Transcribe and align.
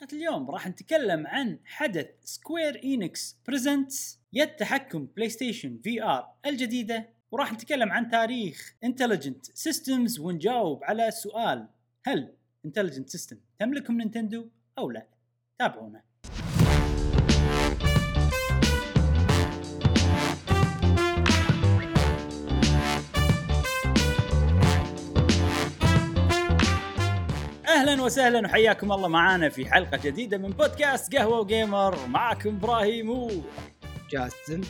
حلقة 0.00 0.16
اليوم 0.16 0.50
راح 0.50 0.68
نتكلم 0.68 1.26
عن 1.26 1.58
حدث 1.64 2.06
Square 2.24 2.82
Enix 2.84 3.36
Presents 3.46 4.20
يد 4.32 4.56
تحكم 4.56 5.06
PlayStation 5.16 5.78
VR 5.84 6.32
الجديدة 6.46 7.08
وراح 7.30 7.52
نتكلم 7.52 7.92
عن 7.92 8.08
تاريخ 8.08 8.74
Intelligent 8.84 9.46
Systems 9.54 10.18
ونجاوب 10.18 10.84
على 10.84 11.10
سؤال 11.10 11.68
هل 12.04 12.32
Intelligent 12.64 13.08
Systems 13.08 13.36
تملكهم 13.58 13.98
Nintendo 13.98 14.48
أو 14.78 14.90
لا؟ 14.90 15.06
تابعونا. 15.58 16.02
أهلا 27.86 28.02
وسهلا 28.02 28.48
وحياكم 28.48 28.92
الله 28.92 29.08
معانا 29.08 29.48
في 29.48 29.70
حلقة 29.70 29.96
جديدة 29.96 30.38
من 30.38 30.50
بودكاست 30.50 31.16
قهوة 31.16 31.40
وجيمر. 31.40 32.06
معاكم 32.06 32.48
إبراهيم 32.48 33.10
و 33.10 33.30
جاسم 34.10 34.60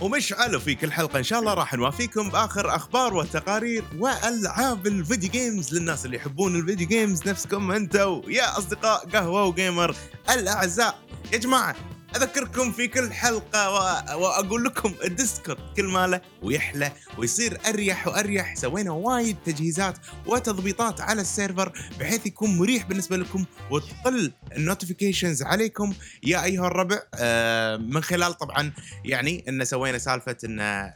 ومشعل 0.00 0.60
في 0.60 0.74
كل 0.74 0.92
حلقة 0.92 1.18
إن 1.18 1.22
شاء 1.22 1.40
الله 1.40 1.54
راح 1.54 1.74
نوافيكم 1.74 2.30
بآخر 2.30 2.76
أخبار 2.76 3.14
وتقارير 3.14 3.84
وألعاب 3.98 4.86
ال 4.86 4.93
video 4.93 5.30
games 5.30 5.74
للناس 5.74 6.06
اللي 6.06 6.16
يحبون 6.16 6.56
ال 6.56 6.61
video 6.61 6.88
games 6.88 7.28
نفسكم 7.28 7.70
أنتوا 7.70 8.22
يا 8.28 8.58
أصدقاء 8.58 9.08
قهوة 9.08 9.44
وجيمر 9.44 9.94
الأعزاء. 10.30 10.98
يا 11.32 11.38
جماعة 11.38 11.76
أذكركم 12.16 12.72
في 12.72 12.88
كل 12.88 13.12
حلقة 13.12 13.70
و... 13.70 13.74
وأقول 14.22 14.64
لكم 14.64 14.94
ال 15.04 15.11
Discord 15.11 15.58
كل 15.76 15.84
ماله 15.84 16.20
ويحلى 16.42 16.92
ويصير 17.18 17.58
أريح 17.68 18.06
وأريح. 18.06 18.54
سوينا 18.56 18.90
وايد 18.90 19.36
تجهيزات 19.44 19.98
وتضبيطات 20.26 21.00
على 21.00 21.20
ال 21.20 21.27
server 21.27 21.72
بحيث 22.00 22.26
يكون 22.26 22.58
مريح 22.58 22.86
بالنسبة 22.86 23.16
لكم 23.16 23.44
وتقل 23.70 24.32
ال 24.56 24.62
notifications 24.62 25.42
عليكم. 25.42 25.94
يا 26.22 26.44
أيها 26.44 26.66
الربع 26.66 26.98
آه 27.14 27.76
من 27.76 28.02
خلال 28.02 28.34
طبعا 28.34 28.72
يعني 29.04 29.44
إن 29.48 29.64
سوينا 29.64 29.98
سالفة 29.98 30.36
إن 30.44 30.60
آه، 30.60 30.94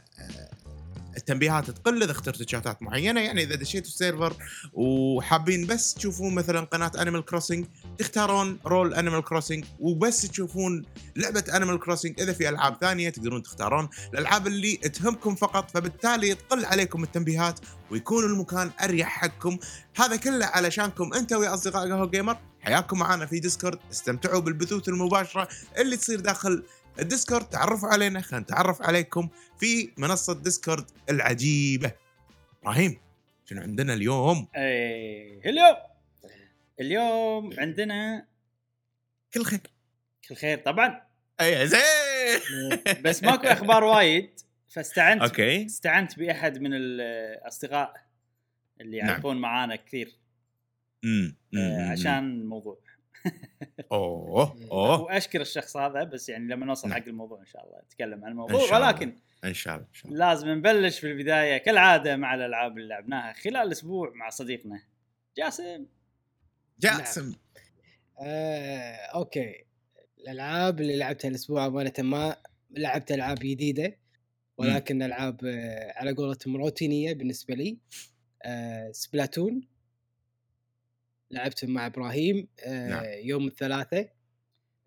التنبيهات 1.17 1.71
تقل 1.71 2.03
إذا 2.03 2.11
اخترتوا 2.11 2.45
شاتات 2.47 2.83
معينة. 2.83 3.21
يعني 3.21 3.43
إذا 3.43 3.55
دشيتوا 3.55 3.87
ال 3.87 3.94
server 3.94 4.35
وحابين 4.73 5.65
بس 5.65 5.93
تشوفون 5.93 6.35
مثلا 6.35 6.59
قناة 6.59 6.91
Animal 7.01 7.25
Crossing 7.25 7.65
تختارون 7.97 8.59
role 8.65 8.93
Animal 8.93 9.23
Crossing 9.23 9.65
وبس 9.79 10.21
تشوفون 10.21 10.85
لعبة 11.15 11.43
Animal 11.55 11.79
Crossing 11.79 12.21
إذا 12.21 12.33
في 12.33 12.49
ألعاب 12.49 12.77
ثانية 12.81 13.09
تقدرون 13.09 13.43
تختارون 13.43 13.89
الألعاب 14.13 14.47
اللي 14.47 14.75
تهمكم 14.75 15.35
فقط 15.35 15.71
فبالتالي 15.71 16.35
تقل 16.35 16.65
عليكم 16.65 17.03
التنبيهات 17.03 17.59
ويكون 17.91 18.23
المكان 18.23 18.71
أريح 18.83 19.07
حقكم. 19.07 19.57
هذا 19.95 20.15
كله 20.15 20.45
علشانكم 20.45 21.13
أنتم 21.13 21.43
يا 21.43 21.53
أصدقاء 21.53 21.89
قهوه 21.89 22.07
جيمر 22.07 22.37
حياكم 22.61 22.99
معنا 22.99 23.25
في 23.25 23.39
Discord 23.39 23.79
استمتعوا 23.91 24.39
بالبثوث 24.39 24.89
المباشرة 24.89 25.47
اللي 25.77 25.97
تصير 25.97 26.19
داخل 26.19 26.63
ال 26.99 27.05
Discord 27.05 27.49
تعرفوا 27.49 27.89
علينا 27.89 28.21
خلينا 28.21 28.43
نتعرف 28.43 28.81
عليكم 28.81 29.29
في 29.59 29.91
منصة 29.97 30.33
Discord 30.33 30.85
العجيبة. 31.09 31.91
إبراهيم 32.61 32.97
شنو 33.45 33.61
عندنا 33.61 33.93
اليوم؟ 33.93 34.47
إيه 34.55 35.49
اليوم 35.49 35.75
اليوم 36.79 37.59
عندنا 37.59 38.25
كل 39.33 39.43
خير. 39.43 39.59
كل 40.29 40.35
خير 40.35 40.57
طبعا. 40.57 41.01
إي 41.41 41.67
زين. 41.67 41.81
بس 43.05 43.23
ماكو 43.23 43.47
أخبار 43.47 43.83
وايد 43.83 44.29
فاستعنت 44.69 45.21
أوكي. 45.21 45.65
استعنت 45.65 46.19
بأحد 46.19 46.57
من 46.57 46.73
الأصدقاء 46.73 47.93
اللي 48.81 48.97
نعم. 48.97 49.09
يعرفون 49.09 49.37
معانا 49.37 49.75
كثير. 49.75 50.15
امم 51.05 51.37
عشان 51.91 52.41
الموضوع. 52.41 52.82
أوه 53.91 54.55
أوه. 54.71 55.01
واشكر 55.01 55.41
الشخص 55.41 55.77
هذا 55.77 56.03
بس 56.03 56.29
يعني 56.29 56.47
لما 56.47 56.65
نوصل 56.65 56.89
نعم. 56.89 57.01
حق 57.01 57.07
الموضوع 57.07 57.39
إن 57.39 57.45
شاء 57.45 57.65
الله 57.65 57.79
نتكلم 57.85 58.25
عن 58.25 58.31
الموضوع 58.31 58.77
إن. 58.77 58.83
ولكن 58.83 59.13
إن 59.43 59.53
شاء 59.53 59.75
الله 59.75 59.87
إن 59.87 59.93
شاء 59.93 60.11
الله. 60.11 60.27
لازم 60.27 60.49
نبلش 60.49 60.99
في 60.99 61.11
البداية 61.11 61.57
كالعادة 61.57 62.15
مع 62.15 62.35
الألعاب 62.35 62.77
اللي 62.77 62.87
لعبناها 62.87 63.33
خلال 63.33 63.71
أسبوع 63.71 64.11
مع 64.15 64.29
صديقنا 64.29 64.83
جاسم. 65.37 65.85
جاسم. 66.79 67.35
آه، 68.19 68.95
okay. 68.95 69.65
الألعاب 70.19 70.81
اللي 70.81 70.97
لعبتها 70.97 71.29
الأسبوع 71.29 71.65
امانه 71.65 71.93
ما 71.99 72.37
لعبت 72.71 73.11
ألعاب 73.11 73.39
جديدة 73.39 73.97
ولكن 74.57 75.03
ألعاب 75.03 75.45
آه، 75.45 75.93
على 75.95 76.11
قولتهم 76.13 76.57
روتينية 76.57 77.13
بالنسبة 77.13 77.55
لي 77.55 77.77
آه، 78.43 78.91
Splatoon. 78.91 79.72
لعبت 81.33 81.65
مع 81.65 81.85
إبراهيم 81.85 82.47
آه، 82.65 82.89
نعم. 82.89 83.03
يوم 83.23 83.47
الثلاثاء 83.47 84.13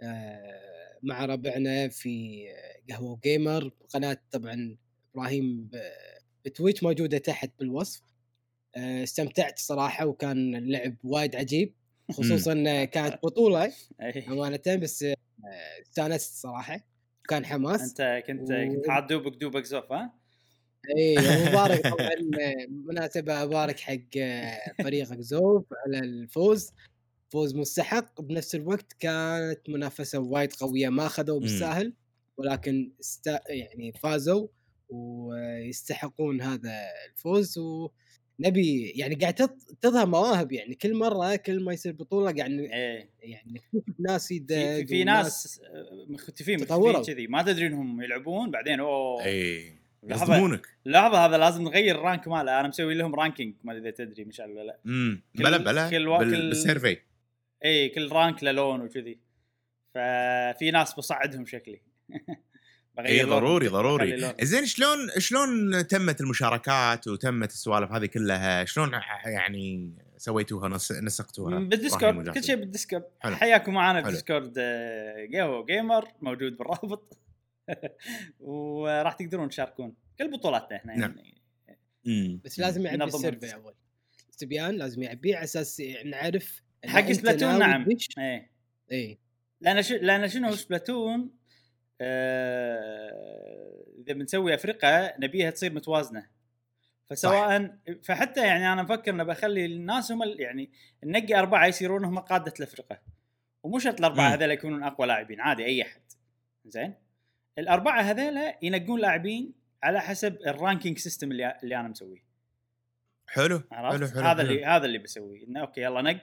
آه، 0.01 0.99
مع 1.03 1.25
ربعنا 1.25 1.89
في 1.89 2.45
قهوة 2.91 3.21
جيمر 3.25 3.71
قناة 3.89 4.19
طبعا 4.31 4.77
إبراهيم 5.15 5.71
ب 6.45 6.50
Twitch 6.50 6.83
موجودة 6.83 7.19
تحت 7.19 7.51
بالوصف 7.59 8.03
آه، 8.77 9.03
استمتعت 9.03 9.59
صراحة 9.59 10.07
وكان 10.07 10.55
اللعب 10.57 10.97
وايد 11.05 11.37
عجيب 11.37 11.75
خصوصا 12.13 12.55
كانت 12.95 13.19
بطولة 13.23 13.73
أي. 14.03 14.27
أمانة 14.29 14.61
بس 14.83 15.05
استانست 15.83 16.35
صراحة 16.35 16.81
كان 17.29 17.47
حماس 17.47 17.81
أنت 18.01 18.25
كنت 18.27 18.51
و- 18.51 18.75
كنت 18.75 18.91
حاط 18.91 19.09
دوبك 19.11 19.37
دوبك 19.41 19.65
زوف 19.65 19.93
ها؟ 19.93 20.13
اي 20.99 21.17
مبارك 21.49 21.81
طبعا 21.93 22.11
مناسبة 22.71 23.43
ابارك 23.43 23.81
حق 23.81 24.17
آه، 24.19 24.59
فريقك 24.83 25.21
زوف 25.21 25.65
على 25.87 25.99
الفوز. 25.99 26.71
فوز 27.33 27.55
مستحق. 27.55 28.21
بنفس 28.21 28.55
الوقت 28.55 28.93
كانت 28.93 29.61
منافسة 29.69 30.19
وايد 30.19 30.53
قوية. 30.53 30.89
ما 30.89 31.07
اخذوا 31.07 31.41
بالساهل 31.41 31.93
ولكن 32.37 32.93
است... 33.01 33.27
يعني 33.49 33.93
فازوا 34.03 34.49
ويستحقون 34.89 36.41
هذا 36.41 36.73
الفوز. 37.11 37.59
ونبي 37.59 38.93
يعني 38.97 39.15
قاعد 39.15 39.35
تظ- 39.35 39.75
تظهر 39.81 40.07
مواهب. 40.07 40.53
يعني 40.53 40.75
كل 40.75 40.95
مرة 40.95 41.37
كل 41.37 41.65
ما 41.65 41.73
يصير 41.73 41.93
بطولة 41.93 42.33
قاعد 42.33 42.51
إيه. 42.51 43.11
يعني 43.21 43.53
نكتشف 43.75 43.95
ناس 44.01 44.29
في, 44.29 44.41
في, 44.47 44.87
في 44.87 45.05
ناس 45.05 45.61
آه، 45.65 46.07
مختفين. 46.13 46.61
مختفين 46.61 47.03
كذي. 47.03 47.27
ما 47.27 47.43
تدري 47.43 47.67
إنهم 47.67 48.03
يلعبون 48.03 48.51
بعدين 48.51 48.81
أوه. 48.81 49.25
اي 49.25 49.61
لحظة. 49.71 49.76
يصدمونك. 50.15 50.67
لحظة 50.87 51.27
هذا 51.27 51.37
لازم 51.39 51.63
نغير 51.63 51.95
ال 51.99 52.05
rank 52.05 52.29
ماله. 52.29 52.61
أنا 52.61 52.69
مسوي 52.69 52.95
لهم 52.95 53.15
ranking 53.15 53.55
ما 53.65 53.73
أدري 53.73 53.89
إذا 53.89 54.05
تدري 54.05 54.25
مشعل 54.25 54.51
ولا 54.51 54.63
لا. 54.63 54.79
امم 54.87 55.23
بلا 55.35 55.57
بلا 55.57 55.91
كل 55.91 56.07
بال- 56.07 56.19
كل- 56.31 56.49
بال 56.49 56.60
survey. 56.60 56.99
اي 57.65 57.89
كل 57.89 58.13
rank 58.13 58.43
له 58.45 58.51
لون 58.53 58.81
وكذي. 58.81 59.19
ففي 59.95 60.71
ناس 60.73 60.95
بصعدهم 60.95 61.47
شكلي. 61.47 61.81
اي. 62.99 63.23
ضروري 63.23 63.69
ضروري. 63.69 64.35
زين 64.43 64.67
شلون 64.67 64.99
شلون 65.19 65.87
تمت 65.87 66.21
المشاركات 66.21 67.09
وتمت 67.09 67.51
السوالف 67.51 67.93
هذه 67.93 68.07
كلها؟ 68.07 68.65
شلون 68.65 68.91
يعني 69.25 69.93
سويتوها 70.17 70.69
نس- 70.69 71.03
نسقتوها؟ 71.03 71.59
بال 71.59 71.73
Discord؟ 71.73 72.29
كل 72.31 72.45
شيء 72.45 72.57
بال 72.57 72.66
Discord. 72.66 73.05
حياكم 73.23 73.75
معنا. 73.75 74.01
بال 74.01 74.13
Discord 74.13 74.55
آه، 74.59 75.29
قهوة 75.35 75.67
gamer 75.67 76.09
موجود 76.23 76.57
بالرابط. 76.57 77.19
وراح 78.41 79.13
تقدرون 79.13 79.49
تشاركون 79.49 79.95
كل 80.19 80.31
بطولاتنا 80.31 80.77
إحنا 80.77 80.97
نعم. 80.97 81.19
يعني. 81.19 81.37
مم. 82.05 82.41
بس 82.45 82.59
لازم 82.59 82.87
يعبي 82.87 83.05
ال 83.05 83.11
survey. 83.11 83.55
أول. 83.55 83.75
استبيان 84.31 84.75
لازم 84.75 85.03
يعبيه 85.03 85.37
على 85.37 85.45
أساس 85.45 85.83
نعرف 86.05 86.63
حق 86.85 87.13
Splatoon 87.13 87.59
نعم. 87.59 87.87
إيه. 88.19 88.51
اي 88.93 89.19
لأن 89.61 89.83
ش... 89.83 89.93
لأن 89.93 90.29
شنو 90.29 90.51
Splatoon 90.53 91.31
آه... 92.01 93.85
إذا 93.99 94.13
بنسوي 94.15 94.55
افرقه 94.55 95.15
نبيها 95.19 95.51
تصير 95.51 95.73
متوازنة. 95.73 96.27
فسواء 97.11 97.79
فحتى 98.03 98.47
يعني 98.47 98.73
أنا 98.73 98.83
مفكر 98.83 99.11
إنه 99.11 99.25
بخلي 99.25 99.67
الناس 99.67 100.13
هم 100.13 100.23
ال- 100.23 100.41
يعني 100.41 100.71
ننقي 101.05 101.35
أربعة 101.35 101.67
يصيرون 101.67 102.05
هم 102.05 102.19
قادة 102.19 102.53
الافرقه 102.59 103.01
ومو 103.63 103.79
شرط 103.79 103.99
الأربعة. 103.99 104.35
هذول 104.35 104.51
يكونون 104.51 104.83
أقوى 104.83 105.07
لاعبين 105.07 105.41
عادي 105.41 105.65
أي 105.65 105.83
أحد. 105.83 106.01
زين؟ 106.65 106.95
الأربعة 107.59 108.01
هذول 108.01 108.53
ينقون 108.63 109.01
لاعبين 109.01 109.53
على 109.83 110.01
حسب 110.01 110.39
ال 110.47 110.53
ranking 110.53 110.99
system 110.99 111.31
اللي 111.33 111.59
اللي 111.63 111.77
أنا 111.81 111.89
مسويه. 111.89 112.25
حلو 113.29 113.63
عرفت؟ 113.73 113.99
حلو 113.99 114.09
حلو 114.09 114.21
هذا 114.23 114.43
حلو. 114.43 114.51
اللي 114.51 114.65
هذا 114.65 114.85
اللي 114.87 114.99
بسويه. 114.99 115.47
إنه 115.47 115.61
okay 115.61 115.81
يلا 115.81 116.03
نق. 116.03 116.23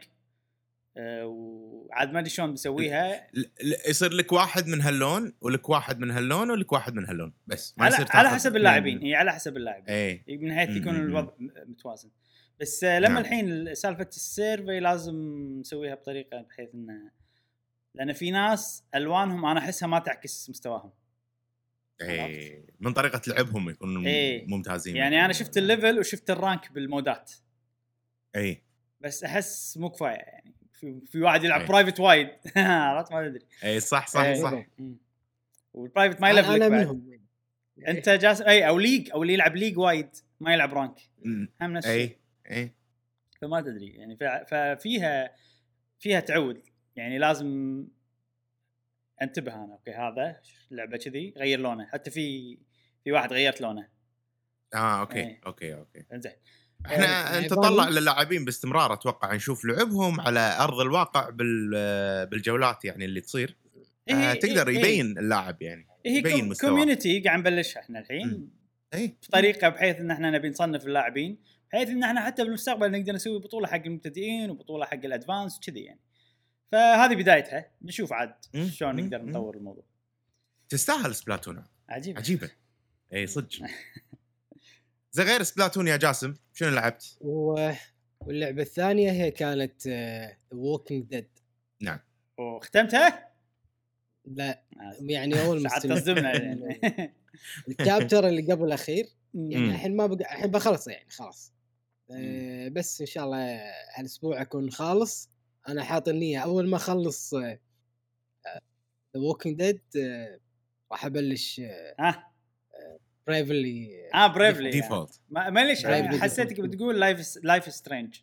آه 0.98 1.26
وعاد 1.26 2.12
ما 2.14 2.20
أدري 2.20 2.30
شلون 2.30 2.54
بسويها. 2.54 3.28
ل- 3.34 3.40
ل- 3.42 3.90
يصير 3.90 4.14
لك 4.14 4.32
واحد 4.32 4.68
من 4.68 4.82
هاللون 4.82 5.34
ولك 5.42 5.70
واحد 5.70 6.00
من 6.00 6.12
هاللون 6.12 6.52
ولك 6.52 6.72
واحد 6.72 6.94
من 6.94 7.06
هاللون. 7.06 7.34
بس 7.48 7.74
ما 7.78 7.86
على, 7.86 7.94
يصير 7.94 8.08
على 8.10 8.30
حسب 8.30 8.56
اللاعبين. 8.56 9.00
إي 9.00 9.16
على 9.16 9.34
حسب 9.34 9.58
اللاعبين. 9.58 9.90
إي. 9.90 10.24
من 10.28 10.54
حيث 10.54 10.70
يكون. 10.70 10.96
الوضع 10.96 11.32
متوازن. 11.66 12.10
بس 12.60 12.84
آه، 12.84 13.00
لما 13.00 13.10
نعم. 13.10 13.18
الحين 13.18 13.76
سالفة 13.76 14.08
ال 14.08 14.18
survey 14.18 14.80
لازم 14.80 15.16
نسويها 15.60 15.96
بطريقة 15.96 16.42
بحيث 16.42 16.70
إنه 16.74 17.12
لأن 17.96 18.14
في 18.14 18.32
ناس 18.32 18.84
ألوانهم 18.96 19.46
أنا 19.46 19.60
أحسها 19.60 19.88
ما 19.88 20.00
تعكس 20.00 20.50
مستواهم. 20.50 20.92
اي 22.02 22.66
من 22.80 22.94
طريقة 22.94 23.22
لعبهم 23.28 23.70
يكونون 23.70 24.08
إيه. 24.08 24.48
ممتازين 24.48 24.96
يعني 24.96 25.26
أنا 25.26 25.34
شفت 25.34 25.58
ال 25.58 25.65
level 25.65 26.00
وشفت 26.00 26.30
ال 26.30 26.38
rank 26.38 26.72
بال 26.72 26.87
mode 26.87 27.17
ات. 27.17 27.32
اي 28.36 28.62
بس 29.02 29.24
أحس 29.24 29.78
مو 29.78 29.90
كفاية 29.90 30.14
يعني. 30.16 30.54
في, 30.74 31.02
في 31.06 31.22
واحد 31.22 31.44
يلعب 31.44 31.62
إيه. 31.62 31.68
private 31.68 32.00
وايد 32.00 32.30
عرفت؟ 32.58 33.12
ما 33.12 33.28
تدري. 33.30 33.46
اي 33.64 33.80
صح 33.80 34.08
صح 34.08 34.20
إيه. 34.22 34.34
صح. 34.42 34.66
وال 35.74 35.84
private 35.84 36.22
ما 36.22 36.30
يلفلك 36.30 36.62
منهم 36.72 37.20
أنت 37.88 38.10
جالس 38.10 38.42
اي 38.42 38.68
أو 38.68 38.80
league 38.80 39.12
أو 39.12 39.24
اللي 39.24 39.34
يلعب 39.34 39.56
league 39.56 39.78
وايد 39.78 40.10
ما 40.40 40.54
يلعب 40.54 40.74
rank. 40.74 40.96
هم 41.26 41.48
نفس 41.74 41.88
الشيء. 41.88 42.18
اي 42.52 42.58
اي 42.58 42.72
فما 43.42 43.62
تدري 43.62 43.88
يعني. 43.88 44.16
ف- 44.18 44.54
ففيها 44.54 45.36
فيها 46.00 46.20
تعود. 46.20 46.62
يعني 46.96 47.18
لازم 47.18 47.84
انتبه 49.24 49.56
أنا 49.56 49.74
okay 49.74 49.92
هذا 49.92 50.42
لعبة 50.72 50.98
كذي 50.98 51.34
غير 51.38 51.60
لونه 51.60 51.86
حتى 51.86 52.12
في 52.12 52.58
في 53.04 53.12
واحد 53.12 53.34
غيرت 53.34 53.62
لونه 53.62 53.88
آه 54.74 55.00
okay 55.00 55.20
إيه. 55.20 55.42
okay 55.46 55.74
okay 55.74 56.06
انزين 56.14 56.32
إحنا 56.86 57.06
يعني 57.06 57.46
نتطلع؟ 57.46 57.90
للاعبين 57.90 58.46
باستمرار 58.46 58.94
أتوقع 58.94 59.36
نشوف 59.36 59.66
لعبهم 59.66 60.22
على 60.22 60.58
أرض 60.60 60.80
الواقع 60.80 61.30
بال 61.30 61.70
بالجولات 62.26 62.86
يعني 62.86 63.06
اللي 63.06 63.22
تصير 63.22 63.58
إيه، 64.10 64.16
آه 64.16 64.34
إيه، 64.34 64.40
تقدر 64.40 64.68
إيه. 64.68 64.78
يبين 64.78 65.18
اللاعب 65.18 65.62
يعني 65.62 65.88
هي 66.06 66.18
يبين 66.18 66.50
مستواه. 66.50 66.70
community 66.70 67.20
قاعد 67.20 67.40
نبلشها 67.40 67.80
إحنا 67.80 68.00
الحين. 68.00 68.50
اي 68.94 69.18
بطريقة 69.28 69.70
بحيث 69.70 70.00
إن 70.00 70.12
إحنا 70.12 70.32
نبي 70.32 70.50
نصنف 70.50 70.86
اللاعبين 70.86 71.38
بحيث 71.72 71.90
إن 71.90 72.04
إحنا 72.04 72.26
حتى 72.26 72.44
بالمستقبل 72.44 72.92
نقدر 72.92 73.14
نسوي 73.14 73.40
بطولة 73.40 73.68
حق 73.68 73.82
المبتدئين 73.86 74.50
وبطولة 74.50 74.86
حق 74.86 75.06
ال 75.06 75.12
advanced 75.12 75.60
كذي 75.60 75.80
يعني 75.80 76.00
فهذه 76.72 77.16
بدايتها. 77.16 77.66
نشوف 77.82 78.14
عاد. 78.14 78.34
شلون. 78.72 78.96
نقدر. 78.96 79.26
نطور 79.26 79.58
الموضوع. 79.58 79.84
تستاهل 80.70 81.16
Splatoon 81.16 81.64
عجيب. 81.90 82.18
عجيبة. 82.18 82.52
اي 83.14 83.28
صدق. 83.28 83.50
زي 85.12 85.24
غير 85.24 85.44
Splatoon 85.44 85.88
يا 85.88 85.98
جاسم 85.98 86.36
شنو 86.54 86.70
لعبت؟ 86.70 87.18
و... 87.22 87.72
واللعبة 88.20 88.62
الثانية 88.62 89.12
هي 89.12 89.32
كانت 89.32 89.88
The 89.88 90.38
Walking 90.52 91.06
Dead 91.06 91.28
وختمتها؟ 92.38 93.30
لا. 94.26 94.50
آه، 94.80 94.96
يعني 95.02 95.42
أول 95.42 95.64
مستمر. 95.66 95.96
تصدمنا 95.96 96.36
يعني. 96.44 96.80
ال 97.80 97.86
chapter 97.86 98.28
اللي 98.28 98.52
قبل 98.54 98.66
الأخير. 98.66 99.06
يعني. 99.34 99.70
الحين 99.70 99.96
ما 99.96 100.08
بقى 100.08 100.34
الحين 100.34 100.52
بخلصه 100.52 100.92
يعني 100.92 101.10
خلاص. 101.10 101.54
أه 102.12 102.68
بس 102.68 103.02
إن 103.02 103.08
شاء 103.08 103.26
الله 103.26 103.62
هالأسبوع 103.96 104.42
أكون 104.42 104.72
خالص. 104.72 105.30
أنا 105.68 105.84
حاط 105.84 106.08
النية. 106.08 106.40
أول 106.40 106.68
ما 106.68 106.78
أخلص 106.78 107.36
The 107.36 107.60
Walking 109.16 109.58
Dead 109.58 109.82
راح 110.92 111.06
أبلش 111.06 111.62
ها؟ 112.00 112.34
Bravely 113.28 114.10
آه 114.14 114.28
Bravely 114.28 114.70
Default 114.70 115.22
ما 115.30 115.50
ما 115.50 115.66
ليش 115.66 115.86
Bravely 115.86 116.16
حسيتك. 116.22 116.62
بتقول 116.62 117.00
Life 117.00 117.40
Life 117.44 117.74
is 117.74 117.84
Strange 117.84 118.20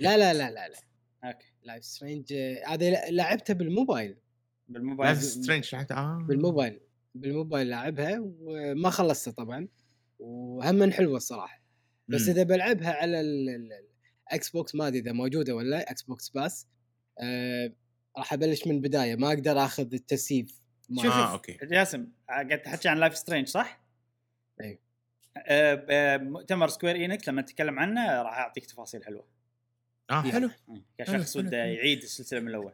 لا 0.00 0.16
لا 0.16 0.34
لا 0.34 0.50
لا 0.50 0.68
لا. 0.68 0.76
okay. 1.24 1.46
Life 1.62 1.84
is 1.84 1.95
Strange 1.95 2.32
هذه 2.66 3.10
لعبتها 3.10 3.54
بالموبايل. 3.54 4.16
بالموبايل. 4.68 5.12
Life 5.12 5.22
is 5.22 5.34
Strange 5.34 5.74
آه. 5.74 6.24
بالموبايل. 6.28 6.80
بالموبايل 7.14 7.68
لعبها 7.68 8.18
وما 8.40 8.90
خلصتها 8.90 9.32
طبعا. 9.32 9.68
وهم 10.18 10.90
حلوة 10.92 11.16
الصراحة. 11.16 11.62
بس. 12.08 12.28
إذا 12.28 12.42
بلعبها 12.42 12.92
على 12.92 13.20
ال 14.32 14.50
Xbox 14.50 14.74
ما 14.74 14.86
أدري 14.88 14.98
إذا 14.98 15.12
موجودة 15.12 15.54
ولا 15.54 15.90
Xbox 15.90 16.28
Pass 16.28 16.66
آه 17.20 17.72
راح 18.18 18.32
أبلش 18.32 18.66
من 18.66 18.74
البداية 18.74 19.16
ما 19.16 19.28
أقدر 19.28 19.64
آخذ 19.64 19.94
التسييف 19.94 20.60
شوف 20.96 21.06
آه، 21.12 21.32
okay. 21.32 21.58
جاسم 21.62 22.06
قاعد 22.28 22.62
تحكي 22.62 22.88
عن 22.88 22.98
Life 22.98 23.16
is 23.16 23.23
Strange 23.23 23.48
صح؟ 23.48 23.80
آه، 24.60 24.78
آه، 25.90 26.16
مؤتمر 26.16 26.68
Square 26.68 26.96
Enix 26.96 27.28
لما 27.28 27.42
نتكلم 27.42 27.78
عنه 27.78 28.22
راح 28.22 28.38
أعطيك 28.38 28.66
تفاصيل 28.66 29.04
حلوة 29.04 29.26
آه 30.10 30.22
حلو 30.22 30.50
مم. 30.68 30.82
كشخص 30.98 31.36
وده. 31.36 31.56
يعيد 31.56 32.02
السلسلة 32.02 32.40
من 32.40 32.48
الأول 32.48 32.72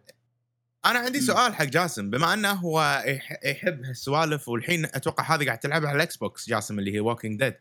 أنا 0.86 0.98
عندي. 0.98 1.20
سؤال 1.20 1.54
حق 1.54 1.64
جاسم 1.64 2.10
بما 2.10 2.34
أنه 2.34 2.52
هو 2.52 3.02
يح- 3.06 3.44
يحب 3.44 3.84
هالسوالف 3.84 4.48
والحين 4.48 4.84
أتوقع 4.84 5.34
هذه 5.34 5.46
قاعد 5.46 5.58
تلعبها 5.58 5.88
على 5.88 5.96
ال 5.96 6.16
Xbox 6.16 6.48
جاسم 6.48 6.78
اللي 6.78 6.94
هي 6.94 7.00
Walking 7.00 7.38
Dead 7.40 7.54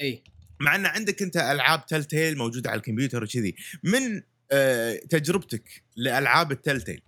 اي 0.00 0.24
مع 0.60 0.74
أن 0.74 0.86
عندك 0.86 1.22
أنت 1.22 1.36
ألعاب 1.36 1.86
Telltale 1.86 2.38
موجودة 2.38 2.70
على 2.70 2.78
الكمبيوتر 2.78 3.24
وكذي 3.24 3.56
من 3.82 4.22
آه 4.52 4.96
تجربتك 4.96 5.84
لألعاب 5.96 6.52
ال 6.52 6.82
Telltale 6.82 7.02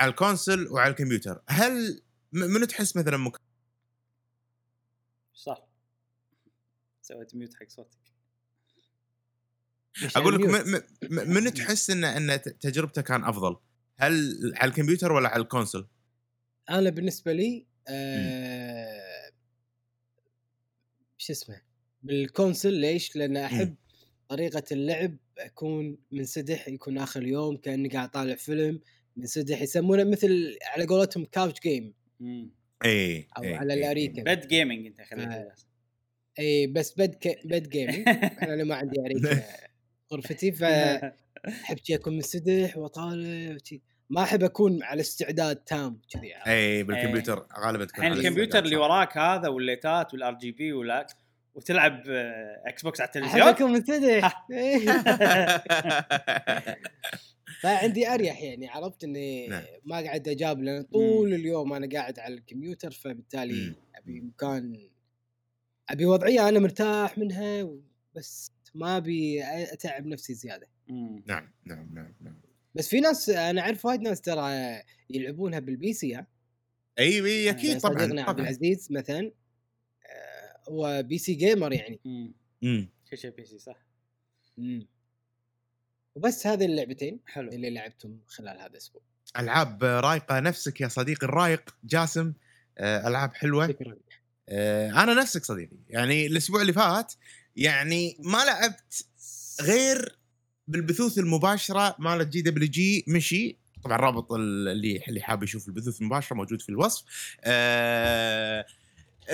على 0.00 0.10
ال 0.10 0.17
console 0.17 0.68
وعلى 0.68 0.90
الكمبيوتر 0.90 1.42
هل 1.48 2.02
منو 2.32 2.64
تحس 2.66 2.96
مثلا 2.96 3.16
إيش 3.16 3.34
صار؟ 5.34 5.64
سويت 7.02 7.34
mute 7.34 7.54
حق 7.54 7.68
صوتك. 7.68 7.98
مش 10.04 10.16
أقول 10.16 10.34
لك 10.34 10.40
على 10.40 10.64
م- 10.64 10.76
م- 10.76 10.82
م- 11.02 11.34
منو 11.34 11.50
تحس 11.58 11.90
إن 11.90 12.04
إن 12.04 12.42
تجربته 12.42 13.02
كان 13.02 13.24
أفضل؟ 13.24 13.56
هل 13.96 14.12
على 14.56 14.68
الكمبيوتر 14.68 15.12
ولا 15.12 15.28
على 15.28 15.42
ال 15.42 15.47
console؟ 15.47 15.86
أنا 16.70 16.90
بالنسبة 16.90 17.32
لي 17.32 17.66
آه 17.88 19.32
شو 21.18 21.32
اسمه؟ 21.32 21.67
بال 22.02 22.18
console 22.18 22.72
ليش؟ 22.72 23.16
لأن 23.16 23.36
أحب 23.36 23.74
طريقة 24.28 24.62
اللعب 24.72 25.16
أكون 25.38 25.98
منسدح 26.12 26.68
يكون 26.68 26.98
آخر 26.98 27.20
اليوم 27.20 27.56
كأني 27.56 27.88
قاعد 27.88 28.10
طالع 28.10 28.34
فيلم 28.34 28.80
منسدح 29.16 29.62
يسمونه 29.62 30.04
مثل 30.04 30.58
على 30.66 30.86
قولتهم 30.86 31.24
couch 31.24 31.60
game. 31.60 31.94
اي 32.84 33.28
أو 33.38 33.42
إي، 33.42 33.54
على 33.54 33.74
الاريكه 33.74 34.22
bed 34.22 34.48
gaming 34.48 34.86
أنت 34.86 35.00
خليته 35.00 35.34
آه. 35.34 35.54
اي 36.38 36.66
بس 36.66 36.92
bed 36.92 37.14
ك... 37.14 37.40
bed 37.44 37.68
gaming 37.68 38.08
أنا 38.42 38.64
ما 38.64 38.74
عندي 38.74 39.00
اريكه 39.00 39.44
غرفتي 40.12 40.52
فأحب 40.52 41.78
أكون 41.90 42.14
منسدح 42.14 42.76
وأطالع 42.76 43.54
وشي. 43.54 43.82
ما 44.10 44.22
أحب 44.22 44.42
أكون 44.42 44.82
على 44.82 45.00
استعداد 45.00 45.56
تام 45.56 46.00
كذي؟ 46.10 46.32
اي 46.46 46.82
بالكمبيوتر 46.82 47.46
غالبا 47.64 47.84
تكون 47.84 48.06
الحين 48.06 48.18
الكمبيوتر 48.18 48.64
اللي 48.64 48.76
وراك 48.76 49.18
هذا 49.18 49.48
والليتات 49.48 50.14
وال 50.14 50.34
RGB 50.34 50.72
ولا 50.72 51.06
وتلعب 51.54 52.02
آه، 52.08 52.62
إكس 52.66 52.82
بوكس 52.82 53.00
على 53.00 53.08
التلفزيون 53.08 53.42
إيه. 54.08 54.20
صح. 54.20 54.46
فعندي 57.62 58.08
أريح 58.08 58.42
يعني 58.42 58.68
عرفت 58.68 59.04
إني 59.04 59.46
نعم. 59.46 59.62
ما 59.84 59.96
قاعد 59.96 60.28
اجاب 60.28 60.62
لأن 60.62 60.82
طول 60.82 61.34
اليوم 61.34 61.72
أنا 61.72 61.88
قاعد 61.92 62.18
على 62.18 62.34
الكمبيوتر 62.34 62.90
فبالتالي. 62.90 63.74
أبي 63.94 64.20
مكان 64.20 64.88
أبي 65.88 66.06
وضعية 66.06 66.48
أنا 66.48 66.58
مرتاح 66.58 67.18
منها 67.18 67.68
بس 68.14 68.52
ما 68.74 68.96
أبي 68.96 69.44
أتعب 69.44 70.06
نفسي 70.06 70.34
زيادة. 70.34 70.66
نعم 71.26 71.52
نعم 71.64 71.88
نعم 71.94 72.14
نعم 72.20 72.40
بس 72.74 72.88
في 72.88 73.00
ناس 73.00 73.30
أنا 73.30 73.60
أعرف 73.60 73.84
وايد 73.84 74.00
ناس 74.00 74.20
ترى 74.20 74.82
يلعبونها 75.10 75.58
بال 75.58 75.92
PC 75.92 76.14
ها 76.14 76.26
إي 76.98 77.26
إي 77.26 77.50
أكيد 77.50 77.80
طبعا 77.80 77.98
صديقنا 77.98 78.22
عبد 78.22 78.40
العزيز 78.40 78.92
مثلا 78.92 79.32
آه، 80.68 80.70
هو 80.70 81.02
PC 81.02 81.18
gamer 81.18 81.72
يعني. 81.72 82.00
مم. 82.04 82.32
مم. 82.62 82.88
كل 83.10 83.18
شيء 83.18 83.30
PC 83.30 83.58
صح. 83.58 83.76
وبس 86.14 86.46
هذه 86.46 86.64
اللعبتين 86.64 87.20
حلو. 87.26 87.48
اللي 87.52 87.70
لعبتهم 87.70 88.20
خلال 88.26 88.58
هذا 88.60 88.66
الأسبوع. 88.66 89.02
ألعاب 89.38 89.84
رايقة 89.84 90.40
نفسك 90.40 90.80
يا 90.80 90.88
صديقي 90.88 91.26
الرايق. 91.26 91.74
جاسم 91.84 92.32
آه، 92.78 93.08
ألعاب 93.08 93.34
حلوة. 93.34 93.68
شكرا. 93.68 93.96
آه، 94.48 94.90
أنا 94.90 95.14
نفسك 95.14 95.44
صديقي. 95.44 95.76
يعني 95.88 96.26
الأسبوع 96.26 96.60
اللي 96.60 96.72
فات 96.72 97.12
يعني 97.56 98.16
ما 98.20 98.44
لعبت 98.44 99.06
غير 99.62 100.18
بالبثوث 100.68 101.18
المباشرة 101.18 101.96
مالت 101.98 102.28
GWG 102.28 103.04
مشي. 103.08 103.56
طبعا 103.84 103.96
رابط 103.96 104.32
ال- 104.32 104.68
اللي 104.68 105.02
اللي 105.08 105.20
حاب 105.20 105.42
يشوف 105.42 105.68
البثوث 105.68 106.00
المباشرة 106.00 106.36
موجود 106.36 106.60
في 106.62 106.68
الوصف. 106.68 107.04
آه، 107.44 108.66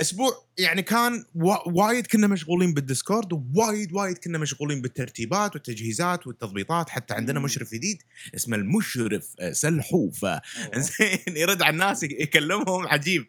أسبوع 0.01 0.31
يعني 0.57 0.81
كان 0.81 1.25
وا- 1.35 1.69
وايد 1.69 2.07
كنا 2.07 2.27
مشغولين 2.27 2.73
بالديسكورد 2.73 3.33
ووايد 3.33 3.93
وايد 3.93 4.17
كنا 4.17 4.37
مشغولين 4.37 4.81
بالترتيبات 4.81 5.55
والتجهيزات 5.55 6.27
والتضبيطات 6.27 6.89
حتى 6.89 7.13
عندنا. 7.13 7.39
مشرف 7.39 7.73
جديد 7.73 8.01
اسمه 8.35 8.57
المشرف 8.57 9.29
آه، 9.39 9.51
سلحوف 9.51 10.25
أوه. 10.25 10.41
زين 10.77 11.37
يرد 11.37 11.61
على 11.61 11.73
الناس 11.73 12.03
يك- 12.03 12.21
يكلمهم 12.21 12.87
عجيب 12.87 13.25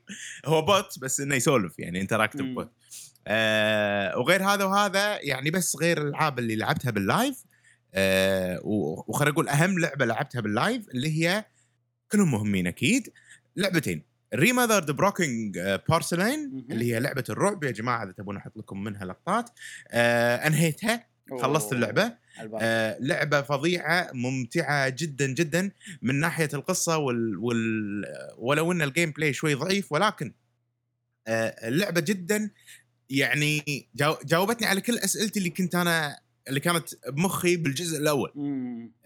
هو 0.46 0.62
bot 0.62 0.98
بس 0.98 1.20
إنه 1.20 1.34
يسولف 1.34 1.78
يعني 1.78 2.00
interactive. 2.00 2.42
bot 2.46 2.70
آه 3.26 4.18
وغير 4.18 4.44
هذا 4.44 4.64
وهذا 4.64 5.18
يعني 5.22 5.50
بس 5.50 5.76
غير 5.76 6.02
الألعاب 6.02 6.38
اللي 6.38 6.56
لعبتها 6.56 6.90
بال 6.90 7.06
live 7.06 7.36
آه 7.94 8.60
و- 8.64 9.04
وخلينا 9.06 9.32
نقول 9.32 9.48
أهم 9.48 9.78
لعبة 9.78 10.04
لعبتها 10.04 10.40
بال 10.40 10.56
live 10.56 10.88
اللي 10.88 11.08
هي 11.24 11.44
كلهم 12.12 12.30
مهمين 12.30 12.66
أكيد 12.66 13.08
لعبتين 13.56 14.02
Remothered 14.34 14.90
Broken 14.90 15.58
Porcelain 15.88 16.50
مهم. 16.52 16.66
اللي 16.70 16.94
هي 16.94 17.00
لعبة 17.00 17.24
الرعب 17.30 17.64
يا 17.64 17.70
جماعة 17.70 18.04
إذا 18.04 18.12
تبون 18.12 18.36
أحط 18.36 18.56
لكم 18.56 18.84
منها 18.84 19.04
لقطات 19.04 19.50
آه 19.88 20.36
أنهيتها 20.36 21.06
خلصت. 21.40 21.72
اللعبة. 21.72 22.12
آه، 22.60 22.96
لعبة 23.00 23.42
فظيعة 23.42 24.10
ممتعة 24.14 24.88
جدا 24.88 25.26
جدا 25.26 25.70
من 26.02 26.14
ناحية 26.14 26.48
القصة 26.54 26.96
وال, 26.98 27.36
وال... 27.36 28.04
ولو 28.38 28.72
إن 28.72 28.82
ال 28.82 29.10
gameplay 29.10 29.32
شوي 29.32 29.54
ضعيف 29.54 29.92
ولكن 29.92 30.32
آه، 31.28 31.68
اللعبة 31.68 32.00
جدا 32.00 32.50
يعني 33.10 33.62
جاو... 33.94 34.16
جاوبتني 34.24 34.66
على 34.66 34.80
كل 34.80 34.98
أسئلتي 34.98 35.38
اللي 35.38 35.50
كنت 35.50 35.74
أنا 35.74 36.18
اللي 36.48 36.60
كانت 36.60 36.88
بمخي 37.08 37.56
بالجزء 37.56 37.98
الأول. 37.98 38.32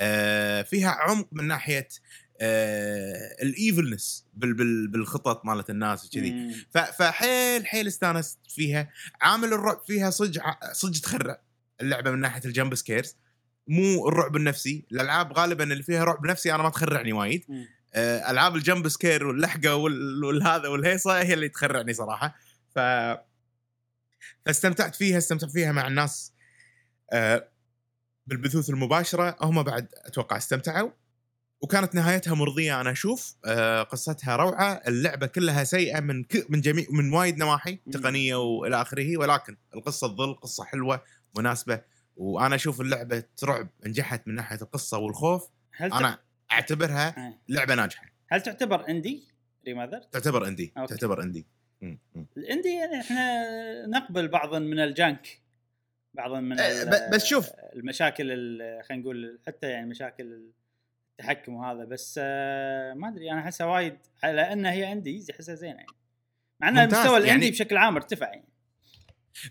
آه 0.00 0.62
فيها 0.62 0.91
عمق 0.91 1.29
من 1.33 1.45
ناحية 1.45 1.89
آه 1.89 2.29
ال 2.42 2.63
evilness 2.63 4.26
بال 4.35 4.54
بال 4.54 4.88
بالخطط 4.88 5.44
مالت 5.44 5.70
الناس 5.70 6.04
وكذي. 6.06 6.54
فحيل 6.99 7.66
حيل 7.66 7.87
استانست 7.87 8.38
فيها. 8.49 8.90
عامل 9.20 9.52
الرعب 9.52 9.80
فيها 9.87 10.11
صج 10.11 10.38
صج 10.73 11.00
تخرع. 11.00 11.40
اللعبة 11.80 12.11
من 12.11 12.18
ناحية 12.20 12.44
ال 12.45 12.50
jump 12.50 12.75
scares. 12.75 13.16
مو 13.68 14.09
الرعب 14.09 14.37
النفسي. 14.37 14.85
الألعاب 14.92 15.32
غالبا 15.32 15.64
اللي 15.64 15.82
فيها 15.82 16.04
رعب 16.04 16.26
نفسي 16.26 16.54
أنا 16.54 16.62
ما 16.62 16.70
تخرعني 16.70 17.12
وايد. 17.12 17.44
آه، 17.94 18.30
ألعاب 18.30 18.56
الجمب 18.56 18.88
سكير 18.88 19.26
واللحقة 19.26 19.75
وال- 19.75 20.25
والهذا 20.25 20.68
والهيصة 20.68 21.23
هي 21.23 21.35
اللي 21.35 21.49
تخرعني 21.49 21.92
صراحة. 21.94 22.35
ف 22.75 22.78
فاستمتعت 24.47 24.94
فيها 24.97 25.18
استمتعت 25.18 25.50
فيها 25.50 25.73
مع 25.73 25.87
الناس 25.87 26.32
آه، 27.12 27.49
بالبثوث 28.26 28.70
المباشرة. 28.70 29.37
هم 29.40 29.62
بعد 29.62 29.88
أتوقع 29.94 30.37
استمتعوا. 30.37 30.90
وكانت 31.61 31.95
نهايتها 31.95 32.35
مرضية 32.35 32.81
أنا 32.81 32.90
أشوف 32.90 33.35
آه، 33.45 33.83
قصتها 33.83 34.37
روعة 34.37 34.73
اللعبة 34.88 35.26
كلها 35.26 35.64
سيئة 35.64 36.00
من 36.00 36.25
ك... 36.25 36.47
من 36.50 36.61
جميع 36.61 36.87
من 36.90 37.12
وايد 37.12 37.38
نواحي. 37.38 37.79
تقنية 37.93 38.35
وإلى 38.35 38.81
آخره 38.83 39.17
ولكن 39.17 39.57
القصة 39.75 40.09
تظل 40.09 40.35
قصة 40.35 40.64
حلوة 40.64 41.02
مناسبة 41.37 41.81
وأنا 42.17 42.55
أشوف 42.55 42.81
اللعبة 42.81 43.23
رعب 43.45 43.69
نجحت 43.87 44.29
من 44.29 44.35
ناحية 44.35 44.59
القصة 44.62 44.99
والخوف 44.99 45.49
هل 45.76 45.93
أنا 45.93 46.19
أعتبرها 46.52 47.09
آه. 47.29 47.38
لعبة 47.49 47.75
ناجحة 47.75 48.07
هل 48.31 48.40
تعتبر 48.43 48.88
indie 48.88 49.23
Remothered؟ 49.66 50.00
تعتبر 50.12 50.47
indie 50.47 50.73
okay. 50.78 50.95
تعتبر 50.95 51.23
indie. 51.23 51.47
ال 52.37 52.42
indie 52.42 52.69
يعني 52.69 53.00
إحنا 53.00 53.43
نقبل 53.87 54.29
بعضا 54.29 54.59
من 54.59 54.79
ال 54.78 54.91
jank 54.91 55.40
بعضا 56.14 56.40
من 56.40 56.57
ب- 56.57 57.11
بس 57.14 57.25
شوف. 57.25 57.49
المشاكل 57.75 58.31
ال- 58.33 58.85
خلينا 58.85 59.02
نقول 59.02 59.38
حتى 59.47 59.67
يعني 59.71 59.87
مشاكل 59.90 60.50
التحكم 61.21 61.55
وهذا 61.55 61.85
بس 61.85 62.21
آه، 62.23 62.95
ما 62.95 63.09
أدري 63.09 63.33
أنا 63.33 63.41
أحسها 63.41 63.67
وايد 63.67 63.97
على 64.23 64.53
انها 64.53 64.73
هي 64.73 64.93
indie 64.92 65.25
أحسها 65.35 65.55
زينة 65.55 65.75
يعني 65.75 65.87
مع 66.61 66.69
ان 66.69 66.79
المستوى 66.79 67.17
ال 67.16 67.19
indie 67.19 67.28
يعني- 67.29 67.50
بشكل 67.50 67.77
عام 67.77 67.97
ارتفع 67.97 68.27
يعني 68.27 68.49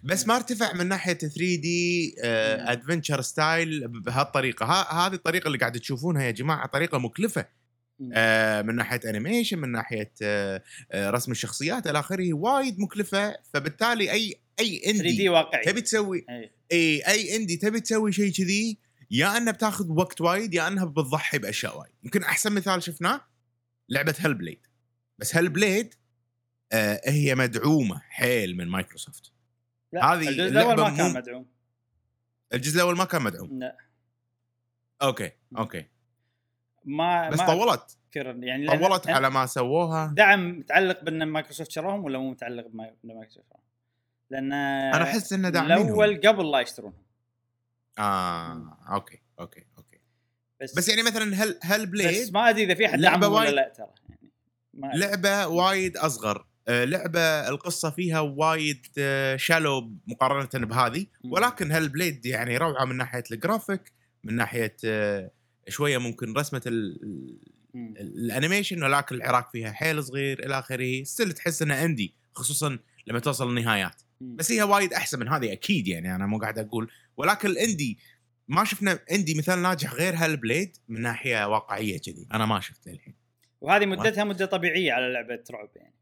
بس 0.04 0.28
ما 0.28 0.36
ارتفع 0.36 0.74
من 0.74 0.88
ناحية 0.88 1.14
3D 1.14 2.16
مم. 2.18 2.68
adventure 2.68 3.22
style 3.22 3.88
بهالطريقة 3.88 4.66
ها 4.66 5.08
هذه 5.08 5.14
الطريقة 5.14 5.48
اللي 5.48 5.58
قاعد 5.58 5.80
تشوفونها 5.80 6.24
يا 6.24 6.32
جماعة 6.32 6.68
طريقة 6.68 6.98
مكلفة. 6.98 7.46
آه، 8.14 8.62
من 8.62 8.76
ناحية 8.76 9.00
animation 9.06 9.60
من 9.60 9.72
ناحية 9.72 10.12
آه، 10.22 10.64
آه، 10.92 11.10
رسم 11.10 11.32
الشخصيات 11.32 11.88
إلى 11.88 12.00
آخره 12.00 12.34
وايد 12.34 12.80
مكلفة 12.80 13.38
فبالتالي 13.54 14.12
أي 14.12 14.36
أي 14.60 14.80
3D 14.80 15.10
indie 15.10 15.30
واقعي 15.30 15.64
تبي 15.66 15.82
تسوي 15.82 16.26
إيه. 16.30 16.52
اي 16.72 17.02
أي 17.08 17.36
indie 17.36 17.58
تبي 17.58 17.80
تسوي 17.80 18.12
شيء 18.12 18.32
كذي 18.32 18.78
يا 19.12 19.38
انه 19.38 19.52
بتاخذ 19.52 19.92
وقت 19.92 20.22
وايد 20.22 20.54
يا 20.54 20.68
انها 20.68 20.86
بتضحي 20.86 21.38
بأشياء 21.38 21.80
وايد. 21.80 21.94
يمكن 22.04 22.24
أحسن 22.24 22.54
مثال 22.54 22.84
شفناه 22.84 23.22
لعبة 23.90 24.16
Hellblade 24.20 24.68
بس 25.18 25.36
Hellblade 25.36 25.96
آه 26.72 27.02
هي 27.06 27.36
مدعومة 27.36 28.00
حيل 28.00 28.58
من 28.58 28.68
مايكروسوفت. 28.68 29.32
لا 29.94 30.14
هذه 30.14 30.30
الجزء 30.30 30.48
الأول 30.48 30.76
ما 30.76 30.98
كان 30.98 31.14
مدعوم. 31.14 31.46
الجزء 32.54 32.76
الأول 32.76 32.98
ما 32.98 33.06
كان 33.06 33.22
مدعوم. 33.22 33.60
لا. 33.60 33.78
okay 35.02 35.32
okay. 35.58 35.86
ما 36.86 37.30
بس 37.30 37.40
ما 37.40 37.46
طولت. 37.46 37.98
يعني 38.16 38.68
طولت 38.68 39.10
على 39.10 39.30
ما 39.30 39.46
سووها. 39.46 40.14
دعم 40.18 40.60
متعلق 40.60 41.04
بأن 41.04 41.24
مايكروسوفت 41.24 41.72
شراهم 41.72 42.04
ولا 42.04 42.18
مو 42.18 42.32
متعلق 42.32 42.68
بأن 42.68 42.78
مايكروسوفت 43.04 43.48
شراهم؟ 43.50 43.64
لأن 44.30 44.54
أنا 44.54 45.04
أحس 45.04 45.34
إنه 45.34 45.50
داعمينهم. 45.50 45.82
الأول 45.82 46.22
قبل 46.28 46.52
لا 46.52 46.60
يشترونهم. 46.60 47.04
آه 48.00 48.78
okay 48.92 49.22
okay 49.40 49.66
okay 49.78 50.00
بس 50.62 50.76
بس 50.78 50.90
يعني 50.90 51.04
مثلا 51.04 51.44
هل 51.44 51.60
هل 51.64 51.86
بس 51.86 51.92
بليد 51.92 52.34
ما 52.34 52.50
أدري 52.50 52.64
إذا 52.64 52.74
في 52.74 52.98
دعمهم 52.98 53.32
ولا 53.32 53.42
وايد- 53.42 53.54
لا 53.54 53.74
ترى 53.78 53.88
يعني 54.10 54.32
ما. 54.74 54.92
لعبة 54.96 55.48
وايد 55.48 55.98
أصغر 55.98 56.46
آه، 56.68 56.86
لعبة 56.86 57.20
القصة 57.50 57.90
فيها 57.90 58.20
وايد 58.20 58.86
آه، 58.98 59.36
shallow 59.36 59.92
مقارنة 60.08 60.66
بهذه. 60.66 61.06
ولكن 61.24 61.72
Hellblade 61.72 62.26
يعني 62.26 62.58
روعة 62.58 62.86
من 62.86 62.98
ناحية 62.98 63.24
الجرافيك 63.32 63.92
من 64.24 64.36
ناحية 64.36 64.76
آه، 64.86 65.32
شوية 65.70 65.98
ممكن 65.98 66.34
رسمة. 66.34 66.62
ال 67.76 67.87
animation 67.87 68.84
ولكن 68.84 69.16
العراق 69.16 69.52
فيها 69.52 69.72
حيل 69.72 70.04
صغير 70.04 70.46
إلى 70.46 70.60
آخره 70.60 71.04
still 71.04 71.32
تحس 71.32 71.62
انه 71.62 71.76
عندي 71.76 72.16
خصوصا 72.36 72.80
لما 73.08 73.20
توصل 73.20 73.50
النهايات. 73.50 74.02
بس 74.22 74.52
هي 74.52 74.62
وايد 74.64 74.94
أحسن 74.94 75.20
من 75.20 75.28
هذه 75.28 75.52
أكيد 75.54 75.88
يعني 75.88 76.16
أنا 76.16 76.26
مو 76.26 76.38
قاعد 76.40 76.60
أقول. 76.60 76.92
ولكن 77.18 77.50
ال 77.50 77.58
indie 77.58 77.98
ما 78.48 78.64
شفنا 78.64 79.00
indie 79.12 79.36
مثال 79.38 79.60
ناجح 79.62 79.94
غير 79.94 80.14
Hellblade 80.16 80.78
من 80.88 81.02
ناحية 81.02 81.48
واقعية 81.48 81.98
كذي. 82.00 82.28
أنا 82.34 82.46
ما 82.46 82.60
شفت 82.60 82.88
للحين 82.88 83.16
وهذه 83.62 83.86
مدتها 83.86 84.24
مدة 84.24 84.46
طبيعية 84.46 84.94
على 84.94 85.14
لعبة 85.14 85.44
رعب 85.52 85.70
يعني. 85.76 85.94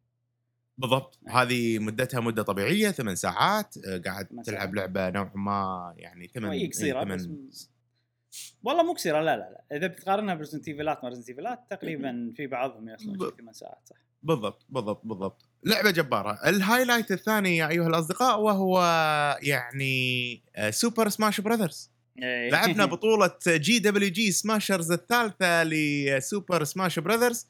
بالضبط. 0.78 1.20
هذه 1.28 1.80
مدتها 1.80 2.20
مدة 2.20 2.44
طبيعية 2.44 2.92
ثمان 2.92 3.16
ساعات 3.16 3.76
آه، 3.78 3.98
قاعد 3.98 4.28
ثمان 4.28 4.44
تلعب 4.44 4.60
ساعات. 4.60 4.74
لعبة 4.74 5.10
نوعا 5.10 5.32
ما 5.36 5.94
يعني 5.98 6.28
ثمان 6.28 6.52
إيه، 6.52 6.72
ثمان- 6.72 7.50
والله 8.64 8.84
مو 8.84 8.94
قصيرة 8.94 9.22
لا 9.22 9.38
لا 9.38 9.50
لا. 9.70 9.78
إذا 9.78 9.88
بتقارنها 9.88 10.36
ب 10.36 10.39
Resident 10.39 10.68
Evil 10.68 10.97
ات 10.97 11.04
ما 11.04 11.10
Resident 11.10 11.30
Evil 11.30 11.54
ات 11.54 11.60
تقريبا 11.70 12.34
في 12.36 12.48
بعضهم 12.48 12.90
يوصلون 12.90 13.18
ب- 13.18 13.34
ثمان 13.40 13.54
ساعات 13.54 13.82
صح. 13.86 13.96
بالضبط 14.24 14.66
بالضبط 14.70 15.02
بالضبط. 15.06 15.50
لعبة 15.68 15.92
جبارة. 15.92 16.40
ال 16.46 16.52
highlight 16.52 17.12
الثاني 17.12 17.58
يا 17.58 17.68
أيها 17.70 17.88
الأصدقاء 17.88 18.40
وهو 18.40 18.82
يعني 19.42 20.42
Super 20.70 21.10
Smash 21.10 21.42
Brothers. 21.42 21.92
لعبنا 22.52 22.86
بطولة 22.96 23.32
جي 23.48 23.80
دبليو 23.80 24.10
جي 24.10 24.32
سماشرز 24.32 24.92
الثالثة 24.92 25.64
ل 25.64 25.80
Super 25.80 26.64
Smash 26.64 27.00
Brothers 27.00 27.48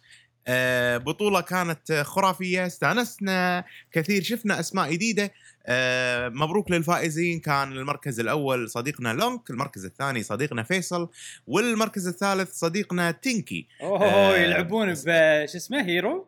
بطولة 0.97 1.41
كانت 1.41 1.91
خرافية 2.05 2.65
استانسنا 2.65 3.63
كثير 3.91 4.23
شفنا 4.23 4.59
أسماء 4.59 4.91
جديدة. 4.91 5.31
آه، 5.69 6.29
مبروك 6.29 6.71
للفائزين 6.71 7.39
كان 7.39 7.71
المركز 7.71 8.19
الأول 8.19 8.69
صديقنا 8.69 9.13
لونك 9.13 9.49
المركز 9.49 9.85
الثاني 9.85 10.23
صديقنا 10.23 10.63
فيصل 10.63 11.09
والمركز 11.47 12.07
الثالث 12.07 12.53
صديقنا 12.53 13.11
تينكي. 13.11 13.67
اوه 13.81 14.03
آه، 14.05 14.37
يلعبون 14.37 14.91
بس- 14.91 15.03
بش 15.07 15.55
اسمه 15.55 15.85
هيرو؟ 15.85 16.27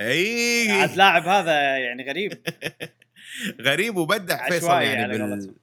إي. 0.00 0.70
عاد 0.70 0.96
لاعب 0.96 1.28
هذا 1.28 1.76
يعني 1.76 2.08
غريب. 2.08 2.32
غريب 3.66 3.96
وبدع 3.96 4.48
فيصل 4.48 4.70
يعني 4.70 5.18
بال... 5.18 5.54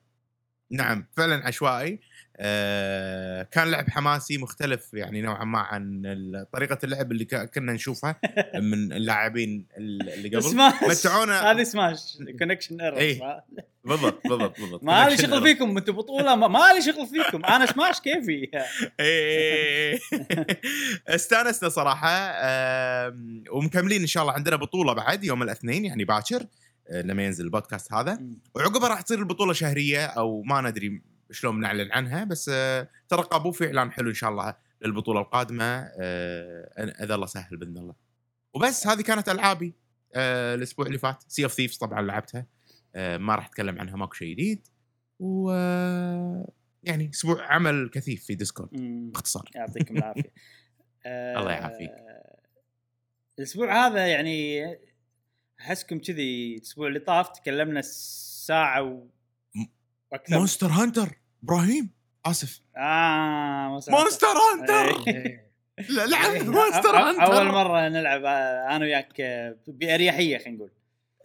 نعم 0.72 1.08
فعلا 1.18 1.48
عشوائي. 1.48 2.00
آه 2.38 3.44
كان 3.44 3.72
لعب 3.72 3.90
حماسي 3.90 4.38
مختلف 4.38 4.94
يعني 4.94 5.22
نوعا 5.22 5.44
ما 5.46 5.60
عن 5.60 6.02
طريقة 6.54 6.78
اللعب 6.84 7.12
اللي 7.12 7.26
كنا 7.26 7.74
نشوفها 7.74 8.20
من 8.72 8.94
اللاعبين 8.94 9.68
ال- 9.78 10.10
اللي 10.14 10.30
قبل. 10.30 10.44
سماش. 10.44 10.74
متعونا- 10.84 11.52
هذه 11.52 11.64
سماش. 11.64 12.00
connection 12.40 12.82
error 12.82 12.98
إيه. 13.00 13.44
بالضبط 13.84 14.28
بالضبط 14.28 14.60
بالضبط. 14.62 14.84
ما 14.84 15.10
لي 15.10 15.18
شغل. 15.18 15.44
فيكم 15.44 15.78
أنتم 15.78 15.94
بطولة 15.94 16.36
ما- 16.36 16.74
لي 16.74 16.82
شغل 16.82 17.08
فيكم. 17.08 17.46
أنا 17.46 17.66
سماش 17.66 18.00
كيفي. 18.00 18.50
إيه. 19.00 20.00
استانسنا 21.08 21.70
صراحة 21.70 22.36
ومكملين 23.52 24.02
إن 24.02 24.08
شاء 24.08 24.24
الله 24.24 24.34
عندنا 24.34 24.56
بطولة 24.56 24.94
بعد 24.94 25.24
يوم 25.24 25.44
الاثنين 25.44 25.86
يعني 25.86 26.04
باكر 26.06 26.46
آه، 26.90 27.02
لما 27.02 27.26
ينزل 27.26 27.46
البودكاست 27.46 27.94
هذا. 27.94 28.20
وعقبها 28.56 28.90
راح 28.90 29.02
تصير 29.02 29.20
البطولة 29.20 29.54
شهرية 29.54 30.06
أو 30.06 30.42
ما 30.42 30.62
ندري 30.62 31.02
شلون 31.32 31.58
بنعلن 31.58 31.92
عنها 31.92 32.24
بس 32.24 32.50
آه، 32.54 32.90
ترقبوا 33.10 33.52
في 33.52 33.66
إعلان 33.68 33.92
حلو 33.92 34.10
إن 34.10 34.14
شاء 34.14 34.30
الله 34.30 34.56
للبطولة 34.82 35.20
القادمة 35.20 35.92
آه، 36.00 36.94
أذا 37.04 37.16
الله 37.16 37.26
سهل 37.26 37.58
بإذن 37.58 37.78
الله. 37.78 37.96
وبس 38.54 38.88
هذه 38.88 39.02
كانت 39.02 39.30
ألعابي 39.30 39.76
آه، 40.16 40.56
الأسبوع 40.56 40.86
اللي 40.86 40.98
فات. 40.98 41.24
Sea 41.28 41.44
of 41.44 41.54
Thieves 41.54 41.78
طبعا 41.78 42.02
لعبتها 42.02 42.48
ما 42.96 43.36
راح 43.36 43.46
أتكلم 43.46 43.80
عنها 43.80 43.96
ماكو 43.96 44.14
شيء 44.14 44.32
جديد. 44.32 44.68
و 45.20 45.52
يعني 46.84 47.10
أسبوع 47.14 47.54
عمل 47.54 47.90
كثيف 47.94 48.26
في 48.26 48.36
ديسكورد. 48.36 48.70
باختصار. 49.12 49.50
يعطيكم 49.56 49.98
العافية. 49.98 50.34
الله 51.40 51.52
يعافيك. 51.52 51.92
الأسبوع 53.40 53.88
هذا 53.88 54.08
يعني 54.08 54.66
أحسكم 55.62 56.00
كذي 56.00 56.56
الأسبوع 56.56 56.88
اللي 56.88 57.00
طاف 57.00 57.30
تكلمنا 57.30 57.82
ساعه 57.82 59.08
وأكثر 60.12 60.38
Monster 60.38 60.68
Hunter 60.68 61.18
إبراهيم 61.44 61.90
آسف 62.26 62.62
آه 62.78 63.68
Monster 63.90 64.28
Hunter 64.28 65.08
إيه. 65.08 65.52
لا، 65.90 66.06
لعبت 66.06 66.36
إيه. 66.36 66.44
Monster 66.60 66.92
أ- 66.92 66.96
Hunter 67.02 67.24
أول 67.38 67.46
مرة 67.46 67.90
نلعب 67.90 68.26
آه، 68.26 68.76
أنا 68.76 68.86
وياك 68.86 69.22
آه، 69.22 69.56
بأريحية 69.68 70.38
خلينا 70.38 70.58
نقول 70.58 70.72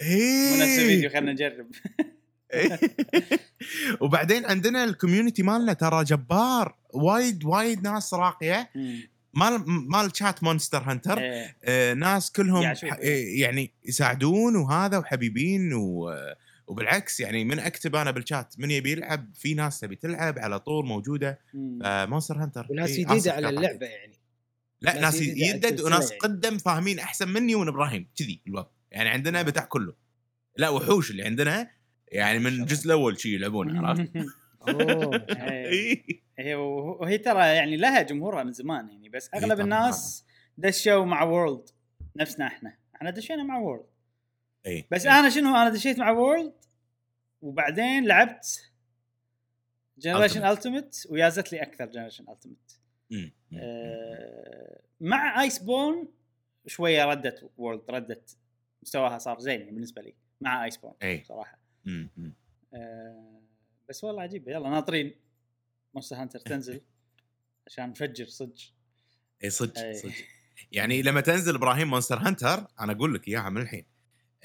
إيه. 0.00 0.50
مو 0.50 0.56
نفس 0.56 0.78
الفيديو 0.78 1.10
خلينا 1.10 1.32
نجرب 1.32 1.66
وبعدين 4.00 4.44
عندنا 4.46 4.84
ال 4.84 4.90
community 4.90 5.42
مالنا 5.42 5.72
ترى 5.72 6.04
جبار 6.04 6.76
وايد 6.94 7.44
وايد 7.44 7.82
ناس 7.82 8.14
راقية. 8.14 8.70
مال 9.34 9.64
مال 9.66 10.16
chat 10.16 10.42
Monster 10.44 10.78
Hunter 10.82 11.18
إيه. 11.18 11.56
آه 11.64 11.94
ناس 11.94 12.32
كلهم 12.32 12.64
آه، 12.66 12.74
يعني 13.38 13.72
يساعدون 13.84 14.56
وهذا 14.56 14.98
وحبيبين 14.98 15.74
و 15.74 16.10
وبالعكس 16.70 17.20
يعني 17.20 17.44
من 17.44 17.58
أكتب 17.58 17.96
أنا 17.96 18.10
بالشات 18.10 18.54
من 18.58 18.70
يبي 18.70 18.92
يلعب 18.92 19.34
في 19.34 19.54
ناس 19.54 19.80
تبي 19.80 19.96
تلعب 19.96 20.38
على 20.38 20.60
طول 20.60 20.86
موجودة 20.86 21.40
مم. 21.54 21.78
Monster 21.84 22.42
Hunter. 22.42 22.66
وناس 22.70 22.90
جديده 22.90 23.16
آسف 23.16 23.32
على. 23.32 23.48
اللعبة 23.48 23.86
يعني. 23.86 24.14
لا 24.80 25.00
ناس 25.00 25.16
على 25.16 25.40
يدد 25.40 25.80
وناس 25.80 26.10
يعني. 26.10 26.20
قدم 26.20 26.58
فاهمين 26.58 26.98
أحسن 26.98 27.28
مني 27.28 27.54
ومن 27.54 27.68
إبراهيم 27.68 28.08
كذي 28.18 28.42
الوضع. 28.46 28.68
يعني 28.90 29.08
عندنا 29.08 29.42
بتاع 29.42 29.64
كله. 29.64 29.94
لا 30.56 30.68
وحوش 30.68 31.10
اللي 31.10 31.22
عندنا 31.22 31.70
يعني 32.08 32.38
من 32.38 32.46
الجزء 32.46 32.86
الأول 32.86 33.20
شي 33.20 33.34
يلعبون 33.34 33.76
عرفت؟ 33.86 34.10
أوه 34.68 35.26
إيه. 35.50 36.04
هي 36.38 36.54
وهي 36.54 37.18
ترى 37.18 37.40
يعني 37.40 37.76
لها 37.76 38.02
جمهورها 38.02 38.44
من 38.44 38.52
زمان 38.52 38.88
يعني 38.88 39.08
بس 39.08 39.30
إيه 39.34 39.40
أغلب 39.40 39.60
الناس 39.60 40.24
دشوا 40.58 41.04
مع 41.04 41.22
World 41.22 41.68
نفسنا 42.16 42.46
إحنا. 42.46 42.76
إحنا 42.96 43.10
دشينا 43.10 43.42
مع 43.42 43.58
World 43.58 43.89
إي 44.66 44.86
بس. 44.90 45.06
أنا 45.06 45.30
شنو 45.30 45.56
أنا 45.56 45.70
دشيت 45.70 45.98
مع 45.98 46.10
World 46.10 46.52
وبعدين 47.42 48.06
لعبت 48.06 48.70
Generations. 49.98 50.44
Ultimate 50.44 51.06
ويازت 51.10 51.52
لي 51.52 51.62
أكثر 51.62 51.86
Generations 51.86 52.24
Ultimate. 52.28 52.80
آه، 53.54 54.80
مع 55.00 55.42
Iceborne 55.42 56.08
شوية 56.66 57.04
ردت 57.04 57.50
World 57.56 57.90
ردت 57.90 58.36
مستواها 58.82 59.18
صار 59.18 59.38
زين 59.38 59.60
يعني 59.60 59.72
بالنسبة 59.72 60.02
لي 60.02 60.14
مع 60.40 60.64
Iceborne 60.64 60.92
إي 61.02 61.24
صراحة 61.24 61.58
مم. 61.84 62.10
مم. 62.16 62.34
آه، 62.74 63.40
بس 63.88 64.04
والله 64.04 64.22
عجيبه 64.22 64.52
يلا 64.52 64.68
ناطرين 64.68 65.14
Monster 65.94 66.16
Hunter 66.16 66.38
تنزل 66.38 66.80
عشان 67.66 67.90
نفجر 67.90 68.26
صدق 68.26 68.60
إي 69.44 69.50
صدق 69.50 69.78
أي. 69.78 69.94
صدق 69.94 70.12
يعني 70.72 71.02
لما 71.02 71.20
تنزل 71.20 71.54
إبراهيم 71.54 71.90
Monster 71.90 72.18
Hunter 72.18 72.66
أنا 72.80 72.92
أقول 72.92 73.14
لك 73.14 73.28
إياها 73.28 73.48
من 73.50 73.60
الحين 73.60 73.84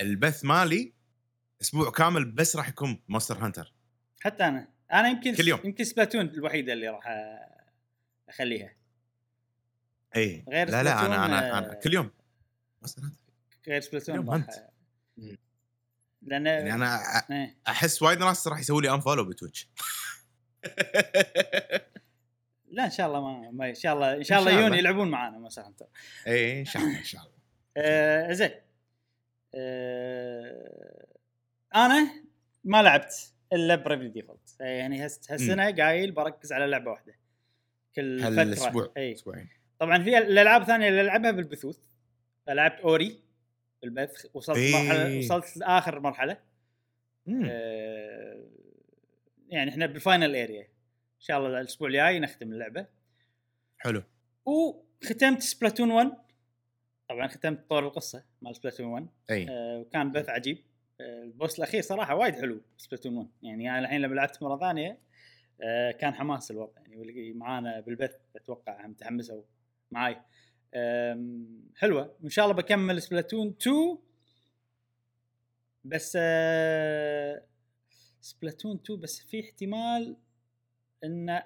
البث 0.01 0.45
مالي 0.45 0.93
أسبوع 1.61 1.91
كامل 1.91 2.31
بس 2.31 2.55
راح 2.55 2.69
يكون 2.69 3.01
Monster 3.07 3.45
Hunter. 3.45 3.73
حتى 4.21 4.43
أنا. 4.43 4.67
أنا 4.93 5.09
يمكن 5.09 5.35
كل 5.35 5.47
يوم. 5.47 5.59
يمكن 5.63 5.83
Splatoon 5.83 6.21
الوحيدة 6.21 6.73
اللي 6.73 6.87
راح 6.89 7.03
أخليها. 8.29 8.75
اي 10.15 10.45
غير 10.49 10.69
لا 10.69 10.83
لا 10.83 11.05
أنا 11.05 11.25
أنا, 11.25 11.55
آه، 11.55 11.57
أنا 11.57 11.73
كل 11.73 11.93
يوم. 11.93 12.11
Monster 12.81 13.03
Hunter. 13.03 13.17
غير 13.67 13.81
Splatoon 13.81 14.29
راح. 14.29 14.47
لأن 16.21 16.45
يعني 16.45 16.73
أنا 16.73 16.99
إيه. 17.31 17.57
أحس 17.67 18.01
وايد 18.01 18.19
ناس 18.19 18.47
راح 18.47 18.59
يسوي 18.59 18.81
لي 18.81 18.93
unfollow 18.93 19.25
ب 19.25 19.31
Twitch. 19.31 19.69
لا 22.71 22.85
إن 22.85 22.91
شاء 22.91 23.07
الله 23.07 23.21
ما, 23.21 23.51
ما 23.51 23.69
إن 23.69 23.75
شاء 23.75 23.93
الله 23.93 24.13
إن 24.13 24.23
شاء 24.23 24.39
الله 24.39 24.51
يجون. 24.51 24.73
يلعبون 24.73 25.11
معانا 25.11 25.49
Hunter. 25.57 25.85
اي 26.27 26.59
إن 26.59 26.65
شاء 26.65 26.81
الله 26.81 26.99
إن 26.99 27.03
شاء 27.03 27.21
الله. 27.21 27.35
آه 27.77 28.33
زين. 28.33 28.64
أنا 31.75 32.23
ما 32.63 32.83
لعبت 32.83 33.33
إلا 33.53 33.75
Bravely 33.75 34.07
Default. 34.09 34.55
يعني 34.59 35.05
هس- 35.05 35.31
هالسنة 35.31 35.71
قايل 35.75 36.11
بركز 36.11 36.53
على 36.53 36.65
لعبة 36.67 36.91
واحدة. 36.91 37.15
كل 37.95 38.19
فترة. 38.19 38.29
هالاسبوع 38.41 38.91
أسبوعين. 38.97 39.49
طبعا 39.79 40.03
في 40.03 40.17
الألعاب 40.17 40.61
الثانية 40.61 40.89
اللي 40.89 41.01
ألعبها 41.01 41.31
بالبثوث. 41.31 41.77
لعبت 42.47 42.79
Ori 42.79 43.19
بالبث 43.81 44.25
وصلت 44.33 44.57
إيه. 44.57 44.73
مرحلة 44.75 45.17
وصلت 45.17 45.57
لآخر 45.57 45.99
مرحلة. 45.99 46.37
آه 47.45 48.43
يعني 49.49 49.69
إحنا 49.71 49.85
بال 49.85 49.99
final 49.99 50.35
area 50.35 50.61
إن 50.61 51.19
شاء 51.21 51.37
الله 51.37 51.61
الأسبوع 51.61 51.87
الجاي 51.87 52.19
نختم 52.19 52.51
اللعبة. 52.53 52.85
حلو. 53.77 54.03
وختمت 54.45 55.41
Splatoon 55.41 55.91
1 55.91 56.11
طبعا 57.09 57.27
ختمت 57.27 57.69
طور 57.69 57.87
القصة 57.87 58.23
مال 58.41 58.55
Splatoon 58.55 58.85
1 58.85 59.07
أي. 59.31 59.49
آه، 59.49 59.79
وكان 59.79 60.11
بث 60.11 60.29
عجيب. 60.29 60.57
آه، 61.01 61.23
ال 61.23 61.30
boss 61.30 61.57
الأخير 61.59 61.81
صراحة 61.81 62.15
وايد 62.15 62.35
حلو 62.35 62.61
Splatoon 62.77 63.17
1 63.17 63.29
يعني 63.43 63.69
أنا 63.69 63.79
الحين 63.79 64.01
لما 64.01 64.15
لعبت 64.15 64.43
مرة 64.43 64.57
ثانية 64.59 64.97
آه، 65.61 65.91
كان 65.91 66.13
حماس 66.13 66.51
الوضع. 66.51 66.81
يعني 66.81 66.97
واللي 66.97 67.33
معانا 67.33 67.79
بالبث 67.79 68.15
أتوقع 68.35 68.87
متحمسوا 68.87 69.43
معاي. 69.91 70.21
حلوة. 71.75 72.15
وإن 72.21 72.29
شاء 72.29 72.45
الله 72.45 72.55
بكمل 72.57 73.01
Splatoon 73.01 73.47
2 73.61 73.97
بس 75.83 76.17
آه، 76.21 77.43
Splatoon 78.21 78.75
2 78.85 78.99
بس 78.99 79.19
في 79.19 79.39
احتمال 79.39 80.17
ان 81.03 81.41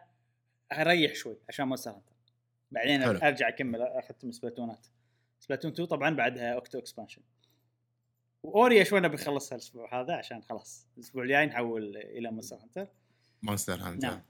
أريح 0.72 1.16
شوي 1.16 1.38
عشان 1.50 1.68
Monster 1.68 1.92
Hunter 1.92 2.14
بعدين 2.72 3.02
حلو. 3.02 3.18
أرجع 3.18 3.48
أكمل 3.48 3.82
أختم 3.82 4.32
Splatoon 4.32 4.82
ات 4.82 4.88
Splatoon 5.50 5.72
2 5.72 5.88
طبعا 5.88 6.16
بعدها 6.16 6.54
Octo 6.54 6.80
Expansion. 6.80 7.22
و 8.44 8.54
Ori 8.54 8.84
شوي 8.84 9.00
نبي 9.00 9.16
نخلصها 9.16 9.56
الأسبوع 9.56 10.02
هذا 10.02 10.14
عشان 10.14 10.42
خلاص 10.42 10.88
الأسبوع 10.98 11.24
الجاي 11.24 11.46
نحول 11.46 11.98
إلى 11.98 12.32
Monster 12.32 12.56
Hunter 12.56 12.88
Monster 13.44 13.74
Hunter 13.74 14.08
نعم. 14.08 14.22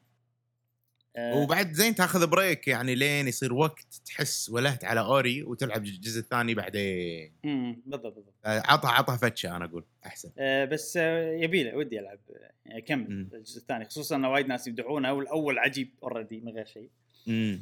آه، 1.16 1.38
وبعد 1.38 1.72
زين 1.72 1.96
تاخذ 1.96 2.28
break 2.28 2.68
يعني 2.68 2.96
لين 2.96 3.28
يصير 3.28 3.54
وقت 3.54 4.02
تحس 4.06 4.50
ولهت 4.50 4.86
على 4.86 5.00
Ori 5.00 5.44
وتلعب 5.44 5.86
الجزء 5.86 6.20
الثاني 6.20 6.54
بعدين. 6.54 7.34
أمم، 7.46 7.82
بالضبط 7.86 8.16
بالضبط. 8.16 8.34
آه، 8.46 8.64
عطها 8.66 8.92
عطها 8.92 9.18
فتشة 9.18 9.56
أنا 9.56 9.66
أقول 9.66 9.86
أحسن. 10.06 10.32
آه، 10.38 10.66
بس 10.66 10.98
آه، 10.98 11.32
يبي 11.32 11.64
له 11.64 11.76
ودي 11.76 12.00
ألعب 12.00 12.20
آه، 12.30 12.52
يعني 12.66 12.80
أكمل. 12.80 13.30
الجزء 13.34 13.62
الثاني. 13.62 13.86
خصوصا 13.86 14.16
إن 14.16 14.26
وايد 14.26 14.48
ناس 14.48 14.68
يمدحونه 14.68 15.14
والأول 15.14 15.60
عجيب 15.60 15.90
already 16.04 16.40
من 16.40 16.52
غير 16.52 16.66
شيء. 16.66 16.90
امم 17.28 17.62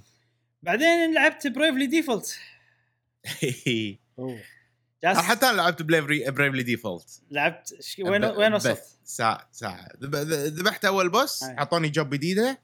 بعدين 0.63 1.13
لعبت 1.13 1.47
Bravely 1.47 1.87
Default 1.87 2.39
جالس 5.03 5.17
حتى 5.19 5.45
أنا 5.49 5.57
لعبت 5.57 5.81
Bravely 5.81 6.31
Bravely 6.31 6.63
Default 6.63 7.21
لعبت 7.31 7.81
ش- 7.81 7.99
وين 7.99 8.25
وين 8.25 8.53
وصلت؟ 8.53 8.83
ذب- 10.01 10.15
ذ- 10.15 10.59
ذبحت 10.59 10.85
أول 10.85 11.09
boss. 11.09 11.43
اعطوني 11.43 11.89
job 11.89 12.09
جديدة. 12.13 12.59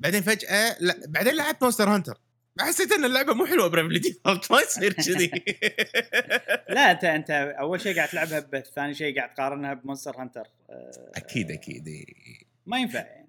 بعدين 0.00 0.22
فجأة 0.22 0.76
لا 0.80 1.00
بعدين 1.08 1.34
لعبت 1.34 1.62
Monster 1.62 1.88
Hunter 1.88 2.20
حسيت 2.60 2.92
إن 2.92 3.04
اللعبة 3.04 3.34
مو 3.34 3.46
حلوة 3.46 3.68
Bravely 3.68 3.98
Default 3.98 4.50
ما 4.52 4.60
يصير 4.60 4.92
كذي. 4.92 5.26
لا 6.74 6.90
انت 6.90 7.04
أنت 7.04 7.30
أول 7.30 7.80
شيء 7.80 7.96
قاعد 7.96 8.08
تلعبها 8.08 8.40
ببث 8.40 8.70
ثاني 8.70 8.94
شيء 8.94 9.16
قاعد 9.16 9.34
تقارنها 9.34 9.74
ب 9.74 9.79
Monster 9.79 10.16
Hunter 10.20 10.46
آه، 10.70 11.10
أكيد 11.14 11.50
أكيد. 11.50 12.04
ما 12.66 12.78
ينفع 12.78 12.98
يعني. 12.98 13.28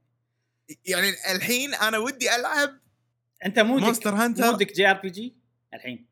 يعني 0.86 1.10
الحين 1.36 1.74
أنا 1.74 1.98
ودي 1.98 2.36
ألعب 2.36 2.70
أنت 3.46 3.60
mood 3.60 3.79
ك 3.79 3.84
Monster 3.84 4.16
Hunter 4.16 4.46
mood 4.52 4.70
ك 4.70 4.74
JRPG؟ 4.74 5.36
الحين. 5.74 6.06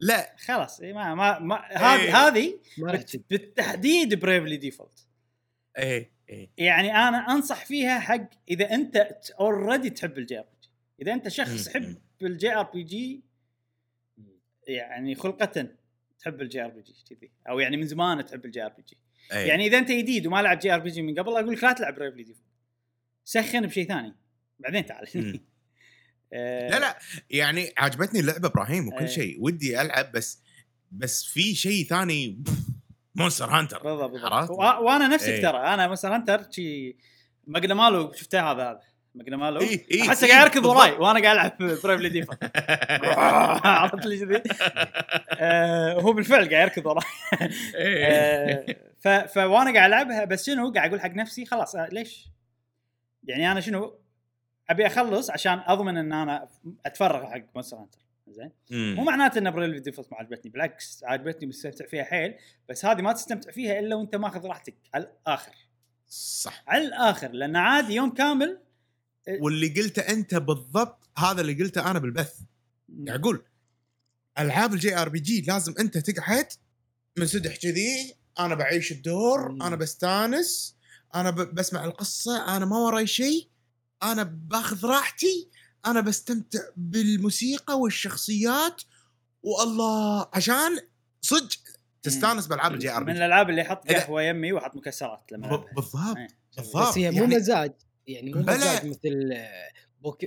لا. 0.00 0.36
خلاص 0.38 0.80
إيه 0.80 0.92
ما 0.92 1.14
ما, 1.14 1.38
ما 1.38 1.56
هذه 1.56 2.00
إيه. 2.00 2.16
هذه 2.16 2.58
تجي. 3.02 3.24
بالتحديد 3.30 4.14
Bravely 4.14 4.56
Default 4.56 5.06
إيه 5.78 6.10
إيه. 6.28 6.50
يعني 6.56 6.96
أنا 6.96 7.18
أنصح 7.18 7.64
فيها 7.64 7.98
حق 7.98 8.28
إذا 8.48 8.74
أنت 8.74 8.96
already 9.40 9.90
تحب 9.90 10.18
ال 10.18 10.38
JRPG. 10.38 10.70
إذا 11.02 11.12
أنت 11.12 11.28
شخص. 11.28 11.66
يحب 11.66 11.96
ال 12.22 12.54
JRPG 12.54 13.22
يعني 14.68 15.14
خلقة 15.14 15.68
تحب 16.18 16.40
ال 16.40 16.64
JRPG 16.64 16.94
كذي 17.10 17.30
أو 17.48 17.58
يعني 17.58 17.76
من 17.76 17.86
زمان 17.86 18.24
تحب 18.24 18.44
ال 18.44 18.62
JRPG. 18.64 18.98
إيه. 19.32 19.48
يعني 19.48 19.66
إذا 19.66 19.78
أنت 19.78 19.92
جديد 19.92 20.26
وما 20.26 20.42
لعب 20.42 20.58
JRPG 20.58 21.02
من 21.02 21.14
قبل 21.14 21.32
أقول 21.32 21.52
لك 21.52 21.64
لا 21.64 21.72
تلعب 21.72 21.94
Bravely 21.94 22.22
Default 22.22 22.46
سخن 23.24 23.66
بشيء 23.66 23.88
ثاني. 23.88 24.14
بعدين 24.58 24.86
تعال. 24.86 25.40
لا 26.32 26.78
لا 26.78 26.98
يعني 27.30 27.72
عجبتني 27.78 28.20
اللعبة 28.20 28.48
إبراهيم 28.48 28.88
وكل 28.88 28.98
إيه. 28.98 29.06
شيء 29.06 29.36
ودي 29.40 29.80
ألعب 29.80 30.12
بس 30.12 30.42
بس 30.92 31.24
في 31.24 31.54
شيء 31.54 31.84
ثاني 31.84 32.42
Monster 33.14 33.44
Hunter 33.44 33.82
بالضبط 33.82 34.10
بالضبط 34.10 34.50
وأنا 34.50 35.08
نفسك 35.08 35.28
إيه. 35.28 35.42
ترى 35.42 35.58
أنا 35.58 35.88
مثلا 35.88 36.14
Hunter 36.14 36.50
شي 36.50 36.96
Magnamalo 37.46 38.12
شفته 38.12 38.52
هذا 38.52 38.62
هذا 38.62 38.80
Magnamalo 39.14 39.60
إيه، 39.60 39.86
إيه، 39.90 40.02
احسه 40.02 40.26
إيه، 40.26 40.32
قاعد 40.32 40.46
يركض. 40.46 40.66
وراي 40.66 40.92
وأنا 40.92 41.22
قاعد 41.22 41.36
ألعب 41.36 41.56
Bravely 41.84 42.08
Default 42.08 42.38
عرفت 43.66 44.06
لي 44.06 44.18
كذي 44.18 44.42
آه، 45.30 45.92
هو 46.00 46.12
بالفعل 46.12 46.48
قاعد 46.48 46.62
يركض 46.62 46.86
وراي 46.86 47.04
إيه. 47.74 48.66
آه، 49.06 49.26
ف 49.26 49.36
وأنا 49.36 49.74
قاعد 49.74 49.88
ألعبها 49.88 50.24
بس 50.24 50.46
شنو 50.46 50.72
قاعد 50.72 50.88
أقول 50.88 51.00
حق 51.00 51.10
نفسي 51.10 51.46
خلاص 51.46 51.76
آه، 51.76 51.88
ليش؟ 51.92 52.28
يعني 53.24 53.52
أنا 53.52 53.60
شنو 53.60 53.98
ابي 54.70 54.86
اخلص 54.86 55.30
عشان 55.30 55.58
اضمن 55.66 55.96
ان 55.96 56.12
أنا 56.12 56.48
اتفرغ 56.86 57.26
حق 57.30 57.42
Monster 57.54 57.76
Hunter. 57.76 57.98
زين. 58.28 58.50
مو 58.94 59.04
معناته 59.04 59.38
ان 59.38 59.50
Bravely 59.50 59.82
Default 59.82 60.12
ما 60.12 60.18
عجبتني 60.18 60.50
بالعكس 60.50 61.04
عجبتني 61.04 61.46
مستمتع 61.48 61.86
فيها 61.86 62.04
حيل 62.04 62.34
بس 62.68 62.84
هذه 62.84 63.02
ما 63.02 63.12
تستمتع 63.12 63.50
فيها 63.50 63.78
إلا 63.78 63.96
وأنت 63.96 64.16
ماخذ 64.16 64.46
راحتك 64.46 64.74
على 64.94 65.04
الآخر. 65.04 65.52
صح. 66.08 66.64
على 66.66 66.84
الآخر 66.86 67.30
لأن 67.32 67.56
عادي 67.56 67.94
يوم 67.94 68.10
كامل 68.14 68.58
واللي 69.40 69.68
قلته 69.68 70.02
أنت 70.02 70.34
بالضبط 70.34 71.08
هذا 71.18 71.40
اللي 71.40 71.54
قلته 71.54 71.90
أنا 71.90 71.98
بالبث. 71.98 72.40
يعني 73.04 73.20
أقول 73.20 73.44
ألعاب 74.38 74.74
ال 74.74 74.96
JRPG 74.98 75.40
لازم 75.40 75.74
أنت 75.80 75.98
تقعد 75.98 76.46
منسدح 77.18 77.56
كذي 77.56 78.14
أنا 78.38 78.54
بعيش 78.54 78.92
الدور 78.92 79.52
مم. 79.52 79.62
أنا 79.62 79.76
بستانس 79.76 80.76
أنا 81.14 81.30
ب- 81.30 81.54
بسمع 81.54 81.84
القصة 81.84 82.56
أنا 82.56 82.64
ما 82.64 82.76
وراي 82.78 83.06
شيء 83.06 83.48
أنا 84.02 84.22
باخذ 84.22 84.86
راحتي 84.86 85.48
أنا 85.86 86.00
بستمتع 86.00 86.60
بالموسيقى 86.76 87.78
والشخصيات 87.80 88.82
والله 89.42 90.28
عشان 90.34 90.78
صدق 91.20 91.58
تستانس 92.02 92.46
بالعاب 92.46 92.74
ال 92.74 92.90
JRPG 92.90 93.00
من 93.00 93.18
الألعاب 93.18 93.50
اللي 93.50 93.64
إذا- 93.64 93.92
قهوة 93.92 94.22
يمي 94.22 94.52
واحط 94.52 94.76
مكسرات 94.76 95.32
لما. 95.32 95.56
بالضبط 95.76 96.16
إيه. 96.16 96.26
بالضبط 96.56 96.88
بس 96.88 96.98
هي 96.98 97.10
مو 97.10 97.16
يعني 97.22 97.36
مزاج 97.36 97.72
يعني 98.06 98.34
مو. 98.34 98.40
مزاج 98.40 98.86
مثل 98.86 99.32
آه، 99.32 99.68
بوك 100.02 100.24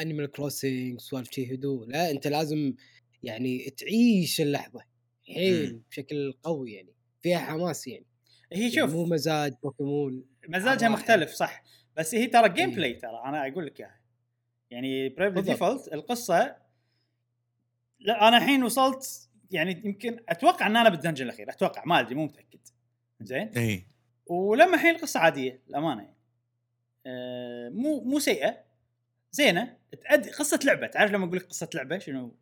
Animal 0.00 0.30
Crossing 0.30 1.00
سوالف 1.00 1.30
شي 1.30 1.54
هدوء 1.54 1.86
لا 1.88 2.10
أنت 2.10 2.26
لازم 2.26 2.74
يعني 3.22 3.70
تعيش 3.70 4.40
اللحظة 4.40 4.80
حيل. 5.34 5.80
بشكل 5.90 6.32
قوي 6.42 6.72
يعني 6.72 6.94
فيها 7.22 7.38
حماس 7.38 7.86
يعني 7.86 8.06
هي 8.52 8.60
يعني 8.60 8.72
شوف 8.74 8.90
مو 8.90 9.04
مزاج 9.04 9.52
بوكيمون 9.62 10.24
مزاجها. 10.48 10.88
مختلف 10.88 11.30
صح 11.32 11.62
بس 11.96 12.14
هي 12.14 12.26
ترى 12.26 12.48
game 12.48 12.68
إيه. 12.68 12.76
play 12.76 12.94
ترى 12.94 13.22
أنا 13.24 13.48
أقول 13.48 13.66
لك 13.66 13.80
إياها. 13.80 14.00
يعني 14.70 15.08
بالضبط. 15.08 15.44
Default 15.44 15.92
القصة 15.92 16.56
لا 18.00 18.28
أنا 18.28 18.36
الحين 18.36 18.64
وصلت 18.64 19.28
يعني 19.50 19.82
يمكن 19.84 20.20
أتوقع 20.28 20.66
إن 20.66 20.76
أنا 20.76 20.88
بال 20.88 20.96
dungeon 20.96 21.24
الأخير 21.24 21.50
أتوقع 21.50 21.84
ما 21.84 22.00
أدري 22.00 22.14
مو 22.14 22.24
متأكد. 22.24 22.58
زين؟ 23.20 23.48
اي 23.48 23.86
ولما 24.26 24.74
الحين 24.74 24.94
القصة 24.94 25.20
عادية 25.20 25.62
الامانه 25.68 26.02
يعني. 26.02 26.16
آه 27.06 27.68
مو 27.68 28.00
مو 28.00 28.18
سيئة. 28.18 28.64
زينة. 29.32 29.76
عادي 30.02 30.30
قصة 30.30 30.60
لعبة. 30.64 30.86
تعرف 30.86 31.12
لما 31.12 31.24
أقول 31.26 31.36
لك 31.36 31.46
قصة 31.46 31.68
لعبة؟ 31.74 31.98
شنو؟ 31.98 32.34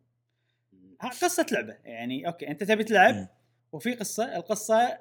قصة 1.00 1.46
لعبة. 1.52 1.76
يعني 1.84 2.26
okay 2.26 2.48
أنت 2.48 2.64
تبي 2.64 2.84
تلعب 2.84 3.14
مم. 3.14 3.28
وفي 3.72 3.94
قصة 3.94 4.36
القصة 4.36 4.98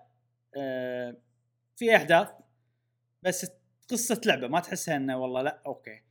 آه 0.57 1.17
في 1.75 1.95
أحداث 1.95 2.29
بس 3.23 3.51
قصة 3.89 4.21
لعبة 4.25 4.47
ما 4.47 4.59
تحسها 4.59 4.95
إنه 4.95 5.17
والله 5.17 5.41
لا 5.41 5.61
okay. 5.65 6.01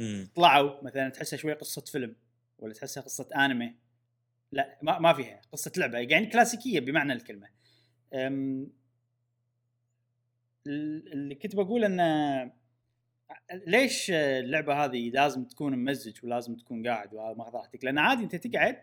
مم. 0.00 0.28
طلعوا 0.34 0.84
مثلا 0.84 1.08
تحسها 1.08 1.36
شوي 1.36 1.52
قصة 1.52 1.82
فيلم 1.82 2.16
ولا 2.58 2.72
تحسها 2.74 3.02
قصة 3.02 3.28
أنمي. 3.36 3.74
لا 4.52 4.78
ما, 4.82 4.98
ما 4.98 5.12
فيها 5.12 5.40
قصة 5.52 5.72
لعبة 5.76 5.98
يعني 5.98 6.26
كلاسيكية 6.26 6.80
بمعنى 6.80 7.12
الكلمة. 7.12 7.48
أم، 8.14 8.70
ال- 10.66 11.12
اللي 11.12 11.34
كنت 11.34 11.56
بقول 11.56 11.84
إنه 11.84 12.52
ليش 13.66 14.10
اللعبة 14.10 14.84
هذه 14.84 15.10
لازم 15.10 15.44
تكون 15.44 15.74
ممزج 15.76 16.24
ولازم 16.24 16.56
تكون 16.56 16.86
قاعد 16.86 17.14
وهذا 17.14 17.38
ماخذ 17.38 17.52
راحتك 17.52 17.84
لأن 17.84 17.98
عادي 17.98 18.22
أنت 18.22 18.36
تقعد 18.36 18.82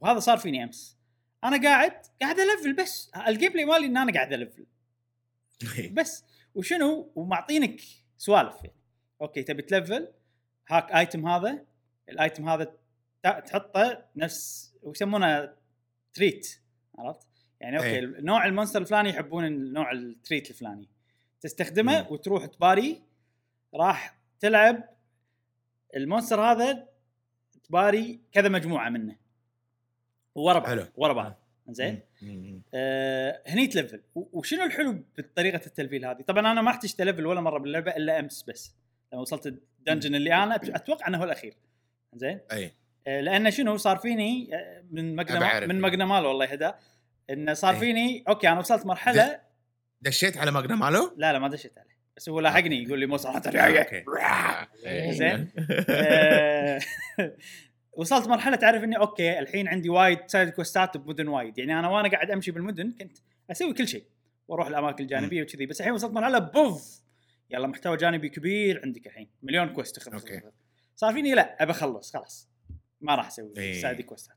وهذا 0.00 0.18
صار 0.18 0.38
فيني 0.38 0.64
أمس. 0.64 0.96
أنا 1.44 1.62
قاعد 1.62 1.92
قاعد 2.22 2.36
ألفل 2.38 2.72
بس 2.72 3.10
ال 3.28 3.52
gameplay 3.52 3.64
مالي 3.64 3.86
إن 3.86 3.96
أنا 3.96 4.12
قاعد 4.12 4.32
ألفل. 4.32 4.66
إيه. 5.78 5.94
بس. 5.94 6.24
وشنو 6.54 7.12
ومعطينك 7.14 7.80
سوالف 8.16 8.54
يعني 8.64 8.76
okay 9.22 9.42
تبي 9.42 9.62
تلفل 9.62 10.08
هاك 10.68 10.92
item 10.92 11.28
هذا 11.28 11.64
ال 12.08 12.16
item 12.16 12.48
هذا 12.48 12.76
تحطه 13.22 14.04
نفس 14.16 14.72
ويسمونه 14.82 15.54
treat 16.12 16.60
عرفت؟ 16.98 17.28
يعني 17.60 17.76
okay 17.76 17.98
إيه. 17.98 18.20
نوع 18.20 18.46
ال 18.46 18.50
monster 18.50 18.80
الفلاني 18.80 19.08
يحبون 19.08 19.44
النوع 19.44 19.92
ال 19.92 20.02
treat 20.02 20.50
الفلاني 20.50 20.88
تستخدمه. 21.40 22.12
وتروح 22.12 22.46
تباري 22.46 23.02
راح 23.74 24.18
تلعب 24.40 24.88
ال 25.96 26.02
monster 26.02 26.40
هذا 26.40 26.88
تباري 27.64 28.20
كذا 28.32 28.48
مجموعة 28.48 28.88
منه 28.88 29.16
ورا 30.34 30.58
بعض 30.58 30.66
حلو. 30.66 30.86
ورا 30.96 31.12
بعض 31.12 31.34
زين. 31.68 32.00
آه 32.74 33.42
هني 33.46 33.66
تلفل 33.66 34.00
وشنو 34.14 34.64
الحلو 34.64 35.04
بطريقة 35.18 35.66
التلفيل 35.66 36.04
هذه 36.04 36.22
طبعا 36.22 36.52
أنا 36.52 36.62
ما 36.62 36.70
احتجت 36.70 37.00
الفل 37.00 37.26
ولا 37.26 37.40
مرة 37.40 37.58
باللعبة 37.58 37.90
إلا 37.90 38.18
أمس 38.20 38.42
بس 38.42 38.74
لما 39.12 39.22
وصلت 39.22 39.46
الدنجن 39.46 40.14
اللي 40.14 40.34
أنا 40.34 40.56
أتوقع 40.56 41.08
إنه 41.08 41.18
هو 41.18 41.24
الأخير 41.24 41.54
زين 42.14 42.40
أي 42.52 42.72
آه 43.06 43.20
لأنه 43.20 43.50
شنو 43.50 43.76
صار 43.76 43.96
فيني 43.96 44.50
آه، 44.54 44.84
من 44.90 45.20
أبى 45.20 45.32
مقنم 45.32 45.42
أعرف. 45.42 45.68
من 45.68 45.80
مقنمال 45.80 46.26
والله 46.26 46.44
يهدى 46.44 46.70
انه 47.30 47.54
صار. 47.54 47.76
فيني 47.76 48.24
أوكي 48.28 48.48
أنا 48.48 48.58
وصلت 48.58 48.86
مرحلة 48.86 49.40
دشيت 50.00 50.36
على 50.36 50.50
ماجنا 50.50 50.76
مالو؟ 50.76 51.14
لا 51.16 51.32
لا 51.32 51.38
ما 51.38 51.48
دشيت 51.48 51.78
عليه 51.78 51.92
بس 52.16 52.28
هو 52.28 52.40
لاحقني 52.40 52.82
يقول 52.82 52.98
لي 53.00 53.06
مو 53.06 53.16
صراحة 53.16 53.42
آه، 53.56 53.78
أوكي. 53.78 54.04
زين. 55.18 55.50
وصلت 57.92 58.28
مرحلة 58.28 58.56
تعرف 58.56 58.84
إني 58.84 58.96
أوكي 58.96 59.38
الحين 59.38 59.68
عندي 59.68 59.88
وايد 59.88 60.18
سايد 60.26 60.48
كوستات 60.48 60.96
بمدن 60.96 61.28
وايد. 61.28 61.58
يعني 61.58 61.78
أنا 61.78 61.88
وأنا 61.88 62.08
قاعد 62.08 62.30
أمشي 62.30 62.50
بالمدن 62.50 62.92
كنت 62.92 63.18
أسوي 63.50 63.74
كل 63.74 63.88
شيء. 63.88 64.04
وأروح 64.48 64.66
الأماكن 64.66 65.04
الجانبية 65.04 65.42
وكذي. 65.42 65.66
بس 65.66 65.80
الحين 65.80 65.92
وصلت 65.92 66.12
مرحلة 66.12 66.38
بوف! 66.38 67.02
يلا 67.50 67.66
محتوى 67.66 67.96
جانبي 67.96 68.28
كبير 68.28 68.80
عندك 68.84 69.06
الحين. 69.06 69.28
مليون 69.42 69.68
quest 69.68 69.96
تخلص. 69.96 70.22
okay. 70.22 70.40
صار 70.96 71.14
فيني 71.14 71.34
لا 71.34 71.62
ابى 71.62 71.70
أخلص 71.70 72.16
خلاص. 72.16 72.48
ما 73.00 73.14
راح 73.14 73.26
أسوي 73.26 73.52
إيه. 73.56 73.82
side 73.82 74.00
quest 74.00 74.30
ات 74.30 74.36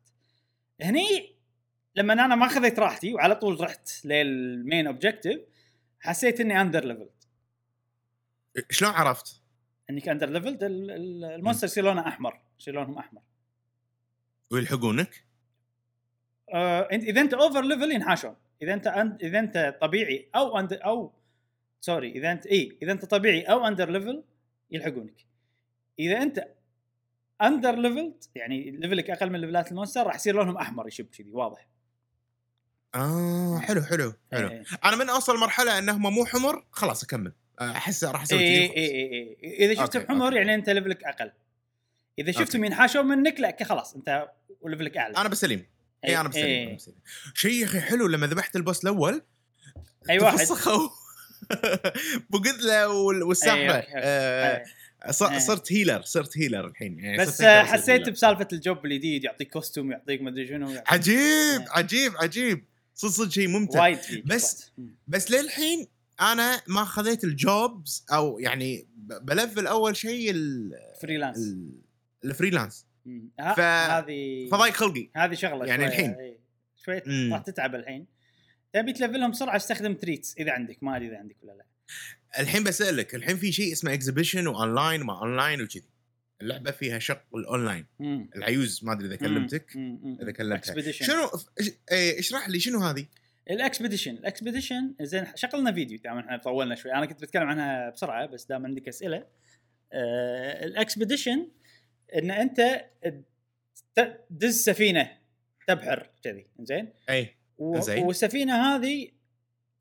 هني 0.82 1.36
لما 1.96 2.14
أنا 2.14 2.36
ما 2.36 2.48
خذيت 2.48 2.80
راحتي 2.80 3.14
وعلى 3.14 3.36
طول 3.36 3.62
رحت 3.62 4.06
لل 4.06 4.33
main 4.33 4.88
objective 4.88 5.42
حسيت 6.00 6.40
إني 6.40 6.62
under 6.62 6.86
leveled 6.86 7.10
شلون 8.70 8.92
عرفت؟ 8.92 9.42
إنك 9.90 10.10
under 10.10 10.30
leveled 10.30 10.60
ال 10.64 10.77
monster 10.77 11.68
يصير 11.68 11.84
لونه 11.84 12.08
أحمر. 12.08 12.42
يصير 12.60 12.74
لونهم 12.74 12.98
أحمر. 12.98 13.22
ويلحقونك؟ 14.52 15.26
آه، 16.54 16.82
إذا 16.92 17.22
أنت 17.22 17.34
over 17.34 17.62
level 17.62 17.92
ينحاشون 17.92 18.36
إذا 18.62 18.74
أنت. 18.74 18.88
إذا 19.24 19.40
أنت 19.40 19.78
طبيعي 19.82 20.30
أو 20.36 20.60
und... 20.60 20.74
أو 20.74 21.14
sorry 21.86 22.12
إذا 22.12 22.32
انت 22.32 22.46
اي 22.46 22.78
إذا 22.82 22.92
أنت 22.92 23.06
طبيعي 23.06 23.42
أو 23.42 23.68
under 23.68 23.90
level 23.90 24.24
يلحقونك 24.72 25.26
إذا 26.00 26.22
أنت 26.22 26.48
under 27.42 27.76
leveled 27.76 28.24
يعني 28.36 28.72
level 28.72 29.03
ك 29.03 29.10
أقل 29.10 29.30
من 29.30 29.42
level 29.42 29.67
ات 29.67 29.72
ال 29.72 29.76
monster 29.76 30.08
راح 30.08 30.16
يصير 30.16 30.36
لونهم 30.36 30.58
أحمر 30.58 30.88
يشب 30.88 31.06
كذي 31.06 31.32
واضح 31.32 31.68
آه 32.96 33.60
حلو 33.60 33.82
حلو 33.82 34.14
حلو 34.32 34.48
إيه. 34.48 34.64
أنا 34.86 34.96
من 34.96 35.10
أوصل 35.10 35.38
مرحلة 35.38 35.80
انهم 35.80 36.14
مو 36.14 36.26
حمر 36.26 36.66
خلاص 36.72 37.04
أكمل 37.04 37.34
احس 37.62 38.04
راح 38.04 38.22
أسوي 38.22 38.40
اي 38.40 38.68
كذي 38.68 38.78
اي. 38.78 38.86
اي 38.86 39.38
اي 39.44 39.66
إذا 39.66 39.86
شفتهم 39.86 40.08
حمر 40.08 40.26
okay. 40.26 40.36
يعني 40.36 40.56
أنت 40.56 40.70
level 40.70 40.98
ك 40.98 41.04
أقل 41.04 41.32
إذا 42.20 42.32
شفتهم 42.32 42.62
أوكي. 42.64 42.74
ينحاشون 42.74 43.06
منك 43.06 43.40
لا 43.40 43.58
خلاص 43.64 43.96
أنت 43.96 44.28
وليفلك 44.62 44.98
أعلى 44.98 45.18
أنا 45.18 45.30
بسليم 45.30 45.66
اي 46.06 46.20
أنا 46.20 46.30
بسليم 46.30 46.46
إيه. 46.46 46.68
أنا 46.68 46.76
بسليم 46.76 46.96
شيء 47.34 47.52
يا 47.52 47.66
أخي 47.66 47.82
حلو 47.82 48.08
لما 48.08 48.28
ذبحت 48.28 48.56
البوس 48.56 48.84
الأول 48.84 49.22
أي 50.10 50.20
واحد 50.20 50.38
تفسخوا 50.38 50.90
بقذله 52.30 52.88
وال- 52.90 53.24
والسحبة 53.24 53.60
أي، 53.60 53.66
أوكي، 53.80 53.88
أوكي. 53.88 53.92
آه، 53.96 54.58
أي. 55.06 55.14
ص- 55.14 55.24
إيه. 55.24 55.40
صرت 55.40 55.72
هيلر 55.74 56.02
صرت 56.02 56.38
هيلر 56.38 56.68
الحين 56.68 57.00
يعني 57.00 57.18
بس 57.18 57.42
حسيت. 57.42 58.10
بسالفة 58.10 58.48
الجوب 58.54 58.86
الجديد 58.86 59.24
يعطيك 59.24 59.50
كوستوم 59.54 59.92
يعطيك 59.92 60.22
مدري 60.22 60.48
شنو 60.48 60.70
يعطيك 60.70 60.94
عجيب 60.94 61.18
إيه. 61.18 61.66
عجيب 61.70 62.14
عجيب 62.18 62.66
صدق 62.96 63.12
صدق 63.12 63.30
شيء 63.32 63.48
ممتع 63.48 63.82
وايد 63.82 63.98
بس-. 64.26 64.72
بس 65.08 65.32
للحين 65.32 65.88
أنا 66.22 66.62
ما 66.68 66.84
خذيت 66.86 67.24
الجوبز 67.24 68.06
أو 68.14 68.40
يعني 68.40 68.88
ب- 68.96 69.26
بلفل 69.26 69.68
اول 69.68 69.96
شيء 69.98 70.32
ال- 70.32 70.72
freelance 71.02 71.38
ال- 71.38 71.72
ال 72.26 72.31
freelance. 72.31 72.86
ها- 73.40 73.54
ف- 73.54 73.60
هذه 73.92 74.50
فضايق 74.52 74.74
خلقي 74.74 75.10
هذه 75.16 75.34
شغلة 75.34 75.66
يعني 75.66 75.84
شوية، 75.84 75.88
الحين. 75.94 76.12
إيه. 76.14 76.38
شوي. 76.86 77.30
راح 77.32 77.42
تتعب 77.42 77.76
الحين 77.76 78.06
تبي 78.74 78.94
تلفلهم 78.94 79.32
بسرعة 79.32 79.56
استخدم 79.56 79.94
treats 79.94 80.36
إذا 80.38 80.52
عندك 80.52 80.84
ما 80.84 80.96
أدري 80.96 81.08
إذا 81.08 81.18
عندك 81.18 81.36
ولا 81.42 81.52
لا 81.54 81.66
الحين 82.40 82.64
بسألك 82.64 83.16
الحين 83.16 83.38
في 83.38 83.52
شيء 83.52 83.72
اسمه 83.72 83.94
expedition 83.94 84.48
و 84.48 84.55
online 84.55 85.02
وما 85.02 85.20
اونلاين 85.22 85.62
وكذي 85.62 85.84
اللعبة 86.42 86.72
فيها 86.72 87.00
شق 87.00 87.22
الاونلاين. 87.36 87.86
العيوز 88.36 88.80
ما 88.84 88.94
أدري 88.94 89.08
إذا 89.08 89.16
كلمتك 89.16 89.76
مم. 89.76 90.00
مم. 90.04 90.18
إذا 90.22 90.32
كلمتها 90.32 90.92
شنو 90.92 91.28
إيش- 91.62 91.72
إيه، 91.92 92.20
اشرح 92.20 92.50
لي 92.50 92.60
شنو 92.60 92.80
هذه؟ 92.80 93.06
ال 93.50 93.55
expedition 93.55 94.12
ال 94.12 94.19
expedition 94.19 94.96
زين 95.02 95.26
شغلنا 95.36 95.72
فيديو 95.72 95.98
دام 96.00 96.18
إحنا 96.18 96.38
طولنا 96.38 96.76
شوي 96.76 96.94
أنا 96.94 97.06
كنت 97.06 97.22
بتكلم 97.22 97.48
عنها 97.48 97.90
بسرعة 97.90 98.26
بس 98.26 98.46
دام 98.46 98.66
عندك 98.66 98.88
أسئلة 98.88 99.26
آه 99.94 100.66
الاكسبediشن 100.66 101.48
إن 102.16 102.32
أنت 102.32 102.86
تدز 103.96 104.64
سفينة 104.64 105.18
تبحر 105.68 106.10
كذي 106.24 106.48
زين 106.60 106.94
أي 107.10 107.36
زين. 107.60 108.04
والسفينة 108.04 108.76
هذه 108.76 109.12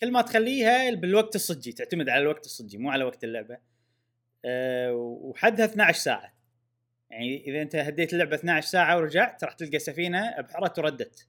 كل 0.01 0.13
ما 0.13 0.23
تخليها 0.23 0.91
بالوقت 0.91 1.35
الصجي 1.35 1.73
تعتمد 1.73 2.09
على 2.09 2.23
الوقت 2.23 2.47
الصجي 2.47 2.79
مو 2.79 2.91
على 2.91 3.05
وقت 3.05 3.25
اللعبة 3.25 3.59
أه 4.45 4.93
وحدها 4.95 5.65
12 5.65 5.99
ساعة 5.99 6.35
يعني 7.11 7.45
إذا 7.47 7.63
أنت 7.63 7.77
هديت 7.77 8.13
اللعبة 8.13 8.35
12 8.35 8.69
ساعة 8.69 8.97
ورجعت 8.97 9.45
راح 9.45 9.53
تلقى 9.53 9.79
سفينة 9.79 10.41
بحرت 10.41 10.79
وردت 10.79 11.29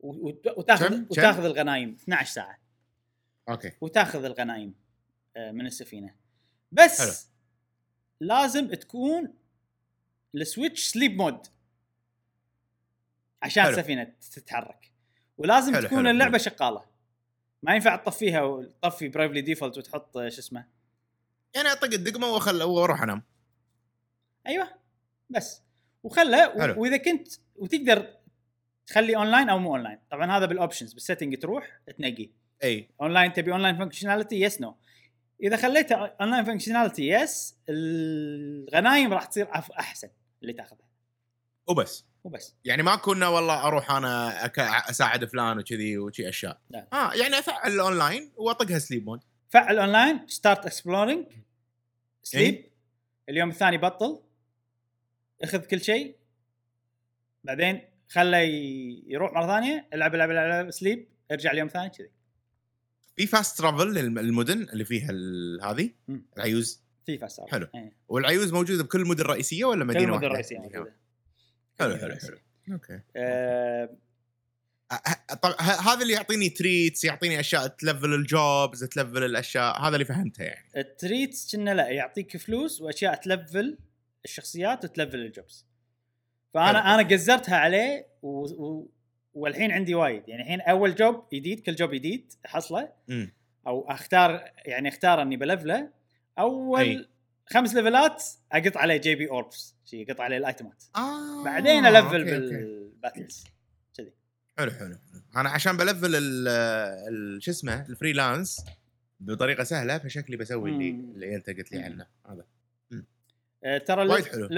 وتاخذ 0.00 0.88
كم؟ 0.88 0.94
كم؟ 0.94 1.06
وتاخذ 1.10 1.44
الغنايم 1.44 1.96
12 2.02 2.32
ساعة 2.32 2.58
okay 3.48 3.72
وتاخذ 3.80 4.24
الغنايم 4.24 4.74
آه، 5.36 5.50
من 5.50 5.66
السفينة 5.66 6.14
بس 6.72 7.00
حلو. 7.00 7.32
لازم 8.20 8.68
تكون 8.68 9.34
ال 10.34 10.41
Switch 10.41 10.84
sleep 10.88 11.16
mode. 11.16 11.46
عشان 13.42 13.62
حلو. 13.62 13.72
السفينة 13.72 14.04
تتحرك. 14.34 14.92
ولازم 15.38 15.74
حلو، 15.74 15.86
تكون 15.86 15.98
حلو، 15.98 16.10
اللعبة 16.10 16.38
حلو. 16.38 16.56
شغاله 16.56 16.84
ما 17.62 17.74
ينفع 17.74 17.96
تطفيها 17.96 18.42
وتطفي 18.42 19.08
Bravely 19.08 19.40
Default 19.40 19.78
وتحط 19.78 20.12
شو 20.14 20.20
اسمه. 20.26 20.66
يعني 21.54 21.72
اطق 21.72 21.92
الدقمه 21.94 22.26
واخل 22.26 22.62
وأروح 22.62 23.02
أنام. 23.02 23.22
أيوه. 24.46 24.68
بس. 25.30 25.62
وخله. 26.02 26.48
و- 26.48 26.80
وإذا 26.82 26.96
كنت 26.96 27.28
وتقدر 27.56 28.16
تخلي 28.86 29.16
اونلاين 29.16 29.48
أو 29.48 29.58
مو 29.58 29.74
اونلاين 29.76 29.98
طبعا 30.10 30.36
هذا 30.36 30.46
بال 30.46 30.56
options 30.56 30.92
بال 30.92 31.02
setting 31.02 31.38
تروح 31.38 31.80
تنقي. 31.98 32.30
أي. 32.64 32.88
اونلاين 33.00 33.32
تبي 33.32 33.52
online 33.52 33.78
functionality 33.78 34.40
yes 34.40 34.60
no 34.60 34.76
إذا 35.42 35.56
خليته 35.56 35.94
online 35.96 36.44
functionality 36.44 37.08
yes 37.08 37.56
الغنايم 37.68 39.12
راح 39.12 39.24
تصير 39.24 39.48
أحسن. 39.54 40.08
اللي 40.42 40.52
تاخذها. 40.52 40.88
وبس. 41.66 42.04
وبس. 42.24 42.54
يعني 42.64 42.82
ما 42.82 42.96
كنا 42.96 43.28
والله 43.28 43.66
أروح 43.66 43.90
أنا 43.90 44.44
أك... 44.44 44.58
أساعد 44.58 45.24
فلان 45.24 45.58
وكذي 45.58 45.98
وشي 45.98 46.28
أشياء. 46.28 46.60
لا. 46.70 46.88
آه 46.92 47.12
يعني 47.12 47.38
أفعل 47.38 47.72
الاونلاين 47.72 48.32
وأطقها 48.36 48.78
sleep 48.78 49.06
mode 49.06 49.20
فعل 49.48 49.78
online 49.78 50.28
start 50.28 50.66
exploring 50.66 51.26
sleep. 52.22 52.54
إيه. 52.54 52.72
اليوم 53.28 53.48
الثاني 53.48 53.78
بطل. 53.78 54.22
اخذ 55.42 55.58
كل 55.58 55.80
شيء. 55.80 56.16
بعدين 57.44 57.80
خله 58.08 58.38
يروح 59.06 59.32
مرة 59.32 59.46
ثانية 59.46 59.88
العب 59.94 60.14
العب 60.14 60.30
العب, 60.30 60.70
sleep 60.70 61.08
ارجع 61.32 61.50
اليوم 61.50 61.66
الثاني 61.66 61.90
كذي. 61.90 62.10
في 63.16 63.26
fast 63.26 63.58
travel 63.58 63.88
للمدن 63.88 64.62
اللي 64.62 64.84
فيها 64.84 65.10
هذه. 65.62 65.90
العيوز 66.36 66.82
في 67.06 67.18
fast 67.18 67.40
حلو. 67.50 67.66
إيه. 67.74 67.92
والعيوز 68.08 68.52
موجودة 68.52 68.82
بكل 68.84 69.00
المدن 69.00 69.20
الرئيسيه 69.20 69.64
ولا 69.64 69.80
كل 69.80 69.86
مدينة 69.86 70.04
المدن 70.04 70.14
واحدة؟ 70.14 70.26
الرئيسيه 70.26 70.58
موجودة. 70.58 70.96
حلو. 71.80 71.96
حلو 71.96 72.14
حلو 72.16 72.38
okay. 72.72 73.00
آه، 73.16 73.90
أه- 74.92 75.34
طب 75.34 75.50
ه- 75.50 75.92
هذا 75.92 76.02
اللي 76.02 76.12
يعطيني 76.12 76.48
treats 76.48 77.04
يعطيني 77.04 77.40
أشياء 77.40 77.66
تلفل 77.66 78.14
ال 78.14 78.28
jobs 78.28 78.84
تلفل 78.84 79.24
الأشياء 79.24 79.80
هذا 79.80 79.94
اللي 79.94 80.04
فهمته 80.04 80.42
يعني. 80.44 80.68
ال 80.76 80.87
treats 80.87 81.56
كنا 81.56 81.74
لا 81.74 81.88
يعطيك 81.88 82.36
فلوس 82.36 82.80
وأشياء 82.80 83.14
تلفل 83.14 83.78
الشخصيات 84.24 84.84
وتلفل 84.84 85.18
ال 85.18 85.26
jobs. 85.26 85.66
فأنا 86.54 86.82
حلو. 86.82 86.94
أنا 86.94 87.08
قزرتها 87.08 87.56
عليه 87.56 88.06
و... 88.22 88.28
و... 88.64 88.90
والحين 89.34 89.72
عندي 89.72 89.94
وايد. 89.94 90.28
يعني 90.28 90.42
الحين 90.42 90.60
أول 90.60 90.94
job 90.94 91.24
جديد 91.32 91.60
كل 91.60 91.74
job 91.74 91.90
جديد 91.90 92.32
حصله. 92.44 92.92
امم 93.10 93.32
أو 93.66 93.90
أختار 93.90 94.50
يعني 94.66 94.88
أختار 94.88 95.22
إني 95.22 95.36
بلفله. 95.36 96.01
أول 96.38 96.80
أي. 96.80 97.08
خمس 97.46 97.74
ليفلات 97.74 98.24
أقط 98.52 98.76
عليه 98.76 98.96
JP 98.96 99.28
orbs 99.30 99.76
شي 99.84 100.02
اقط 100.02 100.20
عليه 100.20 100.36
الأيتمات 100.36 100.84
آه 100.96 101.44
بعدين 101.44 101.86
ألفل. 101.86 102.24
بال 102.24 102.51
battles 102.51 103.44
كذي 103.96 104.12
حلو 104.58 104.70
حلو. 104.70 104.96
أنا 105.36 105.50
عشان 105.50 105.76
بلفل 105.76 106.10
شو 107.42 107.50
اسمه 107.50 107.86
ال 107.88 107.96
freelance 107.96 108.64
بطريقة 109.20 109.64
سهلة 109.64 109.98
فشكلي 109.98 110.36
بسوي 110.36 110.70
اللي. 110.70 110.90
اللي 110.90 111.36
أنت 111.36 111.50
قلت 111.50 111.72
لي. 111.72 111.82
عنه 111.82 112.06
هذا 112.26 112.44
آه، 113.64 113.78
ترى. 113.78 114.02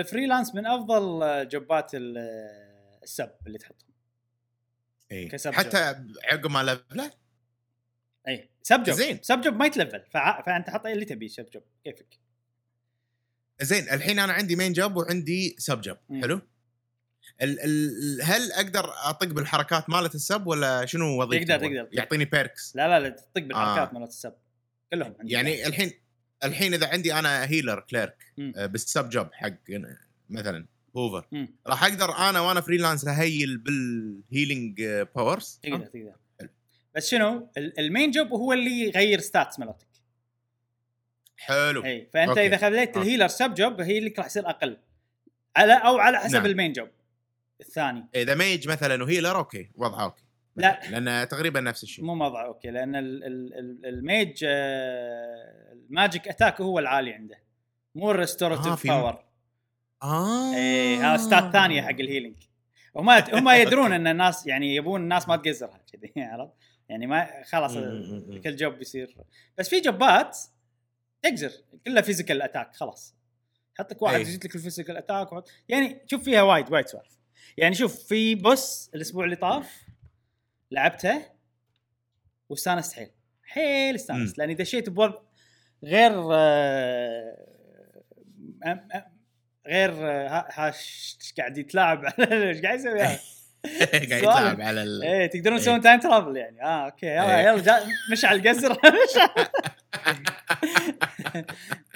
ال 0.00 0.06
freelance 0.06 0.54
من 0.54 0.66
أفضل 0.66 1.48
جوبات 1.48 1.90
ال- 1.94 2.18
ال 3.02 3.09
sub 3.09 3.30
اللي 3.46 3.58
تحطهم 3.58 3.88
اي 5.12 5.30
حتى 5.52 5.78
عقب 6.24 6.50
ما 6.50 6.62
لفله 6.62 7.10
أي 8.28 8.50
sub 8.62 8.82
job 8.82 8.94
زين. 8.96 9.18
sub 9.22 9.40
job 9.40 9.54
ما 9.54 9.66
يتلفل 9.66 10.02
فع... 10.10 10.42
فأنت 10.42 10.70
حط 10.70 10.86
اللي 10.86 11.04
تبيه 11.04 11.28
sub 11.28 11.50
job 11.50 11.62
كيفك 11.84 12.18
زين 13.62 13.82
الحين 13.90 14.18
أنا 14.18 14.32
عندي 14.32 14.56
main 14.56 14.72
job 14.72 14.96
وعندي 14.96 15.54
sub 15.58 15.80
job 15.80 15.96
مم. 16.08 16.22
حلو 16.22 16.40
ال 17.42 17.60
ال 17.60 18.22
هل 18.22 18.52
أقدر 18.52 18.92
أطق 19.04 19.26
بالحركات 19.26 19.90
مالت 19.90 20.14
ال 20.14 20.22
sub 20.22 20.46
ولا 20.46 20.86
شنو 20.86 21.22
وظيفته 21.22 21.56
تقدر-؟ 21.56 21.66
تقدر. 21.66 21.88
يعطيني 21.92 22.24
perks 22.24 22.76
لا 22.76 22.88
لا 22.88 23.00
لا 23.00 23.08
تطق 23.08 23.42
بالحركات 23.42 23.88
آه. 23.88 23.98
مالت 23.98 24.10
ال 24.10 24.16
sub 24.16 24.34
كلهم 24.92 25.14
عندي 25.20 25.32
يعني 25.32 25.66
الحين 25.66 25.90
الحين 26.44 26.74
إذا 26.74 26.86
عندي 26.88 27.14
أنا 27.14 27.44
healer 27.44 27.80
cleric. 27.80 28.32
آه، 28.56 28.66
بال 28.66 28.83
sub 28.83 29.08
job 29.08 29.28
حق 29.32 29.54
مثلا 30.30 30.66
هوفر. 30.96 31.46
راح 31.66 31.84
أقدر 31.84 32.16
أنا 32.16 32.40
وأنا 32.40 32.60
freelance 32.60 33.06
أهيل 33.06 33.58
بال 33.58 33.86
healing 33.86 34.82
powers 35.16 35.60
تقدر 35.62 35.86
تقدر 35.86 36.08
آه. 36.08 36.23
بس 36.94 37.10
شنو 37.10 37.48
ال- 37.56 37.78
ال 37.80 37.86
main 37.86 38.10
job 38.10 38.32
هو 38.32 38.52
اللي 38.52 38.80
يغير 38.80 39.20
stats 39.20 39.58
مالتك. 39.58 39.86
حلو. 41.36 41.84
إي 41.84 42.08
فأنت 42.12 42.28
okay. 42.28 42.46
إذا 42.46 42.56
خليت 42.56 42.96
آه. 42.96 43.00
ال 43.02 43.06
healer 43.06 43.26
sub 43.28 43.54
job 43.54 43.80
هي 43.80 43.98
اللي 43.98 44.14
راح 44.18 44.26
يصير 44.26 44.48
أقل. 44.50 44.76
على 45.56 45.72
أو 45.72 45.98
على 45.98 46.18
حسب 46.18 46.34
نعم. 46.34 46.46
ال 46.46 46.52
main 46.52 46.72
job 46.72 46.88
الثاني. 47.60 48.06
إذا 48.14 48.34
mage 48.34 48.68
مثلا 48.68 49.02
و 49.04 49.09
healer 49.09 49.36
okay 49.36 49.70
وضعه 49.76 50.04
okay. 50.04 50.22
لا. 50.56 50.80
لأن 50.90 51.28
تقريبا 51.28 51.60
نفس 51.60 51.82
الشيء. 51.82 52.04
مو 52.04 52.14
وضع 52.14 52.44
okay 52.46 52.70
لأن 52.70 52.96
ال- 52.96 53.24
ال- 53.24 53.54
ال- 53.58 53.86
ال 53.86 53.98
mage 53.98 54.44
آه، 54.48 55.72
ال 55.72 55.82
magic 55.82 56.28
attack 56.28 56.60
هو 56.60 56.78
العالي 56.78 57.12
عنده. 57.12 57.38
مو 57.94 58.08
آه، 58.08 58.14
ال 58.14 58.19
restorative 58.19 58.74
في- 58.74 58.88
power 58.88 59.24
آه. 60.02 60.54
إي 60.54 60.96
هذا 60.96 61.16
stat 61.16 61.52
ثانية 61.52 61.82
حق 61.82 61.90
ال 61.90 61.96
healing 61.96 62.36
هم 62.96 63.10
هم 63.10 63.48
يدرون 63.48 63.92
إن 63.98 64.06
الناس 64.06 64.46
يعني 64.46 64.74
يبون 64.76 65.00
الناس 65.00 65.28
ما 65.28 65.36
تقزرها 65.36 65.80
كذي 65.92 66.12
عرفت؟ 66.16 66.52
يعني 66.88 67.06
ما 67.06 67.42
خلاص. 67.44 67.74
كل 68.44 68.56
job 68.56 68.80
يصير 68.80 69.16
بس 69.58 69.68
في 69.68 69.80
جوبات 69.80 70.38
تقزر 71.22 71.52
كلها 71.86 72.02
physical 72.02 72.42
attack 72.42 72.74
خلاص 72.76 73.14
يحطك 73.74 74.02
واحد. 74.02 74.20
يزيد 74.20 74.44
لك 74.44 74.54
ال 74.54 74.59
physical 74.59 74.96
attack 74.96 75.44
يعني 75.68 76.00
شوف 76.10 76.24
فيها 76.24 76.42
وايد 76.42 76.72
وايد 76.72 76.86
سوالف 76.86 77.18
يعني 77.56 77.74
شوف 77.74 78.04
في 78.06 78.34
بوس 78.34 78.90
الأسبوع 78.94 79.24
اللي 79.24 79.36
طاف 79.36 79.82
لعبته 80.70 81.22
واستانست 82.48 82.92
حيل 82.92 83.10
حيل 83.44 83.94
استانست 83.94 84.38
لأني 84.38 84.54
دشيت 84.54 84.88
بوضع 84.88 85.18
غير 85.84 86.28
آه، 86.32 87.36
غير 89.66 89.90
آه، 90.10 90.28
ها- 90.28 90.48
هاش 90.50 91.16
قاعد 91.38 91.58
يتلاعب 91.58 92.04
على 92.04 92.48
إيش 92.50 92.60
قاعد 92.62 92.78
يسوي؟ 92.78 93.18
قاعد 93.64 94.02
يتلاعب 94.12 94.60
على 94.60 94.82
ال... 94.82 95.02
إيه 95.02 95.26
تقدرون. 95.26 95.58
تسوون 95.58 95.80
تايم 95.80 96.00
ترافل 96.00 96.36
يعني. 96.36 96.62
آه 96.62 96.84
أوكي. 96.84 97.06
يلا 97.06 97.40
إيه. 97.40 97.46
يلا 97.46 97.62
جا 97.62 97.80
مش 98.12 98.24
على 98.24 98.40
القزر 98.40 98.78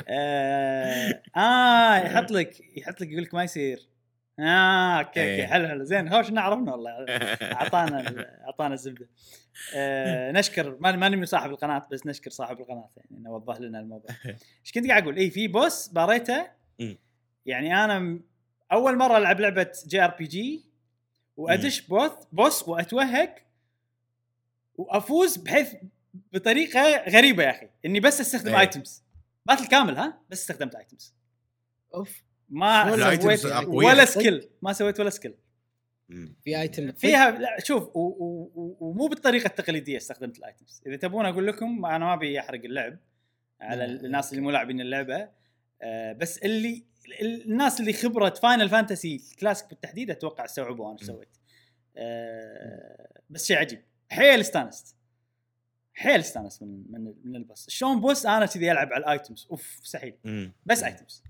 آه, 0.09 1.23
آه 1.37 1.97
يحط 1.97 2.31
لك 2.31 2.77
يحط 2.77 3.01
لك 3.01 3.09
يقول 3.09 3.23
لك 3.23 3.35
ما 3.35 3.45
يصير. 3.45 3.89
آه 4.41 4.99
okay 4.99 5.09
okay. 5.09 5.21
إيه. 5.21 5.47
حلو 5.47 5.69
حلو. 5.69 5.85
زين 5.85 6.09
هوش 6.09 6.27
عرفنا 6.33 6.73
والله؟ 6.73 6.91
أعطانا 7.43 8.27
أعطانا 8.45 8.75
الزبدة. 8.75 9.09
آه 9.75 10.33
نشكر 10.33 10.77
ما 10.81 10.93
ما 10.93 11.09
نبي 11.09 11.27
صاحب 11.27 11.51
القناة 11.51 11.87
بس 11.93 12.07
نشكر 12.07 12.31
صاحب 12.31 12.61
القناة 12.61 12.91
يعني 12.97 13.21
إنه 13.21 13.31
وضح 13.31 13.61
لنا 13.61 13.81
الموضوع. 13.81 14.11
إيش 14.65 14.73
كنت 14.75 14.89
قاعد 14.89 15.03
أقول؟ 15.03 15.17
اي 15.17 15.31
في 15.31 15.49
boss 15.49 15.89
باريته. 15.89 16.47
يعني 17.47 17.85
أنا 17.85 18.21
أول 18.73 18.99
مرة 18.99 19.19
ألعب 19.19 19.41
لعبة 19.41 19.73
JRPG 19.87 20.68
وأدش 21.39 21.81
boss 21.81 22.13
boss 22.33 22.69
واتوهق 22.69 23.35
وأفوز 24.75 25.37
بحيث 25.37 25.75
بطريقة 26.33 27.05
غريبة 27.09 27.43
يا 27.43 27.51
أخي 27.51 27.69
إني 27.85 28.01
بس 28.01 28.21
أستخدم 28.21 28.55
إيه. 28.55 28.61
items 28.61 29.05
battle 29.47 29.67
كامل 29.67 29.97
ها؟ 29.97 30.21
بس 30.31 30.41
استخدمت 30.41 30.75
items 30.75 31.15
أوف. 31.95 32.23
ما 32.49 33.17
سويت. 33.17 33.45
ولا 33.67 34.05
skill 34.05 34.49
ما 34.63 34.73
سويت 34.73 35.01
ولا 35.01 35.11
skill. 35.11 35.35
في 36.45 36.61
item 36.61 36.93
فيها 36.93 37.31
لا 37.31 37.61
شوف 37.65 37.91
ومو 37.95 39.07
بالطريقة 39.07 39.47
التقليدية 39.47 39.97
استخدمت 39.97 40.39
ال 40.39 40.46
items 40.46 40.83
إذا 40.87 40.97
تبون 40.97 41.27
أقول 41.27 41.47
لكم 41.47 41.87
أنا 41.87 41.99
ما 41.99 42.15
أبي 42.15 42.41
أحرق 42.41 42.65
اللعب 42.65 42.99
على. 43.61 43.85
الناس 43.85 44.31
اللي 44.33 44.43
مو 44.43 44.51
لاعبين 44.51 44.81
اللعبة. 44.81 45.29
آه 45.83 46.13
بس 46.13 46.39
اللي 46.39 46.85
الناس 47.23 47.81
اللي 47.81 47.93
خبره 47.93 48.31
Final 48.31 48.69
Fantasy 48.69 49.21
classic 49.41 49.69
بالتحديد 49.69 50.11
أتوقع 50.11 50.45
استوعبوا 50.45 50.91
أنا 50.91 50.97
إيش 51.01 51.07
سويت. 51.07 51.37
آه 51.97 53.21
بس 53.31 53.47
شيء 53.47 53.57
عجيب. 53.57 53.83
حيل 54.11 54.41
استانست. 54.41 54.97
حيل 55.95 56.21
استانست 56.21 56.63
من 56.63 56.85
من 56.91 57.15
من 57.25 57.37
ال 57.37 57.44
boss 57.44 57.71
شلون 57.71 58.01
boss 58.01 58.27
أنا 58.27 58.47
كذي 58.47 58.73
ألعب 58.73 58.93
على 58.93 59.05
ال 59.05 59.12
items 59.12 59.49
أوف 59.51 59.79
مستحيل. 59.83 60.15
بس 60.67 60.83
items 60.83 61.23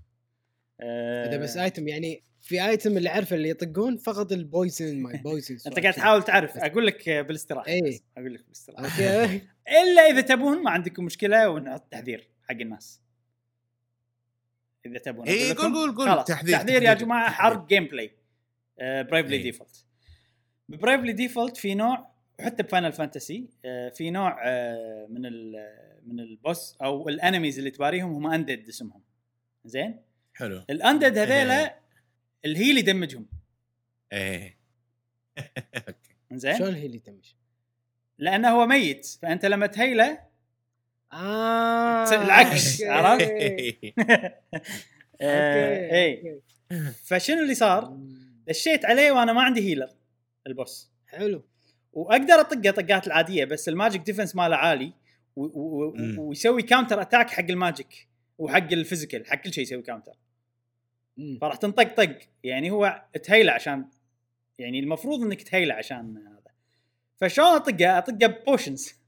آه 0.81 1.27
إذا 1.29 1.37
بس 1.37 1.57
item 1.57 1.87
يعني 1.87 2.23
في 2.41 2.65
ايتم 2.65 2.97
اللي 2.97 3.09
أعرفه 3.09 3.35
اللي 3.35 3.49
يطقون 3.49 3.97
فقط 3.97 4.31
ال 4.31 4.41
poison 4.41 5.01
ما 5.01 5.11
ال 5.11 5.18
poison 5.18 5.57
أنت 5.67 5.79
قاعد 5.79 5.93
تحاول 5.93 6.23
تعرف. 6.23 6.57
أقول 6.57 6.87
لك 6.87 7.09
بالاستراحة. 7.09 7.79
بس. 7.87 8.01
أقول 8.17 8.33
لك 8.33 8.43
بالاستراحة. 8.43 9.25
إلا 9.83 10.01
إذا 10.01 10.21
تبون 10.21 10.63
ما 10.63 10.71
عندكم 10.71 11.05
مشكلة 11.05 11.49
ونحط 11.49 11.91
تحذير 11.91 12.29
حق 12.43 12.55
الناس. 12.55 13.01
إذا 14.91 14.99
تبون 14.99 15.27
إيه، 15.27 15.51
لكم. 15.51 15.61
قول- 15.61 15.73
قول- 15.73 15.95
قول. 15.95 16.07
خلاص 16.09 16.27
تحذير- 16.27 16.57
تحذير 16.57 16.83
يا. 16.83 16.93
جماعة. 16.93 17.31
حرق 17.31 17.67
gameplay 17.67 18.11
Bravely 18.81 19.35
إيه. 19.35 19.43
Default 19.43 19.85
ب 20.69 20.74
Bravely 20.74 21.11
Default 21.13 21.57
في 21.57 21.75
نوع 21.75 22.09
وحتى 22.39 22.63
ب 22.63 22.68
Final 22.68 22.91
Fantasy 22.93 23.49
في 23.95 24.09
نوع 24.11 24.41
آه، 24.47 25.07
من 25.09 25.25
ال 25.25 25.55
من 26.05 26.19
ال 26.19 26.31
boss 26.31 26.77
أو 26.81 27.09
ال 27.09 27.15
enemies 27.15 27.57
اللي 27.57 27.71
تباريهم 27.71 28.11
هم 28.13 28.27
undead 28.27 28.67
اسمهم 28.67 29.01
زين 29.65 30.01
حلو 30.33 30.63
ال 30.69 30.76
undead 30.76 31.17
هذيلا 31.17 31.59
إيه. 31.63 31.79
ال 32.45 32.51
heal 32.51 32.77
يدمجهم 32.77 33.25
إيه 34.13 34.57
زين 36.31 36.57
شلون 36.57 36.73
هي 36.73 36.85
اللي 36.85 36.99
تمشي؟ 36.99 37.35
لأنه 38.17 38.49
هو 38.49 38.65
ميت 38.65 39.05
فأنت 39.21 39.45
لما 39.45 39.67
تهيله 39.67 40.19
آه 41.13 42.23
العكس،. 42.23 42.83
عرفت؟ 42.83 43.31
آه، 45.21 45.95
اي. 45.95 46.41
فشنو 47.03 47.41
اللي 47.41 47.55
صار؟ 47.55 47.97
دشيت 48.47 48.85
عليه 48.85 49.11
وأنا 49.11 49.33
ما 49.33 49.41
عندي 49.41 49.61
healer 49.61 49.89
ال 50.47 50.56
boss 50.56 50.91
حلو 51.07 51.43
وأقدر 51.93 52.33
اطقه 52.33 52.71
طقات 52.71 53.07
العادية 53.07 53.45
بس 53.45 53.69
ال 53.69 53.74
magic 53.74 54.01
defense 54.01 54.35
ماله 54.35 54.55
عالي. 54.55 54.93
ويسوي 55.35 56.61
counter 56.61 57.01
attack 57.01 57.29
حق 57.29 57.45
ال 57.49 57.59
magic 57.59 58.07
وحق 58.37 58.71
ال 58.71 58.77
physical 58.77 59.27
حق 59.27 59.35
كل 59.35 59.53
شيء 59.53 59.63
يسوي 59.63 59.81
counter. 59.81 60.13
فراح 61.41 61.55
تنطق 61.55 61.95
طق 61.95 62.17
يعني 62.43 62.71
هو 62.71 63.03
تهيلة 63.23 63.51
عشان 63.51 63.85
يعني 64.59 64.79
المفروض 64.79 65.21
إنك 65.21 65.41
تهيلة 65.41 65.73
عشان 65.73 66.17
هذا 66.17 66.51
فشلون 67.17 67.47
أطقه؟ 67.47 67.97
أطقه 67.97 68.27
potions 68.27 68.98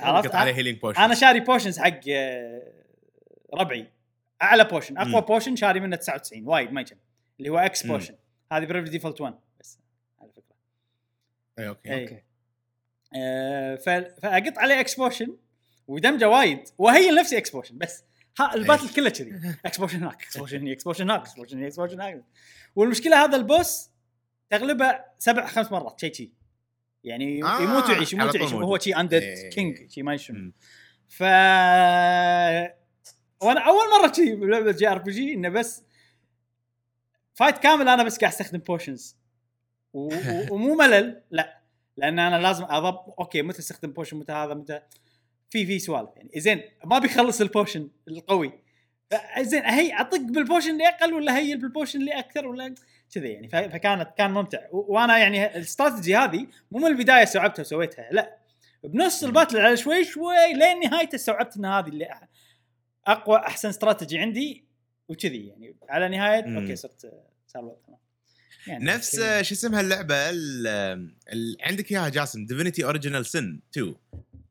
عرفت؟ 0.00 0.34
عليه 0.34 0.52
healing 0.52 0.78
potion 0.80 1.00
أنا 1.00 1.14
شاري 1.14 1.40
potions 1.40 1.78
حق 1.78 2.00
آه، 2.08 2.72
ربعي. 3.54 3.90
أعلى 4.42 4.64
potion 4.64 4.98
أقوى 4.98 5.12
مم. 5.12 5.20
potion 5.20 5.56
شاري 5.56 5.80
منه 5.80 5.96
99 5.96 6.46
وايد 6.46 6.72
ما 6.72 6.80
يجمع 6.80 6.98
اللي 7.38 7.48
هو 7.50 7.58
X. 7.58 7.86
potion 7.86 8.14
هذه 8.52 8.64
Bravely 8.64 8.90
Default 8.90 9.20
1 9.20 9.34
بس 9.60 9.78
على 10.20 10.30
فكرة. 10.32 10.56
إي 11.58 11.68
okay. 11.68 11.94
إي. 11.94 12.02
okay. 12.02 12.22
آه، 13.16 13.74
ف- 13.76 14.20
فأقط 14.22 14.58
عليه 14.58 14.80
X 14.80 14.94
potion 14.94 15.36
ودمجه 15.88 16.28
وايد. 16.28 16.68
وهي 16.78 17.10
نفسي 17.10 17.38
X 17.38 17.50
potion 17.50 17.78
بس 17.78 18.04
ها 18.40 18.54
ال 18.54 18.59
battle 18.59 18.88
كله 18.94 19.10
كذي. 19.10 19.56
X 19.66 19.78
potion 19.78 19.96
هناك 19.98 20.22
X 20.22 20.38
potion 20.38 20.56
هني 20.58 20.72
X 20.72 20.84
potion 20.84 21.04
هناك 21.10 21.20
X 21.20 21.34
potion 21.34 21.56
هني 21.58 21.66
X 21.66 21.76
potion 21.76 22.00
هناك. 22.00 22.24
والمشكلة 22.76 23.24
هذا 23.24 23.36
ال 23.36 23.47
boss 23.47 23.90
تغلبه 24.50 25.00
سبع 25.18 25.46
خمس 25.46 25.72
مرات 25.72 26.00
شيء 26.00 26.12
شي. 26.12 26.32
يعني 27.04 27.44
آه، 27.44 27.60
يموت 27.60 27.88
ويعيش 27.88 28.12
يموت 28.12 28.34
ويعيش. 28.34 28.52
وهو 28.52 28.78
شي 28.78 28.96
undead 28.96 29.22
إيه. 29.22 29.50
king 29.50 29.90
شي 29.90 30.02
ما 30.02 30.16
شنو. 30.16 30.52
ف 31.08 31.22
وأنا 33.42 33.60
أول 33.60 33.84
مرة 34.00 34.12
شي 34.12 34.34
بلعبة 34.34 34.72
JRPG 34.72 35.34
إنه 35.34 35.48
بس 35.48 35.84
fight 37.34 37.58
كامل 37.58 37.88
أنا 37.88 38.02
بس 38.02 38.18
قاعد 38.18 38.32
أستخدم 38.32 38.58
potions 38.58 39.16
و... 39.92 40.14
و... 40.14 40.46
ومو 40.54 40.74
ملل 40.74 41.22
لا. 41.30 41.60
لأن 41.96 42.18
أنا 42.18 42.42
لازم 42.42 42.64
أضب 42.64 42.98
okay 43.18 43.42
متى 43.42 43.58
أستخدم 43.58 43.92
potion 43.92 44.16
متى 44.16 44.32
هذا؟ 44.32 44.54
متى؟ 44.54 44.80
في 45.50 45.66
في 45.66 45.78
سوالف. 45.78 46.10
يعني 46.16 46.30
زين 46.36 46.62
ما 46.84 46.98
بيخلص 46.98 47.40
ال 47.40 47.47
potion 47.47 47.88
القوي. 48.08 48.52
زين 49.40 49.64
هي 49.64 50.00
أطق 50.00 50.20
بال 50.20 50.33
potion 50.33 50.70
اللي 50.70 50.88
أقل 50.88 51.14
ولا 51.14 51.38
هي 51.38 51.56
بال 51.56 51.67
potion 51.67 52.00
اللي 52.00 52.18
أكثر 52.18 52.46
ولا 52.46 52.74
كذا 53.14 53.26
يعني 53.26 53.48
فكانت 53.48 54.08
كان 54.18 54.30
ممتع. 54.30 54.58
وأنا 54.72 55.18
يعني 55.18 55.56
الاستراتيجي 55.56 56.16
هذه 56.16 56.46
مو 56.70 56.78
من 56.78 56.86
البداية 56.86 57.22
استوعبتها 57.22 57.60
وسويتها 57.62 58.08
لا. 58.12 58.36
بنص 58.84 59.24
ال 59.24 59.29
battle 59.29 59.58
على 59.58 59.76
شوي 59.76 60.04
شوي 60.04 60.52
لين 60.54 60.80
نهايته 60.90 61.14
استوعبت 61.14 61.56
إن 61.56 61.64
هذه 61.64 61.88
اللي 61.88 62.08
أقوى 63.06 63.38
أحسن 63.38 63.68
استراتيجي 63.68 64.18
عندي 64.18 64.64
وكذي 65.08 65.46
يعني. 65.46 65.76
على 65.88 66.08
نهاية 66.08 66.42
مم. 66.44 66.58
okay 66.58 66.76
صرت 66.76 67.00
صار 67.46 67.76
تمام. 67.86 67.98
يعني 68.66 68.84
نفس 68.84 69.16
شو 69.20 69.54
اسمها 69.54 69.80
اللعبة 69.80 70.14
ال- 70.30 70.66
ال- 71.32 71.56
عندك 71.60 71.92
إياها 71.92 72.08
جاسم 72.08 72.46
Divinity 72.46 72.84
Original 72.84 73.26
Sin 73.26 73.60
2 73.72 73.94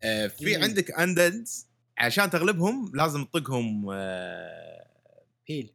آه، 0.04 0.28
في 0.28 0.58
مم. 0.58 0.64
عندك 0.64 0.92
undeads 0.92 1.68
عشان 1.98 2.30
تغلبهم 2.30 2.92
لازم 2.96 3.24
تطقهم 3.26 3.90
آه، 3.94 4.88
heal 5.48 5.72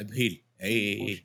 ب 0.00 0.07
heal. 0.07 0.42
إي 0.62 0.68
إي 0.68 1.08
إي. 1.08 1.24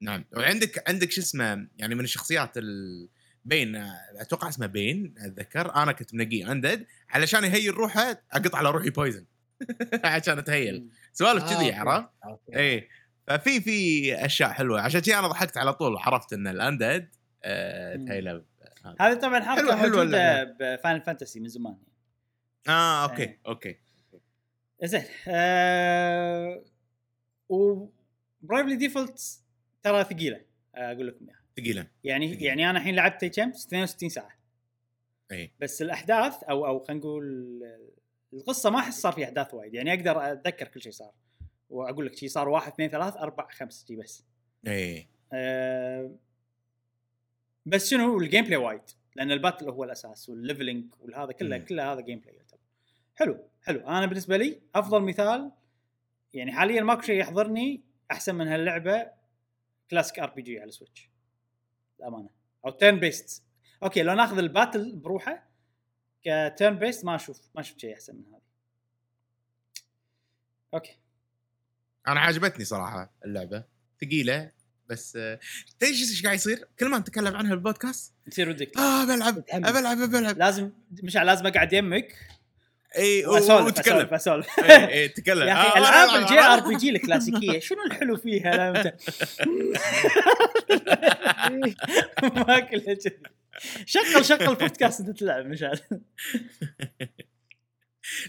نعم 0.00 0.24
وعندك 0.36 0.88
عندك 0.88 1.10
شو 1.10 1.20
اسمه 1.20 1.68
يعني 1.76 1.94
من 1.94 2.04
الشخصيات 2.04 2.58
ال... 2.58 3.08
Fane 3.44 3.76
آه، 3.76 3.98
أتوقع 4.16 4.48
اسمه 4.48 4.66
Fane 4.66 5.14
أتذكر 5.18 5.74
أنا 5.74 5.92
كنت 5.92 6.14
منقيه 6.14 6.52
undead 6.52 6.86
علشان 7.08 7.44
ي 7.44 7.50
heal 7.50 7.74
روحه 7.74 8.22
اقط 8.32 8.54
على 8.54 8.70
روحي 8.70 8.90
poison 8.90 9.24
عشان 10.04 10.38
ات 10.38 10.48
heal 10.48 10.88
سوالف 11.12 11.44
آه، 11.44 11.48
كذي 11.48 11.66
okay. 11.66 11.74
عرفت؟ 11.74 12.08
اي 12.56 12.88
ففي 13.26 13.60
في 13.60 14.14
أشياء 14.24 14.50
حلوة 14.50 14.80
عشان 14.80 15.00
كذي 15.00 15.14
أنا 15.14 15.28
ضحكت 15.28 15.56
على 15.56 15.72
طول 15.72 15.96
عرفت 15.96 16.32
إن 16.32 16.46
ال 16.46 16.55
undead 16.55 17.08
آه. 17.44 17.96
ت 17.96 18.04
heal 18.04 18.36
ه 18.36 18.44
هذه 19.00 19.14
طبعا 19.14 19.40
حركة 19.40 19.76
موجوده. 19.76 20.44
ب 20.44 20.53
Final 20.53 21.00
Fantasy 21.00 21.40
من 21.40 21.48
زمان 21.48 21.76
آه 22.68 23.02
okay 23.02 23.22
إيه. 23.22 23.38
okay 23.46 23.76
زين 24.84 25.04
آه 25.28 26.64
و 27.48 27.86
Bravely 28.42 28.76
Default 28.76 29.40
ترى 29.88 30.04
ثقيلة 30.04 30.40
آه، 30.74 30.92
أقول 30.92 31.06
لكم 31.06 31.26
إياها. 31.26 31.40
ثقيلة. 31.56 31.86
يعني 32.04 32.28
ثقيلة. 32.28 32.46
يعني 32.46 32.70
أنا 32.70 32.78
الحين 32.78 32.94
لعبت 32.94 33.24
كم 33.24 33.48
62 33.48 34.08
ساعة. 34.08 34.38
أي. 35.32 35.52
بس 35.60 35.82
الأحداث 35.82 36.44
أو 36.44 36.66
أو 36.66 36.78
خلينا 36.78 37.00
نقول 37.00 37.24
القصة 38.32 38.70
ما 38.70 38.78
أحس 38.78 39.00
صار 39.00 39.12
في 39.12 39.24
أحداث 39.24 39.54
وايد. 39.54 39.74
يعني 39.74 39.94
أقدر 39.94 40.32
أتذكر 40.32 40.68
كل 40.68 40.82
شيء 40.82 40.92
صار. 40.92 41.12
وأقول 41.70 42.06
لك 42.06 42.16
شيء 42.16 42.28
صار 42.28 42.48
واحد 42.48 42.72
اثنين 42.72 42.88
ثلاث 42.88 43.16
أربع 43.16 43.48
خمس 43.50 43.84
شي 43.88 43.96
بس. 43.96 44.24
أي. 44.66 45.08
آه 45.32 46.16
بس 47.66 47.90
شنو 47.90 48.18
ال 48.18 48.44
gameplay 48.44 48.56
وايد. 48.56 48.80
لأن 49.16 49.32
ال 49.32 49.37
battle 49.37 49.68
هو 49.68 49.84
الأساس 49.84 50.28
وال 50.28 50.39
leveling 50.39 50.84
والهذا 51.00 51.32
كله. 51.32 51.58
كله 51.58 51.92
هذا 51.92 52.00
gameplay 52.00 52.36
يعتبر. 52.36 52.60
حلو 53.14 53.38
حلو. 53.62 53.88
أنا 53.88 54.06
بالنسبة 54.06 54.36
لي 54.36 54.60
أفضل 54.74 55.02
مثال 55.02 55.52
يعني 56.34 56.52
حاليا 56.52 56.82
ماكو 56.82 57.02
شيء 57.02 57.20
يحضرني 57.20 57.82
أحسن 58.10 58.34
من 58.34 58.48
هاللعبة 58.48 59.17
classic 59.90 60.18
RPG 60.18 60.60
على 60.60 60.68
ال 60.68 60.74
Switch 60.74 61.10
الامانه 62.00 62.30
أو 62.66 62.70
turn-based 62.70 63.42
okay 63.82 64.02
لو 64.02 64.14
ناخذ 64.14 64.38
ال 64.38 64.46
battle 64.46 64.96
بروحه 64.96 65.48
ك 66.22 66.78
turn-based 66.78 67.04
ما 67.04 67.14
أشوف 67.14 67.40
ما 67.54 67.62
شفت 67.62 67.80
شيء 67.80 67.94
أحسن 67.94 68.16
من 68.16 68.24
هذه 68.26 68.48
okay. 70.74 70.96
أنا 72.08 72.20
عجبتني 72.20 72.64
صراحة 72.64 73.10
اللعبة. 73.24 73.64
ثقيلة 74.00 74.52
بس 74.88 75.16
آه، 75.16 75.40
تدري 75.80 75.92
إيش 75.92 76.22
قاعد 76.22 76.36
يصير؟ 76.36 76.68
كل 76.78 76.88
ما 76.88 76.98
نتكلم 76.98 77.36
عنها 77.36 77.50
بالبودكاست 77.50 78.14
يصير 78.26 78.48
ودك 78.48 78.76
آه 78.78 79.04
بلعب. 79.04 79.44
بلعب 79.54 79.98
بلعب. 79.98 80.38
لازم 80.38 80.70
مش 81.02 81.16
لازم 81.16 81.46
أقعد 81.46 81.72
يمك. 81.72 82.37
إي 82.96 83.26
وتكلم. 83.26 83.94
اسولف 83.96 84.12
اسولف 84.14 84.60
إي 84.70 85.08
تكلم. 85.08 85.48
يا 85.48 85.52
آه، 85.52 85.56
أخي 85.68 85.80
لا، 85.80 85.88
العاب 85.88 86.22
ال 86.22 86.27
J. 86.27 86.38
RPG 86.40 86.90
الكلاسيكية 86.90 87.58
شنو 87.58 87.82
الحلو 87.86 88.16
فيها؟ 88.16 88.50
لا 88.56 88.68
انت 88.68 88.94
ما 92.48 92.60
كلها 92.60 92.94
كذي 92.94 92.98
شغل 93.86 94.24
شغل 94.24 94.54
بودكاست 94.54 95.00
إنت 95.00 95.18
تلعب 95.20 95.46
مشعل 95.46 95.78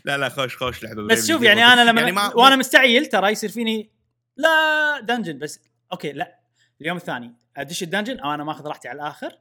لا 0.05 0.17
لا 0.17 0.29
خوش 0.29 0.57
خوش 0.57 0.83
لعبة. 0.83 1.07
بس 1.07 1.27
شوف 1.27 1.41
يعني 1.41 1.63
أنا 1.65 1.89
لما 1.89 2.01
يعني 2.01 2.11
ما- 2.11 2.35
وأنا 2.35 2.55
مستعجل 2.55 3.05
ترى 3.05 3.31
يصير 3.31 3.49
فيني 3.49 3.91
لا 4.37 4.99
dungeon 5.01 5.39
بس 5.39 5.59
okay 5.91 6.11
لا. 6.11 6.39
اليوم 6.81 6.97
الثاني 6.97 7.33
أدش 7.57 7.83
ال 7.83 7.88
dungeon 7.88 8.19
أو 8.19 8.33
أنا 8.33 8.43
ماخذ 8.43 8.67
راحتي 8.67 8.87
على 8.87 9.01
الآخر. 9.01 9.37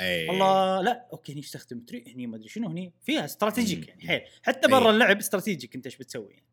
أي. 0.00 0.30
الله 0.30 0.80
لا 0.80 1.08
أوكي 1.12 1.32
هني 1.32 1.40
استخدم 1.40 1.80
تري 1.80 2.04
هني 2.14 2.26
ما 2.26 2.36
أدري 2.36 2.48
شنو 2.48 2.68
هني 2.68 2.92
فيها 3.02 3.24
استراتيجيك. 3.24 3.88
يعني 3.88 4.08
حيل 4.08 4.20
حتى 4.42 4.68
برا 4.68 4.86
أي. 4.86 4.90
اللعب 4.90 5.18
استراتيجيك 5.18 5.74
أنت 5.74 5.86
إيش 5.86 5.96
بتسوي 5.96 6.32
يعني. 6.32 6.46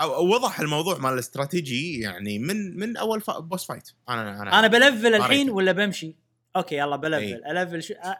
أو 0.00 0.26
وضح 0.34 0.60
الموضوع 0.60 0.98
مال 0.98 1.12
الاستراتيجي 1.12 2.00
يعني 2.00 2.38
من 2.38 2.76
من 2.76 2.96
أول 2.96 3.20
فا 3.20 3.38
بوس 3.38 3.66
فايت 3.66 3.90
أنا 4.08 4.42
أنا 4.42 4.58
أنا 4.58 4.66
بلفل 4.66 5.14
الحين. 5.14 5.50
ولا 5.50 5.72
بمشي 5.72 6.16
أوكي 6.56 6.76
يلا 6.76 6.96
بلفل 6.96 7.44
أي. 7.44 7.62
الفل 7.62 7.82
شو... 7.82 7.94
أ... 7.94 8.16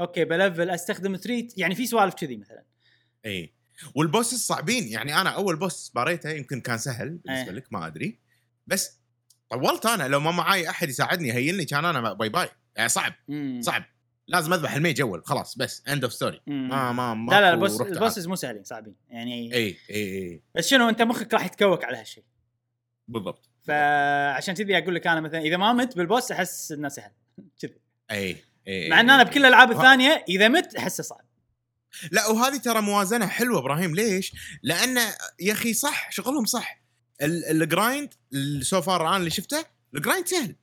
أوكي 0.00 0.24
بلفل 0.24 0.70
أستخدم 0.70 1.16
تريت 1.16 1.58
يعني 1.58 1.74
في 1.74 1.86
سوالف 1.86 2.14
كذي 2.14 2.36
مثلا 2.36 2.64
اي 3.26 3.54
والبوس 3.94 4.32
الصعبين 4.32 4.88
يعني 4.88 5.20
أنا 5.20 5.30
أول 5.30 5.56
بوس 5.56 5.92
باريته 5.94 6.30
يمكن 6.30 6.60
كان 6.60 6.78
سهل 6.78 7.08
بالنسبة 7.08 7.50
إيه. 7.50 7.56
لك 7.56 7.72
ما 7.72 7.86
أدري 7.86 8.18
بس 8.66 9.00
طولت 9.50 9.86
أنا 9.86 10.08
لو 10.08 10.20
ما 10.20 10.30
معاي 10.30 10.68
أحد 10.70 10.88
يساعدني 10.88 11.28
ي 11.28 11.33
heal 11.33 11.54
ني 11.54 11.64
كان 11.64 11.84
أنا 11.84 12.12
bye 12.12 12.28
bye 12.28 12.48
يعني 12.76 12.88
صعب 12.88 13.12
مم. 13.28 13.60
صعب 13.62 13.84
لازم 14.28 14.52
اذبح 14.52 14.74
ال 14.74 14.79
mage 14.79 15.00
اول 15.00 15.22
خلاص 15.24 15.58
بس 15.58 15.82
end 15.88 16.04
of 16.04 16.12
story 16.12 16.40
مم. 16.46 16.68
ما 16.68 16.92
ما 16.92 17.14
ما 17.14 17.30
لا 17.30 17.40
لا 17.40 17.54
ال 17.54 17.58
boss. 17.58 17.80
ال 17.80 17.87
bosses 17.87 18.26
مو 18.26 18.36
سهلين 18.36 18.64
صعبين. 18.64 18.94
يعني 19.08 19.54
إي 19.54 19.58
إي 19.64 19.76
إي. 19.90 20.42
بس 20.54 20.68
شنو 20.68 20.88
انت 20.88 21.02
مخك 21.02 21.34
راح 21.34 21.44
يتكوك 21.46 21.84
على 21.84 21.96
هالشيء. 21.96 22.24
بالضبط. 23.08 23.48
فعشان 23.62 24.54
كذي 24.54 24.78
أقول 24.78 24.94
لك 24.94 25.06
أنا 25.06 25.20
مثلا 25.20 25.40
إذا 25.40 25.56
ما 25.56 25.72
مت 25.72 25.96
بال 25.96 26.08
boss 26.08 26.32
أحس 26.32 26.72
إنه 26.72 26.88
سهل. 26.88 27.10
كذي. 27.60 27.74
إي 28.10 28.36
إي 28.68 28.88
مع 28.90 29.00
إن 29.00 29.10
أنا 29.10 29.22
بكل 29.22 29.40
الألعاب. 29.40 29.70
الثانية 29.70 30.24
إذا 30.28 30.48
مت 30.48 30.74
أحسه 30.76 31.02
صعب. 31.02 31.24
لا 32.12 32.26
وهذه 32.26 32.56
ترى 32.56 32.80
موازنة 32.80 33.26
حلوة 33.26 33.58
إبراهيم. 33.58 33.94
ليش؟ 33.94 34.32
لأن 34.62 34.96
يا 35.40 35.52
أخي 35.52 35.74
صح 35.74 36.10
شغلهم 36.10 36.44
صح. 36.44 36.82
ال- 37.22 37.62
ال 37.62 37.71
grind 37.71 38.14
so 38.62 38.82
far 38.82 39.02
الان 39.08 39.16
اللي 39.20 39.30
شفته 39.30 39.64
ال 39.94 39.99
grind 39.99 40.26
سهل. 40.26 40.56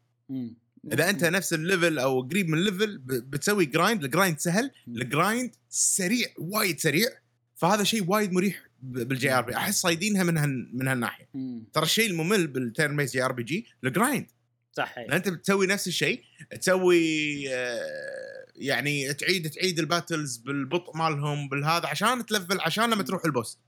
إذا 0.93 1.09
أنت 1.09 1.23
نفس 1.23 1.53
ال 1.53 1.61
level 1.61 1.99
أو 1.99 2.21
قريب 2.21 2.49
من 2.49 2.57
ال 2.57 2.64
level 2.64 2.97
بتسوي 2.97 3.65
grind 3.65 4.03
ال 4.03 4.09
grind 4.09 4.39
سهل 4.39 4.71
ال 4.87 4.99
grind 4.99 5.55
سريع 5.69 6.27
وايد 6.37 6.79
سريع. 6.79 7.09
فهذا 7.55 7.83
شيء 7.83 8.05
وايد 8.07 8.33
مريح 8.33 8.63
بال 8.81 9.31
JRP. 9.31 9.55
أحس 9.55 9.81
صايدينها 9.81 10.23
من 10.23 10.37
هال 10.37 10.69
من 10.73 10.87
هالناحية. 10.87 11.29
ترى 11.73 11.83
الشيء 11.83 12.09
الممل 12.09 12.47
بال 12.47 12.55
turn-based 12.55 12.95
JRPG 12.95 13.65
ال 13.83 13.91
grind 13.91 14.27
صح 14.71 14.97
لأن 14.97 15.11
هي. 15.11 15.17
أنت 15.17 15.29
بتسوي 15.29 15.67
نفس 15.67 15.87
الشيء 15.87 16.23
تسوي 16.61 17.43
آه، 17.49 18.45
يعني 18.55 19.13
تعيد 19.13 19.49
تعيد 19.49 19.79
ال 19.79 19.87
battles 19.87 20.37
بالبطء 20.37 20.97
مالهم 20.97 21.49
بالهذا 21.49 21.87
عشان 21.87 22.25
ت 22.25 22.31
level 22.31 22.59
عشان 22.59 22.89
لما 22.89 23.03
تروح 23.03 23.25
ال 23.25 23.31
boss. 23.31 23.59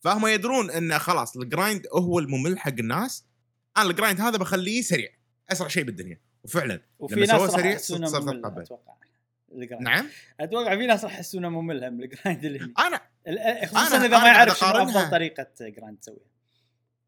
فهم 0.00 0.26
يدرون 0.26 0.70
إن 0.70 0.98
خلاص 0.98 1.36
ال 1.36 1.44
grind 1.44 1.86
هو 1.92 2.18
الممل 2.18 2.58
حق 2.58 2.74
الناس. 2.78 3.24
أنا 3.76 3.90
ال 3.90 3.95
grind 3.95 4.20
هذا 4.20 4.36
بخليه 4.36 4.82
سريع 4.82 5.10
أسرع 5.52 5.68
شيء 5.68 5.84
بالدنيا. 5.84 6.20
وفعلا 6.44 6.80
وفي 6.98 7.14
لما 7.14 7.26
ناس 7.26 7.50
سريع 7.50 8.00
ممل 8.20 8.42
تقبل. 8.42 8.62
أتوقع 8.62 8.94
ال 9.52 9.57
grind. 9.57 9.84
نعم 9.84 10.06
أتوقع 10.40 10.76
في 10.76 10.86
ناس 10.86 11.04
راح 11.04 11.14
يحسونه 11.14 11.48
ممل 11.48 11.84
هم 11.84 12.00
ال 12.00 12.07
grind 12.07 12.44
اللي. 12.44 12.72
أنا 12.78 13.00
خصوصا 13.66 14.06
إذا 14.06 14.18
ما 14.18 14.26
يعرف 14.26 14.58
شنو. 14.58 14.68
أفضل 14.68 15.10
طريقة 15.10 15.46
grind 15.60 15.98
تسويها 15.98 16.32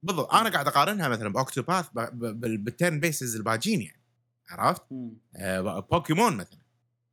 بالضبط 0.03 0.35
أنا 0.35 0.51
قاعد 0.51 0.67
أقارنها 0.67 1.09
مثلا 1.09 1.29
ب 1.29 1.34
Octopath 1.34 1.76
بال 1.76 1.87
turn-based 1.93 3.37
الباجين 3.37 3.81
يعني 3.81 4.01
عرفت؟ 4.49 4.83
آه، 5.37 5.81
بوكيمون 5.91 6.37
مثلا 6.37 6.59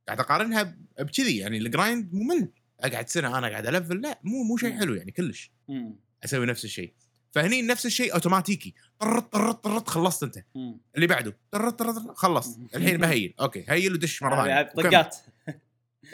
قاعد 0.06 0.20
أقارنها 0.20 0.76
بكذي 0.98 1.36
يعني 1.38 1.58
ال 1.58 1.67
grind 1.67 2.14
ممل 2.14 2.48
أقعد 2.80 3.08
سنة 3.08 3.38
أنا 3.38 3.48
قاعد 3.48 3.66
أ 3.66 3.72
level 3.72 4.00
لا 4.00 4.20
مو 4.22 4.42
مو 4.42 4.56
شيء 4.56 4.78
حلو 4.78 4.94
يعني 4.94 5.10
كلش 5.12 5.52
مم. 5.68 5.96
أسوي 6.24 6.46
نفس 6.46 6.64
الشيء 6.64 6.92
فهني 7.32 7.62
نفس 7.62 7.86
الشيء 7.86 8.14
أوتوماتيكي. 8.14 8.74
طرت 8.98 9.32
طرت 9.32 9.64
طرت 9.64 9.88
خلصت 9.88 10.22
أنت. 10.22 10.38
مم. 10.54 10.78
اللي 10.94 11.06
بعده. 11.06 11.36
طرت 11.50 11.78
طرت 11.78 12.16
خلصت 12.16 12.58
الحين 12.76 12.96
ب 13.00 13.06
heal. 13.06 13.34
okay 13.40 13.64
heal 13.68 13.92
ودش 13.92 14.22
مرة 14.22 14.36
ثانية. 14.36 14.60
هذه 14.60 14.66
طقات. 14.66 15.16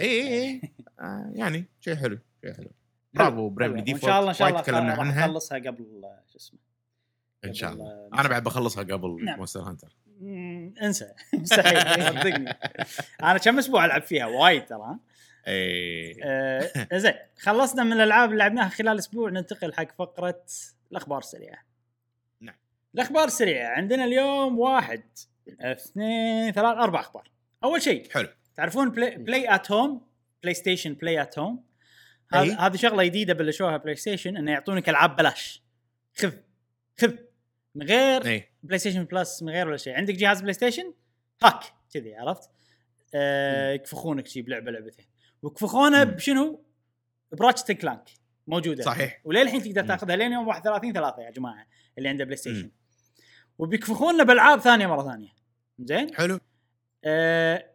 اي 0.00 0.06
اي 0.06 0.42
اي 0.42 0.60
يعني 1.34 1.64
شيء 1.80 1.94
حلو 1.94 2.18
شيء 2.44 2.54
حلو. 2.54 2.70
برافو 3.14 3.48
Bravely. 3.48 3.80
Default. 3.80 4.04
وإن 4.04 4.10
شاء 4.12 4.20
الله 4.20 4.30
إن 4.30 4.34
شاء 4.34 4.48
الله 4.48 4.56
وايد 4.56 4.66
تكلمنا 4.66 4.92
عنها. 4.92 5.24
أخلصها 5.24 5.58
قبل 5.58 5.86
شو 6.32 6.38
اسمه 6.38 6.58
إن 7.44 7.54
شاء 7.54 7.72
الله. 7.72 8.08
أنا 8.14 8.28
بعد 8.28 8.44
بخلصها 8.44 8.82
قبل 8.82 9.24
نعم. 9.24 9.36
Monster 9.36 9.61
Hunter. 9.61 9.96
انسى. 10.82 11.12
مستحيل 11.34 11.80
صدقني. 11.80 12.56
أنا 13.22 13.38
كم 13.38 13.58
أسبوع 13.58 13.84
ألعب 13.84 14.02
فيها؟ 14.02 14.26
وايد 14.26 14.66
ترى. 14.66 14.96
اي 15.46 16.16
آه، 16.24 16.88
زين 16.98 17.14
خلصنا 17.38 17.84
من 17.84 17.92
الألعاب 17.92 18.28
اللي 18.28 18.38
لعبناها 18.38 18.68
خلال 18.68 18.98
أسبوع. 18.98 19.30
ننتقل 19.30 19.74
حق 19.74 19.92
فقرة 19.98 20.44
الأخبار 20.93 21.18
السريعة. 21.18 21.64
نعم. 22.41 22.57
الأخبار 22.95 23.24
السريعة. 23.24 23.68
عندنا 23.68 24.05
اليوم 24.05 24.59
واحد 24.59 25.03
اثنين 25.61 26.53
ثلاث 26.53 26.76
أربع 26.76 27.01
أخبار. 27.01 27.30
أول 27.64 27.82
شيء 27.82 28.11
حلو. 28.11 28.28
تعرفون 28.57 28.91
Play, 28.90 29.16
Play 29.16 29.54
at 29.54 29.70
Home 29.70 30.06
PlayStation 30.42 30.94
Play 30.94 31.22
at 31.22 31.38
Home 31.38 31.64
أي. 32.34 32.51
هذه 32.51 32.76
شغلة 32.76 33.05
جديدة 33.05 33.34
بلشوها 33.34 33.76
PlayStation 33.76 34.36
إنه 34.36 34.51
يعطونك 34.51 34.89
ألعاب 34.89 35.16
بلاش. 35.16 35.62
خذ 36.16 36.32
خذ. 37.01 37.16
من 37.74 37.86
غير 37.86 38.26
اي 38.26 38.49
PlayStation 38.62 39.04
Plus 39.04 39.42
من 39.43 39.53
غير 39.53 39.68
ولا 39.68 39.76
شيء. 39.76 39.95
عندك 39.95 40.14
جهاز 40.14 40.41
PlayStation 40.40 40.94
هاك. 41.45 41.61
كذي 41.95 42.14
عرفت؟ 42.14 42.51
آه 43.14 43.72
يكفخونك 43.72 44.26
شي 44.26 44.43
بلعبة 44.43 44.70
لعبتين. 44.70 45.07
ويكفخونه. 45.43 46.05
بشنو؟ 46.05 46.64
ب 47.32 47.38
Ratchet 47.38 47.72
Clank 47.72 48.11
موجودة. 48.49 48.82
صحيح. 48.82 49.20
وللحين 49.24 49.62
تقدر. 49.62 49.86
تاخذها؟ 49.86 50.16
لين 50.16 50.32
يوم 50.32 50.49
31 50.49 50.92
3 50.92 51.22
يا 51.22 51.30
جماعة 51.30 51.66
اللي 51.99 52.09
عنده 52.09 52.24
PlayStation. 52.24 52.62
مم. 52.62 52.72
وبيكفخونا 53.59 54.24
بألعاب 54.24 54.61
ثانية 54.61 54.86
مرة 54.86 55.11
ثانية. 55.11 55.28
زين؟ 55.78 56.14
حلو. 56.14 56.40
آه 57.05 57.70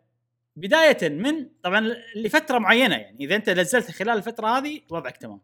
بداية 0.56 1.10
من 1.10 1.50
طبعا 1.64 1.96
لفترة 2.16 2.58
معينة 2.58 2.96
يعني. 2.96 3.26
إذا 3.26 3.36
أنت 3.36 3.50
نزلتها 3.50 3.92
خلال 3.92 4.18
الفترة 4.18 4.48
هذه 4.48 4.82
وضعك 4.90 5.18
تمام. 5.18 5.42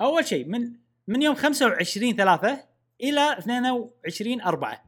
أول 0.00 0.26
شيء 0.26 0.48
من 0.48 0.72
من 1.06 1.22
يوم 1.22 1.34
25 1.34 2.16
3 2.16 2.64
إلى 3.00 3.38
22 3.38 4.40
4 4.40 4.84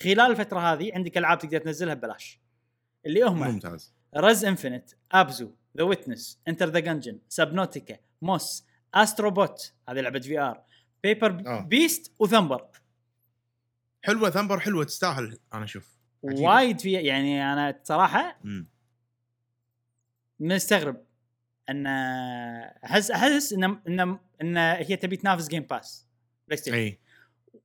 خلال 0.00 0.20
الفترة 0.20 0.58
هذه 0.58 0.90
عندك 0.94 1.18
ألعاب 1.18 1.38
تقدر 1.38 1.58
تنزلها 1.58 1.94
ببلاش. 1.94 2.40
اللي 3.06 3.22
هم 3.22 3.38
ممتاز. 3.38 3.94
Rez 4.16 4.44
Infinite 4.44 4.90
Abzu 5.12 5.50
The 5.76 5.82
Witness 5.84 6.40
Enter 6.48 6.68
the 6.68 6.78
Gungeon 6.78 7.18
Subnautica 7.28 7.96
Moss 8.22 8.66
Astro 8.94 9.43
Bot 9.43 9.72
هذه 9.88 10.00
لعبة 10.00 10.20
VR 10.20 10.62
Paper 11.02 11.42
آه. 11.46 11.60
Beast 11.60 12.12
و 12.18 12.24
Thumper 12.24 12.66
حلوة 14.02 14.30
Thumper 14.30 14.60
حلوة 14.60 14.84
تستاهل 14.84 15.38
أنا 15.54 15.64
أشوف. 15.64 15.88
وايد 16.22 16.80
في 16.80 16.92
يعني 16.92 17.52
أنا 17.52 17.80
صراحة. 17.84 18.40
مستغرب 20.40 21.04
إن 21.70 21.86
احس 21.86 23.10
احس 23.10 23.52
إن 23.52 23.64
إن 23.64 24.18
إن 24.42 24.56
هي 24.56 24.96
تبي 24.96 25.16
تنافس 25.16 25.48
Game 25.48 25.62
Pass 25.62 26.06
بلاي 26.46 26.56
ستيشن 26.56 26.76
اي 26.76 26.98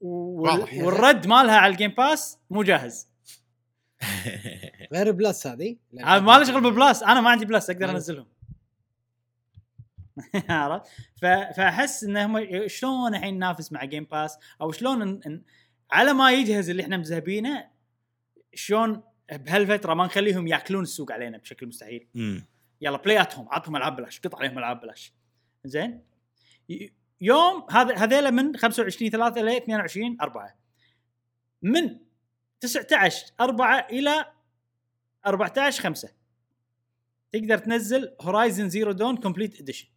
وال-. 0.02 0.84
والرد 0.84 1.28
مالها 1.28 1.56
على 1.58 1.72
ال 1.72 1.76
Game 1.76 1.92
Pass 1.92 2.40
مو 2.50 2.64
جاهز 2.64 3.08
غير 4.94 5.12
Plus 5.12 5.48
هذه 5.48 5.78
هذا 6.04 6.20
ما 6.20 6.38
له 6.38 6.44
شغل 6.44 6.62
بال 6.62 6.76
Plus 6.76 7.04
أنا 7.04 7.22
ما 7.22 7.30
عندي 7.30 7.46
Plus 7.46 7.70
أقدر 7.70 7.90
أنزلهم 7.90 8.28
عرفت؟ 10.50 10.88
فأحس 11.22 12.04
انهم 12.04 12.68
شلون 12.68 13.16
الحين 13.16 13.36
ننافس 13.36 13.72
مع 13.72 13.86
Game 13.86 14.04
Pass 14.04 14.38
أو 14.62 14.72
شلون 14.72 15.02
إن 15.02 15.22
إن 15.26 15.42
على 15.92 16.14
ما 16.14 16.32
يجهز 16.32 16.70
اللي 16.70 16.84
إحنا 16.84 16.98
مذهبينه 16.98 17.68
شلون 18.54 19.04
بهالفترة 19.32 19.94
ما 19.94 20.06
نخليهم 20.06 20.48
يأكلون 20.48 20.84
السوق 20.84 21.12
علينا 21.12 21.38
بشكل 21.38 21.68
مستحيل. 21.68 22.08
مم. 22.16 22.46
يلا 22.82 22.98
بلاياتهم 22.98 23.48
عطهم 23.50 23.76
ألعاب 23.76 23.96
بلاش 23.96 24.20
قط 24.20 24.36
عليهم 24.36 24.58
ألعاب 24.58 24.82
بلاش. 24.82 25.14
زين؟ 25.66 26.04
يوم 27.22 27.66
هذا 27.72 27.96
هذيلا 27.96 28.30
من 28.30 28.58
25 28.58 29.12
3 29.12 29.42
إلى 29.42 29.58
22 29.58 30.18
4 30.22 30.56
من 31.62 32.00
19 32.60 33.26
4 33.40 33.80
إلى 33.80 34.26
14 35.26 35.84
5 35.84 36.10
تقدر 37.32 37.58
تنزل 37.58 38.16
Horizon 38.22 38.70
Zero 38.70 38.92
Dawn 38.92 39.18
Complete 39.18 39.60
Edition 39.60 39.88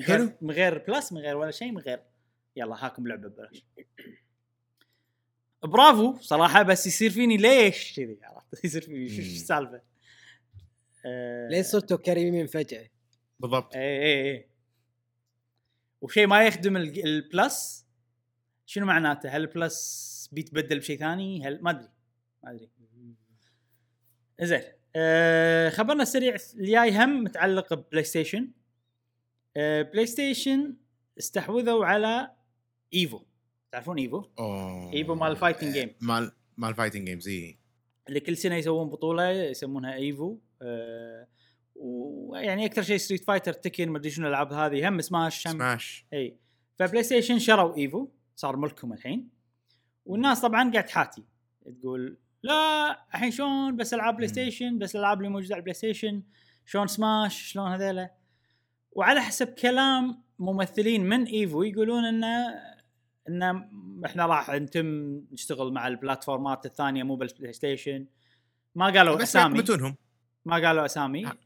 حلو. 0.00 0.32
من 0.40 0.50
غير 0.50 0.78
Plus 0.78 1.12
من 1.12 1.18
غير 1.20 1.36
ولا 1.36 1.50
شيء 1.50 1.72
من 1.72 1.78
غير. 1.78 2.02
يلا 2.56 2.86
هاكم 2.86 3.06
لعبة 3.08 3.28
ببلاش. 3.28 3.64
برافو 5.62 6.16
صراحة 6.20 6.62
بس 6.62 6.86
يصير 6.86 7.10
فيني 7.10 7.36
ليش 7.36 7.96
كذي؟ 7.96 8.18
عرفت؟ 8.22 8.46
يصير 8.64 8.82
فيني 8.82 9.08
شو. 9.08 9.20
السالفة؟ 9.22 9.82
آه، 11.06 11.48
ليه 11.48 11.62
صرتوا 11.62 11.96
كريمين 11.96 12.46
فجأة؟ 12.46 12.88
بالضبط. 13.40 13.74
اي 13.76 13.82
اي 14.02 14.30
اي 14.32 14.48
وشيء 16.00 16.26
ما 16.26 16.42
يخدم 16.46 16.76
ال- 16.76 17.04
ال 17.04 17.20
Plus 17.20 17.86
شنو 18.66 18.86
معناته؟ 18.86 19.28
هل 19.28 19.40
ال 19.40 19.58
Plus 19.58 20.28
بيتبدل 20.32 20.78
بشيء 20.78 20.98
ثاني؟ 20.98 21.46
هل 21.46 21.58
ما 21.62 21.70
أدري. 21.70 21.88
ما 22.44 22.50
أدري. 22.50 22.70
زين 24.40 24.62
أه 24.96 25.68
خبرنا 25.70 26.02
السريع 26.02 26.36
الجاي 26.54 26.90
هم 27.04 27.24
متعلق 27.24 27.74
ببلاي 27.74 28.04
ستيشن 28.04 28.50
بلاي 29.56 30.06
ستيشن 30.06 30.76
استحوذوا 31.18 31.86
على 31.86 32.30
Evo 32.94 33.20
تعرفون 33.72 33.98
Evo؟ 33.98 34.24
أوه. 34.38 34.92
Evo 34.92 35.14
مال 35.14 35.30
ال 35.30 35.35
fighting 35.35 35.72
game 35.72 35.94
مال 36.00 36.32
مال 36.56 36.74
fighting 36.74 37.06
games 37.08 37.28
اي 37.28 37.58
اللي 38.08 38.20
كل 38.20 38.36
سنة 38.36 38.54
يسوون 38.54 38.88
بطولة 38.88 39.30
يسمونها 39.30 39.94
Evo 39.94 40.38
أه 40.62 41.26
ويعني 41.74 42.66
أكثر 42.66 42.82
شيء 42.82 42.96
Street 42.96 43.24
Fighter 43.24 43.52
Tekken 43.52 43.90
ما 43.90 43.98
أدري 43.98 44.10
شنو 44.10 44.26
الألعاب 44.26 44.52
هذه. 44.52 44.88
هم 44.88 45.00
Smash 45.00 45.46
هم 45.48 45.52
Smash 45.52 46.06
إي. 46.12 46.36
فبلاي 46.78 47.02
ستيشن 47.02 47.38
شروا 47.38 47.76
Evo 47.76 48.08
صار 48.36 48.56
ملكهم 48.56 48.92
الحين. 48.92 49.28
والناس 50.06 50.40
طبعا 50.40 50.70
قاعد 50.70 50.84
تحاتي. 50.84 51.24
تقول 51.80 52.18
لا 52.42 52.90
الحين 53.14 53.30
شلون 53.30 53.76
بس 53.76 53.94
ألعاب 53.94 54.16
بلاي. 54.16 54.28
ستيشن 54.28 54.78
بس 54.78 54.96
الألعاب 54.96 55.18
اللي 55.18 55.28
موجودة 55.28 55.54
على 55.54 55.60
البلاي 55.60 55.74
ستيشن 55.74 56.22
شلون 56.66 56.86
سماش 56.86 57.42
شلون 57.42 57.72
هذيلا؟ 57.72 58.19
وعلى 58.92 59.20
حسب 59.20 59.48
كلام 59.48 60.22
ممثلين 60.38 61.04
من 61.04 61.24
Evo 61.24 61.62
يقولون 61.62 62.04
انه 62.04 62.54
ان 63.28 63.42
إحنا 64.06 64.26
راح 64.26 64.50
نتم 64.50 64.86
نشتغل 65.32 65.72
مع 65.72 65.86
البلاتفورمات 65.88 66.66
الثانية 66.66 67.02
مو 67.02 67.16
بالبلاي 67.16 67.52
ستيشن 67.52 68.06
ما 68.74 68.86
قالوا 68.86 69.16
بس 69.16 69.22
أسامي. 69.22 69.54
يقمتونهم. 69.58 69.96
ما 70.44 70.54
قالوا 70.66 70.84
أسامي. 70.84 71.26
آه. 71.26 71.38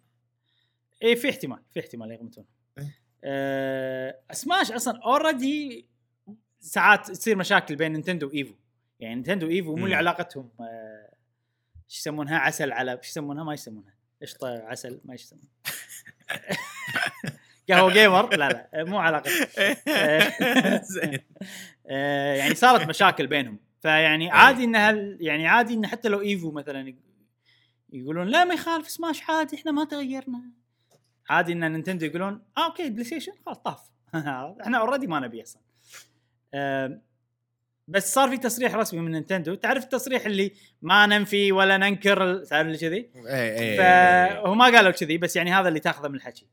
اي 1.02 1.16
في 1.16 1.30
احتمال 1.30 1.58
في 1.70 1.80
احتمال 1.80 2.10
يغمتون 2.10 2.44
إيه. 2.78 3.00
أه 3.24 4.20
Smash 4.32 4.72
أصلا 4.72 5.00
already 5.04 5.88
ساعات 6.60 7.10
تصير 7.10 7.36
مشاكل 7.36 7.76
بين 7.76 7.92
نينتندو 7.92 8.28
و 8.28 8.34
Evo. 8.34 8.54
يعني 9.00 9.14
نينتندو 9.14 9.46
و 9.46 9.54
Evo 9.54 9.76
مو 9.76 9.84
اللي. 9.84 9.94
علاقتهم. 9.96 10.50
أه 10.60 11.14
شو 11.88 11.98
يسمونها؟ 12.00 12.38
عسل 12.38 12.72
على 12.72 12.98
شو 13.02 13.08
يسمونها؟ 13.08 13.44
ما 13.44 13.54
يسمونها. 13.54 13.94
قشطة 14.22 14.48
عسل 14.48 15.00
ما 15.04 15.14
يسمونها 15.14 15.48
قهوه 17.70 17.92
gamer 17.92 18.36
لا 18.36 18.68
لا 18.72 18.84
مو 18.84 18.98
علاقة. 18.98 19.30
زين. 20.82 21.18
آه، 21.86 22.34
يعني 22.34 22.54
صارت 22.54 22.88
مشاكل 22.88 23.26
بينهم. 23.26 23.58
فيعني 23.82 24.30
عادي 24.30 24.64
إن 24.64 24.76
هال 24.76 25.18
يعني 25.20 25.46
عادي 25.48 25.74
إن 25.74 25.86
حتى 25.86 26.08
لو 26.08 26.20
Evo 26.20 26.50
مثلا 26.50 26.94
يقولون 27.92 28.28
لا 28.28 28.44
ما 28.44 28.54
يخالف 28.54 28.90
سماش 28.90 29.22
عادي 29.30 29.56
إحنا 29.56 29.72
ما 29.72 29.84
تغيرنا. 29.84 30.40
عادي 31.30 31.52
إن 31.52 31.72
نينتندو 31.72 32.06
يقولون 32.06 32.42
آه 32.58 32.66
okay 32.66 32.90
بلاي 32.90 33.04
ستيشن 33.04 33.32
خلاص 33.46 33.58
طاف. 33.58 33.80
إحنا 34.62 34.78
already 34.78 35.06
ما 35.06 35.20
نبي 35.20 35.42
أصلا. 35.42 35.62
آم، 36.54 37.02
بس 37.88 38.14
صار 38.14 38.28
في 38.30 38.38
تصريح 38.38 38.74
رسمي 38.74 39.00
من 39.00 39.10
نينتندو. 39.10 39.54
تعرف 39.54 39.84
التصريح 39.84 40.26
اللي 40.26 40.52
ما 40.82 41.06
ننفي 41.06 41.52
ولا 41.52 41.76
ننكر 41.76 42.44
تعرف 42.44 42.66
اللي 42.66 42.78
كذي؟ 42.78 43.10
اي 43.26 43.58
اي 43.58 43.76
فهم 43.76 44.58
ما 44.58 44.64
قالوا 44.64 44.90
كذي 44.90 45.18
بس 45.18 45.36
يعني 45.36 45.52
هذا 45.52 45.68
اللي 45.68 45.80
تاخذه 45.80 46.08
من 46.08 46.14
الحكي. 46.14 46.46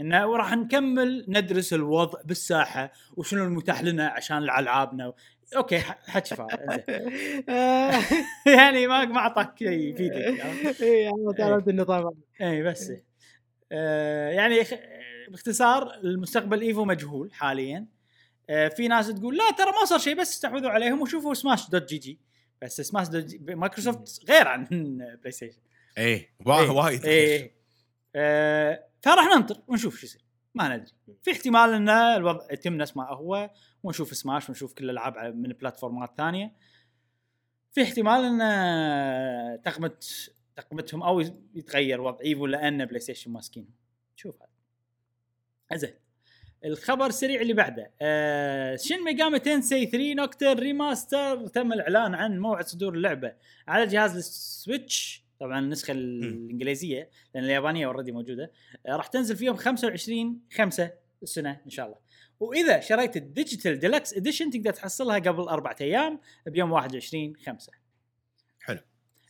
إنه 0.00 0.36
راح 0.36 0.52
نكمل 0.56 1.24
ندرس 1.28 1.72
الوضع 1.72 2.20
بالساحة 2.24 2.92
وشنو 3.16 3.44
المتاح 3.44 3.82
لنا 3.82 4.06
عشان 4.08 4.36
العابنا 4.38 5.12
okay 5.56 5.78
ح- 5.80 5.98
حد 6.06 6.26
شفاء 6.26 6.48
زين. 6.88 7.12
آه، 7.48 8.00
يعني 8.56 8.86
ما 8.86 9.04
ما 9.04 9.18
أعطاك 9.18 9.58
شيء 9.58 9.70
يفيدك 9.70 10.40
عرفت؟ 10.40 10.82
اي 10.82 11.08
أنا 11.08 11.32
تعرفت 11.38 11.68
النظام 11.68 12.10
اي 12.40 12.62
بس. 12.62 12.92
آه 13.72 14.30
يعني 14.30 14.62
باختصار 15.28 15.94
المستقبل 15.94 16.60
Evo 16.60 16.84
مجهول 16.84 17.32
حاليا. 17.34 17.86
آه 18.50 18.68
في 18.68 18.88
ناس 18.88 19.08
تقول 19.08 19.36
لا 19.36 19.50
ترى 19.58 19.70
ما 19.80 19.84
صار 19.84 19.98
شيء 19.98 20.20
بس 20.20 20.30
استحوذوا 20.30 20.70
عليهم 20.70 21.02
وشوفوا 21.02 21.34
Smash 21.34 21.70
dot 21.70 21.88
gg 21.88 22.18
بس 22.62 22.80
Smash 22.80 23.08
dot 23.08 23.24
g 23.24 23.38
مايكروسوفت 23.54 24.20
غير 24.30 24.48
عن 24.48 24.64
بلاي 25.20 25.30
ستيشن 25.32 25.58
إيه 25.98 26.30
وا- 26.46 26.60
إيه. 26.62 26.70
وايد 26.70 27.04
إيه. 27.04 27.54
آه 28.16 28.84
فراح 29.04 29.24
ننطر 29.36 29.62
ونشوف 29.68 29.96
شو 29.96 30.06
يصير. 30.06 30.24
ما 30.54 30.76
ندري. 30.76 30.92
في 31.22 31.32
احتمال 31.32 31.72
إن 31.72 31.88
الوضع 31.88 32.52
يتم 32.52 32.74
نفس 32.74 32.96
ما 32.96 33.08
هو 33.08 33.50
ونشوف 33.82 34.16
سماش 34.16 34.48
ونشوف 34.48 34.72
كل 34.72 34.84
الألعاب 34.84 35.36
من 35.36 35.48
بلاتفورمات 35.48 36.14
ثانية. 36.16 36.52
في 37.72 37.82
احتمال 37.82 38.24
إن 38.24 39.62
تقمت 39.62 40.30
تقمتهم 40.56 41.02
أو 41.02 41.20
يتغير 41.54 42.00
وضع 42.00 42.18
Evo 42.24 42.46
لأن 42.46 42.84
بلاي 42.84 43.00
ستيشن 43.00 43.30
ماسكين 43.30 43.68
شوف 44.16 44.42
هذا. 44.42 45.80
زين. 45.80 45.94
الخبر 46.64 47.06
السريع 47.06 47.40
اللي 47.40 47.52
بعده. 47.52 47.90
آه 48.00 48.76
Shin 48.76 49.04
Megami 49.04 49.38
Tensei 49.38 49.86
3 49.86 50.14
Nocturne 50.14 50.58
Remaster 50.58 51.46
تم 51.46 51.72
الإعلان 51.72 52.14
عن 52.14 52.38
موعد 52.38 52.66
صدور 52.66 52.94
اللعبة 52.94 53.34
على 53.68 53.86
جهاز 53.86 54.16
ال 54.16 54.31
Switch 54.31 55.23
طبعا 55.44 55.58
النسخة 55.58 55.92
الإنجليزية 55.92 57.10
لأن 57.34 57.44
اليابانية 57.44 57.86
already 57.86 58.12
موجودة. 58.12 58.52
آه 58.86 58.96
راح 58.96 59.06
تنزل 59.06 59.36
في 59.36 59.44
يوم 59.44 59.56
25 59.56 60.40
5 60.52 60.90
السنة 61.22 61.60
إن 61.66 61.70
شاء 61.70 61.86
الله. 61.86 61.98
وإذا 62.40 62.80
شريت 62.80 63.16
ال 63.16 63.24
Digital 63.24 63.78
Deluxe 63.78 64.14
Edition 64.14 64.50
تقدر 64.50 64.72
تحصلها 64.72 65.18
قبل 65.18 65.42
أربعة 65.42 65.76
أيام 65.80 66.20
بيوم 66.46 66.72
21 66.72 67.36
5 67.36 67.72
حلو. 68.60 68.78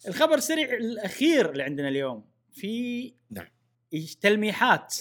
الخبر 0.08 0.34
السريع 0.34 0.74
الأخير 0.74 1.50
اللي 1.50 1.62
عندنا 1.62 1.88
اليوم 1.88 2.24
في 2.52 3.14
نعم. 3.30 3.48
تلميحات 4.20 4.96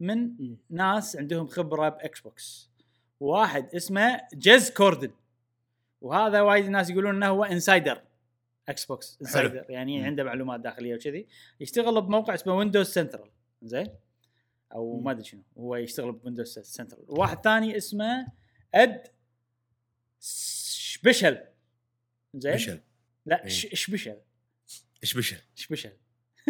من 0.00 0.30
ناس 0.70 1.16
عندهم 1.16 1.46
خبرة 1.46 1.88
بإكس 1.88 2.20
بوكس. 2.20 2.70
واحد 3.20 3.74
اسمه 3.74 4.20
Jez 4.34 4.70
Corden. 4.70 5.10
وهذا 6.00 6.40
وايد 6.40 6.68
ناس 6.68 6.90
يقولون 6.90 7.14
إنه 7.14 7.28
هو 7.28 7.44
insider 7.44 8.02
إكس 8.68 8.84
بوكس 8.84 9.18
insider 9.22 9.66
يعني 9.68 9.98
مم. 9.98 10.06
عنده 10.06 10.24
معلومات 10.24 10.60
داخلية 10.60 10.94
وكذي. 10.94 11.26
يشتغل 11.60 12.00
بموقع 12.00 12.34
اسمه 12.34 12.54
Windows 12.54 12.86
Central 12.86 13.30
زين؟ 13.62 13.88
أو. 14.74 15.00
ما 15.00 15.10
أدري 15.10 15.24
شنو 15.24 15.42
هو 15.58 15.76
يشتغل 15.76 16.12
ب 16.12 16.18
Windows 16.18 16.58
Central 16.58 17.04
واحد 17.08 17.40
ثاني 17.44 17.76
اسمه 17.76 18.26
Ed 18.74 19.06
Shpeshal 20.18 21.38
زين؟ 22.34 22.54
Peshal 22.54 22.80
لا 23.26 23.48
Shpeshal 23.48 24.16
إيش 25.02 25.14
Peshal 25.14 25.38
Shpeshal 25.54 25.92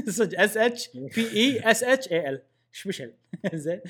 صدق 0.09 0.41
S 0.41 0.57
H 0.57 0.91
P 0.95 1.33
E 1.33 1.71
S 1.71 1.85
H 1.85 2.13
A 2.13 2.29
L 2.29 2.43
Shpeshal 2.73 3.15
زين؟ 3.55 3.81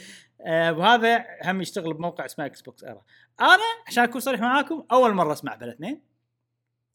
آه 0.41 0.73
وهذا 0.73 1.27
هم 1.45 1.61
يشتغل 1.61 1.95
بموقع 1.95 2.25
اسمه 2.25 2.47
إكس 2.47 2.63
بوكس 2.63 2.85
Era 2.85 3.05
أنا 3.41 3.63
عشان 3.87 4.05
أكون 4.05 4.21
صريح 4.21 4.41
معاكم 4.41 4.87
أول 4.93 5.15
مرة 5.15 5.33
أسمع 5.33 5.55
بالاثنين. 5.55 6.14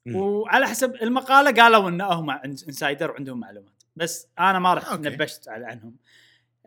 وعلى 0.08 0.68
حسب 0.68 0.96
المقالة 0.96 1.64
قالوا 1.64 1.90
إن 1.90 2.02
هم 2.02 2.30
insider 2.30 3.12
وعندهم 3.12 3.40
معلومات. 3.40 3.84
بس 3.96 4.28
أنا 4.40 4.60
ما 4.60 4.74
رحت. 4.74 5.00
نبشت 5.00 5.50
على 5.50 5.66
عنهم. 5.66 5.96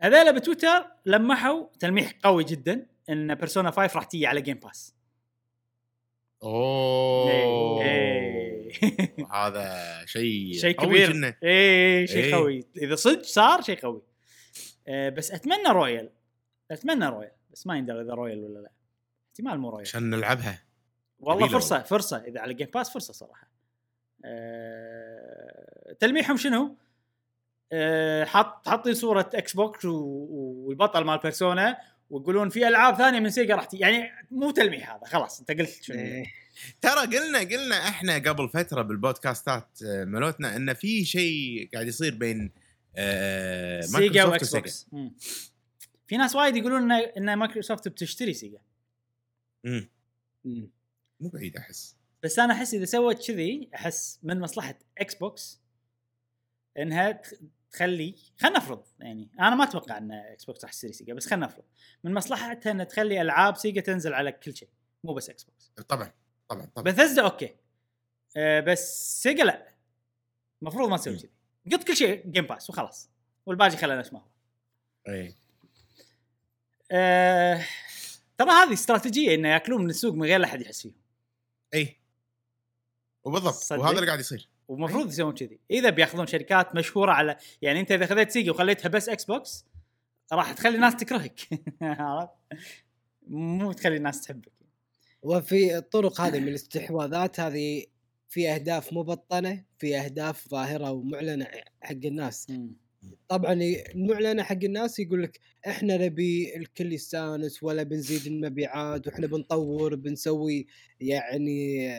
هذيلا 0.01 0.31
بتويتر 0.31 0.85
لمحوا 1.05 1.65
تلميح 1.79 2.13
قوي 2.23 2.43
جدا 2.43 2.85
إن 3.09 3.35
Persona 3.35 3.71
5 3.71 3.95
راح 3.95 4.03
تيجي 4.03 4.27
على 4.27 4.41
Game 4.41 4.57
Pass 4.57 4.95
أوه. 6.43 7.81
إيه. 7.81 8.71
هذا 9.33 9.75
شيء 10.05 10.53
شيء 10.53 10.75
كبير. 10.75 11.11
جنة. 11.11 11.35
إيه 11.43 12.05
شيء 12.05 12.23
إيه. 12.23 12.35
قوي. 12.35 12.65
إذا 12.77 12.95
صدق 12.95 13.21
صار 13.21 13.61
شيء 13.61 13.79
قوي. 13.79 14.01
آه 14.87 15.09
بس 15.09 15.31
أتمنى 15.31 15.67
Royal 15.69 16.09
أتمنى 16.71 17.05
Royal 17.05 17.31
بس 17.51 17.67
ما 17.67 17.77
يندرى 17.77 18.01
إذا 18.01 18.13
Royal 18.13 18.39
ولا 18.43 18.59
لا. 18.59 18.71
احتمال 19.29 19.59
مو 19.59 19.69
Royal 19.69 19.87
عشان 19.87 20.09
نلعبها. 20.09 20.63
والله 21.27 21.47
فرصة 21.47 21.79
فرصة 21.81 22.17
إذا 22.17 22.39
على 22.39 22.53
Game 22.53 22.67
Pass 22.73 22.89
فرصة 22.89 23.13
صراحة 23.13 23.47
آه 24.25 25.95
تلميحهم 25.99 26.37
شنو؟ 26.37 26.75
آه 27.71 28.25
حط 28.25 28.69
حاطين 28.69 28.93
صورة 28.93 29.29
إكس 29.33 29.53
بوكس 29.53 29.85
و- 29.85 30.65
والبطل 30.67 31.03
مال 31.03 31.17
Persona 31.17 31.77
ويقولون 32.09 32.49
في 32.49 32.67
ألعاب 32.67 32.95
ثانية 32.95 33.19
من 33.19 33.29
سيجا 33.29 33.55
راح 33.55 33.67
يعني 33.73 34.11
مو 34.31 34.51
تلميح 34.51 34.91
هذا 34.95 35.05
خلاص 35.05 35.39
أنت 35.39 35.51
قلت 35.51 35.83
شنو 35.83 35.99
إيه. 35.99 36.25
ترى 36.81 37.17
قلنا 37.17 37.39
قلنا 37.39 37.75
إحنا 37.89 38.15
قبل 38.15 38.49
فترة 38.49 38.81
بالبودكاستات 38.81 39.79
آه، 39.85 40.03
ملوتنا 40.05 40.55
إن 40.55 40.73
في 40.73 41.05
شيء 41.05 41.69
قاعد 41.73 41.87
يصير 41.87 42.15
بين 42.15 42.51
آه، 42.95 43.81
سيجا 43.81 44.23
وإكس 44.25 44.55
بوكس. 44.55 44.87
في 46.07 46.17
ناس 46.17 46.35
وايد 46.35 46.55
يقولون 46.55 46.91
إن 46.91 47.33
مايكروسوفت 47.33 47.87
بتشتري 47.87 48.33
سيجا 48.33 48.59
مم. 49.63 49.89
مو 51.23 51.29
بعيد 51.29 51.57
أحس. 51.57 51.95
بس 52.23 52.39
أنا 52.39 52.53
أحس 52.53 52.73
إذا 52.73 52.85
سوت 52.85 53.27
كذي 53.27 53.69
أحس 53.75 54.19
من 54.23 54.39
مصلحة 54.39 54.75
إكس 54.97 55.15
بوكس 55.15 55.61
إنها 56.77 57.11
تخ- 57.11 57.33
تخلي 57.71 58.15
خلينا 58.39 58.57
نفرض 58.57 58.83
يعني 58.99 59.29
أنا 59.39 59.55
ما 59.55 59.63
أتوقع 59.63 59.97
إن 59.97 60.11
إكس 60.11 60.45
بوكس 60.45 60.63
راح 60.63 60.71
تشتري 60.73 60.93
سيجا 60.93 61.13
بس 61.13 61.27
خلينا 61.27 61.45
نفرض. 61.45 61.63
من 62.03 62.13
مصلحتها 62.13 62.71
إنها 62.71 62.85
تخلي 62.85 63.21
ألعاب 63.21 63.57
سيجا 63.57 63.81
تنزل 63.81 64.13
على 64.13 64.31
كل 64.31 64.55
شيء 64.55 64.69
مو 65.03 65.13
بس 65.13 65.29
إكس 65.29 65.43
بوكس 65.43 65.71
طبعا 65.89 66.11
طبعا 66.49 66.65
طبعا. 66.65 66.83
Bethesda 66.93 67.21
okay. 67.23 67.55
أه 68.37 68.59
بس 68.59 69.21
سيجا 69.23 69.43
لا. 69.43 69.67
المفروض 70.61 70.89
ما 70.89 70.97
تسوي. 70.97 71.17
كذي. 71.17 71.29
قط 71.71 71.83
كل 71.83 71.95
شيء 71.95 72.27
Game 72.27 72.45
Pass 72.45 72.69
وخلاص. 72.69 73.09
والباقي 73.45 73.77
خلينا 73.77 73.99
نفس 73.99 74.13
ما 74.13 74.19
هو 74.19 74.25
إي. 75.07 75.35
أه 76.91 77.65
ترى 78.37 78.49
هذه 78.51 78.73
استراتيجية 78.73 79.35
إنه 79.35 79.49
يأكلون 79.49 79.83
من 79.83 79.89
السوق 79.89 80.13
من 80.13 80.23
غير 80.23 80.39
لا 80.39 80.45
أحد 80.45 80.61
يحس 80.61 80.81
فيهم. 80.81 80.95
اي 81.73 81.99
وبالضبط. 83.23 83.53
صدق. 83.53 83.79
وهذا 83.79 83.95
اللي 83.95 84.07
قاعد 84.07 84.19
يصير. 84.19 84.49
ومفروض 84.67 85.07
يسوون 85.07 85.33
كذي. 85.33 85.59
إذا 85.71 85.89
بياخذون 85.89 86.27
شركات 86.27 86.75
مشهورة 86.75 87.11
على 87.11 87.37
يعني 87.61 87.79
أنت 87.79 87.91
إذا 87.91 88.05
خذيت 88.05 88.31
سيجا 88.31 88.51
وخليتها 88.51 88.89
بس 88.89 89.09
إكس 89.09 89.25
بوكس 89.25 89.65
راح 90.33 90.53
تخلي 90.53 90.75
الناس 90.75 90.95
تكرهك؟ 90.95 91.39
مو 93.27 93.71
تخلي 93.71 93.97
الناس 93.97 94.21
تحبك. 94.21 94.51
وفي 95.21 95.77
الطرق 95.77 96.21
هذه 96.21 96.39
من 96.39 96.47
الاستحواذات 96.47 97.39
هذه 97.39 97.85
في 98.29 98.49
أهداف 98.49 98.93
مبطنة 98.93 99.63
في 99.77 99.97
أهداف 99.97 100.49
ظاهرة 100.49 100.91
ومعلنة 100.91 101.47
حق 101.81 101.91
الناس. 101.91 102.51
طبعا 103.27 103.53
المعلنه 103.95 104.43
حق 104.43 104.63
الناس 104.63 104.99
يقول 104.99 105.23
لك 105.23 105.39
إحنا 105.67 105.97
نبي 105.97 106.55
الكل 106.57 106.93
يستانس 106.93 107.63
ولا 107.63 107.83
بنزيد 107.83 108.27
المبيعات 108.33 109.07
وإحنا 109.07 109.27
بنطور 109.27 109.95
بنسوي 109.95 110.67
يعني 110.99 111.89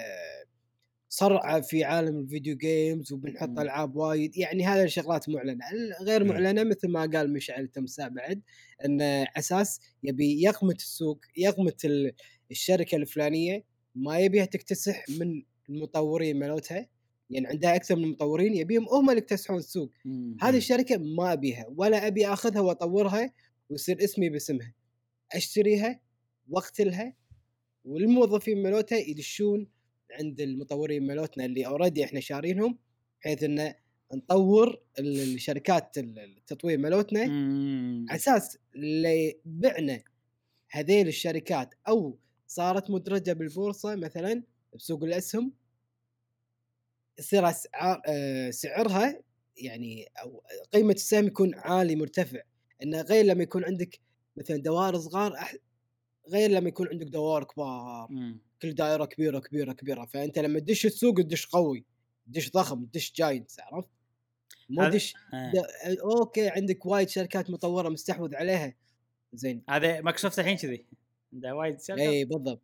صرعة 1.09 1.61
في 1.61 1.85
عالم 1.85 2.19
الفيديو 2.19 2.57
جيمز 2.57 3.13
وبنحط. 3.13 3.49
ألعاب 3.59 3.97
وايد 3.97 4.37
يعني 4.37 4.67
هذه 4.67 4.83
الشغلات 4.85 5.29
معلنة 5.29 5.65
غير. 6.03 6.25
معلنة 6.25 6.65
مثل 6.65 6.89
ما 6.89 7.01
قال 7.07 7.33
مشعل 7.33 7.69
تمساح 7.69 8.09
بعد 8.09 8.43
انه 8.85 9.05
أساس 9.37 9.81
يبي 10.03 10.43
يقمت 10.43 10.77
السوق 10.81 11.21
يقمت 11.37 11.85
ال- 11.85 12.13
الشركة 12.51 12.97
الفلانية 12.97 13.65
ما 13.95 14.19
يبيها 14.19 14.45
تكتسح 14.45 15.05
من 15.09 15.43
المطورين 15.69 16.39
مالتها 16.39 16.87
يعني 17.35 17.47
عندها 17.47 17.77
أكثر 17.77 17.97
من 17.97 18.09
مطورين 18.09 18.55
يبيهم 18.55 18.89
هم 18.89 19.11
اللي 19.11 19.19
يكتسحون 19.21 19.59
السوق. 19.59 19.91
هذه 20.41 20.57
الشركة 20.57 20.97
ما 20.99 21.33
أبيها 21.33 21.67
ولا 21.77 22.07
أبي 22.07 22.27
أخذها 22.27 22.61
وأطورها 22.61 23.33
ويصير 23.71 24.05
اسمي 24.05 24.29
باسمها. 24.29 24.75
أشتريها 25.33 26.01
وأقتلها 26.49 27.15
والموظفين 27.85 28.63
مالتها 28.63 28.99
يدشون 28.99 29.67
عند 30.21 30.41
المطورين 30.41 31.07
مالتنا 31.07 31.45
اللي 31.45 31.67
اوريدي 31.67 32.05
إحنا 32.05 32.21
شارينهم 32.21 32.79
بحيث 33.21 33.43
إن 33.45 33.75
نطور 34.15 34.81
ال- 34.99 35.35
الشركات 35.35 35.99
ال- 35.99 36.19
التطوير 36.19 36.79
مالتنا 36.79 37.21
على 38.11 38.17
أساس 38.21 38.59
اللي 38.75 39.37
بعنا 39.45 40.03
هذيل 40.71 41.09
الشركات. 41.09 41.75
أو 41.89 42.19
صارت 42.47 42.91
مدرجة 42.91 43.33
بالبورصة 43.33 43.97
مثلا 43.97 44.43
بسوق 44.75 45.05
الأسهم 45.05 45.53
يصير 47.19 47.49
أسعار 47.51 48.03
آه، 48.09 48.51
سعرها 48.51 49.21
يعني 49.57 50.09
أو 50.23 50.43
قيمة 50.73 50.93
السهم 50.93 51.27
يكون 51.27 51.55
عالي 51.55 51.97
مرتفع. 51.97 52.41
انه 52.83 53.01
غير 53.01 53.25
لما 53.25 53.43
يكون 53.43 53.65
عندك 53.65 54.01
مثلا 54.37 54.57
دوائر 54.57 54.99
صغار 54.99 55.35
أح... 55.35 55.55
غير 56.29 56.51
لما 56.51 56.69
يكون 56.69 56.89
عندك 56.89 57.07
دوائر 57.07 57.45
كبار. 57.45 58.09
كل 58.63 58.75
دائرة 58.75 59.05
كبيرة 59.05 59.39
كبيرة 59.39 59.73
كبيرة. 59.73 60.05
فأنت 60.05 60.39
لما 60.39 60.59
تدش 60.61 60.87
السوق 60.87 61.15
تدش 61.17 61.47
قوي 61.47 61.85
تدش 62.27 62.51
ضخم 62.51 62.85
تدش 62.85 63.13
giants 63.17 63.61
عرفت؟ 63.61 63.89
مو 64.71 64.89
دش 64.89 65.15
د- 65.55 65.99
okay 66.01 66.49
عندك 66.49 66.87
وايد 66.87 67.09
شركات 67.09 67.51
مطورة 67.51 67.89
مستحوذ 67.89 68.35
عليها. 68.35 68.75
زين. 69.33 69.63
هذا 69.69 70.01
مايكروسوفت 70.01 70.39
الحين 70.39 70.57
كذي. 70.57 70.87
وايد 71.33 71.81
شركات. 71.83 72.01
اي 72.09 72.25
بالضبط. 72.25 72.63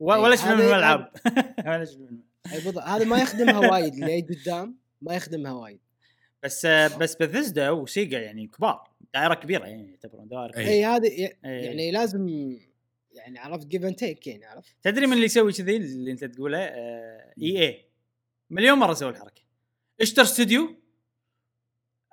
و- 0.00 0.12
إيه، 0.14 0.20
ولا 0.22 0.36
شيء 0.36 0.46
من 0.48 0.52
هذا- 0.54 0.64
الالعاب 0.70 1.12
ولا 1.66 1.84
شيء 1.84 2.08
أي 2.46 2.60
بالضبط. 2.60 2.84
هذا 2.84 3.04
ما 3.04 3.22
يخدمها 3.22 3.58
وايد 3.70 3.94
اللي 3.94 4.20
قدام 4.20 4.78
ما 5.00 5.14
يخدمها 5.14 5.52
وايد. 5.52 5.80
بس 6.42 6.66
بس 6.66 7.16
بثزدا 7.16 7.70
وسيجا 7.70 8.20
يعني 8.20 8.46
كبار 8.46 8.90
دائرة 9.14 9.34
كبيرة 9.34 9.66
يعني 9.66 9.90
يعتبرون 9.90 10.28
دوائر 10.28 10.56
إيه. 10.56 10.62
كبيرة. 10.62 10.68
إي 10.68 10.84
هذه. 10.84 11.30
يعني 11.42 11.90
لازم 11.90 12.28
يعني 13.12 13.38
عرفت 13.38 13.66
give 13.66 13.84
and 13.84 13.94
take 13.94 14.26
يعني 14.26 14.44
عرفت؟ 14.44 14.76
تدري 14.82 15.06
من 15.06 15.12
اللي 15.12 15.24
يسوي 15.24 15.52
كذي؟ 15.52 15.76
اللي 15.76 16.12
أنت 16.12 16.24
تقوله 16.24 16.58
إي 16.58 17.62
إي. 17.62 17.84
مليون 18.50 18.78
مرة 18.78 18.94
سووا 18.94 19.10
الحركة. 19.10 19.42
اشتر 20.00 20.22
استوديو 20.22 20.76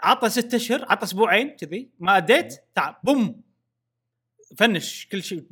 عطى 0.04 0.30
ست 0.30 0.54
أشهر 0.54 0.86
عطى 0.90 1.04
أسبوعين 1.04 1.50
كذي 1.50 1.92
ما 2.00 2.18
اديت 2.18 2.54
تعال 2.76 2.96
بوم. 3.04 3.42
فنش 4.58 5.08
كل 5.12 5.24
شيء. 5.24 5.46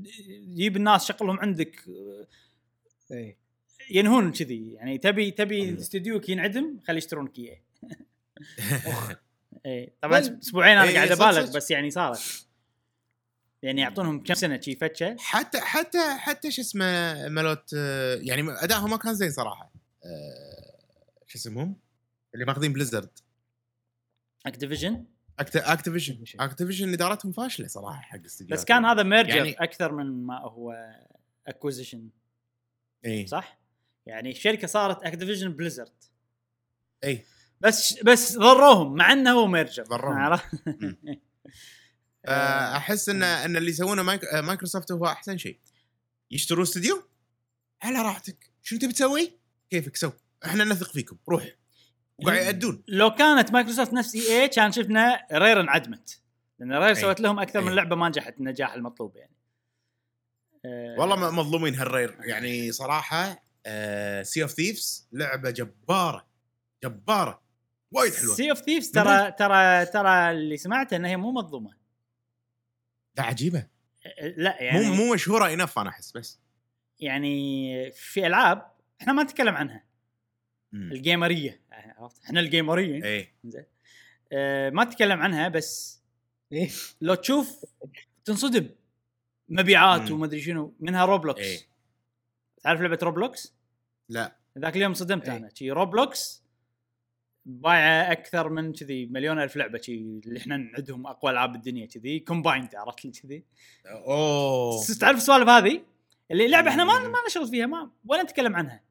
جيب 0.56 0.76
الناس 0.76 1.06
شغلهم 1.06 1.40
عندك. 1.40 1.86
إي. 3.12 3.38
ينهون 3.92 4.32
كذي. 4.32 4.74
يعني 4.74 4.98
تبي 4.98 5.32
تبي 5.32 5.70
الله. 5.70 5.82
استديوك 5.82 6.30
ينعدم 6.30 6.80
خلي 6.88 6.98
يشترونك 6.98 7.40
اياه 7.40 7.62
اي 9.66 9.94
طبعا 10.02 10.20
بل- 10.20 10.40
أسبوعين 10.44 10.78
أنا 10.78 10.90
إيه، 10.90 10.96
قاعد 10.96 11.12
أبالغ. 11.12 11.56
بس 11.56 11.72
يعني 11.72 11.92
صارت. 11.92 12.46
يعني 13.64 13.82
يعطونهم 13.82 14.24
كم 14.24 14.34
سنة 14.34 14.60
شي 14.62 14.76
فتشة. 14.76 15.16
حتى 15.20 15.60
حتى 15.60 16.16
حتى 16.18 16.52
شو 16.52 16.62
اسمه 16.62 17.28
مالوت 17.30 17.74
يعني 18.22 18.52
ادائهم 18.52 18.90
ما 18.90 18.98
كان 18.98 19.14
زين 19.16 19.32
صراحة. 19.32 19.72
آه، 20.06 21.20
شو 21.28 21.38
اسمهم؟ 21.38 21.76
اللي 22.34 22.46
ماخذين 22.46 22.74
Blizzard 22.74 23.10
Activision 24.46 25.06
Activision. 25.40 26.24
Activision 26.40 26.94
إدارتهم 26.94 27.32
فاشلة 27.32 27.68
صراحة 27.68 28.02
حق 28.02 28.20
استديوهات 28.26 28.60
بس 28.60 28.66
كان 28.66 28.86
هذا 28.86 29.04
merger 29.04 29.36
يعني 29.36 29.54
أكثر 29.54 29.92
من 29.92 30.26
ما 30.26 30.40
هو 30.40 30.94
acquisition 31.48 32.10
اي 33.06 33.28
صح؟ 33.28 33.60
يعني 34.06 34.32
الشركة 34.32 34.68
صارت 34.68 35.04
Activision 35.04 35.50
Blizzard 35.50 36.04
إي. 37.04 37.26
بس 37.62 38.04
بس 38.04 38.38
ضروهم 38.38 38.96
مع 38.96 39.12
انه 39.14 39.32
هو 39.32 39.48
merger 39.48 39.84
ضروهم. 39.84 40.18
آه، 42.26 42.78
احس 42.78 43.10
إن 43.10 43.24
إن 43.24 43.58
اللي 43.58 43.70
يسوونه 43.70 44.04
مايك- 44.04 44.26
آه، 44.26 44.42
مايكروسوفت 44.42 44.92
هو 44.92 45.06
أحسن 45.06 45.38
شيء. 45.38 45.60
يشتروا 46.32 46.64
استوديو؟ 46.64 47.04
على 47.84 48.02
راحتك. 48.02 48.52
شنو 48.64 48.80
تبي 48.80 48.94
تسوي؟ 48.94 49.40
كيفك؟ 49.70 49.96
so. 49.96 50.12
إحنا 50.46 50.64
نثق 50.64 50.92
فيكم. 50.92 51.18
روح. 51.30 51.56
وقاعد 52.20 52.46
يأدون. 52.46 52.84
لو 52.88 53.10
كانت 53.12 53.52
مايكروسوفت 53.52 53.94
نفس 53.94 54.16
إي 54.16 54.42
إي 54.42 54.48
كان 54.48 54.72
شفنا 54.72 55.28
Rare 55.32 55.60
انعدمت. 55.60 56.22
لأن 56.60 56.74
Rare. 56.74 56.94
سوت 56.94 57.20
لهم 57.20 57.40
أكثر 57.40 57.62
من. 57.62 57.72
لعبة 57.76 57.96
ما 57.96 58.10
نجحت 58.10 58.38
النجاح 58.38 58.74
المطلوب 58.74 59.18
يعني. 59.18 59.36
آه، 60.66 60.96
والله 61.00 61.32
مظلومين 61.32 61.76
هال 61.76 61.90
Rare 61.90 62.18
يعني 62.20 62.72
صراحة 62.72 63.45
Sea 64.24 64.44
of 64.44 64.52
Thieves 64.52 65.08
لعبة 65.12 65.50
جبارة 65.50 66.28
جبارة 66.84 67.42
وايد 67.92 68.14
حلوة. 68.14 68.36
Sea 68.36 68.50
of 68.50 68.60
Thieves 68.60 68.92
ترى 68.92 69.32
ترى 69.32 69.86
ترى 69.86 70.32
اللي 70.32 70.58
سمعته 70.58 70.96
إنها 70.96 71.10
هي 71.10 71.18
مو 71.18 71.32
مظلومة. 71.32 71.76
لا 73.18 73.24
عجيبة. 73.24 73.68
لا 74.38 74.62
يعني 74.62 74.86
مو 74.86 74.94
مو 74.94 75.14
مشهورة 75.14 75.54
enough 75.54 75.80
أنا 75.80 75.90
أحس 75.90 76.12
بس. 76.12 76.40
يعني 77.00 77.92
في 77.92 78.28
ألعاب 78.28 78.72
إحنا 79.02 79.14
ما 79.14 79.24
نتكلم 79.24 79.56
عنها. 79.56 79.86
مم. 80.72 80.92
الجيمرية 80.92 81.62
عرفت؟ 81.72 82.24
إحنا 82.24 82.40
الجيمريه 82.40 83.04
إيه. 83.04 83.36
زين. 83.44 83.66
آه 84.32 84.70
ما 84.70 84.84
تتكلم 84.84 85.22
عنها 85.22 85.48
بس 85.48 86.02
إيه. 86.52 86.70
لو 87.02 87.16
تشوف 87.16 87.66
تنصدم. 88.26 88.70
مبيعات. 89.50 90.12
وما 90.12 90.26
أدري 90.26 90.42
شنو 90.42 90.76
منها 90.80 91.06
Roblox 91.06 91.42
إيه. 91.42 91.75
تعرف 92.66 92.82
لعبة 92.82 93.00
Roblox؟ 93.04 93.56
لا. 94.10 94.36
ذاك 94.60 94.76
اليوم 94.76 94.94
صدمت 94.94 95.30
إيه. 95.30 95.38
أنا. 95.38 95.50
شي 95.54 95.72
Roblox 95.72 96.44
بايعة 97.46 98.12
أكثر 98.12 98.50
من 98.50 98.74
كذي 98.74 99.06
مليون 99.06 99.40
ألف 99.40 99.56
لعبة 99.56 99.82
شي 99.82 99.96
اللي 99.96 100.40
إحنا 100.40 100.58
نعدهم 100.58 101.08
أقوى 101.08 101.32
ألعاب 101.32 101.56
الدنيا 101.56 101.86
كذي 101.86 102.20
combined 102.20 102.76
عرفت؟ 102.76 103.06
لي 103.06 103.12
كذي. 103.12 103.44
أوه. 103.86 104.86
تعرف 105.00 105.18
السوالف 105.18 105.50
هذه؟ 105.50 105.82
اللي 106.32 106.48
لعبة 106.48 106.70
إحنا 106.70 106.84
ما 106.84 107.00
ما 107.00 107.20
نشغل 107.28 107.48
فيها 107.48 107.66
ما 107.66 107.92
ولا 108.06 108.24
نتكلم 108.24 108.56
عنها. 108.56 108.84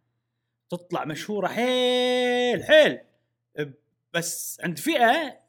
تطلع 0.71 1.05
مشهورة 1.05 1.47
حيل 1.47 2.65
حيل. 2.65 2.99
بس 4.13 4.61
عند 4.65 4.79
فئة 4.79 5.41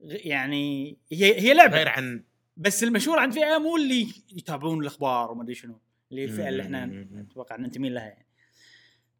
يعني 0.00 0.96
هي 1.12 1.40
هي 1.40 1.54
لعبة. 1.54 1.76
غير 1.76 1.88
عن 1.88 2.24
بس 2.56 2.84
المشهور 2.84 3.18
عند 3.18 3.32
فئة 3.32 3.58
مو 3.58 3.76
اللي 3.76 4.08
يتابعون 4.36 4.80
الأخبار 4.80 5.32
وما 5.32 5.42
أدري 5.42 5.54
شنو. 5.54 5.80
اللي 6.14 6.22
هي 6.22 6.32
الفئه 6.32 6.48
اللي 6.48 6.62
إحنا 6.62 6.86
مم. 6.86 7.26
أتوقع 7.30 7.56
ننتمي 7.56 7.88
لها 7.88 8.02
يعني 8.04 8.26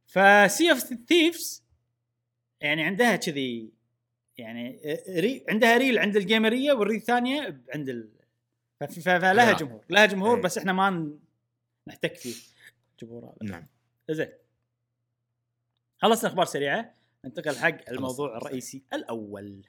فسي 0.07 0.71
أوف 0.71 0.79
ثيفز 1.09 1.65
يعني 2.61 2.83
عندها 2.83 3.17
كذي 3.17 3.73
يعني 4.39 4.81
ري 5.09 5.45
عندها 5.49 5.77
ريل 5.77 5.99
عند 5.99 6.17
الجيمرية 6.17 6.73
والريل 6.73 6.97
الثانية 6.97 7.63
عند 7.75 7.89
ال... 7.89 8.11
فلها. 9.01 9.53
جمهور 9.53 9.85
لها 9.91 10.07
جمهور 10.07 10.37
إيه. 10.37 10.43
بس 10.43 10.59
إحنا 10.59 10.73
ما 10.73 11.19
نحتك 11.87 12.17
فيه 12.17 12.35
الجمهور 12.93 13.25
هذا 13.25 13.37
نعم 13.43 13.67
زين 14.11 14.33
خلصنا 15.99 16.31
أخبار 16.31 16.47
سريعة 16.47 16.95
ننتقل 17.25 17.57
حق 17.57 17.91
الموضوع. 17.91 18.37
الرئيسي 18.37 18.83
الأول 18.93 19.65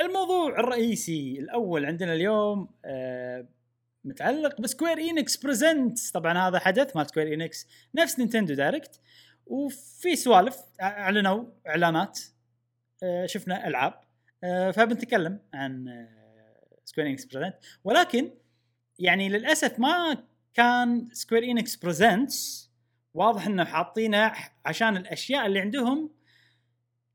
الموضوع 0.00 0.60
الرئيسي 0.60 1.38
الأول 1.38 1.86
عندنا 1.86 2.12
اليوم 2.12 2.68
آه 2.84 3.48
متعلق 4.04 4.60
ب 4.60 4.65
Square 4.65 4.98
Enix 4.98 5.36
Presents 5.36 6.10
طبعا 6.14 6.48
هذا 6.48 6.58
حدث 6.58 6.96
مال 6.96 7.06
Square 7.06 7.34
Enix 7.34 7.66
نفس 7.94 8.18
Nintendo 8.18 8.54
Direct 8.54 9.00
وفي 9.46 10.16
سوالف 10.16 10.56
أعلنوا 10.80 11.44
إعلانات 11.66 12.20
شفنا 13.26 13.68
ألعاب. 13.68 14.00
فبنتكلم 14.72 15.40
عن 15.54 16.06
Square 16.84 17.06
Enix 17.06 17.24
Presents 17.24 17.54
ولكن 17.84 18.30
يعني 18.98 19.28
للأسف 19.28 19.78
ما 19.78 20.24
كان 20.54 21.08
Square 21.12 21.44
Enix 21.44 21.76
Presents 21.76 22.70
واضح 23.14 23.46
إنه 23.46 23.64
حاطينه 23.64 24.32
عشان 24.64 24.96
الأشياء 24.96 25.46
اللي 25.46 25.60
عندهم 25.60 26.10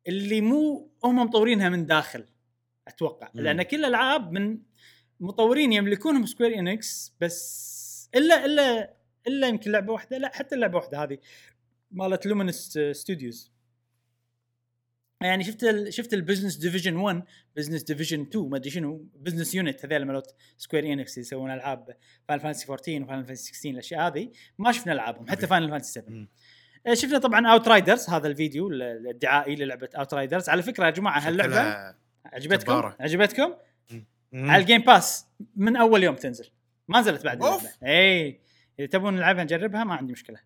اللي 0.07 0.41
مو 0.41 0.91
هم 1.03 1.15
مطورينها 1.15 1.69
من 1.69 1.85
داخل 1.85 2.25
أتوقع. 2.87 3.29
مم. 3.33 3.41
لأن 3.41 3.61
كل 3.61 3.77
الالعاب 3.79 4.31
من 4.31 4.59
مطورين 5.19 5.73
يملكونهم 5.73 6.25
Square 6.25 6.59
Enix 6.59 7.13
بس 7.21 8.09
إلا 8.15 8.45
إلا 8.45 8.93
إلا 9.27 9.47
يمكن 9.47 9.71
لعبة 9.71 9.93
واحدة 9.93 10.17
لا 10.17 10.31
حتى 10.35 10.55
اللعبة 10.55 10.77
واحدة 10.77 11.03
هذه 11.03 11.17
مالت 11.91 12.25
Luminous 12.25 12.79
Studios 12.91 13.51
يعني 15.21 15.43
شفت 15.43 15.63
ال 15.63 15.93
شفت 15.93 16.13
ال 16.13 16.18
business 16.18 16.55
division 16.55 16.95
1 16.95 17.23
business 17.55 17.83
division 17.83 18.21
2 18.21 18.49
ما 18.49 18.57
أدري 18.57 18.69
شنو 18.69 19.05
business 19.15 19.55
unit 19.55 19.85
هذول 19.85 20.05
مالت 20.05 20.35
Square 20.57 20.93
Enix 20.93 21.17
يسوون 21.17 21.51
ألعاب 21.51 21.97
Final 22.27 22.41
Fantasy 22.43 22.65
14 22.71 23.03
و 23.03 23.07
Final 23.07 23.25
Fantasy 23.25 23.53
16 23.53 23.69
الأشياء 23.69 24.07
هذه 24.07 24.31
ما 24.57 24.71
شفنا 24.71 24.93
ألعابهم 24.93 25.27
حتى. 25.29 25.47
Final 25.47 25.69
Fantasy 25.69 25.91
7 25.91 26.09
مم. 26.09 26.27
آه، 26.87 26.93
شفنا 26.93 27.17
طبعا 27.17 27.47
Outriders 27.47 28.09
هذا 28.09 28.27
الفيديو 28.27 28.67
ال- 28.69 29.07
الدعائي 29.09 29.55
للعبة 29.55 29.89
Outriders 29.95 30.49
على 30.49 30.61
فكرة 30.61 30.85
يا 30.85 30.89
جماعة 30.89 31.19
هاللعبة 31.19 31.95
عجبتكم. 32.25 32.71
عجبتكم. 32.99 33.53
على 34.33 34.61
ال 34.61 34.65
Game 34.65 34.81
Pass 34.81 35.25
من 35.55 35.75
أول 35.75 36.03
يوم 36.03 36.15
تنزل. 36.15 36.49
ما 36.87 36.99
نزلت 36.99 37.23
بعد. 37.23 37.43
اللعبه 37.43 37.69
اي 37.83 38.41
إذا 38.79 38.87
تبون 38.87 39.15
نلعبها 39.15 39.43
نجربها 39.43 39.83
ما 39.83 39.95
عندي 39.95 40.13
مشكلة. 40.13 40.39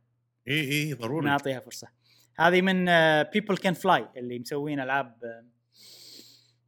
اي 0.47 0.71
اي 0.71 0.93
ضروري. 0.93 1.25
نعطيها 1.25 1.59
فرصة. 1.59 1.87
هذه 2.39 2.61
من 2.61 2.85
People 3.23 3.57
Can 3.57 3.73
Fly 3.73 4.07
اللي 4.17 4.39
مسوين 4.39 4.79
ألعاب 4.79 5.23
آه، 5.23 5.45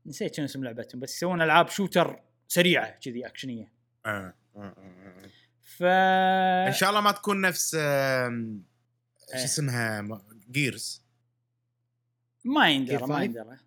نسيت 0.05 0.36
شنو 0.36 0.45
اسم 0.45 0.64
لعبتهم 0.64 1.01
بس 1.01 1.16
يسوون 1.16 1.41
ألعاب 1.41 1.68
shooter 1.67 2.23
سريعة 2.47 2.99
كذي 2.99 3.26
اكشنيه 3.26 3.72
آه، 4.05 4.09
آه، 4.09 4.34
آه، 4.55 4.76
آه. 4.78 5.30
ف 5.61 5.84
إن 6.68 6.74
شاء 6.74 6.89
الله 6.89 7.01
ما 7.01 7.11
تكون 7.11 7.41
نفس 7.41 7.76
إيه. 7.76 8.30
شو 9.32 9.43
اسمها 9.43 10.07
Gears 10.51 11.03
ما 12.43 12.70
يندرى 12.70 13.07
ما؟ 13.07 13.24
يندرى. 13.24 13.57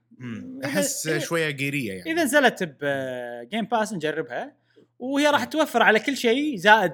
أحس 0.65 1.09
شوية 1.09 1.51
جيرية 1.51 1.93
يعني. 1.93 2.13
إذا 2.13 2.25
نزلت 2.25 2.77
ب 2.81 2.98
Game 2.98 3.65
Pass 3.65 3.93
نجربها 3.93 4.57
وهي 4.99 5.27
راح 5.27 5.45
توفر 5.45 5.83
على 5.83 6.01
كل 6.01 6.17
شيء 6.17 6.57
زائد 6.57 6.93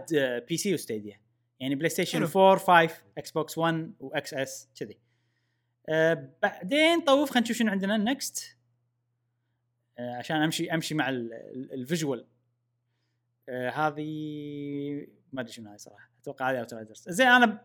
PC 0.48 0.56
و 0.56 0.74
Stadia. 0.74 1.20
يعني 1.60 1.74
بلاي 1.74 1.88
ستيشن 1.88 2.18
حلو. 2.18 2.28
4 2.52 2.56
5 2.88 3.02
إكس 3.18 3.30
بوكس 3.30 3.58
1 3.58 3.92
و 4.00 4.17
X 4.17 4.34
S 4.34 4.68
كذي. 4.80 4.98
آه 5.88 6.28
بعدين 6.42 7.00
طوف 7.00 7.30
خلينا 7.30 7.44
نشوف 7.44 7.56
شنو 7.56 7.70
عندنا 7.70 7.96
next 7.96 8.56
آه 9.98 10.16
عشان 10.16 10.36
أمشي 10.42 10.74
أمشي 10.74 10.94
مع 10.94 11.08
ال- 11.08 11.32
ال- 11.32 11.72
ال 11.72 11.80
visual 11.80 12.26
آه 13.48 13.70
هذه 13.70 15.06
ما 15.32 15.40
أدري 15.40 15.52
شنو 15.52 15.70
هاي 15.70 15.78
صراحة. 15.78 16.10
أتوقع 16.22 16.50
هذه 16.50 16.58
Outriders 16.58 17.04
زين 17.08 17.26
أنا 17.26 17.64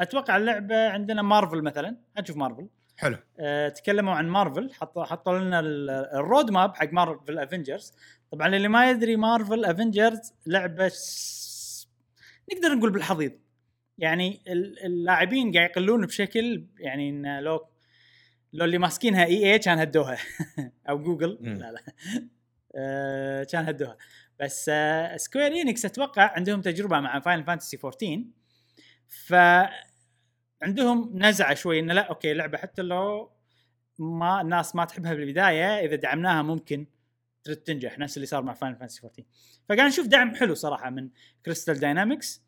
أتوقع 0.00 0.36
اللعبة 0.36 0.88
عندنا 0.88 1.22
مارفل 1.22 1.62
مثلا. 1.62 1.96
نشوف 2.20 2.36
مارفل 2.36 2.68
حلو. 2.96 3.16
آه، 3.38 3.68
تكلموا 3.68 4.14
عن 4.14 4.28
مارفل 4.28 4.72
حطوا 4.72 5.04
حطوا 5.04 5.38
لنا 5.38 5.60
ال- 5.60 5.90
ال 5.90 6.02
road 6.02 6.50
map 6.50 6.74
حق 6.76 6.92
Marvel 6.92 7.38
Avengers 7.38 7.92
طبعا 8.32 8.56
اللي 8.56 8.68
ما 8.68 8.90
يدري 8.90 9.16
Marvel 9.16 9.64
Avengers 9.64 10.32
لعبة 10.46 10.88
س- 10.88 11.88
نقدر 12.52 12.74
نقول 12.74 12.90
بالحضيض. 12.92 13.32
يعني 13.98 14.42
ال- 14.48 14.84
اللاعبين 14.84 15.52
قاعد 15.52 15.70
يقلون 15.70 16.06
بشكل 16.06 16.66
يعني 16.78 17.10
إن 17.10 17.38
لو 17.40 17.66
لو 18.52 18.64
اللي 18.64 18.78
ماسكينها 18.78 19.24
إي 19.24 19.52
إي 19.52 19.58
كان 19.58 19.78
هدوها. 19.78 20.18
أو 20.88 20.98
جوجل. 20.98 21.38
لا 21.58 21.72
لا. 21.72 21.80
آه، 22.76 23.44
كان 23.44 23.64
هدوها. 23.66 23.96
بس 24.40 24.70
آه، 24.72 25.16
Square 25.16 25.46
Enix 25.52 25.84
أتوقع 25.84 26.32
عندهم 26.36 26.60
تجربة 26.60 27.00
مع 27.00 27.20
Final 27.20 27.44
Fantasy 27.44 27.78
14 27.84 28.24
ف 29.08 29.34
عندهم 30.62 31.10
نزعة 31.14 31.54
شوي 31.54 31.80
إنه 31.80 31.94
لا 31.94 32.00
أوكي 32.02 32.34
لعبة 32.34 32.58
حتى 32.58 32.82
لو 32.82 33.30
ما 33.98 34.40
الناس 34.40 34.76
ما 34.76 34.84
تحبها 34.84 35.14
بالبداية 35.14 35.86
إذا 35.86 35.96
دعمناها 35.96 36.42
ممكن 36.42 36.86
ترد 37.44 37.56
تنجح 37.56 37.98
نفس 37.98 38.16
اللي 38.16 38.26
صار 38.26 38.42
مع 38.42 38.54
Final 38.54 38.76
Fantasy 38.76 39.00
14 39.06 39.24
فقاعد 39.68 39.88
نشوف 39.88 40.06
دعم 40.06 40.34
حلو 40.34 40.54
صراحة 40.54 40.90
من 40.90 41.08
Crystal 41.44 41.80
Dynamics 41.80 42.42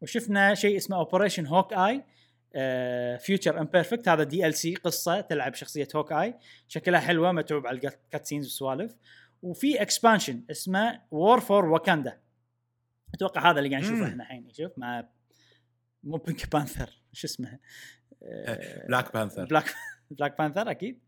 وشفنا 0.00 0.54
شيء 0.54 0.76
اسمه 0.76 0.96
Operation 0.96 1.46
Hawkeye 1.46 1.72
Future 1.72 3.60
Imperfect 3.60 4.08
هذا 4.08 4.22
DLC 4.22 4.74
قصة 4.74 5.20
تلعب 5.20 5.54
شخصية 5.54 5.88
Hawkeye 5.96 6.34
شكلها 6.68 7.00
حلوة 7.00 7.32
متعوب 7.32 7.66
على 7.66 7.76
ال 7.76 8.26
cutscenes 8.26 8.44
والسوالف. 8.44 8.96
وفي 9.42 9.82
expansion 9.82 10.44
اسمه 10.50 11.02
War 11.10 11.40
for 11.40 11.64
Wakanda 11.64 12.20
أتوقع 13.14 13.50
هذا 13.50 13.58
اللي 13.58 13.70
قاعد 13.70 13.82
نشوفه. 13.82 14.06
إحنا 14.08 14.22
الحين 14.22 14.48
شوف 14.52 14.78
مع 14.78 15.08
مو 16.02 16.16
Pink 16.16 16.52
Panther 16.52 16.99
شو 17.12 17.26
اسمه 17.26 17.58
Black 18.88 19.12
Panther 19.12 19.44
Black 19.44 19.74
Black 20.10 20.38
Panther 20.38 20.70
أكيد. 20.70 20.98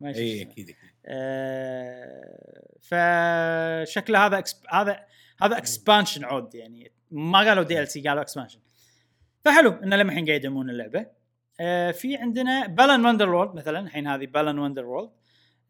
ما 0.00 0.08
اي. 0.08 0.42
أكيد 0.42 0.68
أكيد. 0.68 0.76
آه، 1.06 2.76
فشكله 2.80 4.26
هذا 4.26 4.38
exp... 4.38 4.56
هذا 4.70 5.04
هذا 5.42 5.58
expansion 5.58 6.24
عود 6.24 6.54
يعني 6.54 6.92
ما 7.10 7.38
قالوا 7.38 7.64
DLC 7.64 8.00
قالوا 8.08 8.22
expansion 8.22 8.60
فحلو 9.44 9.70
إن 9.70 9.94
لما 9.94 10.10
الحين 10.10 10.26
قاعد 10.26 10.40
يدعمون 10.40 10.70
اللعبة. 10.70 11.06
آه، 11.60 11.90
في 11.90 12.16
عندنا 12.16 12.66
Balan 12.66 13.06
Wonderworld 13.06 13.54
مثلا 13.54 13.80
الحين 13.80 14.06
هذه 14.06 14.26
Balan 14.26 14.58
Wonderworld 14.58 15.10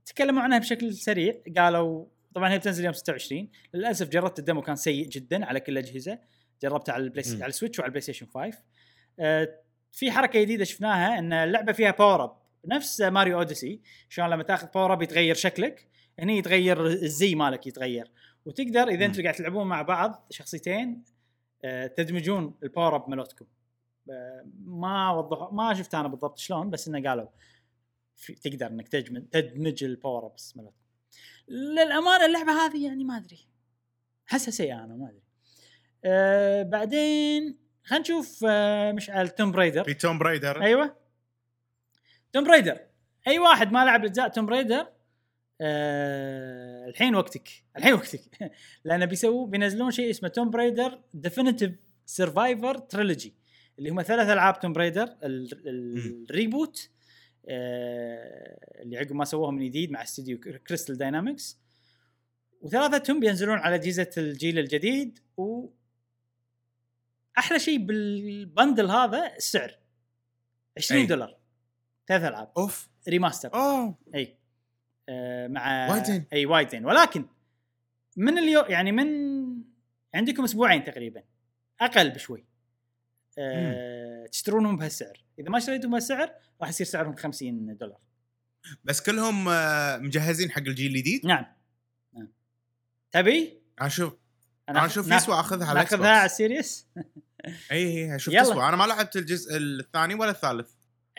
تكلموا 0.07 0.43
عنها 0.43 0.59
بشكل 0.59 0.95
سريع. 0.95 1.35
قالوا 1.57 2.07
طبعا 2.35 2.53
هي 2.53 2.59
بتنزل 2.59 2.85
يوم 2.85 2.93
26 2.93 3.49
للأسف 3.75 4.09
جربت 4.09 4.39
ال 4.39 4.43
demo 4.43 4.63
كان 4.63 4.77
سيء 4.77 5.09
جدا 5.09 5.47
على 5.47 5.61
كل 5.61 5.73
الأجهزة. 5.73 6.19
جربتها 6.63 6.93
على 6.93 7.05
ال 7.05 7.08
Play. 7.08 7.25
على 7.35 7.47
ال 7.47 7.51
Switch 7.51 7.79
وعلى 7.79 7.89
ال 7.89 8.01
PlayStation 8.01 8.27
5 8.27 8.59
آه، 9.21 9.49
في 9.97 10.11
حركة 10.11 10.41
جديدة 10.41 10.65
شفناها 10.65 11.19
إن 11.19 11.33
اللعبة 11.33 11.73
فيها 11.73 11.91
power 11.91 12.25
up 12.25 12.37
نفس 12.65 13.01
Mario 13.01 13.39
Odyssey 13.39 13.81
شلون 14.09 14.31
لما 14.31 14.43
تاخذ 14.43 14.67
power 14.75 14.93
up 14.93 15.03
يتغير 15.03 15.35
شكلك 15.35 15.89
هني 16.19 16.39
يتغير 16.39 16.87
الزي 16.87 17.35
مالك 17.35 17.67
يتغير. 17.67 18.11
وتقدر 18.45 18.89
إذا. 18.89 19.05
أنتم 19.05 19.23
قاعد 19.23 19.35
تلعبون 19.35 19.67
مع 19.67 19.83
بعض 19.83 20.27
شخصيتين 20.31 21.05
آه، 21.65 21.87
تدمجون 21.87 22.55
ال 22.63 22.68
power 22.68 22.97
up 22.97 23.11
مالتكم. 23.11 23.47
ما 24.65 25.11
وضح 25.11 25.53
ما 25.53 25.75
شفت 25.75 25.95
أنا 25.95 26.09
بالضبط 26.09 26.39
شلون 26.39 26.71
بس 26.71 26.89
إنه 26.89 27.09
قالوا 27.09 27.29
تقدر 28.43 28.67
إنك 28.67 28.89
تدمج 28.89 29.23
تدمج 29.29 29.85
ال 29.85 29.92
power 29.92 30.27
ups 30.27 30.57
مالتك 30.57 30.75
للأمانة 31.49 32.27
اللعبة 32.27 32.53
هذه 32.53 32.87
يعني 32.87 33.05
ما 33.05 33.17
أدري. 33.17 33.49
احسها 34.31 34.51
سيئه 34.51 34.85
أنا 34.85 34.97
ما 34.97 35.09
أدري. 35.09 35.23
آه 36.05 36.63
بعدين 36.63 37.66
خلينا 37.87 38.03
نشوف 38.03 38.45
آه 38.49 38.93
مشعل 38.93 39.29
Tomb 39.29 39.53
Raider 39.53 39.85
في 39.85 39.95
Tomb 39.95 40.19
Raider 40.19 40.63
أيوه. 40.63 40.97
Tomb 42.33 42.45
Raider 42.45 42.79
أي 43.29 43.39
واحد 43.39 43.73
ما 43.73 43.85
لعب 43.85 44.05
أجزاء 44.05 44.29
Tomb 44.29 44.47
Raider 44.47 44.87
آه 45.61 46.87
الحين 46.89 47.15
وقتك. 47.15 47.49
الحين 47.77 47.93
وقتك. 47.93 48.21
لأن 48.85 49.07
بيسووا 49.07 49.47
بينزلون 49.47 49.91
شيء 49.91 50.11
اسمه 50.11 50.29
Tomb 50.29 50.51
Raider 50.51 51.01
Definitive 51.15 51.73
Survivor 52.07 52.79
Trilogy 52.79 53.35
اللي 53.79 53.91
هم 53.91 54.03
ثلاث 54.03 54.29
ألعاب 54.29 54.61
Tomb 54.61 54.73
Raider 54.73 55.03
ال- 55.23 55.69
ال- 55.69 56.25
ال 56.31 56.39
reboot 56.39 56.91
آه 57.49 58.83
اللي 58.83 58.99
عقب 58.99 59.13
ما 59.13 59.25
سووهم 59.25 59.55
من 59.55 59.65
جديد 59.65 59.91
مع 59.91 60.03
استديو 60.03 60.39
Crystal 60.41 60.99
Dynamics 60.99 61.59
وثلاثتهم 62.61 63.21
بينزلون 63.21 63.59
على 63.59 63.75
أجهزة 63.75 64.11
الجيل 64.19 64.59
الجديد 64.59 65.19
و 65.37 65.69
أحلى 67.39 67.59
شيء 67.59 67.79
بال 67.79 68.07
bundle 68.07 68.91
هذا 68.91 69.37
السعر. 69.37 69.79
20 70.77 71.01
أي. 71.01 71.07
دولار. 71.07 71.37
ثلاث 72.07 72.23
ألعاب. 72.23 72.53
أوف. 72.57 72.89
remaster. 73.09 73.55
أوه. 73.55 73.99
أي. 74.15 74.39
آه 75.09 75.47
مع 75.47 75.91
وايد 75.91 76.05
زين. 76.05 76.27
أي 76.33 76.47
وايد 76.47 76.69
زين. 76.69 76.85
ولكن 76.85 77.25
من 78.17 78.39
اليوم 78.39 78.65
يعني 78.69 78.93
من 78.93 79.09
عندكم 80.15 80.45
أسبوعين 80.45 80.85
تقريبا. 80.85 81.23
أقل 81.81 82.11
بشوي. 82.11 82.45
آه 83.39 84.27
تشترونهم 84.27 84.77
بهالسعر. 84.77 85.25
إذا 85.39 85.51
ما 85.51 85.59
اشتريتهم 85.59 85.91
بهالسعر 85.91 86.33
راح 86.61 86.69
يصير 86.69 86.87
سعرهم 86.87 87.15
50 87.15 87.77
دولار. 87.77 87.99
بس 88.85 89.01
كلهم 89.03 89.49
آه، 89.49 89.97
مجهزين 89.97 90.51
حق 90.51 90.59
الجيل 90.59 90.91
الجديد؟ 90.91 91.27
نعم. 91.27 91.47
نعم. 92.15 92.29
تبي؟ 93.11 93.61
أشوف. 93.79 94.13
أنا 94.69 94.87
أشوف 94.87 95.11
يسوى 95.11 95.41
أخذها 95.41 95.67
على 95.67 95.79
ناخذها 95.79 96.09
على 96.09 96.27
السيريس 96.27 96.87
اي 97.47 97.53
اي 97.73 98.17
أشوف. 98.17 98.35
تسوى. 98.35 98.69
أنا 98.69 98.77
ما 98.77 98.85
لعبت 98.85 99.17
الجزء 99.17 99.57
الثاني 99.57 100.15
ولا 100.15 100.31
الثالث. 100.31 100.71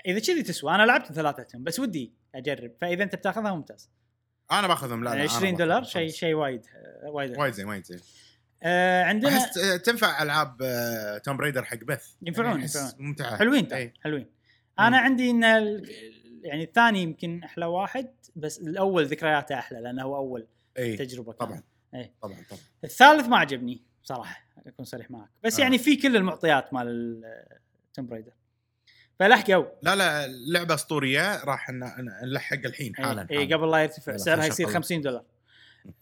إذا 0.06 0.20
كذي 0.20 0.43
تسوى. 0.43 0.76
أنا 0.76 0.84
لعبت 0.84 1.14
ثلاثتهم 1.14 1.64
بس 1.64 1.80
ودي 1.80 2.14
أجرب. 2.36 2.72
فإذا 2.82 3.04
أنت 3.04 3.16
بتأخذها 3.16 3.54
ممتاز. 3.54 3.89
أنا 4.52 4.68
بأخذهم 4.68 5.04
لا 5.04 5.10
لا 5.10 5.16
يعني 5.16 5.22
أنا 5.22 5.38
20 5.38 5.52
بأخذهم، 5.52 5.68
دولار. 5.68 5.84
شيء 5.84 6.10
شيء 6.10 6.34
وايد 6.34 6.66
وايد. 7.04 7.38
وايد 7.38 7.54
زين 7.54 7.68
وايد 7.68 7.86
زين. 7.86 8.00
آه 8.64 9.04
عندنا 9.04 9.38
أحس 9.38 9.82
تنفع 9.84 10.24
ألعاب 10.24 10.62
آه، 10.62 11.18
توم 11.18 11.38
برايدر 11.38 11.64
حق 11.64 11.78
بث 11.78 12.08
ينفعون، 12.22 12.48
يعني 12.50 12.62
ينفعون. 12.62 12.91
ممتعة. 13.00 13.38
حلوين 13.38 13.68
ترى 13.68 13.80
إي. 13.80 13.93
حلوين. 14.04 14.28
أنا 14.80 14.98
عندي 14.98 15.30
إن 15.30 15.43
يعني 16.41 16.64
الثاني 16.64 17.02
يمكن 17.02 17.43
أحلى 17.43 17.66
واحد 17.66 18.10
بس 18.36 18.60
الأول 18.60 19.06
ذكرياته 19.06 19.60
أحلى 19.60 19.82
لأنه 19.82 20.04
هو 20.04 20.16
أول 20.16 20.48
اي 20.78 20.98
تجربة 20.98 21.34
كانت. 21.34 21.41
طبعا. 21.41 21.64
إي. 21.95 22.11
طبعا 22.21 22.35
طبعا 22.49 22.59
الثالث 22.83 23.27
ما 23.27 23.38
عجبني 23.38 23.81
صراحة 24.03 24.43
أكون 24.67 24.85
صريح 24.85 25.11
معك 25.11 25.29
بس 25.43 25.59
آه. 25.59 25.63
يعني 25.63 25.77
في 25.77 25.95
كل 25.95 26.15
المعطيات 26.15 26.73
مال 26.73 27.21
توم 27.93 28.07
برايدر 28.07 28.31
فلحقوا 29.19 29.65
لا 29.83 29.95
لا 29.95 30.27
لعبه 30.27 30.73
أسطورية 30.73 31.43
راح 31.43 31.69
نلحق 32.23 32.57
الحين 32.65 32.95
حالا 32.95 33.27
اي 33.31 33.53
قبل 33.53 33.71
لا 33.71 33.77
يرتفع 33.77 34.17
سعرها 34.17 34.45
يصير 34.45 34.65
نشغل. 34.67 34.75
50 34.81 35.01
دولار 35.01 35.23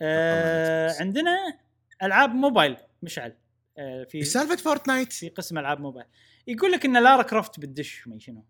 آه. 0.01 0.95
عندنا 0.99 1.57
ألعاب 2.03 2.29
موبايل 2.29 2.77
مشعل 3.03 3.33
آه 3.77 4.03
في 4.03 4.23
سالفة 4.23 4.55
فورتنايت؟ 4.55 5.13
في 5.13 5.29
قسم 5.29 5.57
ألعاب 5.57 5.79
موبايل 5.79 6.07
يقول 6.47 6.71
لك 6.71 6.86
إن 6.86 7.03
لارا 7.03 7.23
كروفت 7.23 7.59
بتدش 7.59 8.07
ما 8.07 8.19
شنو 8.19 8.43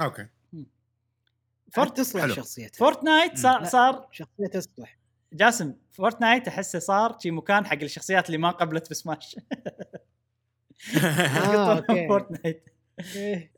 أوكي 0.00 0.26
فورت 1.72 1.96
تصلح. 1.96 2.26
شخصيته 2.36 2.78
فورتنايت 2.78 3.38
صار 3.38 3.60
لا. 3.60 3.68
صار 3.68 4.08
شخصيته 4.12 4.60
تصلح 4.60 4.96
جاسم 5.34 5.74
فورتنايت 5.92 6.48
احسه 6.48 6.78
صار 6.78 7.18
شي 7.22 7.30
مكان 7.30 7.66
حق 7.66 7.82
الشخصيات 7.82 8.26
اللي 8.26 8.38
ما 8.38 8.50
قبلت 8.50 8.90
بسماش 8.90 9.36
آه،. 11.04 11.84
فورتنايت. 12.08 12.64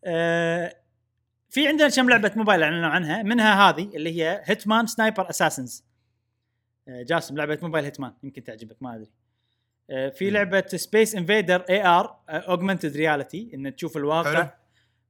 آه، 0.05 0.77
في 1.51 1.69
عندنا 1.69 1.89
كم 1.89 2.11
لعبة 2.11 2.33
موبايل 2.37 2.63
أعلنوا 2.63 2.89
عنها 2.89 3.23
منها 3.23 3.69
هذه 3.69 3.97
اللي 3.97 4.23
هي 4.23 4.43
Hitman 4.45 4.87
Sniper 4.87 5.31
Assassins 5.31 5.85
جاسم 6.89 7.37
لعبة 7.37 7.59
mobile 7.63 7.85
Hitman 7.85 8.13
يمكن 8.23 8.45
تعجبك 8.45 8.77
ما 8.81 8.95
أدري 8.95 9.11
آه، 9.91 10.09
في. 10.09 10.31
لعبة 10.31 10.65
Space 10.67 11.15
Invader 11.15 11.61
AR 11.61 12.21
augmented 12.29 12.97
reality 12.97 13.51
إن 13.55 13.77
تشوف 13.77 13.97
الواقع 13.97 14.43
حلو. 14.43 14.51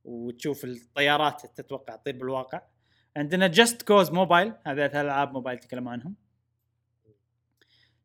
وتشوف 0.05 0.65
الطيارات 0.65 1.47
تتوقع 1.61 1.97
تطير 1.97 2.17
بالواقع 2.17 2.63
عندنا 3.17 3.47
Just 3.47 3.83
Cause 3.83 4.11
Mobile 4.11 4.53
هذا 4.67 4.89
ثلاث 4.89 5.05
ألعاب 5.05 5.33
موبايل 5.33 5.59
تكلموا 5.59 5.93
عنهم 5.93 6.15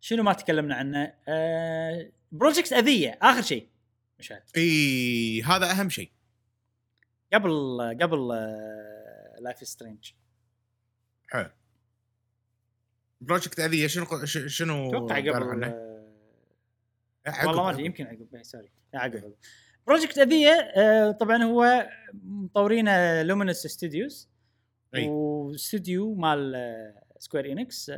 شنو 0.01 0.23
ما 0.23 0.33
تكلمنا 0.33 0.75
عنه؟ 0.75 1.13
آه 1.27 2.11
Project 2.31 2.73
Athia 2.73 3.19
آخر 3.21 3.41
شيء. 3.41 3.67
مش 4.19 4.31
عارف. 4.31 4.43
إي 4.57 5.41
هذا 5.41 5.71
أهم 5.71 5.89
شيء. 5.89 6.11
قبل 7.33 7.51
قبل 8.01 8.27
Life 9.39 9.67
Strange 9.67 10.11
حلو. 11.27 11.49
Project 13.21 13.59
Athia 13.59 13.87
شنو 13.87 14.05
شنو 14.25 14.89
أتوقع 14.89 15.15
قالوا 15.15 15.53
قبل؟ 15.53 15.63
آه، 15.63 17.47
والله 17.47 17.63
ما 17.63 17.69
أدري. 17.69 17.85
يمكن 17.85 18.07
عقب 18.07 18.27
إيه، 18.35 18.43
sorry 18.43 18.71
لا، 18.93 18.99
عقب 18.99 19.33
Project 19.87 20.17
Athia 20.17 20.49
آه، 20.49 21.11
طبعا 21.11 21.43
هو 21.43 21.89
مطورين 22.13 23.21
Luminous 23.21 23.67
Studios. 23.67 24.29
واستوديو 24.93 26.13
مال 26.13 26.55
آه، 26.55 27.03
Square 27.19 27.51
Enix 27.51 27.91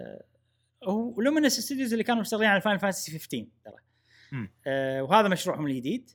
آه، 0.88 0.91
هو 0.91 1.21
Luminous 1.22 1.59
Studios 1.59 1.91
اللي 1.93 2.03
كانوا 2.03 2.21
مشتغلين 2.21 2.49
على 2.49 2.61
Final 2.61 2.78
Fantasy 2.78 3.11
15 3.11 3.45
ترى. 3.65 3.75
آه، 4.67 5.03
وهذا 5.03 5.27
مشروعهم 5.27 5.67
الجديد 5.67 6.09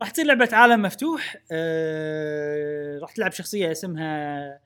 راح 0.00 0.10
تصير 0.10 0.26
لعبة 0.26 0.48
عالم 0.52 0.82
مفتوح 0.82 1.36
آه، 1.52 2.98
راح 2.98 3.12
تلعب 3.12 3.32
شخصية 3.32 3.72
اسمها 3.72 4.60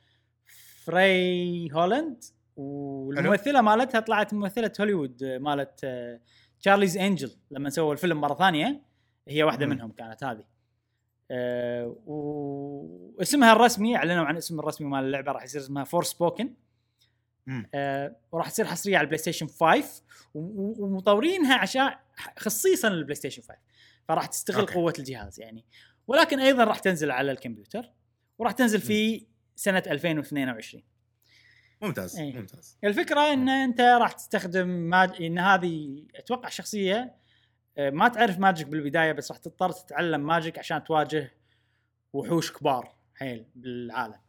Frey 0.85 1.69
Holland 1.73 2.25
والممثلة 2.57 3.61
مالتها 3.61 4.01
طلعت 4.01 4.35
ممثلة 4.35 4.73
هوليوود 4.81 5.23
آه، 5.23 5.39
مالت 5.39 5.81
آه، 5.85 6.21
Charlie's 6.61 6.99
Angels 6.99 7.31
لما 7.51 7.71
سووا 7.71 7.93
الفيلم 7.93 8.21
مرة 8.21 8.35
ثانية 8.35 8.83
هي 9.29 9.43
واحدة 9.43 9.67
مم. 9.67 9.73
منهم 9.73 9.93
كانت 9.93 10.25
هذه 10.25 10.45
آه 11.31 11.97
واسمها 12.07 13.53
الرسمي 13.53 13.97
أعلنوا 13.97 14.25
عن 14.25 14.37
اسم 14.37 14.61
الرسمي 14.61 14.89
مال 14.89 15.05
اللعبة 15.05 15.33
راح 15.33 15.45
يصير 15.45 15.61
اسمها 15.61 15.85
Forspoken. 15.85 16.55
آه 17.75 18.17
وراح 18.33 18.51
تصير 18.51 18.65
حصرية 18.65 18.97
على 18.97 19.05
ال 19.05 19.19
PlayStation 19.19 19.47
5 19.47 20.03
و- 20.35 20.39
و- 20.41 20.75
ومطورينها 20.79 21.55
عشان 21.59 21.91
خصيصا 22.39 22.89
لل 22.89 23.15
PlayStation 23.15 23.43
5 23.43 23.55
فراح 24.09 24.27
تستغل 24.27 24.61
okay. 24.61 24.75
قوة 24.75 24.93
الجهاز 24.99 25.41
يعني. 25.41 25.65
ولكن 26.07 26.41
أيضا 26.41 26.65
راح 26.65 26.79
تنزل 26.79 27.11
على 27.11 27.33
الكمبيوتر 27.33 27.93
وراح 28.39 28.53
تنزل 28.53 28.81
في 28.81 29.27
سنة 29.57 29.83
2022 29.87 30.83
ممتاز 31.83 32.19
إيه. 32.19 32.37
ممتاز. 32.37 32.79
الفكرة 32.85 33.33
إن 33.33 33.49
أنت 33.49 33.81
راح 33.81 34.13
تستخدم 34.13 34.69
mag... 34.69 35.23
إن 35.23 35.39
هذه 35.39 36.05
أتوقع 36.15 36.49
شخصية 36.49 37.15
آه، 37.79 37.91
ما 37.91 38.09
تعرف 38.09 38.39
magic 38.39 38.67
بالبداية 38.67 39.13
بس 39.13 39.31
راح 39.31 39.39
تضطر 39.41 39.73
تتعلم 39.73 40.21
magic 40.27 40.59
عشان 40.59 40.85
تواجه 40.85 41.33
وحوش 42.13 42.53
كبار 42.53 42.97
حيل 43.15 43.47
بالعالم. 43.55 44.21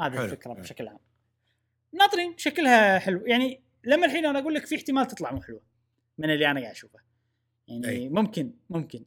هذه 0.00 0.24
الفكرة. 0.24 0.52
بشكل 0.52 0.88
عام. 0.88 0.98
ناطرين 1.98 2.34
شكلها 2.38 2.98
حلو. 2.98 3.26
يعني 3.26 3.60
لما 3.84 4.06
الحين 4.06 4.26
أنا 4.26 4.38
أقول 4.38 4.54
لك 4.54 4.66
في 4.66 4.76
احتمال 4.76 5.06
تطلع 5.06 5.32
مو 5.32 5.42
حلوة 5.42 5.60
من 6.18 6.30
اللي 6.30 6.50
أنا 6.50 6.60
قاعد 6.60 6.72
أشوفه. 6.72 6.98
يعني 7.68 7.88
أي. 7.88 8.08
ممكن 8.08 8.52
ممكن. 8.70 9.04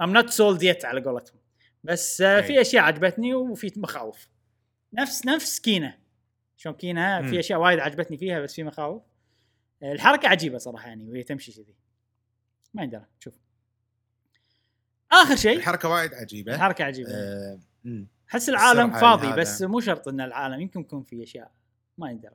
I'm 0.00 0.12
not 0.12 0.30
sold 0.30 0.62
yet 0.62 0.84
على 0.84 1.00
قولتهم. 1.00 1.38
بس 1.84 2.20
آه، 2.20 2.36
أي. 2.36 2.42
في 2.42 2.60
أشياء 2.60 2.84
عجبتني 2.84 3.34
وفي 3.34 3.72
مخاوف. 3.76 4.28
نفس 4.92 5.26
نفس 5.26 5.60
Kena. 5.60 5.98
شلون 6.56 6.74
Kena. 6.74 7.22
في 7.30 7.38
أشياء 7.40 7.60
وايد 7.60 7.78
عجبتني 7.78 8.16
فيها 8.16 8.40
بس 8.40 8.54
في 8.54 8.62
مخاوف. 8.64 9.02
الحركة 9.82 10.28
عجيبة 10.28 10.58
صراحة 10.58 10.88
يعني 10.88 11.10
وهي 11.10 11.22
تمشي 11.22 11.52
كذي. 11.52 11.74
ما 12.74 12.82
يندرى 12.82 13.06
شوف. 13.18 13.34
آخر 15.12 15.36
شيء. 15.36 15.56
الحركة 15.56 15.88
وايد 15.88 16.14
عجيبة. 16.14 16.54
الحركة 16.54 16.84
عجيبة. 16.84 17.10
آه،. 17.10 17.58
احس 18.30 18.48
العالم 18.48 18.90
فاضي 18.90 19.26
هذا. 19.26 19.36
بس 19.36 19.62
مو 19.62 19.80
شرط 19.80 20.08
إن 20.08 20.20
العالم 20.20 20.60
يمكن 20.60 20.80
يكون 20.80 21.02
في 21.02 21.22
أشياء 21.22 21.52
ما 21.98 22.10
يندرى 22.10 22.34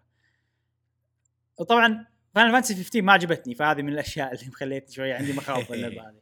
وطبعا 1.57 2.05
Final 2.35 2.51
Fantasy 2.51 2.75
15 2.75 3.01
ما 3.01 3.13
عجبتني 3.13 3.55
فهذه 3.55 3.81
من 3.81 3.93
الأشياء 3.93 4.33
اللي 4.33 4.47
مخليتني 4.47 4.93
شوية 4.93 5.15
عندي 5.15 5.33
مخاوف 5.33 5.71
اللعبة 5.73 6.09
هذه 6.09 6.21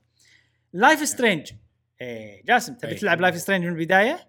Life 0.74 1.08
Strange 1.08 1.51
إيه 2.01 2.45
جاسم 2.45 2.73
تبي 2.73 2.91
أي. 2.91 2.95
تلعب 2.95 3.21
Life 3.22 3.38
Strange 3.38 3.66
من 3.65 3.71
البداية؟ 3.71 4.28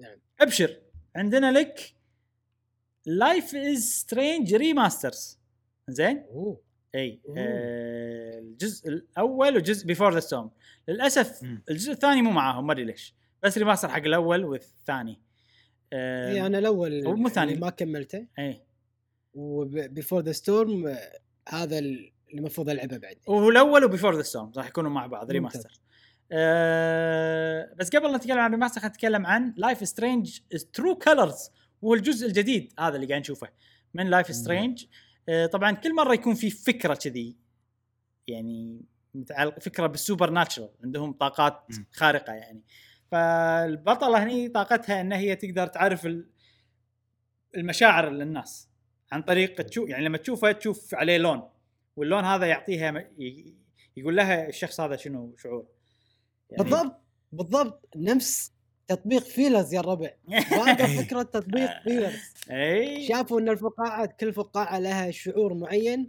نعم. 0.00 0.16
أبشر 0.40 0.76
عندنا 1.16 1.52
لك 1.52 1.94
Life 3.06 3.54
is 3.54 3.78
Strange 3.78 4.54
remasters 4.54 5.38
زين 5.88 6.24
أوه 6.30 6.60
اي. 6.94 7.20
آه 7.36 8.38
الجزء 8.38 8.88
الأول 8.88 9.56
وجزء 9.56 9.86
Before 9.86 10.14
the 10.14 10.20
Storm 10.20 10.50
للأسف. 10.88 11.42
الجزء 11.70 11.92
الثاني 11.92 12.22
مو 12.22 12.30
معاهم 12.30 12.66
ما 12.66 12.72
أدري 12.72 12.84
ليش 12.84 13.14
بس 13.42 13.58
remaster 13.58 13.88
حق 13.88 13.96
الأول 13.96 14.44
والثاني. 14.44 15.20
آه 15.92 16.32
اي 16.32 16.46
أنا 16.46 16.58
الأول 16.58 17.06
هو 17.06 17.16
مو 17.16 17.28
ثاني. 17.28 17.52
اللي 17.52 17.60
ما 17.60 17.70
كملته. 17.70 18.26
اي 18.38 18.62
و 19.34 19.47
Before 19.47 20.22
the 20.22 20.32
Storm 20.32 20.96
هذا 21.48 21.78
اللي 21.78 22.12
المفروض 22.34 22.68
ألعبه 22.68 22.96
بعد. 22.96 23.16
وهو 23.26 23.48
الأول 23.48 23.84
و 23.84 23.89
Before 23.89 24.16
the 24.16 24.22
Storm 24.22 24.52
راح 24.56 24.66
يكونوا 24.66 24.90
مع 24.90 25.06
بعض. 25.06 25.30
remaster 25.30 25.80
آه 26.32 27.74
بس 27.78 27.96
قبل 27.96 28.10
لا 28.10 28.16
نتكلم 28.16 28.38
عن 28.38 28.50
remaster 28.50 28.80
خلينا 28.80 28.94
نتكلم 28.94 29.26
عن 29.26 29.54
Life 29.56 29.88
Strange 29.88 30.40
True 30.72 30.94
Colors 30.98 31.50
وهو 31.82 31.94
الجزء 31.94 32.26
الجديد 32.26 32.72
هذا 32.78 32.96
اللي 32.96 33.06
قاعد 33.06 33.20
نشوفه 33.20 33.48
من 33.94 34.10
Life 34.10 34.34
Strange 34.34 34.84
آه 35.28 35.46
طبعا 35.46 35.72
كل 35.72 35.94
مرة 35.94 36.14
يكون 36.14 36.34
في 36.34 36.50
فكرة 36.50 36.94
كذي 36.94 37.36
يعني 38.26 38.84
متعلق 39.14 39.58
فكرة 39.60 39.86
بال 39.86 40.30
supernatural 40.30 40.70
عندهم 40.84 41.12
طاقات. 41.12 41.66
خارقة 41.92 42.32
يعني. 42.32 42.62
فالبطلة 43.10 44.22
هني 44.22 44.48
طاقتها 44.48 45.00
إن 45.00 45.12
هي 45.12 45.36
تقدر 45.36 45.66
تعرف 45.66 46.06
ال- 46.06 46.28
المشاعر 47.56 48.08
للناس 48.10 48.68
عن 49.12 49.22
طريق 49.22 49.62
تشوف 49.62 49.88
يعني 49.90 50.04
لما 50.04 50.18
تشوفه 50.18 50.52
تشوف 50.52 50.94
عليه 50.94 51.16
لون 51.18 51.42
واللون 51.96 52.24
هذا 52.24 52.46
يعطيها 52.46 53.08
يقول 53.96 54.16
لها 54.16 54.48
الشخص 54.48 54.80
هذا 54.80 54.96
شنو 54.96 55.34
شعور. 55.38 55.66
يعني 56.50 56.62
بالضبط 56.64 57.00
بالضبط 57.32 57.88
نفس 57.96 58.52
تطبيق 58.88 59.22
Feelers 59.22 59.74
يا 59.74 59.80
الربع 59.80 60.10
هذا 60.50 60.86
فكرة 61.02 61.22
تطبيق 61.22 61.82
Feelers 61.82 62.34
اي 62.50 63.08
شافوا 63.08 63.40
إن 63.40 63.48
الفقاعات 63.48 64.20
كل 64.20 64.32
فقاعة 64.32 64.78
لها 64.78 65.10
شعور 65.10 65.54
معين 65.54 66.06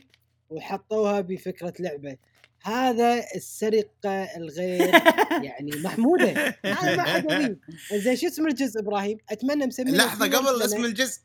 وحطوها 0.49 1.21
بفكرة 1.21 1.73
لعبة. 1.79 2.17
هذا 2.63 3.25
السرقة 3.35 4.23
الغير 4.37 4.91
يعني 5.47 5.71
محمودة 5.83 6.55
هذا 6.65 6.95
ما 6.95 7.03
حد 7.03 7.57
زين 7.93 8.15
شو 8.15 8.27
اسم 8.27 8.47
الجزء 8.47 8.79
إبراهيم؟ 8.79 9.17
أتمنى 9.29 9.65
مسميه 9.65 9.91
لحظة 9.91 10.25
قبل 10.25 10.61
اسم 10.61 10.85
الجزء 10.85 11.19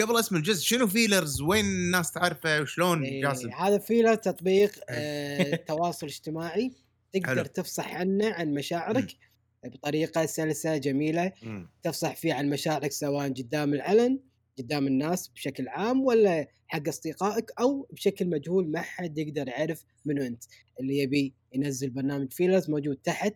قبل 0.00 0.16
اسم 0.16 0.36
الجزء 0.36 0.62
شنو 0.62 0.86
فيلرز؟ 0.86 1.42
وين 1.42 1.64
الناس 1.64 2.12
تعرفه؟ 2.12 2.60
وشلون 2.60 3.02
إيه، 3.02 3.22
جاسم 3.22 3.50
هذا 3.50 3.78
فيلر 3.78 4.14
تطبيق 4.14 4.72
آه 4.88 5.54
تواصل 5.54 6.06
اجتماعي. 6.06 6.72
تقدر 7.12 7.26
حلو. 7.26 7.42
تفصح 7.42 7.94
عنه 7.94 8.32
عن 8.32 8.54
مشاعرك 8.54 9.16
بطريقة 9.64 10.26
سلسة 10.26 10.76
جميلة. 10.76 11.32
مم. 11.42 11.68
تفصح 11.82 12.16
فيه 12.16 12.34
عن 12.34 12.50
مشاعرك 12.50 12.92
سواء 12.92 13.28
قدام 13.28 13.74
العلن 13.74 14.18
قدام 14.60 14.86
الناس 14.86 15.28
بشكل 15.28 15.68
عام 15.68 16.00
ولا 16.04 16.46
حق 16.68 16.88
أصدقائك 16.88 17.50
أو 17.60 17.88
بشكل 17.92 18.26
مجهول 18.30 18.70
ما 18.70 18.80
حد 18.80 19.18
يقدر 19.18 19.48
يعرف 19.48 19.84
منو 20.04 20.22
أنت. 20.22 20.44
اللي 20.80 20.98
يبي 20.98 21.34
ينزل 21.52 21.90
برنامج 21.90 22.32
Feelers 22.32 22.70
موجود 22.70 22.96
تحت 22.96 23.34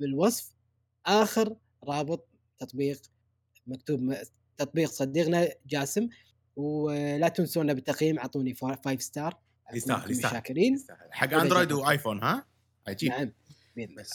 بالوصف 0.00 0.52
آخر 1.06 1.56
رابط 1.84 2.28
تطبيق 2.58 3.02
مكتوب 3.66 4.00
م- 4.02 4.16
تطبيق 4.58 4.90
صديقنا 4.90 5.48
جاسم. 5.66 6.08
ولا 6.56 7.28
تنسونا 7.28 7.72
بالتقييم 7.72 8.18
أعطوني 8.18 8.54
5 8.54 8.98
star 9.00 9.38
يستاهل 9.74 10.10
يستاهل 10.10 10.32
شاكرين. 10.32 10.84
حق 11.10 11.34
Android. 11.34 11.72
و 11.72 11.79
iPhone 11.79 12.22
ها؟ 12.22 12.46
عجيب 12.88 13.10
نعم. 13.10 13.32
بإذن 13.76 13.90
الله. 13.90 14.02
بس. 14.02 14.12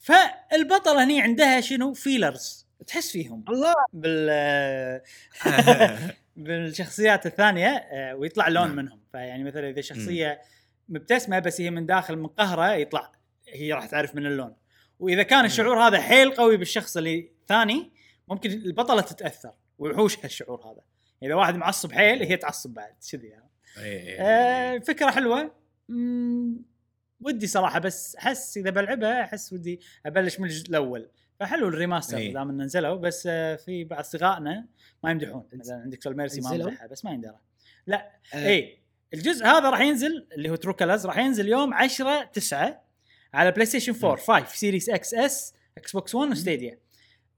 فالبطله 0.00 1.04
هني 1.04 1.20
عندها 1.20 1.60
شنو؟ 1.60 1.92
Feelers 1.94 2.65
تحس 2.86 3.12
فيهم 3.12 3.44
الله. 3.48 3.74
بال 3.92 5.00
بالشخصيات 6.36 7.26
الثانية 7.26 7.68
آه، 7.68 8.14
ويطلع 8.14 8.48
لون 8.48 8.66
نعم. 8.66 8.76
منهم. 8.76 9.00
فيعني 9.12 9.44
مثلا 9.44 9.68
إذا 9.68 9.80
شخصية 9.80 10.40
مبتسمة 10.88 11.38
بس 11.38 11.60
هي 11.60 11.70
من 11.70 11.86
داخل 11.86 12.16
منقهره 12.16 12.72
يطلع 12.72 13.12
هي 13.48 13.72
راح 13.72 13.86
تعرف 13.86 14.14
من 14.14 14.26
اللون. 14.26 14.56
وإذا 14.98 15.22
كان 15.22 15.44
الشعور 15.44 15.78
هذا 15.78 16.00
حيل 16.00 16.30
قوي 16.30 16.56
بالشخص 16.56 16.96
اللي 16.96 17.30
ثاني 17.48 17.92
ممكن 18.28 18.50
البطلة 18.50 19.00
تتأثر 19.00 19.52
ويحوشها 19.78 20.24
الشعور 20.24 20.60
هذا. 20.60 20.82
إذا 21.22 21.34
واحد 21.34 21.56
معصب 21.56 21.92
حيل 21.92 22.22
هي 22.22 22.36
تعصب 22.36 22.70
بعد 22.70 22.94
كذي 23.12 23.26
يعني. 23.26 23.50
إيه. 23.78 24.20
آه 24.20 24.78
فكرة 24.78 25.10
حلوة. 25.10 25.54
ودي 27.20 27.46
صراحة 27.46 27.78
بس 27.78 28.16
أحس 28.16 28.56
إذا 28.56 28.70
بلعبها 28.70 29.22
أحس 29.22 29.52
ودي 29.52 29.80
أبلش 30.06 30.40
من 30.40 30.46
الجزء 30.46 30.70
الأول. 30.70 31.08
فحلو 31.40 31.68
ال 31.68 31.73
remaster 31.73 32.16
إيه. 32.16 32.32
دام 32.32 32.48
انه 32.50 32.64
نزلوا 32.64 32.96
بس 32.96 33.26
آه 33.30 33.56
في 33.56 33.84
بعض 33.84 33.98
اصدقائنا 34.00 34.66
ما 35.04 35.10
يمدحون. 35.10 35.48
مثلا 35.52 35.76
عندك 35.76 36.02
سول 36.02 36.16
ميرسي 36.16 36.40
ما؟ 36.40 36.50
مدحها 36.52 36.86
بس 36.86 37.04
ما 37.04 37.10
يندرى. 37.10 37.38
لا 37.86 38.10
آه، 38.34 38.46
اي 38.46 38.78
الجزء 39.14 39.46
هذا 39.46 39.70
راح 39.70 39.80
ينزل 39.80 40.26
اللي 40.32 40.50
هو 40.50 40.54
True 40.56 40.74
Colors 40.74 41.06
راح 41.06 41.18
ينزل 41.18 41.48
يوم 41.48 41.74
10 41.74 42.24
9 42.24 42.82
على 43.34 43.50
PlayStation 43.52 43.94
4 44.04 44.16
5 44.16 44.54
Series 44.56 44.88
X 44.88 45.14
S 45.14 45.54
Xbox 45.78 46.14
1 46.14 46.30
و 46.30 46.37
Stadia 46.37 46.78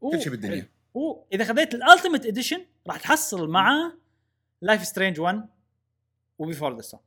و- 0.00 0.10
كل 0.10 0.20
شيء 0.20 0.30
بالدنيا. 0.30 0.68
واذا 0.94 1.44
خذيت 1.44 1.74
ال 1.74 1.80
Ultimate 1.80 2.26
Edition 2.26 2.66
راح 2.86 2.96
تحصل 3.00 3.48
معاه 3.50 3.92
Life 4.62 4.84
Strange 4.86 5.20
1 5.20 5.48
و 6.38 6.44
Before 6.44 6.76
the 6.76 6.82
Storm 6.82 7.00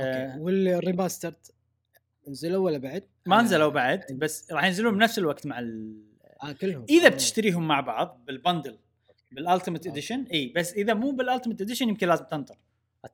okay. 0.00 0.38
وال 0.40 0.58
remastered 0.58 1.46
نزلوا 2.28 2.64
ولا 2.64 2.78
بعد؟ 2.78 3.04
ما 3.26 3.38
آه، 3.38 3.42
نزلوا 3.42 3.68
بعد 3.68 4.12
بس 4.12 4.52
راح 4.52 4.64
ينزلون 4.64 4.94
بنفس 4.94 5.18
الوقت 5.18 5.46
مع 5.46 5.58
ال... 5.58 6.02
آه 6.42 6.52
كلهم. 6.52 6.86
إذا 6.88 7.06
آه. 7.06 7.10
بتشتريهم 7.10 7.68
مع 7.68 7.80
بعض 7.80 8.24
بال 8.26 8.39
bundle 8.39 8.78
بال 9.32 9.43
Ultimate 9.43 9.86
آه. 9.86 9.90
Edition 9.90 10.24
إي 10.32 10.52
بس 10.56 10.72
إذا 10.72 10.94
مو 10.94 11.10
بال 11.10 11.20
Ultimate 11.20 11.60
Edition 11.60 11.88
يمكن 11.88 12.08
لازم 12.08 12.24
تنطر 12.24 12.58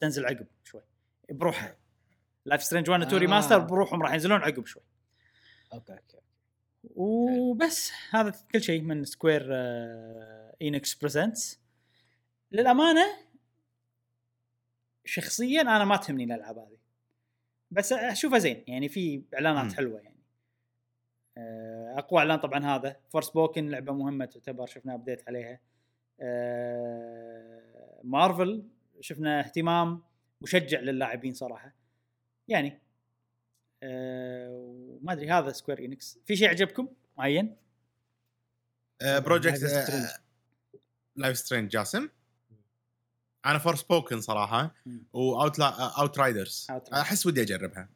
تنزل 0.01 0.27
عقب 0.27 0.47
شوي 0.65 0.83
بروحها 1.31 1.77
Life 2.45 2.63
Strange 2.63 2.91
1 2.91 3.01
و 3.01 3.05
2 3.05 3.17
آه. 3.17 3.21
remaster 3.21 3.59
بروحهم 3.59 4.03
راح 4.03 4.13
ينزلون 4.13 4.41
عقب 4.41 4.67
شوي. 4.67 4.83
okay 5.73 5.93
okay 5.93 6.17
وبس 6.85 7.93
هذا 8.11 8.35
كل 8.53 8.63
شيء 8.63 8.83
من 8.83 9.05
Square 9.05 9.47
Enix 10.63 10.95
Presents 10.95 11.61
للأمانة 12.53 13.07
شخصيا 15.05 15.61
أنا 15.61 15.85
ما 15.85 15.97
تهمني 15.97 16.25
الألعاب 16.25 16.59
هذه. 16.59 16.82
بس 17.73 17.93
أشوفها 17.93 18.39
زين. 18.39 18.65
يعني 18.67 18.89
في 18.89 19.23
إعلانات 19.35 19.65
مم. 19.65 19.71
حلوة 19.77 20.01
يعني. 20.01 20.23
آه، 21.39 21.95
أقوى 21.99 22.19
إعلان 22.21 22.39
طبعا 22.39 22.65
هذا 22.65 22.97
Forspoken 23.11 23.69
لعبة 23.69 23.93
مهمة 23.93 24.25
تعتبر 24.25 24.67
شفنا 24.67 24.95
update 24.95 25.29
عليها. 25.29 25.61
آه، 26.21 28.01
مارفل 28.05 28.69
شفنا 29.01 29.41
اهتمام 29.41 30.03
مشجع 30.41 30.81
للاعبين 30.81 31.35
صراحة. 31.35 31.75
يعني 32.49 32.79
آه، 33.83 34.49
وما 34.51 35.13
أدري 35.13 35.31
هذا 35.31 35.53
Square 35.53 35.79
Enix 35.79 36.19
في 36.25 36.37
شيء 36.37 36.49
عجبكم 36.49 36.89
معين؟ 37.19 37.57
project. 39.03 39.61
Life 41.17 41.39
Strange 41.39 41.71
جاسم؟ 41.71 42.09
أنا 43.47 43.59
Forspoken 43.59 44.21
صراحة. 44.21 44.75
و 45.13 45.61
Out 45.61 46.19
Outriders. 46.19 46.67
أحس 46.93 47.27
ودي 47.27 47.43
أجربها. 47.43 47.89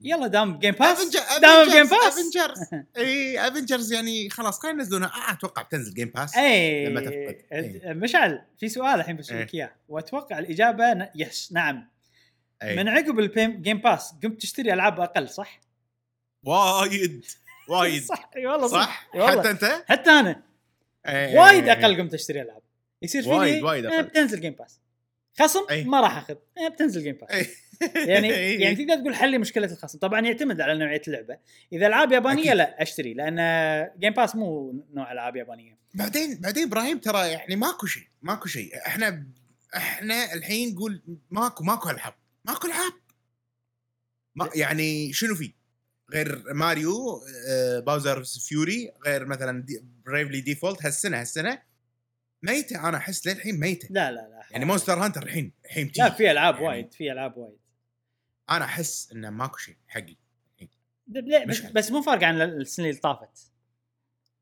يلا 0.00 0.26
دام 0.26 0.58
Game 0.58 0.74
Pass 0.74 1.16
دام 1.40 1.68
Game 1.70 1.82
Pass 1.86 2.14
Avengers. 2.18 2.74
إي 2.96 3.48
Avengers 3.48 3.92
يعني 3.92 4.30
خلاص 4.30 4.60
خلينا 4.60 4.78
ينزلونها 4.78 5.08
آه 5.08 5.32
أتوقع 5.32 5.62
بتنزل 5.62 5.94
Game 5.94 6.08
Pass 6.08 6.36
إي 6.36 6.86
لما 6.86 7.00
تفقد. 7.00 7.42
إيه. 7.52 7.92
مشعل 7.92 8.42
في 8.58 8.68
سؤال 8.68 9.00
الحين 9.00 9.16
بسالك 9.16 9.54
إياه 9.54 9.72
وأتوقع 9.88 10.38
الإجابة 10.38 10.92
ن... 10.92 11.08
yes 11.14 11.52
نعم 11.52 11.88
أي. 12.62 12.76
من 12.76 12.88
عقب 12.88 13.18
ال 13.18 13.30
Game 13.30 13.78
Pass 13.78 14.14
قمت 14.22 14.40
تشتري 14.40 14.72
ألعاب 14.72 15.00
أقل 15.00 15.28
صح؟ 15.28 15.60
وايد 16.42 17.24
وايد 17.70 18.02
صح 18.02 18.30
إي 18.36 18.46
والله 18.46 18.66
صح 18.68 19.08
والله. 19.14 19.40
حتى 19.40 19.50
أنت 19.50 19.84
حتى 19.88 20.10
أنا 20.10 20.42
إيه. 21.06 21.38
وايد 21.38 21.68
أقل 21.68 21.96
قمت 22.00 22.14
أشتري 22.14 22.42
ألعاب 22.42 22.62
يصير 23.02 23.22
فيني 23.22 23.36
وايد- 23.36 23.62
وايد 23.62 23.86
أقل. 23.86 24.02
بتنزل 24.02 24.40
Game 24.40 24.52
Pass 24.52 24.80
خصم 25.38 25.66
أي. 25.70 25.84
ما 25.84 26.00
راح 26.00 26.16
أخذ. 26.18 26.34
آه، 26.58 26.68
بتنزل 26.68 27.02
Game 27.02 27.14
Pass 27.14 27.30
إيه. 27.30 27.46
يعني 28.08 28.28
يعني 28.62 28.76
تقدر 28.76 29.00
تقول 29.00 29.14
حل 29.14 29.30
لي 29.30 29.38
مشكلة 29.38 29.72
الخصم. 29.72 29.98
طبعا 29.98 30.20
يعتمد 30.20 30.60
على 30.60 30.78
نوعية 30.78 31.02
اللعبة. 31.08 31.38
إذا 31.72 31.86
ألعاب 31.86 32.12
يابانية 32.12 32.42
أكيد. 32.42 32.52
لا 32.52 32.82
أشتري. 32.82 33.14
لأن 33.14 33.90
Game 33.98 34.12
Pass 34.12 34.36
مو 34.36 34.74
نوع 34.94 35.12
ألعاب 35.12 35.36
يابانية. 35.36 35.78
بعدين 35.94 36.40
بعدين 36.40 36.62
إبراهيم 36.66 36.98
ترى 36.98 37.28
يعني 37.30 37.56
ماكو 37.56 37.86
شيء 37.86 38.06
ماكو 38.22 38.48
شيء. 38.48 38.76
إحنا 38.86 39.26
إحنا 39.76 40.32
الحين 40.34 40.74
نقول 40.74 41.02
ماكو 41.30 41.64
ماكو 41.64 41.90
ألعاب. 41.90 42.14
ماكو 42.44 42.66
ألعاب. 42.66 42.92
ما 44.34 44.50
يعني 44.54 45.12
شنو 45.12 45.34
في؟ 45.34 45.52
غير 46.12 46.42
ماريو 46.54 47.22
آه، 47.48 47.80
Bowser's 47.80 48.38
Fury 48.48 48.90
غير 49.06 49.26
مثلا 49.26 49.62
دي 49.62 49.84
Bravely 50.06 50.40
Default 50.40 50.84
هالسنة 50.86 51.20
هالسنة. 51.20 51.62
ميتة؟ 52.42 52.88
أنا 52.88 52.96
أحس 52.96 53.26
للحين 53.26 53.60
ميتة. 53.60 53.88
لا 53.90 54.12
لا 54.12 54.20
لا. 54.20 54.42
يعني 54.50 54.64
Monster 54.64 55.04
Hunter 55.04 55.22
الحين 55.22 55.52
الحين 55.64 55.92
لا. 55.96 56.10
في 56.10 56.30
ألعاب 56.30 56.54
يعني 56.54 56.66
وايد 56.66 56.92
في 56.92 57.12
ألعاب 57.12 57.36
وايد. 57.36 57.58
أنا 58.50 58.64
أحس 58.64 59.12
انه 59.12 59.30
ماكو 59.30 59.58
شيء 59.58 59.76
حقي. 59.88 60.16
بس, 61.46 61.60
بس 61.60 61.90
مو 61.90 62.02
فرق 62.02 62.24
عن 62.24 62.42
السنة 62.42 62.86
اللي 62.88 63.00
طافت. 63.00 63.52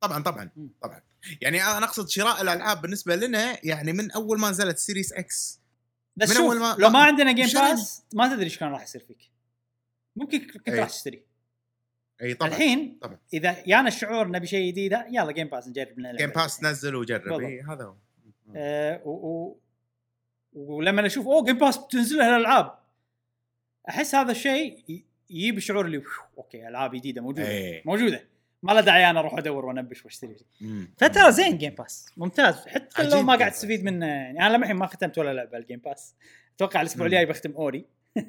طبعا 0.01 0.22
طبعا. 0.22 0.51
طبعا. 0.82 1.03
يعني 1.40 1.62
أنا 1.62 1.84
أقصد 1.86 2.09
شراء 2.09 2.42
الألعاب 2.42 2.82
بالنسبة 2.82 3.16
لنا 3.16 3.66
يعني 3.66 3.92
من 3.92 4.11
أول 4.11 4.40
ما 4.40 4.51
نزلت 4.51 4.78
Series 4.78 5.12
X 5.12 5.61
بس 6.16 6.28
من 6.28 6.34
شوف 6.34 6.45
أول 6.45 6.59
ما- 6.61 6.76
لو 6.78 6.88
ما 6.88 6.99
ما- 6.99 7.05
عندنا 7.05 7.32
Game. 7.32 7.47
Pass 7.47 8.03
ما 8.14 8.28
تدري 8.34 8.45
إيش 8.45 8.59
كان 8.59 8.68
راح 8.68 8.82
يصير 8.82 9.01
فيك. 9.09 9.30
ممكن 10.16 10.47
كنت 10.47 10.68
أي. 10.68 10.78
راح 10.80 10.88
تشتري. 10.88 11.24
إي 12.25 12.35
طبعا 12.35 12.49
الحين 12.51 12.99
طبعا. 13.03 13.18
إذا 13.33 13.57
يانا 13.66 13.89
الشعور 13.89 14.29
نبي 14.29 14.47
شيء 14.47 14.68
جديد 14.70 14.93
يلا 14.93 15.33
Game 15.32 15.47
Pass 15.49 15.68
نجرب 15.68 15.99
نلعب 15.99 16.16
Game 16.16 16.30
Pass 16.30 16.62
نزل 16.64 16.95
وجرب. 16.95 17.41
إي 17.41 17.61
هذا 17.61 17.85
هو 17.85 17.95
آه 18.57 19.01
و... 19.05 19.11
و... 19.11 19.57
ولما 20.53 21.07
أشوف 21.07 21.27
أوه 21.27 21.45
Game 21.45 21.59
Pass 21.59 21.76
بتنزل 21.79 22.16
لها 22.18 22.37
الالعاب 22.37 22.79
أحس 23.89 24.14
هذا 24.14 24.31
الشيء 24.33 24.85
يجيب 25.31 25.57
الشعور 25.57 25.87
اللي 25.87 25.99
"ويو، 25.99 26.07
okay 26.39 26.68
ألعاب 26.68 26.95
جديدة 26.95 27.22
موجودة 27.22 27.49
إيه. 27.49 27.83
موجودة 27.87 28.25
ما 28.62 28.72
له 28.72 28.81
داعي 28.81 29.11
أنا 29.11 29.20
أروح 29.20 29.39
أدور 29.39 29.64
وأنبش 29.66 30.05
واشتري. 30.05 30.37
فترى 30.97 31.33
زين 31.33 31.59
Game 31.59 31.74
Pass 31.74 32.07
ممتاز 32.16 32.66
حتى 32.66 33.09
لو 33.09 33.22
ما 33.22 33.37
قاعد. 33.37 33.51
تستفيد 33.53 33.85
منه 33.85 34.07
يعني 34.07 34.47
أنا 34.47 34.57
للحين 34.57 34.77
ما 34.77 34.87
ختمت 34.87 35.18
ولا 35.18 35.35
لعبة 35.35 35.59
ال 35.59 35.62
Game 35.62 35.78
Pass 35.78 36.14
أتوقع 36.57 36.81
الأسبوع. 36.81 37.07
الجاي 37.07 37.27
بختم 37.27 37.53
Ori 37.53 37.85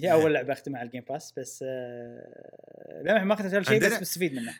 هي 0.00 0.12
أول 0.12 0.34
لعبة 0.34 0.52
اختمها 0.52 0.78
على 0.78 0.86
ال 0.86 0.90
Game 0.90 1.04
Pass 1.08 1.32
بس 1.38 1.64
آه 1.68 3.02
للحين 3.04 3.26
ما 3.26 3.34
ختمت 3.34 3.54
ولا 3.54 3.62
شيء 3.62 3.80
بس 3.80 4.00
بستفيد 4.00 4.34
منه 4.34 4.54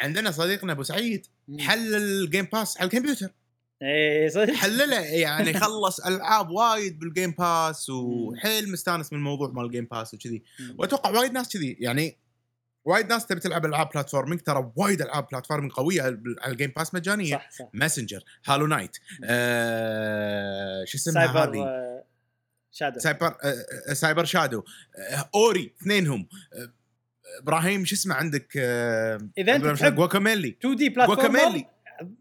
عندنا 0.00 0.30
صديقنا 0.30 0.72
أبو 0.72 0.82
سعيد. 0.82 1.26
حل 1.60 1.94
ال 1.94 2.04
Game 2.04 2.44
Pass 2.52 2.78
على 2.78 2.86
الكمبيوتر. 2.86 3.34
إيه 3.82 4.28
صدق. 4.28 4.54
حلله 4.54 5.00
يعني 5.00 5.52
خلص 5.60 6.00
ألعاب 6.00 6.50
وايد 6.50 6.98
بال 6.98 7.09
Game 7.09 7.30
Pass 7.30 7.90
وحيل 7.90 8.72
مستانس 8.72 9.12
من 9.12 9.18
الموضوع 9.18 9.48
مال 9.48 9.64
ال 9.64 9.68
Game 9.68 9.84
Pass 9.84 10.14
وكذي. 10.14 10.42
وأتوقع 10.78 11.10
وايد 11.10 11.32
ناس 11.32 11.48
كذي 11.48 11.76
يعني 11.80 12.18
وايد 12.84 13.06
ناس 13.06 13.26
تبي 13.26 13.40
تلعب 13.40 13.66
ألعاب 13.66 13.88
platforming 13.94 14.40
ترى 14.40 14.72
وايد 14.76 15.02
ألعاب 15.02 15.26
platforming 15.28 15.72
قوية 15.72 16.02
على 16.02 16.18
ال 16.46 16.51
Game 16.51 16.72
Pass 16.76 16.94
مجانية. 16.94 17.36
صح 17.36 17.50
صح. 17.50 17.68
Messenger 17.72 18.24
Hollow 18.46 18.66
Knight 18.66 18.96
آه 19.24 20.84
شو 20.84 20.98
اسمها 20.98 21.44
هذه؟ 21.44 21.62
آه، 21.62 22.01
Shadow. 22.72 22.98
Cyber 23.00 23.26
آه، 23.26 23.66
آه، 23.88 23.92
Cyber 23.92 24.24
Shadow. 24.24 24.64
آه، 24.98 25.30
Ori 25.34 25.74
اثنينهم. 25.80 26.28
آه، 26.54 26.72
إبراهيم 27.42 27.84
شو 27.84 27.94
اسمه 27.94 28.14
عندك؟ 28.14 28.52
آه، 28.56 29.28
إذا 29.38 29.56
أنت 29.56 29.66
تحب- 29.66 29.94
Guacamelee 29.94 30.48
2D 30.60 30.88
platform. 30.88 31.64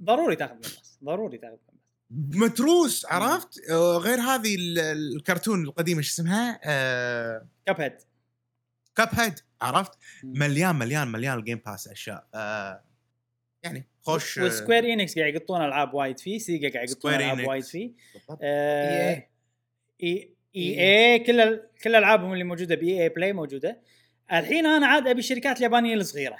ضروري 0.04 0.36
تاخذ 0.36 0.54
game 0.62 0.72
ضروري 1.04 1.38
تاخذ 1.38 1.56
متروس 2.12 3.06
عرفت؟ 3.06 3.70
آه، 3.72 3.98
غير 3.98 4.20
هذه 4.20 4.56
ال- 4.56 4.80
الكرتون 5.16 5.64
القديمة 5.64 6.02
شو 6.02 6.10
اسمها؟ 6.10 6.60
آه، 6.64 7.48
Cuphead 7.66 7.94
Cuphead 8.96 9.40
عرفت. 9.62 9.92
مليان 10.24 10.76
مليان 10.76 11.08
مليان 11.08 11.40
ال 11.40 11.44
Game 11.44 11.62
Pass 11.66 11.88
أشياء. 11.88 12.28
آه، 12.34 12.84
يعني 13.64 13.88
خوش 14.02 14.40
آه، 14.40 14.44
وسكوير 14.46 14.84
إنكس 14.94 15.20
قاعد 15.20 15.36
يقطون 15.36 15.62
ألعاب 15.66 15.94
وايد 15.94 16.20
فيه 16.20 16.38
سيجا 16.40 16.70
قاعد 16.70 16.90
يقطون 16.90 17.14
ألعاب. 17.14 17.48
وايد 17.48 17.64
فيه. 17.64 17.92
آه، 18.42 19.28
EA. 20.04 20.20
EA 20.56 21.20
كل 21.20 21.60
كل 21.84 21.96
ألعابهم 21.96 22.34
اللي 22.34 22.44
موجودة 22.44 22.76
ب 22.76 23.04
EA 23.04 23.10
Play 23.10 23.34
موجودة. 23.34 23.82
الحين 24.32 24.66
أنا 24.66 24.88
عاد 24.88 25.08
أبي 25.08 25.20
الشركات 25.20 25.58
اليابانية 25.58 25.96
الصغيرة. 25.96 26.38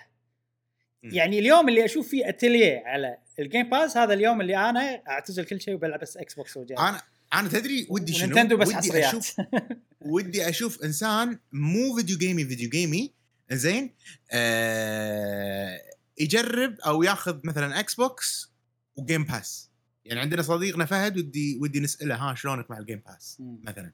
يعني 1.04 1.40
اليوم 1.40 1.70
اللي 1.70 1.86
أشوف 1.86 2.08
فيه 2.08 2.30
أتلية 2.30 2.84
على 2.86 3.18
ال 3.40 3.46
Game 3.46 3.70
Pass 3.70 3.98
هذا 3.98 4.14
اليوم 4.14 4.42
اللي 4.42 4.58
أنا 4.58 5.02
أعتزل 5.10 5.46
كل 5.46 5.62
شيء 5.62 5.74
وبلعب 5.74 6.00
بس 6.00 6.18
إكس 6.18 6.34
بوكس 6.34 6.58
وجهاز 6.58 6.80
أنا 6.80 7.02
أنا 7.34 7.50
تدري 7.50 7.88
ودي 7.90 8.14
شنو؟ 8.14 8.58
بس 8.58 8.68
ودي 8.68 8.76
حصريات 8.76 9.06
أشوف 9.06 9.36
ودي 10.14 10.50
أشوف 10.50 10.84
إنسان 10.84 11.40
مو 11.52 11.96
video 11.96 12.18
game 12.18 12.46
ي 12.46 12.50
video 12.50 12.70
game 12.70 13.05
ي 13.05 13.14
زين 13.52 13.96
آه 14.32 15.82
يجرب 16.18 16.80
أو 16.80 17.04
ياخذ 17.04 17.40
مثلا 17.44 17.80
إكس 17.80 17.96
بوكس 17.96 18.52
و 18.96 19.01
Game 19.01 19.24
Pass 19.24 19.72
يعني 20.06 20.20
عندنا 20.20 20.42
صديقنا 20.42 20.86
فهد 20.86 21.18
ودي 21.18 21.58
ودي 21.62 21.80
نسأله 21.80 22.16
ها 22.16 22.36
شلونك 22.36 22.72
مع 22.72 22.78
ال 22.78 22.83
Game 22.83 23.04
Pass. 23.08 23.38
مثلا. 23.40 23.94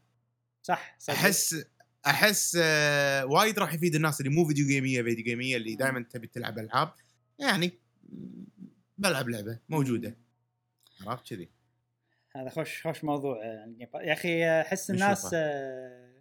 صح 0.68 0.96
صدق. 1.00 1.14
أحس 1.16 1.66
أحس 2.08 2.58
آه 2.62 3.26
وايد 3.26 3.60
راح 3.60 3.74
يفيد 3.74 3.96
الناس 3.96 4.20
اللي 4.22 4.32
مو 4.32 4.48
video 4.48 4.68
game 4.68 5.02
ية 5.02 5.08
video 5.08 5.24
game 5.24 5.46
ية 5.46 5.58
اللي 5.58 5.76
دائما 5.76 6.06
تبي 6.10 6.28
تلعب 6.28 6.60
ألعاب 6.60 6.94
يعني 7.40 7.72
بلعب 8.98 9.30
لعبة 9.30 9.60
موجودة 9.70 10.18
عرفت 11.08 11.30
كذي 11.30 11.50
هذا 12.36 12.50
خوش 12.50 12.82
خوش 12.88 13.04
موضوع 13.04 13.40
ال 13.66 13.70
Game 13.70 13.88
Pass 13.94 14.02
يا 14.04 14.14
أخي 14.14 14.62
أحس. 14.62 14.92
الناس 14.92 15.30
آه، 15.34 16.14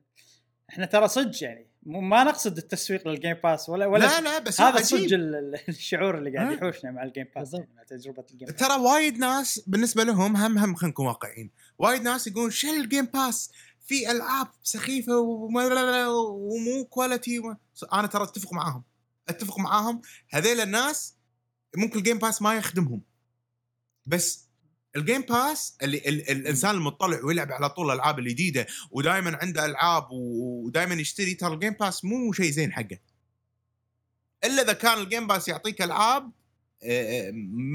إحنا 0.71 0.87
ترى 0.87 1.09
صدق 1.09 1.43
يعني 1.43 1.67
ما 1.83 2.25
نقصد 2.25 2.57
التسويق 2.59 3.09
لل 3.09 3.18
Game 3.18 3.35
Pass 3.45 3.69
ولا 3.69 3.87
ولا 3.87 4.05
لا 4.05 4.21
لا 4.21 4.39
بس 4.39 4.61
هذا. 4.61 4.83
صدق 4.83 5.01
ال- 5.15 5.35
ال- 5.35 5.61
الشعور 5.69 6.19
اللي 6.19 6.37
قاعد؟ 6.39 6.53
يحوشنا 6.57 6.91
مع 6.91 7.03
ال 7.03 7.08
Game 7.08 7.27
Pass. 7.37 7.55
يعني 7.55 7.69
مع 7.77 7.83
تجربة 7.83 8.25
الجيم 8.33 8.49
باس 8.49 8.57
ترى 8.57 8.77
وايد 8.81 9.19
ناس 9.19 9.59
بالنسبة 9.67 10.05
لهم 10.05 10.37
هم 10.37 10.59
هم 10.59 10.75
خلينا 10.75 10.91
نكون 10.93 11.07
واقعيين 11.07 11.51
وايد 11.79 12.03
ناس 12.03 12.27
يقولون 12.27 12.51
شل 12.51 12.69
ال 12.69 12.76
Game 12.76 13.05
Pass 13.05 13.51
في 13.87 14.11
ألعاب 14.11 14.49
سخيفة 14.63 15.19
وما- 15.19 16.07
ومو 16.09 16.85
quality 16.85 17.39
وما- 17.39 17.57
أنا 17.93 18.07
ترى 18.07 18.23
أتفق 18.23 18.53
معاهم. 18.53 18.83
أتفق 19.29 19.59
معاهم. 19.59 20.01
هذيل 20.31 20.61
الناس 20.61 21.15
ممكن 21.77 21.99
ال 21.99 22.03
Game 22.03 22.19
Pass 22.19 22.43
ما 22.43 22.55
يخدمهم. 22.55 23.03
بس 24.07 24.47
ال 24.97 25.02
Game 25.02 25.21
Pass 25.21 25.77
اللي 25.83 25.99
ال 25.99 26.31
الإنسان 26.31 26.75
المطلع 26.75 27.25
ويلعب 27.25 27.53
على 27.53 27.69
طول 27.69 27.87
الالعاب 27.87 28.19
الجديدة 28.19 28.67
ودائما 28.91 29.39
عنده 29.43 29.65
ألعاب 29.67 30.07
ودائما 30.11 30.95
يشتري 30.95 31.35
ترى 31.35 31.55
ال 31.55 31.59
Game 31.59 31.73
Pass 31.73 32.05
مو 32.05 32.33
شيء 32.33 32.51
زين 32.51 32.73
حقه. 32.73 32.99
إلا 34.45 34.63
إذا 34.63 34.73
كان 34.73 34.99
ال 34.99 35.05
Game 35.05 35.27
Pass 35.27 35.49
يعطيك 35.49 35.83
ألعاب 35.83 36.31
آه، 36.83 37.29
آه، 37.29 37.31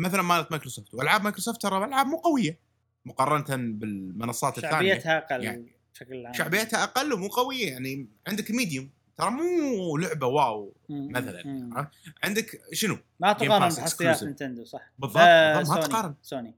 مثلا 0.05 0.21
مالت 0.21 0.51
مايكروسوفت. 0.51 0.93
وألعاب 0.93 1.23
مايكروسوفت 1.23 1.61
ترى 1.61 1.85
ألعاب 1.85 2.07
مو 2.07 2.17
قوية 2.17 2.59
مقارنة 3.05 3.55
بالمنصات 3.77 4.57
الثانية. 4.57 4.91
شعبيتها 4.93 5.17
أقل. 5.17 5.43
يعني 5.43 5.75
بشكل 5.93 6.25
عام 6.25 6.33
شعبيتها 6.33 6.83
أقل 6.83 7.13
ومو 7.13 7.27
قوية 7.27 7.67
يعني 7.71 8.07
عندك 8.27 8.51
Medium 8.51 8.89
ترى 9.17 9.29
مو 9.29 9.97
لعبة 9.97 10.27
wow. 10.27 10.73
مثلاً. 10.89 11.47
مم. 11.47 11.87
عندك 12.23 12.61
شنو 12.73 12.97
ما 13.19 13.33
تقارن 13.33 13.69
بحصريات. 13.69 14.23
نينتندو 14.23 14.65
صح 14.65 14.91
بالضبط، 14.99 15.17
آه، 15.21 15.63
ما. 15.63 15.81
تقارن. 15.81 16.15
سوني 16.21 16.55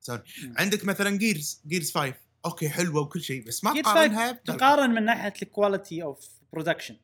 سوني. 0.00 0.22
مم. 0.42 0.54
عندك 0.58 0.84
مثلا 0.84 1.10
Gears 1.18 1.60
Gears 1.66 1.92
5 1.92 2.14
okay 2.44 2.68
حلوة 2.68 3.02
وكل 3.02 3.22
شيء 3.22 3.46
بس 3.46 3.64
ما 3.64 3.82
تقارنها 3.82 4.32
تقارن 4.32 4.90
من 4.90 5.04
ناحية 5.04 5.32
ال 5.42 5.50
quality 5.50 6.02
of 6.02 6.28
production 6.52 6.96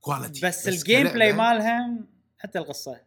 quality 0.00 0.46
بس 0.46 0.68
ال 0.68 1.08
gameplay 1.08 1.32
مالها 1.32 1.96
حتى 2.38 2.58
القصة 2.58 3.00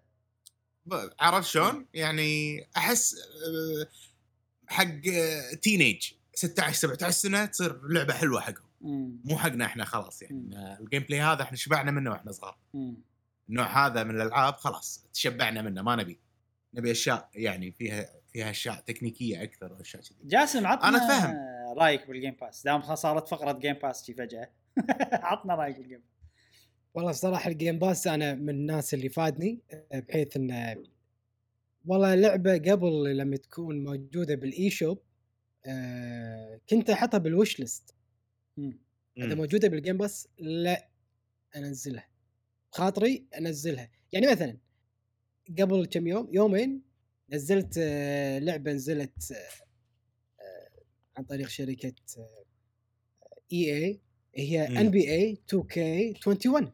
عرفت 1.19 1.49
شلون؟ 1.49 1.86
يعني 1.93 2.61
أحس 2.77 3.15
آه، 3.15 3.88
حق 4.67 5.01
teenage 5.61 6.11
16 6.41 6.73
17 6.73 7.11
سنة 7.11 7.45
تصير 7.45 7.87
لعبة 7.87 8.13
حلوة 8.13 8.41
حقهم. 8.41 8.71
مو 9.25 9.37
حقنا 9.37 9.65
إحنا 9.65 9.85
خلاص 9.85 10.21
يعني. 10.21 10.77
ال 10.80 11.03
gameplay 11.03 11.22
هذا 11.21 11.41
إحنا 11.41 11.57
شبعنا 11.57 11.91
منه 11.91 12.11
وإحنا 12.11 12.31
صغار. 12.31 12.57
النوع 13.49 13.85
هذا 13.85 14.03
من 14.03 14.15
الألعاب 14.15 14.53
خلاص 14.53 15.05
تشبعنا 15.13 15.61
منه 15.61 15.81
ما 15.81 15.95
نبي. 15.95 16.19
نبي 16.73 16.91
أشياء 16.91 17.29
يعني 17.33 17.71
فيها 17.71 18.09
فيها 18.33 18.49
أشياء 18.49 18.75
تكنيكية 18.75 19.43
أكثر 19.43 19.73
واشياء 19.73 20.03
كذي. 20.03 20.17
جاسم 20.23 20.67
عطنا 20.67 20.87
أنا 20.87 20.97
أتفهم. 20.97 21.35
رأيك 21.77 22.07
بال 22.07 22.17
Game 22.17 22.36
Pass 22.41 22.63
دام 22.63 22.95
صارت 22.95 23.27
فقرة 23.27 23.51
Game 23.51 23.74
Pass 23.74 24.05
شي 24.05 24.13
فجأة. 24.13 24.49
عطنا 25.31 25.55
رأيك 25.55 25.77
بال 25.78 25.86
Game 25.86 26.01
والله 26.93 27.09
الصراحه 27.09 27.49
ال 27.49 27.55
Game 27.55 27.80
Pass 27.80 28.07
أنا 28.07 28.33
من 28.33 28.49
الناس 28.49 28.93
اللي 28.93 29.09
فادني 29.09 29.59
بحيث 29.93 30.37
انه 30.37 30.83
والله 31.85 32.15
لعبة 32.15 32.57
قبل 32.57 33.17
لما 33.17 33.37
تكون 33.37 33.83
موجودة 33.83 34.35
بال 34.36 34.69
eShop 34.69 35.01
آه 35.66 36.59
كنت 36.70 36.89
احطها 36.89 37.18
بال 37.17 37.59
wishlist. 37.59 37.93
اذا 38.57 38.74
مم. 39.18 39.38
موجودة 39.38 39.68
بال 39.67 39.78
Game 39.78 39.97
Pass 39.97 40.28
لا 40.39 40.89
أنزلها 41.55 42.07
خاطري 42.72 43.26
أنزلها 43.38 43.89
يعني 44.12 44.28
مثلا 44.32 44.57
قبل 45.59 45.86
كم 45.86 46.07
يوم 46.07 46.30
يومين 46.32 46.82
نزلت 47.30 47.76
آه، 47.78 48.39
لعبة 48.39 48.72
نزلت 48.72 49.32
آه، 49.32 50.82
عن 51.18 51.24
طريق 51.24 51.47
شركة 51.47 51.93
إي 53.53 53.74
اي 53.74 53.99
هي. 54.36 54.68
ان 54.68 54.89
بي 54.91 55.12
اي 55.12 55.38
2 55.49 55.64
كي 55.64 56.14
21 56.28 56.72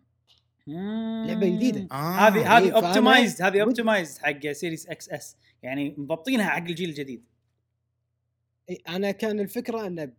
لعبة 1.27 1.55
جديدة. 1.55 1.87
آه. 1.91 2.27
هذه 2.27 2.57
هذه 2.57 2.71
optimized 2.71 3.41
هذه 3.41 3.61
optimized 3.61 4.17
حق 4.17 4.51
Series 4.51 4.87
X 4.87 5.09
S 5.09 5.35
يعني 5.63 5.95
مضبطينها 5.97 6.45
حق 6.49 6.63
الجيل 6.67 6.89
الجديد 6.89 7.25
أنا 8.87 9.11
كان 9.11 9.39
الفكرة 9.39 9.87
أنه 9.87 10.11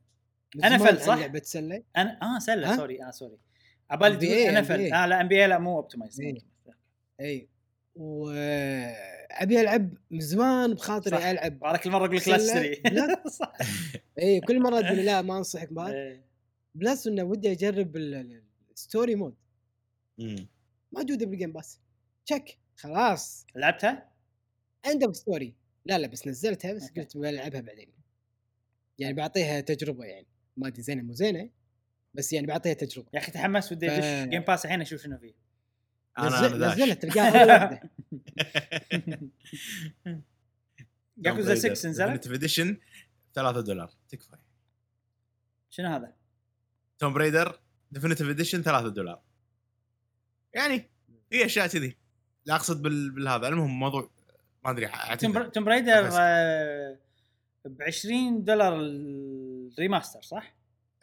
زمان 0.57 0.79
فل، 0.79 1.01
صح؟ 1.01 1.15
لعبه 1.19 1.41
سله 1.45 1.83
أنا 1.97 2.19
آه 2.23 2.39
سلة؟ 2.39 2.77
sorry 2.77 3.03
آه 3.05 3.11
سوري 3.11 3.39
عبالي 3.91 4.17
تقول 4.17 4.29
NBA 4.45 4.49
أنا 4.49 4.63
فل 4.63 4.93
آه 4.93 5.07
لا 5.07 5.21
أم 5.21 5.29
بي 5.29 5.47
لا 5.47 5.59
مو 5.59 5.77
optimized 5.77 6.21
إيه. 6.23 6.39
إي 7.21 7.49
وأبي 7.95 9.61
ألعب 9.61 9.95
من 10.11 10.21
زمان 10.21 10.75
بخاطري 10.75 11.17
صح. 11.19 11.25
ألعب 11.27 11.63
وعلى 11.63 11.79
كل 11.79 11.91
مره 11.91 12.07
أقول 12.07 12.17
لك 12.17 12.29
لا. 12.29 12.37
تشتري 12.39 12.83
لا. 12.85 13.23
صح 13.39 13.53
إي 14.19 14.41
كل 14.41 14.61
مرة 14.63 14.81
تقول 14.81 14.97
لي 14.97 15.05
لا 15.05 15.23
ما 15.23 15.39
أنصحك 15.39 15.73
بهذا. 15.73 16.21
plus 16.75 17.07
إنه 17.07 17.23
ودي 17.23 17.53
أجرب 17.53 17.97
ال- 17.97 18.15
ال- 18.15 18.43
ال 18.73 18.80
story 18.80 19.15
mode. 19.15 19.35
موجوده 20.93 21.27
بال 21.27 21.36
Game 21.36 21.53
Pass 21.53 21.81
تشك 22.27 22.59
خلاص 22.77 23.47
لعبتها؟ 23.57 24.09
عندك 24.87 25.15
story 25.15 25.55
لا 25.85 25.99
لا 25.99 26.07
بس 26.07 26.27
نزلتها 26.27 26.73
بس. 26.73 26.91
قلت 26.97 27.17
بلعبها 27.17 27.61
بعدين 27.61 27.98
يعني 28.99 29.15
بعطيها 29.15 29.61
تجربة 29.61 30.05
يعني. 30.05 30.27
ما 30.57 30.69
أدري 30.69 30.83
زينة 30.83 31.03
مو 31.03 31.13
زينة 31.13 31.51
بس 32.15 32.33
يعني 32.33 32.47
بعطيها 32.47 32.73
تجربة. 32.73 33.09
يا 33.15 33.19
أخي 33.19 33.33
تحمست 33.33 33.73
ودي 33.73 33.89
ف- 33.89 33.93
أدش 33.93 34.29
جيم 34.31 34.43
باس 34.43 34.65
الحين 34.65 34.81
أشوف 34.81 35.03
شنو 35.03 35.19
فيه. 35.19 35.35
أنا 36.19 36.29
نزل 36.29 36.47
أنا 36.47 36.57
داش. 36.59 36.73
نزلها 36.75 36.95
تلقاها 36.95 37.41
اول 37.43 37.51
واحدة. 37.51 37.91
ياكوزا 41.27 41.55
6 41.55 41.89
نزلت؟ 41.89 42.27
edition 42.27 42.77
3 43.35 43.61
دولار. 43.61 43.91
تكفى. 44.09 44.37
شنو 45.71 45.89
هذا؟ 45.89 46.15
Tomb 46.99 47.13
Raider 47.13 47.61
Definitive 47.91 48.29
Edition 48.29 48.63
3 48.63 48.89
دولار. 48.89 49.23
يعني 50.55 50.91
في 51.31 51.45
أشياء 51.45 51.67
كذي. 51.67 51.97
لا 52.45 52.55
أقصد 52.55 52.83
بال... 52.83 53.11
بالهذا 53.11 53.49
المهم 53.49 53.79
موضوع 53.79 54.11
ما 54.65 54.71
أدري 54.71 54.91
Tomb 55.53 55.65
Raider 55.65 55.93
أحس. 55.93 56.15
ب 57.69 57.83
20 57.83 58.45
دولار 58.45 58.77
ال 58.81 58.97
remaster 58.97 60.23
صح؟ 60.23 60.55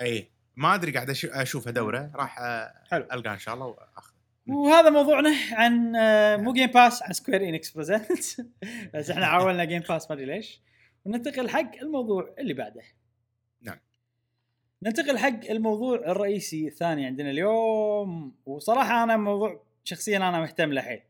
إي. 0.01 0.32
ما 0.55 0.76
أدري 0.76 0.91
قاعد 0.91 1.09
أشوف 1.26 1.68
ادوره 1.68 2.11
راح 2.16 2.39
حلو. 2.91 3.05
ألقاه 3.11 3.34
إن 3.34 3.39
شاء 3.39 3.53
الله 3.55 3.66
واخذ 3.66 4.16
وهذا 4.47 4.89
موضوعنا 4.89 5.34
عن 5.51 5.95
آه، 5.95 6.38
مو 6.38 6.53
Game 6.53 6.67
Pass 6.67 7.03
عن 7.03 7.13
Square 7.13 7.49
Enix 7.49 7.71
Presents 7.71 8.09
بس 8.93 9.09
إحنا 9.09 9.26
عاولنا 9.26 9.63
Game 9.63 9.82
Pass 9.89 10.11
ما 10.11 10.16
أدري 10.16 10.26
ليش. 10.26 10.61
وننتقل 11.05 11.49
حق 11.49 11.76
الموضوع 11.82 12.36
اللي 12.39 12.53
بعده. 12.53 12.82
نعم. 13.61 13.80
ننتقل 14.84 15.18
حق 15.18 15.45
الموضوع 15.49 15.95
الرئيسي 15.95 16.68
الثاني 16.68 17.05
عندنا 17.05 17.30
اليوم. 17.30 18.36
وصراحة 18.45 19.03
أنا 19.03 19.18
موضوع 19.18 19.63
شخصيا 19.84 20.18
أنا 20.18 20.39
مهتم 20.39 20.74
له 20.74 20.82
حيل. 20.82 21.01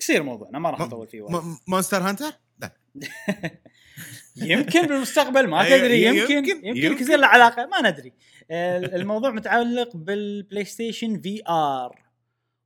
قصير 0.00 0.22
موضوعنا 0.22 0.58
ما 0.58 0.70
راح 0.70 0.80
نطول 0.80 1.08
فيه 1.08 1.22
وايد. 1.22 1.56
Monster 1.68 2.02
Hunter؟ 2.02 2.32
لا. 2.58 2.72
يمكن 4.36 4.86
بالمستقبل 4.86 5.46
ما 5.46 5.60
أيوة، 5.60 5.78
تدري 5.78 6.02
يمكن 6.02 6.32
يمكن- 6.34 6.66
يمكن. 6.66 7.02
يصير 7.02 7.18
له 7.18 7.26
علاقة 7.26 7.66
ما 7.66 7.90
ندري. 7.90 8.12
الموضوع 9.00 9.30
متعلق 9.30 9.96
بالبلاي 9.96 10.64
ستيشن 10.64 11.20
VR 11.20 12.02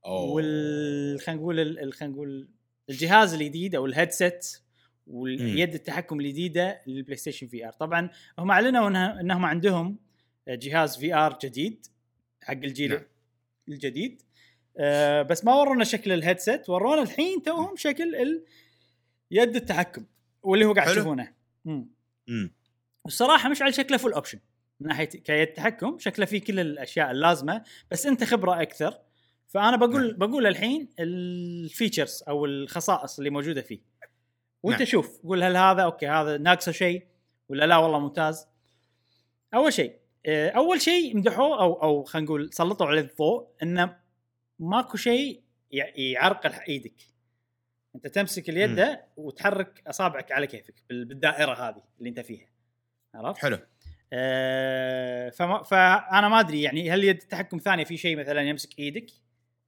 وال 0.05 1.19
خلينا 1.21 1.41
نقول 1.41 1.93
خلينا 1.93 2.13
نقول 2.13 2.47
الجهاز 2.89 3.33
الجديد 3.33 3.75
أو 3.75 3.85
ال 3.85 3.94
headset 3.94 4.57
واليد 5.07 5.73
التحكم 5.73 6.19
الجديدة 6.19 6.81
للبلاي 6.87 7.17
ستيشن 7.17 7.47
VR 7.47 7.71
طبعا 7.71 8.09
هم 8.39 8.51
أعلنوا 8.51 8.87
انها 8.87 9.19
إنهم 9.21 9.45
عندهم 9.45 9.97
جهاز 10.47 10.97
VR 10.97 11.37
جديد 11.43 11.85
حق 12.43 12.53
الجيل 12.53 12.91
نعم. 12.91 13.01
الجديد. 13.69 14.21
آه 14.77 15.21
بس 15.21 15.45
ما 15.45 15.55
ورونا 15.55 15.83
شكل 15.83 16.11
ال 16.11 16.18
headset 16.18 16.69
ورونا 16.69 17.01
الحين 17.01 17.41
توهم 17.43 17.75
شكل 17.75 18.15
ال- 18.15 18.43
يد 19.31 19.55
التحكم. 19.55 20.05
واللي 20.43 20.65
هو 20.65 20.73
قاعد. 20.73 20.87
تشوفونه 20.87 21.33
مم. 21.65 21.89
امم 22.29 22.53
والصراحه 23.05 23.49
مش 23.49 23.61
على 23.61 23.71
شكله 23.71 23.97
full 23.97 24.13
option 24.13 24.39
من 24.79 24.87
ناحية 24.87 25.05
كيد 25.05 25.47
تحكم 25.47 25.99
شكله 25.99 26.25
فيه 26.25 26.41
كل 26.41 26.59
الأشياء 26.59 27.11
اللازمة 27.11 27.63
بس 27.91 28.05
أنت 28.05 28.23
خبرة 28.23 28.61
أكثر 28.61 28.99
فأنا 29.47 29.77
بقول 29.77 30.07
نعم. 30.07 30.17
بقول 30.17 30.47
الحين 30.47 30.89
ال 30.99 31.13
features 31.13 32.23
أو 32.27 32.45
الخصائص 32.45 33.17
اللي 33.17 33.29
موجودة 33.29 33.61
فيه 33.61 33.79
وأنت 34.63 34.79
نعم. 34.79 34.87
شوف 34.87 35.21
قول 35.23 35.43
هل 35.43 35.57
هذا 35.57 35.81
okay 35.83 36.07
هذا 36.07 36.37
ناقصه 36.37 36.71
شيء 36.71 37.07
ولا 37.49 37.65
لا 37.65 37.77
والله 37.77 37.99
ممتاز 37.99 38.47
أول 39.53 39.73
شيء 39.73 39.99
آه، 40.25 40.49
أول 40.49 40.81
شيء 40.81 41.17
مدحوه 41.17 41.61
أو 41.61 41.73
أو 41.83 42.03
خلينا 42.03 42.25
نقول 42.25 42.53
سلطوا 42.53 42.85
عليه 42.87 43.01
الضوء 43.01 43.47
إنه 43.63 43.97
ماكو 44.59 44.97
شيء 44.97 45.41
يع- 45.71 45.93
يعرقل 45.95 46.53
إيدك 46.67 46.93
انت 47.95 48.07
تمسك 48.07 48.49
اليد 48.49 48.97
وتحرك 49.17 49.83
اصابعك 49.87 50.31
على 50.31 50.47
كيفك 50.47 50.73
بال- 50.89 51.05
بالدائرة 51.05 51.69
هذه 51.69 51.83
اللي 51.99 52.09
انت 52.09 52.19
فيها. 52.19 52.47
عرفت؟ 53.15 53.41
حلو. 53.41 53.59
آه، 54.13 55.29
فما 55.29 55.63
فأنا 55.63 56.29
ما 56.29 56.39
أدري 56.39 56.61
يعني 56.61 56.91
هل 56.91 57.03
يد 57.03 57.21
التحكم 57.21 57.57
ثانية 57.57 57.83
في 57.83 57.97
شيء 57.97 58.17
مثلا 58.19 58.41
يمسك 58.41 58.79
إيدك؟ 58.79 59.05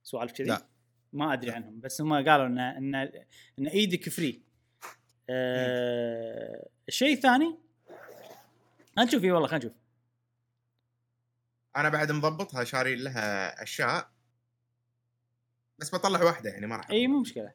سوالف 0.02 0.32
كذي؟ 0.32 0.48
لا. 0.48 0.66
ما 1.12 1.32
أدري 1.32 1.50
عنهم 1.50 1.80
بس 1.80 2.00
هم 2.00 2.12
قالوا 2.14 2.46
ان 2.46 2.58
ان 2.58 2.94
إن 3.58 3.66
إيدك 3.66 4.08
فري 4.08 4.42
آه 5.30 6.68
الشيء 6.88 7.12
الثاني 7.12 7.58
خلينا 8.96 9.08
نشوف. 9.10 9.24
والله 9.24 9.46
خلينا 9.46 9.64
نشوف. 9.64 9.72
أنا 11.76 11.88
بعد 11.88 12.12
مضبطها 12.12 12.64
شاري 12.64 12.96
لها 12.96 13.62
أشياء. 13.62 14.10
بس 15.78 15.94
بطلع 15.94 16.22
واحدة 16.24 16.50
يعني 16.50 16.66
ما 16.66 16.76
راح 16.76 16.90
إي 16.90 17.06
مو 17.06 17.20
مشكلة. 17.20 17.52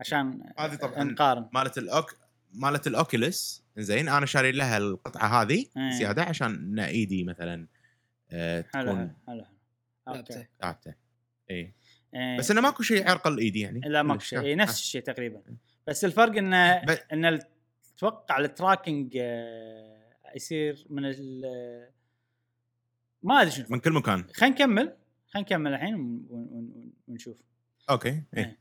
عشان 0.00 0.52
هذه 0.58 0.74
طبعا 0.74 1.04
نقارن. 1.04 1.48
مالت 1.52 1.78
الاوك 1.78 2.16
مالت 2.54 2.86
ال 2.86 2.97
Oculus 2.97 3.64
زين 3.76 4.08
أنا 4.08 4.26
شاري 4.26 4.52
لها 4.52 4.78
القطعة 4.78 5.42
هذه 5.42 5.66
إيه. 5.76 5.90
زيادة 5.90 6.22
عشان 6.22 6.54
ان 6.54 6.78
ايدي 6.78 7.24
مثلا 7.24 7.66
آه 8.30 8.64
حلو 8.74 8.82
حلو 8.82 8.92
تكون 8.92 9.14
حلو 9.26 9.44
okay. 10.08 10.18
لعبته. 10.18 10.46
ثابتة. 10.60 10.94
اي 11.50 11.74
إيه. 12.14 12.38
بس 12.38 12.50
إنه 12.50 12.60
ماكو 12.60 12.82
شيء 12.82 13.06
يعرقل 13.06 13.38
ايدي 13.38 13.60
يعني. 13.60 13.80
لا 13.80 14.02
ماكو. 14.02 14.20
شيء. 14.20 14.38
آه، 14.38 14.42
إيه، 14.42 14.54
نفس 14.54 14.78
الشيء 14.78 15.02
تقريبا. 15.02 15.42
بس 15.86 16.04
الفرق 16.04 16.36
إنه 16.36 16.78
ب- 16.84 16.98
ان 17.12 17.24
ال- 17.24 17.42
أتوقع 17.96 18.38
ال 18.38 18.47
tracking 18.47 19.16
آه، 19.20 20.00
يصير 20.36 20.86
من 20.90 21.02
ال 21.04 21.42
ما 23.22 23.40
أدري 23.40 23.50
شنو. 23.50 23.66
من 23.70 23.78
كل 23.80 23.92
مكان. 23.92 24.24
خلينا 24.34 24.54
نكمل. 24.54 24.96
خلينا 25.28 25.46
نكمل 25.48 25.72
الحين 25.74 25.94
ون- 25.94 26.26
ون- 26.30 26.48
ون- 26.52 26.92
ونشوف. 27.08 27.42
okay 27.90 28.08
اي 28.36 28.42
آه، 28.42 28.56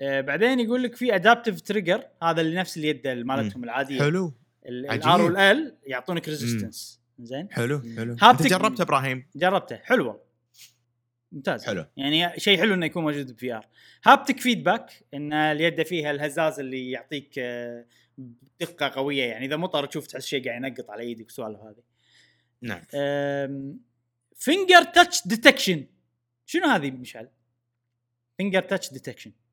بعدين 0.00 0.60
يقول 0.60 0.82
لك 0.82 0.96
في 0.96 1.14
adaptive 1.14 1.60
trigger 1.60 2.04
هذا 2.22 2.40
اللي 2.40 2.56
نفس 2.56 2.76
اليد 2.76 3.08
مالتهم 3.08 3.64
العادية. 3.64 3.98
حلو. 3.98 4.34
ال 4.66 5.22
R 5.22 5.35
وال 5.35 5.62
L 5.62 5.76
يعطونك 5.86 6.28
resistance 6.28 7.00
زين؟ 7.18 7.48
حلو 7.52 7.80
حلو. 7.96 8.16
haptic- 8.22 8.24
أنت 8.24 8.46
جربته 8.46 8.82
إبراهيم؟ 8.82 9.26
جربته. 9.36 9.76
حلو 9.76 10.06
والله 10.06 10.20
ممتاز. 11.32 11.64
حلو. 11.66 11.84
يعني 11.96 12.40
شيء 12.40 12.58
حلو 12.58 12.74
إنه 12.74 12.86
يكون 12.86 13.02
موجود 13.02 13.32
ب 13.32 13.52
VR 13.54 13.66
haptic 14.04 14.40
feedback 14.40 14.90
إن 15.14 15.32
اليد 15.32 15.82
فيها 15.82 16.10
الهزاز 16.10 16.60
اللي 16.60 16.90
يعطيك 16.90 17.34
آه، 17.38 17.84
دقة 18.60 18.88
قوية. 18.88 19.24
يعني 19.24 19.46
إذا 19.46 19.56
مطر 19.56 19.86
تشوف 19.86 20.06
تحس 20.06 20.26
شيء 20.26 20.44
قاعد 20.48 20.64
ينقط 20.64 20.90
على 20.90 21.02
إيدك 21.02 21.24
والسوالف 21.24 21.60
هذه. 21.60 21.82
نعم. 22.62 22.80
finger 24.34 24.82
touch 24.94 25.26
detection 25.26 25.86
شنو 26.46 26.66
هذه 26.66 26.90
مشعل؟ 26.90 27.28
finger 28.36 28.60
touch 28.62 28.92
detection 28.92 29.30
آه، 29.30 29.45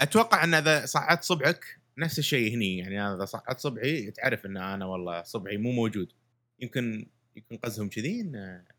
أتوقع 0.00 0.44
أن 0.44 0.54
إذا 0.54 0.86
صعدت 0.86 1.22
صبعك 1.24 1.64
نفس 1.98 2.18
الشيء 2.18 2.54
هني. 2.54 2.78
يعني 2.78 3.00
أنا 3.00 3.16
إذا 3.16 3.24
صعدت 3.24 3.60
صبعي 3.60 4.10
تعرف 4.10 4.46
أن 4.46 4.56
أنا 4.56 4.86
والله 4.86 5.22
صبعي 5.22 5.56
مو 5.56 5.72
موجود. 5.72 6.12
يمكن 6.60 7.06
يمكن 7.36 7.56
قصدهم 7.56 7.88
كذي 7.88 8.22
إن- 8.22 8.72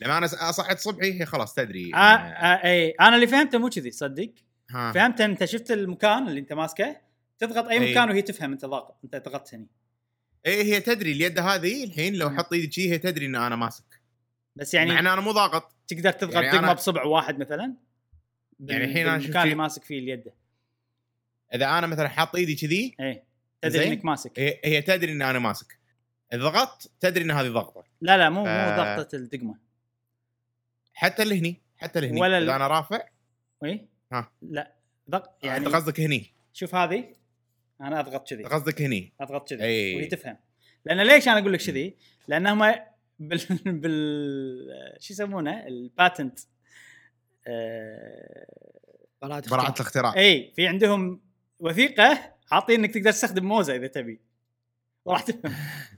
لما 0.00 0.18
أنا 0.18 0.26
صحيت 0.26 0.78
صبحي 0.78 1.20
هي 1.20 1.26
خلاص 1.26 1.54
تدري 1.54 1.94
آه 1.94 1.98
آه 1.98 2.64
إي. 2.64 2.90
أنا 2.90 3.14
اللي 3.14 3.26
فهمته 3.26 3.58
مو 3.58 3.68
كذي 3.68 3.90
تصدق 3.90 4.32
ها. 4.70 4.92
فهمت 4.92 5.20
أنت 5.20 5.44
شفت 5.44 5.70
المكان 5.70 6.28
اللي 6.28 6.40
أنت 6.40 6.52
ماسكه؟ 6.52 7.00
تضغط 7.38 7.68
أي. 7.68 7.90
مكان 7.90 8.10
وهي 8.10 8.22
تفهم 8.22 8.52
أنت 8.52 8.64
ضاغط 8.64 8.98
أنت 9.04 9.28
ضغطت 9.28 9.54
هني. 9.54 9.66
إي 10.46 10.64
هي 10.64 10.80
تدري 10.80 11.12
اليد 11.12 11.38
هذه 11.38 11.84
الحين 11.84 12.14
لو. 12.14 12.28
أحط 12.28 12.52
ايدي 12.52 12.72
شي 12.72 12.90
هي 12.90 12.98
تدري 12.98 13.26
إن 13.26 13.36
أنا 13.36 13.56
ماسك. 13.56 13.84
بس 14.56 14.74
يعني 14.74 14.90
يعني 14.90 15.02
مع 15.02 15.08
إن 15.12 15.12
أنا 15.18 15.26
مو 15.26 15.32
ضاغط. 15.32 15.72
تقدر 15.88 16.10
تضغط 16.10 16.34
يعني 16.34 16.58
دقمه 16.58 16.72
بصبع 16.72 17.04
واحد 17.04 17.38
مثلا؟ 17.38 17.74
يعني 18.62 18.84
الحين 18.84 19.08
أنا 19.08 19.20
شفت 19.20 19.36
اللي 19.36 19.54
ماسك 19.54 19.84
فيه 19.84 19.98
اليد. 19.98 20.32
إذا 21.54 21.78
أنا 21.78 21.86
مثلا 21.86 22.08
حاط 22.08 22.36
إيدي 22.36 22.54
كذي 22.54 22.96
اي 23.00 23.22
تدري. 23.62 23.88
إنك 23.88 24.04
ماسك. 24.04 24.40
هي, 24.64 24.82
تدري 24.82 25.12
إن 25.12 25.22
أنا 25.22 25.38
ماسك. 25.38 25.78
إذا 26.32 26.42
ضغطت 26.42 26.90
تدري 27.00 27.24
إن 27.24 27.30
هذه 27.30 27.48
ضغطة. 27.48 27.84
لا 28.00 28.18
لا 28.18 28.30
مو 28.30 28.40
مو 28.40 28.46
آه. 28.46 28.96
ضغطة 28.96 29.16
الدقمة. 29.16 29.58
حتى 30.94 31.22
اللي 31.22 31.38
هني 31.38 31.60
حتى 31.76 31.98
اللي 31.98 32.10
هني 32.10 32.20
ولا 32.20 32.38
ال- 32.38 32.42
اذا 32.42 32.56
أنا 32.56 32.66
رافع. 32.66 33.02
اي 33.64 33.88
ها. 34.12 34.32
لا 34.42 34.72
ضغط 35.10 35.44
يعني 35.44 35.64
يعني 35.64 35.76
قصدك 35.76 36.00
هني. 36.00 36.32
شوف 36.52 36.74
هذه. 36.74 37.04
أنا 37.80 38.00
أضغط 38.00 38.28
كذي. 38.30 38.44
قصدك 38.44 38.82
هني. 38.82 39.12
أضغط 39.20 39.50
كذي. 39.50 39.62
أي. 39.62 39.96
وهي 39.96 40.06
تفهم. 40.06 40.36
لأن 40.84 41.00
ليش 41.06 41.28
أنا 41.28 41.38
أقول 41.38 41.52
لك 41.52 41.60
كذي؟ 41.60 41.96
لانهم 42.28 42.74
بال 43.18 43.40
بال 43.80 44.96
شو 45.00 45.12
يسمونه؟ 45.12 45.66
ال 45.66 45.75
patent. 45.75 46.38
براءة 47.46 48.48
براءة 49.22 49.40
اختراع. 49.40 49.68
الاختراع 49.68 50.16
إي 50.16 50.52
في 50.56 50.66
عندهم 50.66 51.20
وثيقة 51.58 52.34
عاطين 52.52 52.80
إنك 52.84 52.94
تقدر 52.94 53.12
تستخدم 53.12 53.44
موزة 53.44 53.76
إذا 53.76 53.86
تبي 53.86 54.20
وراح 55.04 55.22
تفهم 55.22 55.54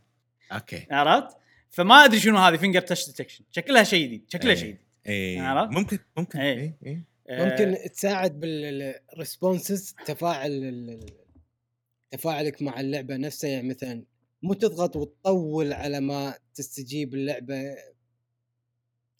okay 0.52 0.86
عرفت؟ 0.90 1.36
فما 1.70 1.94
أدري 1.94 2.20
شنو 2.20 2.38
هذه 2.38 2.56
finger 2.56 2.80
touch 2.80 3.06
detection 3.06 3.44
شكلها 3.50 3.82
شيء 3.82 4.06
جديد 4.06 4.24
شكلها 4.28 4.52
أي. 4.52 4.56
شيء 4.56 4.68
جديد 4.68 4.84
إي 5.08 5.38
عرفت؟ 5.38 5.72
ممكن 5.72 5.98
ممكن. 6.16 6.38
إي 6.38 6.74
إي 6.86 7.04
آه، 7.28 7.44
ممكن 7.44 7.90
تساعد 7.90 8.40
بال 8.40 8.68
responses 8.68 9.94
تفاعل 10.06 11.00
تفاعلك 12.10 12.62
مع 12.62 12.80
اللعبة 12.80 13.16
نفسها 13.16 13.50
يعني 13.50 13.68
مثلا 13.68 14.04
مو 14.42 14.54
تضغط 14.54 14.96
وتطول 14.96 15.72
على 15.72 16.00
ما 16.00 16.34
تستجيب 16.54 17.14
اللعبة 17.14 17.76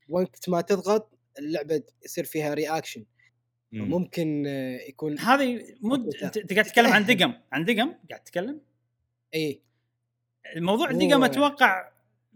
وقت 0.08 0.48
ما 0.48 0.60
تضغط 0.60 1.13
اللعبة 1.38 1.82
يصير 2.04 2.24
فيها 2.24 2.54
reaction 2.54 3.04
مم. 3.72 3.88
ممكن 3.90 4.44
آه، 4.46 4.78
يكون 4.88 5.18
هذه 5.18 5.64
مد 5.80 6.14
انت 6.36 6.52
قاعد 6.52 6.64
تتكلم 6.64 6.92
عن 6.92 7.06
دقم. 7.06 7.34
عن 7.52 7.64
دقم؟ 7.64 7.94
قاعد 8.10 8.20
تتكلم؟ 8.24 8.60
اي 9.34 9.62
الموضوع 10.56 10.92
مو- 10.92 10.98
دقم 10.98 11.24
أتوقع 11.24 11.90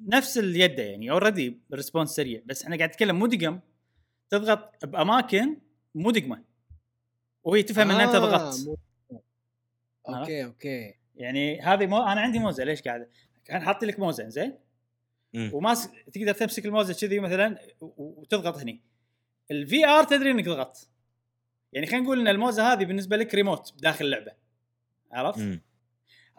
نفس 0.07 0.39
اليد 0.39 0.79
يعني 0.79 1.11
already 1.11 1.61
response 1.75 2.11
سريع. 2.11 2.43
بس 2.47 2.63
إحنا 2.63 2.77
قاعد 2.77 2.89
نتكلم 2.89 3.19
مو 3.19 3.27
دقم. 3.27 3.61
تضغط 4.31 4.85
بأماكن 4.87 5.57
مو 5.95 6.11
دقمة. 6.11 6.45
وهي 7.45 7.63
تفهم 7.63 7.91
ان 7.91 8.01
انت 8.01 8.15
آه، 8.15 8.19
ضغطت 8.19 8.67
مو- 8.67 8.79
okay 10.09 10.45
okay. 10.45 10.95
يعني 11.17 11.61
هذه 11.61 11.87
مو 11.87 11.99
أنا 12.03 12.21
عندي 12.21 12.39
موزة. 12.39 12.65
ليش 12.65 12.83
قاعد؟ 12.83 13.09
كان 13.45 13.63
حاط 13.63 13.85
لك 13.85 13.99
موزة 13.99 14.29
زين. 14.29 14.59
وماسك 15.53 15.91
تقدر 16.13 16.33
تمسك 16.33 16.67
الموزة 16.67 16.95
كذي 16.95 17.21
مثلا 17.21 17.59
وتضغط 17.81 18.59
هني. 18.59 18.81
ال 19.51 19.87
VR 19.87 20.05
تدري 20.05 20.31
إنك 20.31 20.45
ضغطت. 20.45 20.89
يعني 21.73 21.87
خلينا 21.87 22.05
نقول 22.05 22.21
إن 22.21 22.29
الموزة 22.29 22.73
هذه 22.73 22.85
بالنسبة 22.85 23.17
لك 23.17 23.35
ريموت 23.35 23.73
داخل 23.79 24.05
اللعبة. 24.05 24.33
عرفت؟ 25.13 25.39
مم. 25.39 25.63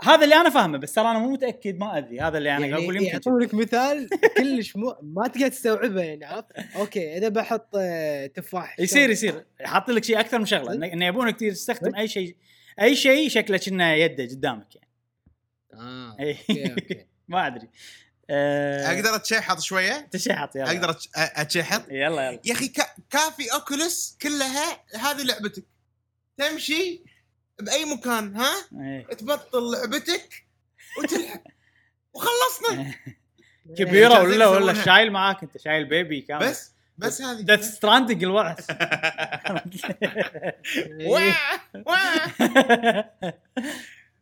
هذا 0.02 0.24
اللي 0.24 0.36
أنا 0.36 0.50
فاهمه 0.50 0.78
بس 0.78 0.94
ترى 0.94 1.12
أنا 1.12 1.20
مو 1.20 1.30
متأكد 1.30 1.78
ما 1.80 1.98
أدري. 1.98 2.20
هذا 2.20 2.38
اللي 2.38 2.50
أنا 2.52 2.60
قاعد 2.60 2.72
يعني 2.72 2.84
أقول 2.84 2.96
يمكن. 2.96 3.08
يعطونك 3.08 3.54
مثال 3.54 4.10
كلش 4.38 4.76
مو 4.76 4.96
ما 5.02 5.28
تقدر 5.28 5.48
تستوعبه 5.48 6.02
يعني 6.02 6.26
عرفت؟ 6.26 6.52
okay 6.76 7.18
إذا 7.18 7.30
بحط 7.30 7.70
آه، 7.80 8.26
تفاح. 8.26 8.80
يصير 8.80 9.10
يصير. 9.10 9.46
حاط 9.62 9.90
لك 9.90 10.04
شيء 10.04 10.20
أكثر 10.20 10.40
من 10.40 10.46
شغلة. 10.46 10.72
إن- 10.90 10.92
انه 10.94 11.06
يبونك 11.06 11.40
تستخدم 11.40 11.96
أي 11.96 12.08
شيء 12.08 12.36
أي 12.82 12.96
شيء 12.96 13.30
شكله 13.30 13.58
كأنه 13.58 13.92
يده 13.92 14.24
قدامك 14.24 14.76
يعني. 14.76 14.90
آه 15.74 16.16
إي. 16.20 16.32
أوكي 16.50 16.72
أوكي. 16.74 17.06
ما 17.28 17.48
أدري. 17.48 17.70
أه... 18.30 18.88
أقدر 18.96 19.16
أتشحط 19.16 19.60
شوية؟ 19.60 20.08
تشحط 20.12 20.56
يلا. 20.56 20.68
أقدر 20.72 20.98
أتشحط؟ 21.16 21.84
يلا 21.90 22.28
يلا. 22.30 22.40
يا 22.46 22.54
أخي 22.54 22.68
كا- 22.68 22.96
كافي 23.10 23.54
اوكولس 23.54 24.18
كلها 24.22 24.84
هذه 24.96 25.22
لعبتك. 25.24 25.64
تمشي 26.38 27.02
بأي 27.60 27.86
مكان 27.86 28.36
ها؟ 28.36 28.52
إيه. 28.82 29.08
تبطل 29.08 29.72
لعبتك 29.72 30.46
وتلعب. 31.00 31.42
وخلصنا. 32.14 32.94
كبيرة 33.78 34.22
ولا 34.24 34.48
ولا. 34.48 34.74
شايل 34.86 35.12
معاك 35.12 35.44
أنت 35.44 35.58
شايل 35.58 35.86
بيبي 35.86 36.22
كامل. 36.22 36.50
بس 36.50 36.72
بس 36.98 37.22
هذه. 37.22 37.42
ديث 37.42 37.76
ستراندنج 37.76 38.26
واه 38.26 38.56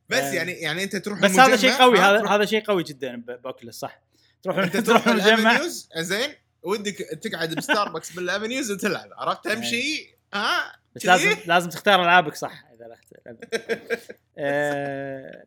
بس 0.09 0.17
آه. 0.23 0.33
يعني 0.33 0.51
يعني 0.51 0.83
أنت 0.83 0.95
تروح 0.95 1.21
بس 1.21 1.31
هذا 1.39 1.55
شيء 1.55 1.71
قوي 1.71 1.99
هذا 1.99 2.27
هذا 2.27 2.45
شيء 2.45 2.63
قوي 2.63 2.83
جدا 2.83 3.15
ب 3.15 3.24
Oculus 3.24 3.79
صح. 3.79 4.01
تروح 4.43 4.57
أنت 4.57 4.77
تروح 4.87 5.07
المجمع. 5.07 5.59
زين 5.97 6.29
ودك 6.63 6.97
تقعد 6.97 7.55
بستاربكس 7.55 8.11
بالافنيوز 8.11 8.71
وتلعب 8.71 9.09
عرفت؟ 9.17 9.43
تمشي 9.47 10.15
ها 10.33 10.75
بس؟ 10.95 11.05
لازم 11.05 11.35
لازم 11.45 11.69
تختار 11.69 12.03
ألعابك 12.03 12.35
صح. 12.35 12.63
إذا 12.75 12.87
رحت 12.87 13.13
آه، 14.37 15.43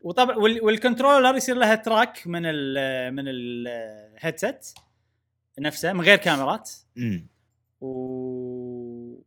وطبعا 0.00 0.36
وال- 0.36 0.64
وال 0.64 0.76
controller 0.76 1.36
يصير 1.36 1.56
لها 1.56 1.74
track 1.74 2.26
من 2.26 2.42
ال 2.44 3.14
من 3.14 3.24
الهيدسет 3.26 4.64
نفسه 5.58 5.92
من 5.92 6.00
غير 6.00 6.16
كاميرات. 6.16 6.70
مم. 6.96 7.26
و... 7.80 7.88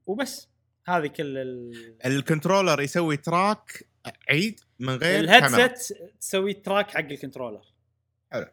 وبس. 0.06 0.48
هذه 0.88 1.08
كل 1.08 1.38
ال... 1.38 1.72
ال 2.06 2.13
controller 2.13 2.82
يسوي 2.82 3.18
track 3.18 3.84
عيد 4.30 4.60
من 4.80 4.96
غير 4.96 5.20
ال 5.20 5.29
headset 5.30 5.98
تسوي 6.20 6.54
track 6.54 6.92
حق 6.92 7.00
ال 7.00 7.05
controller. 7.05 7.62
حلو. 8.32 8.48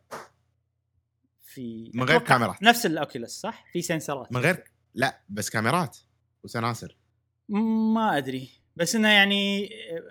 في 1.43 1.91
من 1.95 2.05
غير 2.05 2.21
كاميرات. 2.21 2.63
نفس 2.63 2.87
ال 2.87 2.95
Oculus 2.95 3.41
صح؟ 3.41 3.65
في 3.73 3.83
sensor 3.83 4.20
ات. 4.20 4.33
من 4.33 4.41
غير 4.41 4.65
لا 4.95 5.21
بس 5.29 5.51
كاميرات 5.51 5.97
وسناسر. 6.45 6.97
ما 7.49 8.19
أدري. 8.19 8.49
بس 8.77 8.97
إنه 8.97 9.09
يعني 9.09 9.71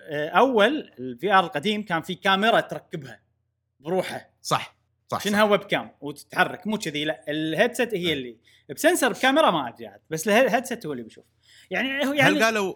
آه، 0.10 0.30
أول 0.30 0.94
ال 1.00 1.32
VR 1.32 1.44
القديم 1.44 1.84
كان 1.86 2.02
في 2.02 2.16
كاميرا 2.16 2.60
تركبها 2.60 3.22
بروحه. 3.80 4.30
صح 4.42 4.78
صح 5.12 5.24
شنها 5.24 5.44
webcam 5.44 5.92
وتتحرك 6.02 6.68
مو 6.68 6.78
كذي 6.78 7.06
لا 7.06 7.26
ال 7.28 7.36
headset 7.36 7.94
هي 7.94 8.04
نعم. 8.04 8.14
اللي. 8.14 8.38
ب 8.70 8.76
sensor 8.76 9.14
بكاميرا 9.14 9.52
ما 9.52 9.70
أدري 9.70 9.88
عاد 9.88 10.02
بس 10.10 10.28
ال 10.28 10.35
headset 10.35 10.86
هو 10.86 10.92
اللي 10.92 11.04
بيشوف 11.04 11.26
يعني 11.72 11.90
يعني 11.90 12.22
هل 12.22 12.44
قالوا 12.44 12.76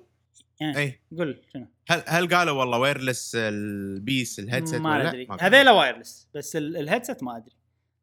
إيه، 0.62 0.68
يعني 0.68 0.78
اي 0.78 1.02
قول 1.18 1.42
شنو؟ 1.54 1.68
هل 1.88 2.04
هل 2.08 2.36
قالوا 2.36 2.60
والله 2.60 2.78
wireless 2.80 3.32
البيس 3.36 4.40
ال 4.40 4.45
headset 4.45 4.82
ما 4.82 5.10
أدري. 5.10 5.28
هذيلا 5.42 5.72
wireless 5.72 6.28
بس 6.34 6.56
ال 6.56 6.64
headset 6.64 7.24
ما 7.24 7.38
أدري. 7.38 7.56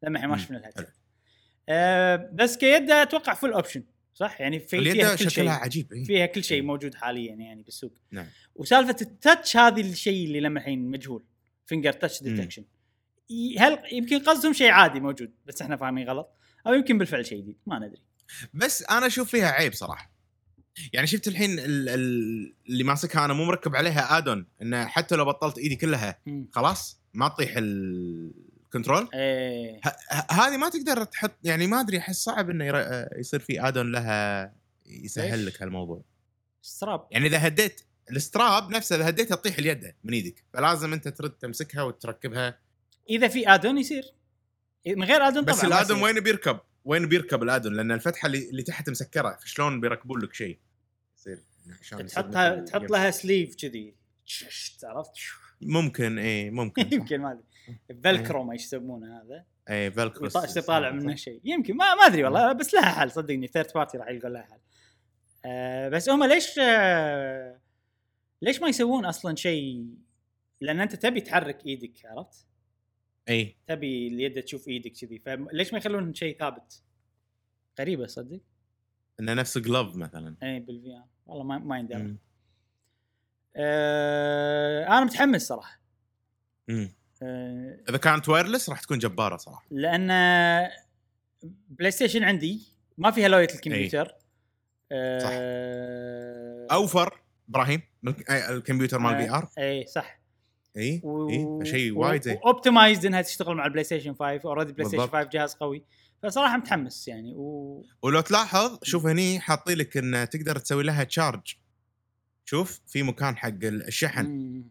لما 0.03 0.17
الحين 0.17 0.29
ما 0.29 0.37
شفنا 0.37 0.57
ال 0.57 0.61
headset 0.61 0.87
أه 1.69 2.29
بس 2.33 2.57
كيد 2.57 2.91
أتوقع 2.91 3.33
full 3.33 3.53
option 3.53 3.83
صح؟ 4.13 4.41
يعني 4.41 4.59
في 4.59 4.91
فيها 4.91 5.15
كل 5.15 5.31
شيء. 5.31 5.49
عجيب 5.49 5.93
إيه؟ 5.93 6.03
فيها 6.03 6.25
كل 6.25 6.43
شيء 6.43 6.61
إيه. 6.61 6.67
موجود 6.67 6.95
حاليا 6.95 7.33
يعني 7.33 7.63
بالسوق. 7.63 7.93
نعم. 8.11 8.27
وسالفة 8.55 8.95
ال 9.01 9.10
touch 9.10 9.57
هذه 9.57 9.81
الشيء 9.81 10.27
اللي 10.27 10.39
لما 10.39 10.59
الحين 10.59 10.91
مجهول 10.91 11.25
finger 11.65 11.93
touch 11.93 12.23
detection 12.23 12.65
هل 13.59 13.79
يمكن 13.91 14.19
قصدهم 14.19 14.53
شيء 14.53 14.69
عادي 14.69 14.99
موجود 14.99 15.33
بس 15.45 15.61
إحنا 15.61 15.77
فاهمين 15.77 16.09
غلط؟ 16.09 16.35
أو 16.67 16.73
يمكن 16.73 16.97
بالفعل 16.97 17.25
شيء 17.25 17.41
جديد 17.41 17.57
ما 17.65 17.79
ندري. 17.79 18.01
بس 18.53 18.83
أنا 18.83 19.07
أشوف 19.07 19.29
فيها 19.29 19.47
عيب 19.47 19.73
صراحة. 19.73 20.14
يعني 20.93 21.07
شفت 21.07 21.27
الحين 21.27 21.59
ال- 21.59 21.89
ال- 21.89 22.53
اللي 22.69 22.83
ماسكها 22.83 23.25
أنا 23.25 23.33
مو 23.33 23.45
مركب 23.45 23.75
عليها 23.75 24.17
ادون 24.17 24.45
إنه 24.61 24.85
حتى 24.85 25.15
لو 25.15 25.25
بطلت 25.25 25.57
إيدي 25.57 25.75
كلها. 25.75 26.19
خلاص 26.51 26.99
ما 27.13 27.27
تطيح 27.27 27.53
الكنترول 27.57 29.09
إيه 29.13 29.79
ه- 29.85 29.87
ه- 30.15 30.31
هذه 30.31 30.57
ما 30.57 30.69
تقدر 30.69 31.03
تحط 31.03 31.31
يعني 31.43 31.67
ما 31.67 31.81
أدري 31.81 31.97
أحس 31.97 32.15
صعب 32.23 32.49
إنه 32.49 32.65
ير- 32.65 33.07
يصير 33.19 33.39
في 33.39 33.67
ادون 33.67 33.91
لها 33.91 34.53
يسهل؟ 34.85 35.45
لك 35.45 35.61
هالموضوع 35.63 36.01
ستراب 36.61 37.07
يعني 37.11 37.27
إذا 37.27 37.47
هديت 37.47 37.81
الستراب 38.11 38.69
نفسه 38.69 38.95
إذا 38.95 39.09
هديتها 39.09 39.35
تطيح 39.35 39.57
اليد 39.57 39.93
من 40.03 40.13
إيدك 40.13 40.43
فلازم 40.53 40.93
أنت 40.93 41.07
ترد 41.07 41.29
تمسكها 41.29 41.81
وتركبها 41.83 42.59
إذا 43.09 43.27
في 43.27 43.49
add-on 43.53 43.77
يصير 43.77 44.03
من 44.87 45.03
غير 45.03 45.27
add-on 45.27 45.43
طبعا 45.43 45.55
بس 45.55 45.63
ال 45.63 45.68
add-on. 45.68 46.01
وين 46.01 46.19
بيركب؟ 46.19 46.59
وين 46.85 47.07
بيركب 47.07 47.43
ال 47.43 47.47
add-on؟ 47.47 47.73
لأن 47.73 47.91
الفتحة 47.91 48.25
اللي, 48.25 48.49
اللي 48.49 48.63
تحت 48.63 48.89
مسكرة 48.89 49.37
شلون 49.45 49.81
بيركبون 49.81 50.21
لك 50.21 50.33
شيء؟ 50.33 50.59
عشان 51.81 52.05
تحطها 52.05 52.59
تحط 52.59 52.91
لها 52.91 53.11
sleeve 53.11 53.55
كذي. 53.55 53.95
عرفت؟ 54.83 55.11
ممكن 55.61 56.19
إيه 56.19 56.51
ممكن. 56.51 56.87
يمكن 56.93 57.21
ما 57.21 57.31
أدري. 57.31 58.01
velcro 58.03 58.43
ما 58.43 58.55
يسمونه 58.55 59.21
هذا. 59.21 59.45
velcro 59.89 60.23
ويطلع 60.23 60.61
طالع 60.61 60.91
منه 60.91 61.15
شيء. 61.15 61.41
يمكن 61.43 61.75
ما 61.77 61.95
ما 61.95 62.05
أدري 62.05 62.23
والله 62.23 62.53
بس 62.53 62.73
لها 62.73 62.91
حل 62.91 63.11
صدقني 63.11 63.47
third 63.47 63.71
party 63.75 63.97
راح 63.97 64.07
يلقون 64.07 64.33
لها 64.33 64.41
حل. 64.41 64.59
آه 65.45 65.89
بس 65.89 66.09
هم 66.09 66.23
ليش 66.23 66.59
آه 66.59 67.59
ليش 68.41 68.61
ما 68.61 68.67
يسوون 68.67 69.05
أصلا 69.05 69.35
شيء؟ 69.35 69.85
لأن 70.61 70.81
أنت 70.81 70.95
تبي 70.95 71.21
تحرك 71.21 71.65
إيدك 71.65 72.05
عرفت؟ 72.05 72.47
اي 73.29 73.55
تبي 73.67 74.07
اليد 74.07 74.43
تشوف 74.43 74.67
إيدك 74.67 74.91
كذي 74.91 75.19
فليش 75.19 75.73
ما 75.73 75.77
يخلون 75.77 76.13
شيء 76.13 76.37
ثابت؟ 76.37 76.83
غريبة 77.79 78.07
صدق. 78.07 78.39
إنه 79.19 79.33
نفس 79.33 79.57
glove 79.57 79.95
مثلا. 79.95 80.35
اي 80.43 80.59
بال 80.59 80.95
VR 80.95 81.03
والله 81.25 81.43
ما 81.43 81.57
ما 81.57 81.79
يندرى. 81.79 82.15
آه 83.55 84.87
أنا 84.87 85.03
متحمس 85.03 85.47
صراحة. 85.47 85.79
مم. 86.67 86.93
آه 87.23 87.77
إذا 87.89 87.97
كانت 87.97 88.29
wireless 88.29 88.69
راح 88.69 88.81
تكون 88.81 88.97
جبارة 88.97 89.37
صراحة. 89.37 89.65
لأن 89.71 90.07
بلاي 91.69 91.91
ستيشن 91.91 92.23
عندي 92.23 92.61
ما 92.97 93.11
فيها 93.11 93.27
لوية 93.27 93.47
الكمبيوتر. 93.55 94.15
آه 94.91 96.67
over 96.71 97.21
إبراهيم 97.49 97.81
من 98.03 98.13
آه، 98.29 98.49
الكمبيوتر 98.49 98.99
مال 98.99 99.17
VR 99.17 99.49
اي 99.57 99.85
صح. 99.87 100.19
اي 100.77 101.01
اي 101.05 101.65
شيء 101.65 101.97
وايد 101.97 102.21
زين. 102.21 102.37
optimized 102.45 103.05
إنها 103.05 103.21
تشتغل 103.21 103.55
مع 103.55 103.65
البلاي 103.65 103.83
ستيشن 103.83 104.13
5 104.13 104.45
already 104.45 104.73
بلاي 104.73 104.87
ستيشن 104.87 104.97
بالضبط. 104.97 105.15
5 105.15 105.29
جهاز 105.29 105.55
قوي. 105.55 105.83
فصراحة 106.25 106.57
متحمس 106.57 107.07
يعني 107.07 107.33
و 107.35 107.85
ولو 108.01 108.21
تلاحظ 108.21 108.79
شوف 108.83 109.05
هني 109.05 109.39
حاطين 109.39 109.77
لك 109.77 109.97
إن 109.97 110.29
تقدر 110.29 110.57
تسوي 110.57 110.83
لها 110.83 111.03
charge 111.03 111.55
شوف 112.45 112.81
في 112.87 113.03
مكان 113.03 113.37
حق 113.37 113.63
الشحن. 113.63 114.25
مم. 114.25 114.69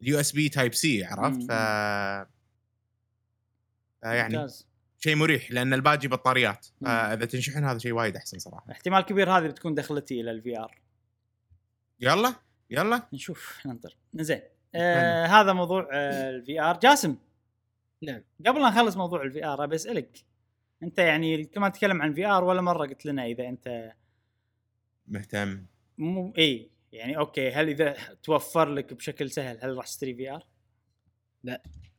USB 0.00 0.48
Type-C 0.48 1.04
عرفت. 1.04 1.42
ف 1.42 1.50
يعني. 4.02 4.46
شيء 4.98 5.16
مريح 5.16 5.50
لأن 5.50 5.74
الباقي 5.74 6.08
بطاريات. 6.08 6.66
فإذا 6.80 7.24
تنشحن 7.24 7.64
هذا 7.64 7.78
شيء 7.78 7.92
وايد 7.92 8.16
أحسن 8.16 8.38
صراحة. 8.38 8.72
احتمال 8.72 9.00
كبير 9.00 9.30
هذه 9.30 9.46
بتكون 9.46 9.74
دخلتي 9.74 10.20
إلى 10.20 10.30
ال 10.30 10.58
VR 10.58 10.80
يلا 12.00 12.34
يلا. 12.70 13.02
نشوف 13.12 13.66
ننطر 13.66 13.96
زين. 14.14 14.40
آه 14.74 15.26
هذا 15.26 15.52
موضوع 15.52 15.88
آه 15.92 16.30
ال 16.30 16.60
VR 16.60 16.78
جاسم. 16.78 17.16
نعم. 18.02 18.22
قبل 18.46 18.60
لا 18.60 18.68
نخلص 18.68 18.96
موضوع 18.96 19.22
ال 19.22 19.44
VR 19.44 19.64
أبي 19.64 19.74
أسألك 19.74 20.24
انت 20.82 20.98
يعني 20.98 21.44
كما 21.44 21.68
تتكلم 21.68 22.02
عن 22.02 22.14
VR 22.14 22.44
ولا 22.44 22.60
مرة 22.60 22.86
قلت 22.86 23.06
لنا 23.06 23.26
إذا 23.26 23.48
أنت 23.48 23.92
مهتم 25.08 25.66
مو 25.98 26.32
اي 26.38 26.70
يعني 26.92 27.18
okay 27.18 27.50
هل 27.50 27.68
إذا 27.68 27.96
توفر 28.22 28.68
لك 28.68 28.94
بشكل 28.94 29.30
سهل 29.30 29.58
هل 29.62 29.76
راح 29.76 29.86
تشتري 29.86 30.14
VR؟ 30.14 30.46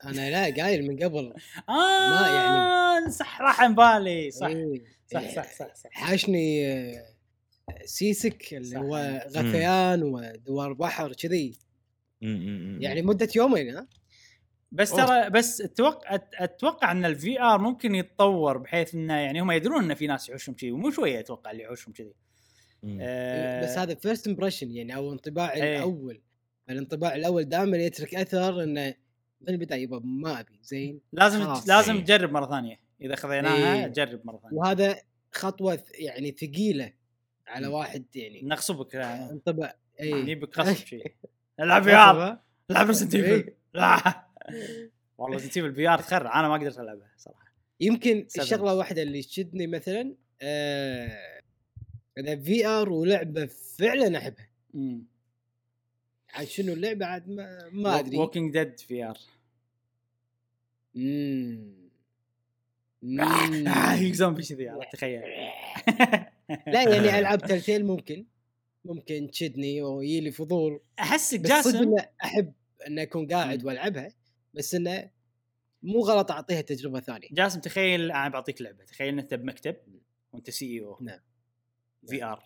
أنا 0.06 0.30
لا 0.30 0.64
قايل 0.64 0.88
من 0.88 1.04
قبل 1.04 1.34
آه 1.70 2.10
ما 2.22 2.28
يعني- 2.30 3.12
صح 3.12 3.42
راح 3.42 3.62
عن 3.62 3.76
بالي 3.76 4.32
صح 4.32 4.48
إيه. 4.48 4.84
صح 5.08 5.20
إيه. 5.20 5.36
صح 5.36 5.54
صح, 5.54 5.76
صح. 5.76 5.90
حاشني 5.92 6.68
آه، 6.68 7.06
sea 7.86 8.15
sick 8.15 8.54
اللي 8.54 8.64
صح. 8.76 8.78
هو 8.78 9.22
غثيان 9.30 10.04
ودوار 10.04 10.74
بحر 10.74 11.14
كذي 11.14 11.58
يعني 12.22 12.84
يعني 12.84 13.02
مدة 13.02 13.28
يومين 13.36 13.76
ها 13.76 13.88
بس 14.72 14.92
أوه. 14.92 15.06
ترى 15.06 15.30
بس 15.30 15.62
أتوقع 15.62 16.18
أت- 16.18 16.22
أتوقع 16.42 16.92
إن 16.92 17.06
ال 17.06 17.42
VR 17.42 17.60
ممكن 17.62 17.96
يتطور 17.96 18.58
بحيث 18.58 18.96
إنه 18.96 19.14
يعني 19.14 19.42
هم 19.42 19.52
يدرون 19.52 19.84
إن 19.84 19.94
في 19.94 20.08
ناس 20.08 20.30
يحوشهم 20.30 20.56
كذي. 20.56 20.72
ومو 20.72 20.92
شوية 20.92 21.20
أتوقع 21.20 21.52
اللي 21.52 21.64
يحوشهم 21.64 21.94
كذي. 21.94 22.14
آه، 23.02 23.62
بس 23.64 23.78
هذا 23.78 23.96
first 23.96 24.28
impression 24.28 24.72
يعني 24.72 24.96
أو 24.96 25.14
انطباع 25.14 25.54
إيه. 25.54 25.78
الأول. 25.78 26.22
الانطباع 26.70 27.16
الأول 27.16 27.44
دائما 27.44 27.78
يترك 27.78 28.16
أثر 28.16 28.64
إنه 28.64 28.94
من 29.42 29.50
البداية 29.50 29.84
يبا 29.84 30.00
ما 30.04 30.40
أبي 30.40 30.60
زين. 30.64 31.00
لازم 31.14 31.44
خلاص. 31.44 31.68
لازم 31.68 31.96
إيه. 31.96 32.04
تجرب 32.04 32.32
مرة 32.32 32.46
ثانية. 32.50 32.80
إذا 33.02 33.16
خذيناها 33.16 33.76
إيه. 33.76 33.88
جرب 33.88 34.22
مرة 34.24 34.38
ثانية. 34.38 34.58
وهذا 34.58 34.96
خطوة 35.32 35.84
يعني 36.00 36.32
ثقيلة 36.32 36.94
على. 37.48 37.68
واحد 37.68 38.06
يعني. 38.16 38.42
نغصبك 38.44 38.96
انطبع 38.96 39.74
اي 40.02 40.14
نجيبك 40.14 40.60
غصب 40.60 40.86
شيء 40.86 41.14
العب 41.60 41.84
VR 41.84 42.40
العب 42.72 42.88
Resident. 42.88 43.16
Evil 43.16 43.54
والله 45.18 45.38
Evil 45.38 45.76
VR 45.76 46.00
تخرع 46.00 46.40
أنا 46.40 46.50
ما 46.50 46.54
قدرت 46.54 46.80
ألعبها 46.80 47.12
صراحة. 47.18 47.54
يمكن 47.80 48.26
سبب. 48.28 48.44
الشغلة 48.44 48.76
واحدة 48.76 49.02
اللي 49.02 49.22
تشدني 49.22 49.68
مثلا 49.68 50.16
آه 50.42 51.42
إذا 52.18 52.36
VR 52.36 52.90
ولعبة 52.90 53.46
فعلا 53.46 54.18
أحبها. 54.18 54.50
عاد 56.34 56.48
شنو 56.48 56.74
اللعبة 56.74 57.06
عاد 57.06 57.30
ما, 57.30 57.70
ما 57.72 58.00
أدري. 58.00 58.18
Walking 58.18 58.54
Dead 58.54 58.80
VR 58.80 59.18
زومبي 64.14 64.44
كذي 64.44 64.70
عرفت؟ 64.70 64.94
تخيل. 64.94 65.22
لا 66.74 66.84
يعني 66.84 67.10
ألعاب 67.20 67.42
Telltale 67.42 67.86
ممكن. 67.86 68.26
ممكن 68.86 69.30
تشدني 69.32 69.82
ويجي 69.82 70.22
لي 70.22 70.32
فضول. 70.32 70.80
أحسك 71.00 71.40
جاسم. 71.40 71.96
أحب 72.24 72.54
ان 72.88 73.00
أكون 73.00 73.28
قاعد. 73.28 73.66
وألعبها. 73.66 74.14
بس 74.58 74.76
إنه 74.76 75.12
مو 75.84 76.00
غلط 76.00 76.32
أعطيها 76.32 76.62
تجربة 76.62 77.00
ثانية. 77.00 77.28
جاسم 77.32 77.60
تخيل 77.60 78.12
أنا 78.12 78.30
بعطيك 78.30 78.62
لعبة. 78.62 78.84
تخيل 78.84 79.08
ان 79.08 79.20
إنت 79.20 79.34
بمكتب 79.34 79.76
وأنت 80.32 80.50
CEO 80.50 80.98
نعم. 81.02 81.20
VR 82.08 82.44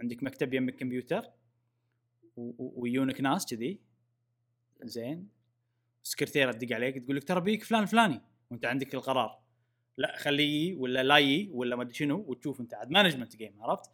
عندك 0.00 0.22
مكتب 0.22 0.54
يمك 0.54 0.76
كمبيوتر 0.76 1.22
ويونك 2.36 3.20
ناس 3.20 3.46
كذي. 3.46 3.80
زين. 4.82 5.28
سكرتيرة 6.02 6.52
تدق 6.52 6.74
عليك 6.76 6.98
تقول 7.04 7.16
لك 7.16 7.24
ترى 7.24 7.40
بيك 7.40 7.64
فلان 7.64 7.86
فلاني. 7.86 8.20
وأنت 8.50 8.64
عندك 8.64 8.94
القرار. 8.94 9.42
لا 9.96 10.16
خليه 10.16 10.74
ولا 10.74 11.02
لا 11.02 11.18
يي 11.18 11.50
ولا 11.52 11.76
ما 11.76 11.82
أدري 11.82 11.94
شنو 11.94 12.24
وتشوف 12.28 12.60
أنت 12.60 12.74
عاد 12.74 12.90
management 12.90 13.36
game 13.36 13.62
عرفت؟ 13.62 13.90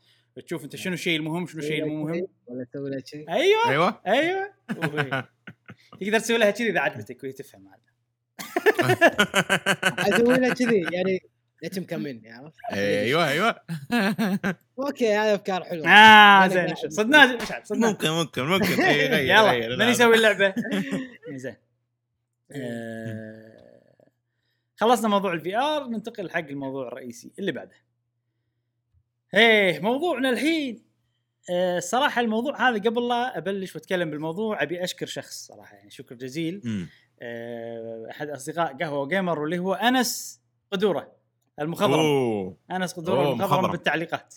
تشوف 0.47 0.65
أنت 0.65 0.77
شنو 0.77 0.95
الشيء 0.95 1.17
المهم 1.17 1.47
شنو 1.47 1.61
الشيء 1.61 1.83
المو 1.83 2.05
مهم 2.05 2.27
ولا 2.75 3.03
شيء. 3.05 3.31
أيوه. 3.31 3.71
أيوه. 3.71 4.01
أيوه. 4.07 4.55
تقدر 6.01 6.19
تسوي 6.19 6.39
لها 6.39 6.51
كذي 6.51 6.71
إذا 6.71 6.81
عجبتك 6.81 7.23
وهي 7.23 7.33
تفهم 7.33 7.69
عاد 7.69 7.81
أسوي 10.15 10.37
لها 10.39 10.55
كذي 10.55 10.87
يعني 10.93 11.21
ليش 11.63 11.79
مكلمني 11.79 12.33
عرفت؟ 12.33 12.55
أيوه 12.73 13.29
أيوه. 13.29 13.61
okay 14.79 15.15
هذه 15.15 15.35
أفكار 15.35 15.65
حلوة. 15.65 15.89
آه 15.89 16.49
زين. 16.49 16.75
صدناه 16.75 17.37
مشعل 17.37 17.67
صدناه 17.67 17.89
ممكن 17.91 18.11
ممكن 18.11 18.43
ممكن. 18.43 18.83
يلا 18.83 19.53
من 19.69 19.77
لا، 19.77 19.91
يسوي 19.91 20.15
اللعبة؟ 20.17 20.55
زين. 21.37 21.57
خلصنا 24.77 25.09
موضوع 25.09 25.33
ال 25.33 25.57
VR 25.57 25.87
ننتقل 25.87 26.31
حق 26.31 26.39
الموضوع 26.39 26.89
الرئيسي 26.89 27.33
اللي 27.39 27.53
بعده. 27.53 27.77
إيه 29.35 29.81
موضوعنا 29.81 30.31
الحين 30.31 30.88
الصراحه 31.51 32.21
الموضوع 32.21 32.69
هذا 32.69 32.79
قبل 32.79 33.09
لا 33.09 33.39
أبلش 33.39 33.75
وأتكلم 33.75 34.11
بالموضوع 34.11 34.63
أبي 34.63 34.85
أشكر 34.85 35.07
شخص 35.07 35.47
صراحة 35.47 35.77
يعني 35.77 35.91
شكر 35.91 36.15
جزيل. 36.15 36.63
آه، 37.23 38.07
أحد 38.11 38.29
أصدقاء 38.29 38.77
قهوة 38.77 39.09
جيمر 39.09 39.39
واللي 39.41 39.59
هو 39.59 39.75
أنس 39.75 40.41
قدورة 40.73 41.13
المخضرم. 41.61 42.57
أنس 42.71 42.93
قدورة 42.93 43.19
أوه، 43.19 43.33
المخضرم 43.33 43.59
مخضرم. 43.59 43.73
بالتعليقات. 43.73 44.35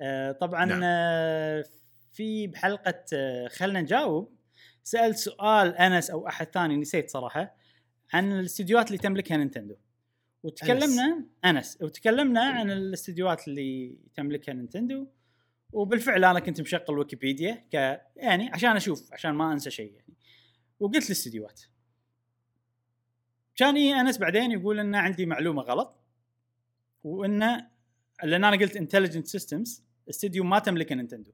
آه، 0.00 0.32
طبعا 0.32 0.64
نعم. 0.64 0.80
آه، 0.84 1.64
في 2.12 2.46
بحلقة 2.46 3.04
آه، 3.12 3.48
خلنا 3.48 3.80
نجاوب. 3.80 4.34
سأل 4.82 5.18
سؤال 5.18 5.76
أنس 5.76 6.10
أو 6.10 6.28
أحد 6.28 6.46
ثاني 6.46 6.76
نسيت 6.76 7.10
صراحة 7.10 7.56
عن 8.12 8.32
الاستديوهات 8.32 8.86
اللي 8.86 8.98
تملكها 8.98 9.36
نينتندو. 9.36 9.74
وتكلمنا 10.42 11.24
أنس. 11.44 11.78
وتكلمنا 11.82 12.40
عن 12.40 12.70
الاستديوهات 12.70 13.48
اللي 13.48 13.98
تملكها 14.14 14.52
نينتندو. 14.52 15.06
وبالفعل 15.74 16.24
أنا 16.24 16.40
كنت 16.40 16.60
مشغل 16.60 16.98
ويكيبيديا 16.98 17.64
ك 17.72 17.74
يعني 18.16 18.48
عشان 18.48 18.76
أشوف 18.76 19.12
عشان 19.12 19.30
ما 19.30 19.52
أنسى 19.52 19.70
شيء 19.70 19.92
يعني. 19.92 20.14
وقلت 20.80 21.06
الاستديوهات 21.06 21.60
كان 23.56 23.76
يجي 23.76 24.00
أنس 24.00 24.18
بعدين 24.18 24.52
يقول 24.52 24.80
إن 24.80 24.94
عندي 24.94 25.26
معلومة 25.26 25.62
غلط 25.62 26.00
وانه 27.04 27.70
لأن 28.22 28.44
أنا 28.44 28.56
قلت 28.56 28.76
Intelligent 28.76 29.26
Systems 29.26 29.84
استديو 30.10 30.44
ما 30.44 30.58
تملكه 30.58 30.94
نينتندو 30.94 31.30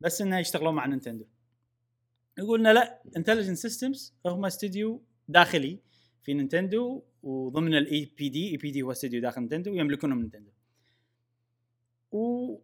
بس 0.00 0.22
إنه 0.22 0.38
يشتغلون 0.38 0.74
مع 0.74 0.86
نينتندو. 0.86 1.26
يقول 2.38 2.60
لنا 2.60 2.72
لا 2.72 3.02
Intelligent 3.16 3.56
Systems 3.56 4.14
هم 4.26 4.44
استديو 4.44 5.02
داخلي 5.28 5.78
في 6.22 6.34
نينتندو 6.34 7.02
وضمن 7.22 7.74
ال 7.74 8.12
EPD 8.18 8.50
EPD 8.50 8.82
هو 8.82 8.92
استديو 8.92 9.20
داخل 9.20 9.40
نينتندو 9.40 9.70
ويملكونه 9.70 10.14
من 10.14 10.20
نينتندو. 10.20 10.50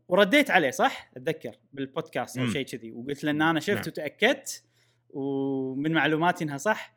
ورديت 0.08 0.50
عليه 0.50 0.70
صح 0.70 1.10
أتذكر 1.16 1.56
بالبودكاست 1.72 2.38
أو. 2.38 2.46
شيء 2.46 2.66
كذي 2.66 2.92
وقلت 2.92 3.24
له 3.24 3.30
إن 3.30 3.42
أنا 3.42 3.60
شفت 3.60 3.76
نعم. 3.76 3.86
وتأكدت 3.86 4.64
ومن 5.10 5.92
معلوماتي 5.92 6.44
إنها 6.44 6.56
صح 6.56 6.96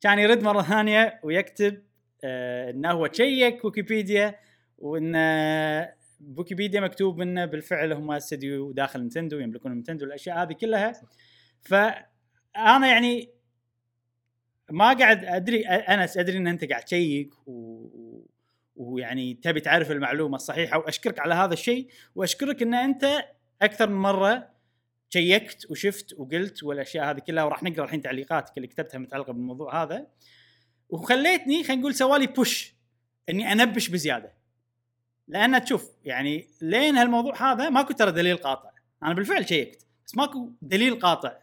كان 0.00 0.18
يرد 0.18 0.42
مرة 0.42 0.62
ثانية 0.62 1.20
ويكتب 1.22 1.82
آه 2.24 2.70
إنه 2.70 2.90
هو 2.90 3.06
check 3.06 3.64
ويكيبيديا 3.64 4.34
وإن 4.78 5.12
آه، 5.16 5.94
بويكيبيديا 6.20 6.80
مكتوب 6.80 7.20
إنه 7.20 7.44
بالفعل 7.44 7.92
هم 7.92 8.10
استديو 8.10 8.72
داخل 8.72 9.00
نينتندو 9.00 9.38
يملكون 9.38 9.72
نينتندو 9.72 10.04
الأشياء 10.04 10.42
هذه 10.42 10.52
كلها 10.52 10.92
فانا 11.60 12.88
يعني 12.88 13.30
ما 14.70 14.92
قاعد 14.92 15.24
أدري 15.24 15.66
أنا 15.66 16.08
أدري 16.16 16.38
إن 16.38 16.46
أنت 16.46 16.64
قاعد 16.64 16.82
check 16.82 17.34
و... 17.46 17.86
ويعني 18.76 19.34
تبي 19.34 19.60
تعرف 19.60 19.90
المعلومة 19.90 20.36
الصحيحة 20.36 20.78
وأشكرك 20.78 21.18
على 21.18 21.34
هذا 21.34 21.52
الشيء 21.52 21.88
وأشكرك 22.14 22.62
إن 22.62 22.74
أنت 22.74 23.24
أكثر 23.62 23.88
من 23.88 23.96
مرة 23.96 24.48
شيكت 25.10 25.70
وشفت 25.70 26.14
وقلت 26.18 26.62
والأشياء 26.62 27.10
هذه 27.10 27.18
كلها 27.18 27.44
وراح 27.44 27.62
نقرأ 27.62 27.84
الحين 27.84 28.02
تعليقاتك 28.02 28.56
اللي 28.56 28.68
كتبتها 28.68 28.98
متعلقة 28.98 29.32
بالموضوع 29.32 29.82
هذا. 29.82 30.06
وخليتني 30.88 31.64
خلينا 31.64 31.80
نقول 31.80 31.94
سوالي 31.94 32.26
push 32.26 32.74
إني 33.28 33.52
أنبش 33.52 33.88
بزيادة. 33.88 34.32
لأن 35.28 35.64
تشوف 35.64 35.90
يعني 36.04 36.46
لين 36.62 36.96
هالموضوع 36.96 37.52
هذا 37.52 37.68
ماكو 37.68 37.92
ترى 37.92 38.12
دليل 38.12 38.36
قاطع. 38.36 38.70
أنا 39.02 39.14
بالفعل 39.14 39.48
شيكت 39.48 39.86
بس 40.06 40.16
ماكو 40.16 40.50
دليل 40.62 40.98
قاطع 40.98 41.38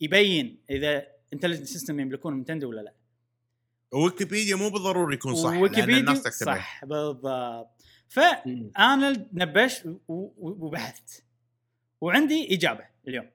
يبين 0.00 0.62
إذا 0.70 1.06
Intelligent 1.32 1.66
System 1.66 2.00
يملكون 2.00 2.34
نينتندو 2.34 2.68
ولا 2.68 2.80
لا. 2.80 2.97
ويكيبيديا 3.94 4.56
مو 4.56 4.70
بالضروري 4.70 5.14
يكون 5.14 5.34
صح 5.34 5.50
ويكيبيديا 5.50 6.00
الناس 6.00 6.22
تكتبه 6.22 6.54
صح 6.54 6.84
بالضبط. 6.84 7.82
مم. 8.46 8.70
فانا 8.74 9.28
نبشت 9.32 9.86
و- 9.86 9.92
و- 10.08 10.66
وبحثت 10.66 11.24
وعندي 12.00 12.54
إجابة 12.54 12.84
اليوم. 13.08 13.30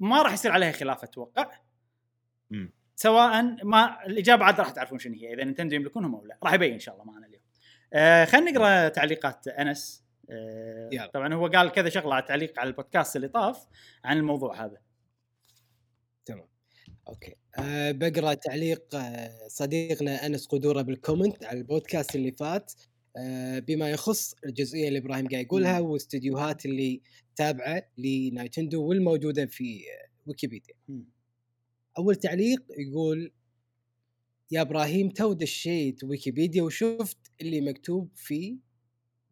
ما 0.00 0.22
راح 0.22 0.32
يصير 0.32 0.52
عليها 0.52 0.72
خلاف 0.72 1.02
أتوقع. 1.04 1.50
مم. 2.50 2.72
سواء 2.96 3.42
ما 3.64 4.06
الإجابة 4.06 4.44
عاد 4.44 4.60
راح 4.60 4.70
تعرفون 4.70 4.98
شنو 4.98 5.14
هي 5.14 5.34
إذا 5.34 5.44
نينتندو 5.44 5.76
يملكونهم 5.76 6.14
أو 6.14 6.24
لا. 6.26 6.38
راح 6.42 6.52
يبين 6.52 6.72
إن 6.72 6.78
شاء 6.78 6.94
الله 6.94 7.04
معنا 7.06 7.26
اليوم. 7.26 7.42
آه 7.92 8.24
خلينا 8.24 8.50
نقرأ 8.50 8.88
تعليقات 8.88 9.48
أنس. 9.48 10.04
آه 10.30 10.90
يلا. 10.92 11.06
طبعا 11.06 11.34
هو 11.34 11.46
قال 11.46 11.72
كذا 11.72 11.88
شغلة 11.88 12.14
على 12.14 12.22
تعليق 12.22 12.58
على 12.58 12.68
البودكاست 12.68 13.16
اللي 13.16 13.28
طاف 13.28 13.66
عن 14.04 14.16
الموضوع 14.16 14.64
هذا. 14.64 14.80
تمام. 16.24 16.48
okay. 17.08 17.34
أه 17.58 17.90
بقرأ 17.92 18.34
تعليق 18.34 18.94
أه 18.94 19.48
صديقنا 19.48 20.26
أنس 20.26 20.46
قدورة 20.46 20.82
بال 20.82 20.96
comment 20.96 21.44
على 21.44 21.58
البودكاست 21.58 22.16
اللي 22.16 22.32
فات 22.32 22.72
أه 23.16 23.58
بما 23.58 23.90
يخص 23.90 24.34
الجزئية 24.46 24.88
اللي 24.88 24.98
إبراهيم 24.98 25.28
قاعد 25.28 25.44
يقولها 25.44 25.80
والاستديوهات 25.80 26.66
اللي 26.66 27.00
تابعة 27.36 27.82
لنايتندو 27.98 28.82
والموجودة 28.84 29.46
في 29.46 29.80
آه، 29.80 30.08
ويكيبيديا. 30.26 30.74
أول 31.98 32.16
تعليق 32.16 32.62
يقول 32.78 33.32
يا 34.50 34.60
إبراهيم 34.60 35.08
تو 35.08 35.32
دشيت 35.32 36.04
ويكيبيديا 36.04 36.62
وشفت 36.62 37.18
اللي 37.40 37.60
مكتوب 37.60 38.08
في 38.16 38.58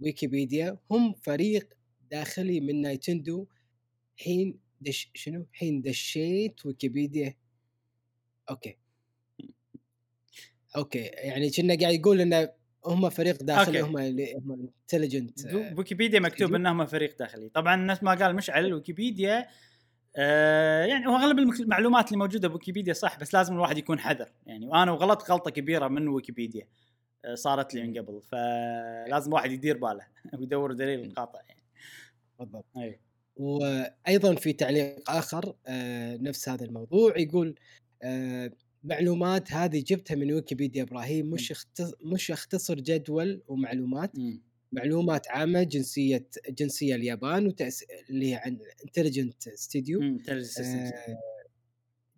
ويكيبيديا. 0.01 0.79
هم 0.91 1.15
فريق 1.15 1.69
داخلي 2.11 2.61
من 2.61 2.83
نايتندو. 2.83 3.47
حين 4.17 4.59
دش 4.81 5.11
شنو؟ 5.15 5.47
حين 5.53 5.83
دشيت 5.83 6.67
ويكيبيديا 6.67 7.35
okay. 8.51 8.77
okay 10.77 10.99
يعني 10.99 11.51
كنا 11.51 11.77
قاعد 11.81 11.95
يقول 11.95 12.21
انه 12.21 12.49
هم 12.87 13.11
فريق 13.11 13.43
داخلي. 13.43 13.81
هم 13.81 13.99
اللي 13.99 14.35
هم 14.35 14.69
Intelligent 14.83 15.55
ويكيبيديا 15.77 16.21
مكتوب؟ 16.21 16.55
انهم 16.55 16.87
فريق 16.87 17.19
داخلي. 17.19 17.49
طبعا 17.49 17.77
نفس 17.77 18.03
ما 18.03 18.15
قال 18.15 18.37
مشعل 18.37 18.75
ويكيبيديا 18.75 19.49
آه 20.17 20.85
يعني 20.85 21.07
أغلب 21.07 21.39
المعلومات 21.39 22.07
اللي 22.07 22.19
موجودة 22.19 22.49
بويكيبيديا 22.49 22.93
صح 22.93 23.21
بس 23.21 23.35
لازم 23.35 23.55
الواحد 23.55 23.79
يكون 23.79 23.99
حذر. 23.99 24.29
يعني 24.47 24.67
وأنا 24.67 24.93
وغلط 24.93 25.31
غلطة 25.31 25.51
كبيرة 25.51 25.89
من 25.89 26.09
ويكيبيديا 26.09 26.69
آه 27.25 27.35
صارت 27.35 27.75
لي 27.75 27.83
من 27.83 27.99
قبل. 27.99 28.23
فلازم 28.23 29.29
الواحد 29.31 29.53
يدير 29.53 29.79
باله 29.79 30.07
ويدور 30.39 30.73
دليل 30.73 31.15
قاطع 31.15 31.41
يعني. 31.49 31.63
بالضبط. 32.39 32.67
اي 32.77 33.01
وأيضا 33.37 34.35
في 34.35 34.53
تعليق 34.53 35.11
آخر 35.11 35.55
آه 35.67 36.17
نفس 36.17 36.49
هذا 36.49 36.65
الموضوع 36.65 37.19
يقول 37.19 37.49
آه 37.49 37.79
معلومات 38.85 39.53
هذه 39.53 39.85
جبتها 39.87 40.15
من 40.15 40.33
ويكيبيديا 40.33 40.83
إبراهيم 40.83 41.31
مش 41.31 41.51
اختص... 41.51 41.93
مش 42.03 42.31
اختصر 42.31 42.75
جدول 42.75 43.43
ومعلومات 43.49 44.19
مم. 44.19 44.43
معلومات 44.73 45.29
عامة 45.29 45.63
جنسية 45.63 46.29
جنسية 46.49 46.95
اليابان 46.95 47.47
وتأس... 47.47 47.85
اللي 48.11 48.31
هي 48.31 48.35
عن 48.35 48.59
Intelligent 48.85 49.49
studio 49.49 50.01
مم. 50.01 50.19
Intelligent 50.19 50.49
Systems. 50.49 51.09
آه، 51.09 51.19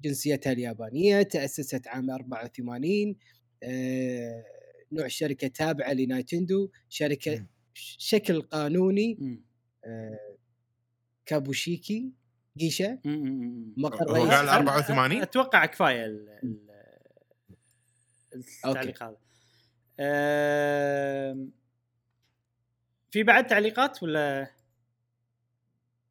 جنسيتها 0.02 0.52
اليابانية 0.52 1.22
تأسست 1.22 1.88
عام 1.88 2.10
84 2.10 3.16
آه، 3.62 4.44
نوع 4.92 5.06
الشركة 5.06 5.48
تابعة 5.48 5.92
لنايتندو 5.92 6.70
شركة 6.88 7.38
مم. 7.38 7.46
شكل 7.74 8.42
قانوني. 8.42 9.38
آه، 9.84 10.36
كابوشيكي 11.26 12.12
مم. 13.04 13.74
مقر 13.76 14.10
هو 14.10 14.14
قال 14.30 14.48
84 14.48 15.22
أتوقع 15.22 15.66
كفاية 15.66 16.04
ال- 16.06 16.28
ال- 16.42 16.70
التعليق 18.66 19.02
هذا. 19.02 19.16
في 23.10 23.22
بعد 23.22 23.46
تعليقات 23.46 24.02
ولا؟ 24.02 24.50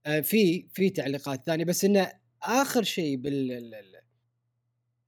آه، 0.06 0.20
في 0.20 0.68
في 0.74 0.90
تعليقات 0.90 1.46
ثانية 1.46 1.66
بس 1.66 1.86
إنه 1.86 2.12
آخر 2.44 2.84
شيء 2.84 3.16
بال 3.18 3.52
ال- 3.52 3.76
ال- 3.76 4.02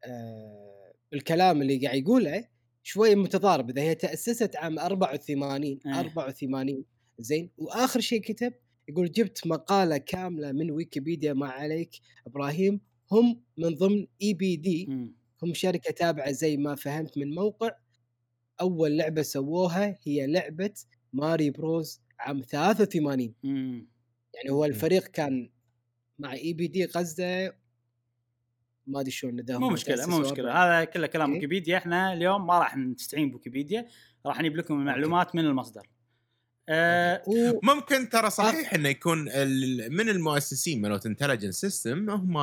آه، 0.03 0.93
بالكلام 1.11 1.61
اللي 1.61 1.85
قاعد 1.85 1.97
يقوله 1.97 2.47
شوي 2.83 3.15
متضارب 3.15 3.69
إذا 3.69 3.81
هي 3.81 3.95
تأسست 3.95 4.55
عام 4.55 4.79
84 4.79 5.79
إيه. 5.85 5.99
84 5.99 6.85
زين 7.19 7.49
وآخر 7.57 7.99
شيء 7.99 8.21
كتب 8.21 8.53
يقول 8.91 9.11
جبت 9.11 9.47
مقالة 9.47 9.97
كاملة 9.97 10.51
من 10.51 10.71
ويكيبيديا 10.71 11.33
ما 11.33 11.47
عليك 11.47 11.91
إبراهيم. 12.27 12.81
هم 13.11 13.41
من 13.57 13.75
ضمن 13.75 14.07
اي 14.21 14.33
بي 14.33 14.55
دي. 14.55 14.87
هم 15.43 15.53
شركة 15.53 15.91
تابعة 15.91 16.31
زي 16.31 16.57
ما 16.57 16.75
فهمت 16.75 17.17
من 17.17 17.35
موقع. 17.35 17.71
أول 18.61 18.97
لعبة 18.97 19.21
سووها 19.21 19.97
هي 20.03 20.27
لعبة 20.27 20.73
ماري 21.13 21.49
بروز 21.49 22.01
عام 22.19 22.41
83 22.41 23.33
مم. 23.43 23.87
يعني 24.33 24.49
هو 24.49 24.65
الفريق 24.65 25.07
كان 25.07 25.49
مع 26.19 26.33
اي 26.33 26.53
بي 26.53 26.67
دي 26.67 26.85
غزة. 26.85 27.53
ما 28.87 28.99
أدري 28.99 29.11
شلون 29.11 29.43
مو 29.49 29.69
مشكلة 29.69 30.07
مو 30.07 30.19
مشكلة. 30.19 30.51
هذا 30.51 30.83
كله 30.83 31.07
كلام 31.07 31.29
إيه. 31.29 31.35
ويكيبيديا. 31.35 31.77
إحنا 31.77 32.13
اليوم 32.13 32.47
ما 32.47 32.59
راح 32.59 32.77
نستعين 32.77 33.31
بويكيبيديا 33.31 33.87
راح 34.25 34.39
نجيب 34.39 34.55
لكم 34.55 34.79
المعلومات 34.79 35.35
من 35.35 35.45
المصدر. 35.45 35.87
آه 36.69 37.23
و... 37.27 37.59
ممكن 37.63 38.09
ترى 38.09 38.29
صحيح 38.29 38.73
إنه 38.73 38.89
يكون 38.89 39.19
من 39.91 40.09
المؤسسين 40.09 40.81
مالوت 40.81 41.05
انتليجنت 41.05 41.53
سيستم 41.53 42.09
هم 42.09 42.37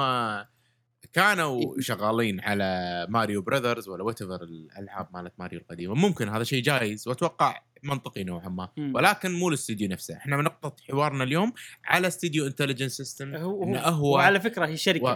كانوا 1.12 1.80
شغالين 1.80 2.40
على 2.40 3.06
ماريو 3.10 3.42
براذرز 3.42 3.88
ولا 3.88 4.04
وات 4.04 4.22
الألعاب 4.22 5.08
مالت 5.14 5.32
ماريو 5.38 5.60
القديمة. 5.60 5.94
ممكن 5.94 6.28
هذا 6.28 6.44
شيء 6.44 6.62
جايز 6.62 7.08
وأتوقع 7.08 7.62
منطقي 7.82 8.24
نوعا 8.24 8.48
ما. 8.48 8.68
ولكن 8.94 9.32
مو 9.32 9.48
الاستديو 9.48 9.88
نفسه. 9.88 10.16
إحنا 10.16 10.36
نقطه 10.36 10.76
حوارنا 10.88 11.24
اليوم 11.24 11.52
على 11.84 12.08
استديو 12.08 12.46
Intelligent 12.46 12.90
System 12.90 13.34
هو 13.34 13.64
هو, 13.64 13.76
هو 13.76 14.14
وعلى 14.14 14.40
فكرة 14.40 14.66
هي 14.66 14.76
شركة. 14.76 15.04
و... 15.04 15.08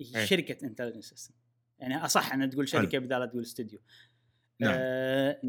هي 0.00 0.20
إيه. 0.20 0.24
شركة 0.24 0.66
Intelligent 0.66 1.04
System 1.04 1.34
يعني 1.78 2.04
أصح 2.04 2.32
ان 2.32 2.50
تقول 2.50 2.68
شركة 2.68 2.98
بدال 2.98 3.30
تقول 3.30 3.42
استوديو 3.42 3.78
نعم. 4.60 4.74
آه 4.78 5.40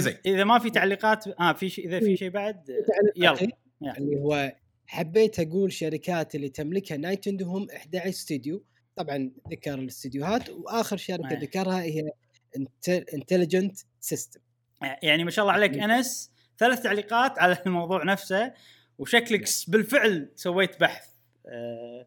زين. 0.00 0.16
إذا 0.26 0.44
ما 0.44 0.58
في 0.58 0.70
تعليقات 0.70 1.28
آه 1.40 1.52
في 1.52 1.68
شيء 1.68 1.86
إذا 1.88 2.00
في 2.00 2.16
شيء 2.16 2.30
بعد 2.30 2.70
آه، 2.70 2.84
تعليق 2.86 3.42
يلا. 3.82 3.96
اللي 3.98 4.16
هو 4.20 4.52
حبيت 4.86 5.40
أقول 5.40 5.72
شركات 5.72 6.34
اللي 6.34 6.48
تملكها 6.48 6.96
نايتندو 6.96 7.46
هم 7.46 7.66
11 7.76 8.08
استوديو 8.08 8.64
طبعا 8.96 9.30
ذكر 9.50 9.74
الاستديوهات 9.74 10.50
وآخر 10.50 10.96
شركة 10.96 11.30
إيه. 11.30 11.38
ذكرها 11.38 11.82
هي 11.82 12.10
Intelligent 13.14 13.78
System 14.00 14.40
يعني 15.02 15.24
ما 15.24 15.30
شاء 15.30 15.42
الله 15.42 15.52
عليك 15.52 15.78
أنس 15.78 16.30
ثلاث 16.58 16.82
تعليقات 16.82 17.38
على 17.38 17.58
الموضوع 17.66 18.04
نفسه 18.04 18.52
وشكلك 18.98 19.46
س- 19.46 19.70
بالفعل 19.70 20.32
سويت 20.34 20.80
بحث. 20.80 21.08
آه 21.46 22.06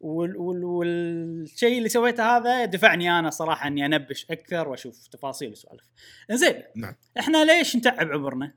وال- 0.00 0.36
وال- 0.36 0.64
والشيء 0.64 1.78
اللي 1.78 1.88
سويته 1.88 2.36
هذا 2.36 2.64
دفعني 2.64 3.18
أنا 3.18 3.30
صراحة 3.30 3.66
إني 3.66 3.86
أنبش 3.86 4.30
أكثر 4.30 4.68
وأشوف 4.68 5.06
تفاصيل 5.06 5.50
وسوالف. 5.52 5.90
زين 6.30 6.62
نعم. 6.76 6.94
إحنا 7.18 7.44
ليش 7.44 7.76
نتعب 7.76 8.08
عمرنا؟ 8.12 8.54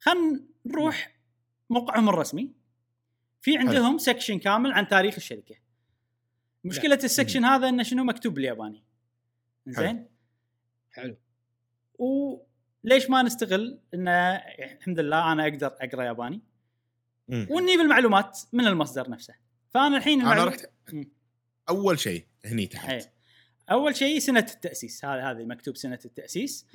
خلينا 0.00 0.40
نروح 0.66 1.16
موقعهم 1.70 2.08
الرسمي 2.08 2.52
في 3.40 3.58
عندهم 3.58 3.98
section 3.98 4.38
كامل 4.38 4.72
عن 4.72 4.88
تاريخ 4.88 5.14
الشركة. 5.14 5.54
مشكلة 6.64 6.98
السكشن 7.04 7.44
هذا 7.44 7.68
إنه 7.68 7.82
شنو 7.82 8.04
مكتوب 8.04 8.34
بالياباني. 8.34 8.84
زين؟ 9.66 10.08
حلو 10.90 11.16
وليش 11.98 13.10
ما 13.10 13.22
نستغل 13.22 13.80
انه 13.94 14.12
الحمد 14.36 15.00
لله 15.00 15.32
أنا 15.32 15.42
أقدر 15.42 15.66
أقرأ 15.80 16.04
ياباني. 16.04 16.40
ونجيب 17.28 17.80
المعلومات 17.80 18.40
من 18.52 18.66
المصدر 18.66 19.10
نفسه 19.10 19.34
فأنا 19.70 19.96
الحين 19.96 20.20
أنا. 20.20 20.44
رحت. 20.44 20.70
أول 21.68 21.98
شيء 21.98 22.26
هني 22.44 22.66
تحت 22.66 22.90
أي. 22.90 23.00
أول 23.70 23.96
شيء 23.96 24.18
سنة 24.18 24.46
التأسيس 24.54 25.04
هذا 25.04 25.30
هذا 25.30 25.44
مكتوب 25.44 25.76
سنة 25.76 25.98
التأسيس. 26.04 26.66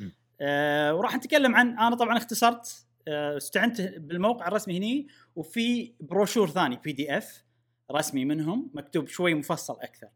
آه 0.42 0.96
وراح 0.96 1.16
نتكلم 1.16 1.56
عن 1.56 1.80
أنا 1.80 1.96
طبعا 1.96 2.18
اختصرت 2.18 2.86
آه 3.08 3.38
استعنت 3.38 3.82
بالموقع 3.82 4.48
الرسمي 4.48 4.78
هني 4.78 5.08
وفي 5.36 5.94
بروشور 6.00 6.50
ثاني 6.50 6.76
PDF 6.84 7.44
رسمي 7.92 8.26
منهم 8.26 8.72
مكتوب 8.74 9.08
شوي 9.08 9.34
مفصل 9.34 9.78
أكثر 9.82 10.08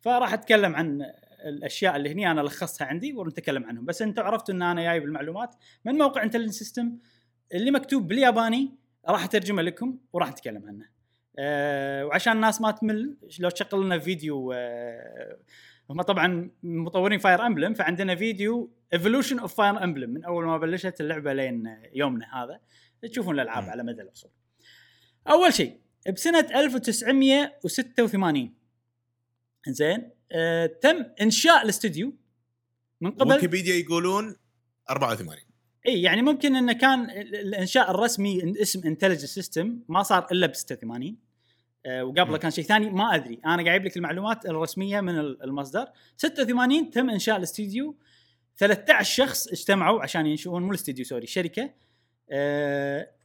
فراح 0.00 0.32
أتكلم 0.32 0.76
عن 0.76 1.02
الأشياء 1.44 1.96
اللي 1.96 2.12
هني 2.12 2.30
أنا 2.30 2.40
لخصتها 2.40 2.84
عندي 2.84 3.12
ونتكلم 3.12 3.64
عنهم 3.64 3.84
بس 3.84 4.02
أنتم 4.02 4.22
عرفتوا 4.22 4.54
إن 4.54 4.62
أنا 4.62 4.82
جايب 4.82 5.04
المعلومات 5.04 5.54
من 5.84 5.98
موقع 5.98 6.22
Intelligent 6.22 6.54
System 6.54 6.98
اللي 7.54 7.70
مكتوب 7.70 8.08
بالياباني 8.08 8.74
راح 9.08 9.24
أترجمه 9.24 9.62
لكم 9.62 9.98
وراح 10.12 10.30
نتكلم 10.30 10.66
عنه. 10.66 10.88
أه 11.38 12.06
وعشان 12.06 12.32
الناس 12.32 12.60
ما 12.60 12.70
تمل 12.70 13.16
لو 13.40 13.50
تشغل 13.50 13.84
لنا 13.84 13.98
فيديو 13.98 14.52
أه 14.52 15.38
هم 15.90 16.02
طبعا 16.02 16.50
مطورين 16.62 17.18
Fire 17.18 17.46
Emblem 17.46 17.74
فعندنا 17.74 18.14
فيديو 18.14 18.70
evolution 18.92 19.38
of 19.38 19.54
Fire 19.54 19.84
Emblem 19.84 20.10
من 20.10 20.24
أول 20.24 20.44
ما 20.44 20.58
بلشت 20.58 21.00
اللعبة 21.00 21.32
لين 21.32 21.78
يومنا 21.94 22.44
هذا 22.44 22.60
تشوفون 23.10 23.34
الألعاب. 23.34 23.64
على 23.64 23.82
مدى 23.82 24.02
العصور. 24.02 24.30
أول 25.28 25.54
شيء 25.54 25.80
بسنة 26.14 26.48
1986 26.54 28.54
زين 29.68 30.10
آه 30.32 30.66
تم 30.66 31.04
إنشاء 31.20 31.62
الاستوديو 31.62 32.16
من 33.00 33.10
قبل 33.10 33.32
ويكيبيديا 33.32 33.74
يقولون 33.74 34.36
84 34.90 35.38
إي 35.86 36.02
يعني 36.02 36.22
ممكن 36.22 36.56
إنه 36.56 36.72
كان 36.72 37.10
ال- 37.10 37.34
الإنشاء 37.36 37.90
الرسمي 37.90 38.52
اسم 38.62 38.86
Intelligent 38.86 39.24
System 39.24 39.78
ما 39.88 40.02
صار 40.02 40.26
إلا 40.32 40.46
ب 40.46 40.54
86 40.54 41.16
آه، 41.86 42.04
وقبله. 42.04 42.38
كان 42.38 42.50
شيء 42.50 42.64
ثاني 42.64 42.90
ما 42.90 43.14
أدري. 43.14 43.34
أنا 43.46 43.52
قاعد 43.64 43.68
أجيب 43.68 43.84
لك 43.84 43.96
المعلومات 43.96 44.46
الرسمية 44.46 45.00
من 45.00 45.18
ال- 45.18 45.42
المصدر. 45.42 45.86
86 46.16 46.90
تم 46.90 47.10
إنشاء 47.10 47.36
الاستديو. 47.36 47.96
13 48.56 49.14
شخص 49.14 49.48
اجتمعوا 49.48 50.02
عشان 50.02 50.26
ينشئون 50.26 50.62
مو 50.62 50.68
الاستديو 50.70 51.04
sorry 51.04 51.26
شركة. 51.26 51.70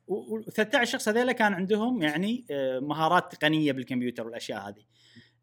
و 0.08 0.40
13 0.52 0.86
شخص 0.92 1.08
هذيلا 1.10 1.32
كان 1.32 1.54
عندهم 1.54 2.02
يعني 2.02 2.46
آه، 2.52 2.80
مهارات 2.80 3.36
تقنية 3.36 3.72
بالكمبيوتر 3.72 4.26
والأشياء 4.26 4.70
هذه. 4.70 4.84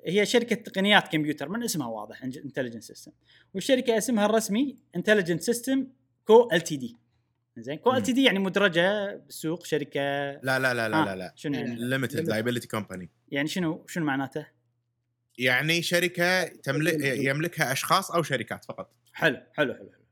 هي 0.07 0.27
شركة 0.27 0.57
تقنيات 0.57 1.09
كمبيوتر 1.09 1.49
من 1.49 1.63
اسمها 1.63 1.87
واضح 1.87 2.23
Intelligent 2.23 2.83
System 2.83 3.13
والشركة 3.55 3.99
اسمها 3.99 4.27
الرسمي 4.27 4.77
Intelligent 4.97 5.43
System 5.43 5.87
Co 6.25 6.49
LTD 6.53 6.97
زين؟ 7.57 7.79
Co 7.79 7.93
LTD 7.95 8.25
يعني 8.25 8.39
مدرجة 8.39 9.17
بالسوق 9.17 9.67
شركة. 9.67 10.01
لا 10.33 10.41
لا 10.43 10.75
لا 10.75 10.89
لا 10.89 11.03
آه، 11.03 11.05
لا 11.05 11.17
لا. 11.17 11.33
شنو 11.37 11.55
يعني؟ 11.55 11.77
limited 11.77 12.29
liability 12.29 12.69
company 12.69 13.11
يعني 13.29 13.49
شنو 13.49 13.85
شنو 13.89 14.05
معناته؟ 14.05 14.47
يعني 15.39 15.83
شركة 15.83 16.45
تملك 16.45 17.01
يملكها 17.05 17.73
أشخاص 17.73 18.11
أو 18.11 18.23
شركات 18.23 18.65
فقط. 18.65 18.93
حلو 19.13 19.37
حلو 19.53 19.75
حلو 19.75 19.91
حلو. 19.93 20.05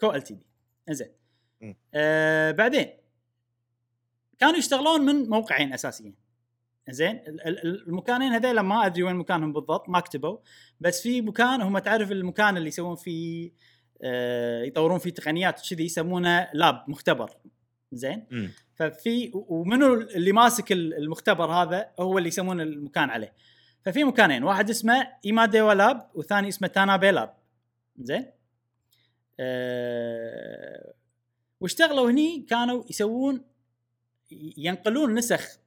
كو 0.00 0.12
ال 0.12 0.22
تي 0.22 0.34
دي 0.34 0.46
زين. 0.94 1.12
آه 1.94 2.50
بعدين 2.50 2.86
كانوا 4.38 4.56
يشتغلون 4.56 5.00
من 5.00 5.28
موقعين 5.28 5.72
أساسيين. 5.72 6.14
زين 6.90 7.16
ال- 7.16 7.46
ال- 7.48 7.88
المكانين 7.88 8.32
هذيلا 8.32 8.62
ما 8.62 8.86
أدري 8.86 9.02
وين 9.02 9.16
مكانهم 9.16 9.52
بالضبط 9.52 9.88
ما 9.88 10.00
كتبوا. 10.00 10.38
بس 10.80 11.02
في 11.02 11.20
مكان 11.22 11.62
هم 11.62 11.78
تعرف 11.78 12.12
المكان 12.12 12.56
اللي 12.56 12.68
يسوون 12.68 12.96
فيه 12.96 13.52
يطورون 14.64 14.98
فيه 14.98 15.10
تقنيات 15.10 15.60
كذي 15.70 15.84
يسمونه 15.84 16.48
لاب 16.54 16.84
مختبر. 16.88 17.36
زين؟ 17.92 18.26
مم. 18.30 18.50
ففي 18.74 19.30
ومنو 19.34 19.94
اللي 19.94 20.32
ماسك 20.32 20.72
ال- 20.72 20.94
المختبر 20.94 21.52
هذا 21.52 21.90
هو 22.00 22.18
اللي 22.18 22.28
يسمون 22.28 22.60
المكان 22.60 23.10
عليه. 23.10 23.32
ففي 23.84 24.04
مكانين 24.04 24.44
واحد 24.44 24.70
اسمه 24.70 25.08
ايماديوا 25.26 25.74
lab 25.74 26.10
والثاني 26.14 26.48
اسمه 26.48 26.68
تانابي 26.68 27.10
lab 27.10 27.34
زين؟ 27.98 28.26
أه 29.40 30.94
واشتغلوا 31.60 32.10
هني 32.10 32.46
كانوا 32.50 32.84
يسوون 32.90 33.44
ينقلون 34.56 35.14
نسخ 35.14 35.58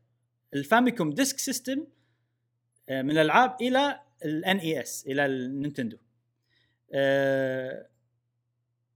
ال 0.54 0.61
Famicom 0.61 1.10
Disk 1.14 1.40
System 1.40 1.86
آه، 2.90 3.02
من 3.02 3.12
الألعاب 3.12 3.56
إلى 3.62 4.00
ال 4.26 4.58
NES 4.58 5.08
إلى 5.08 5.26
النينتندو 5.26 5.98
أه 6.94 7.88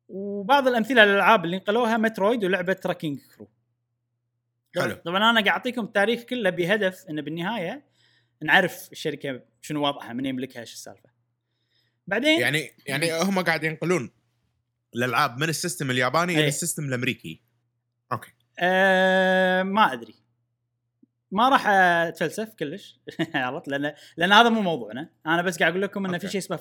وبعض 0.10 0.68
الأمثلة 0.68 1.06
للألعاب 1.06 1.46
اللي 1.46 1.58
نقلوها 1.58 1.98
Metroid 1.98 2.44
ولعبة 2.44 2.74
Wrecking 2.74 3.20
Crew. 3.36 3.50
حلو. 4.76 4.96
طبعا 4.96 5.18
أنا 5.18 5.32
قاعد 5.32 5.48
أعطيكم 5.48 5.84
التاريخ 5.84 6.22
كله 6.22 6.50
بهدف 6.50 7.06
انه 7.10 7.22
بالنهاية 7.22 7.86
نعرف 8.42 8.92
الشركة 8.92 9.42
شنو 9.62 9.88
وضعها 9.88 10.14
من 10.14 10.26
يملكها 10.26 10.60
إيش 10.60 10.74
السالفة. 10.74 11.10
بعدين 12.08 12.40
يعني 12.42 12.72
يعني 12.86 13.22
هم 13.22 13.40
قاعد 13.40 13.64
ينقلون 13.64 14.12
الالعاب 14.96 15.38
من 15.38 15.50
ال 15.50 15.56
system 15.56 15.92
الياباني 15.92 16.34
إلى 16.34 16.42
إيه. 16.42 16.48
ال 16.48 16.53
system 16.53 16.84
الأمريكي. 16.84 17.42
okay. 18.12 18.32
آه 18.60 19.64
ما 19.64 19.94
أدري. 19.94 20.16
ما 21.32 21.50
راح 21.50 21.68
أتفلسف 21.68 22.54
كلش. 22.54 23.00
عرفت؟ 23.36 23.68
لأن 23.68 23.94
لأن 24.18 24.32
هذا 24.32 24.50
مو 24.50 24.62
موضوعنا. 24.62 25.10
أنا 25.26 25.42
بس 25.42 25.60
قاعد 25.60 25.72
أقول 25.72 25.82
لكم 25.82 26.06
انه 26.06 26.18
في. 26.18 26.28
شيء 26.28 26.42
اسمه 26.42 26.60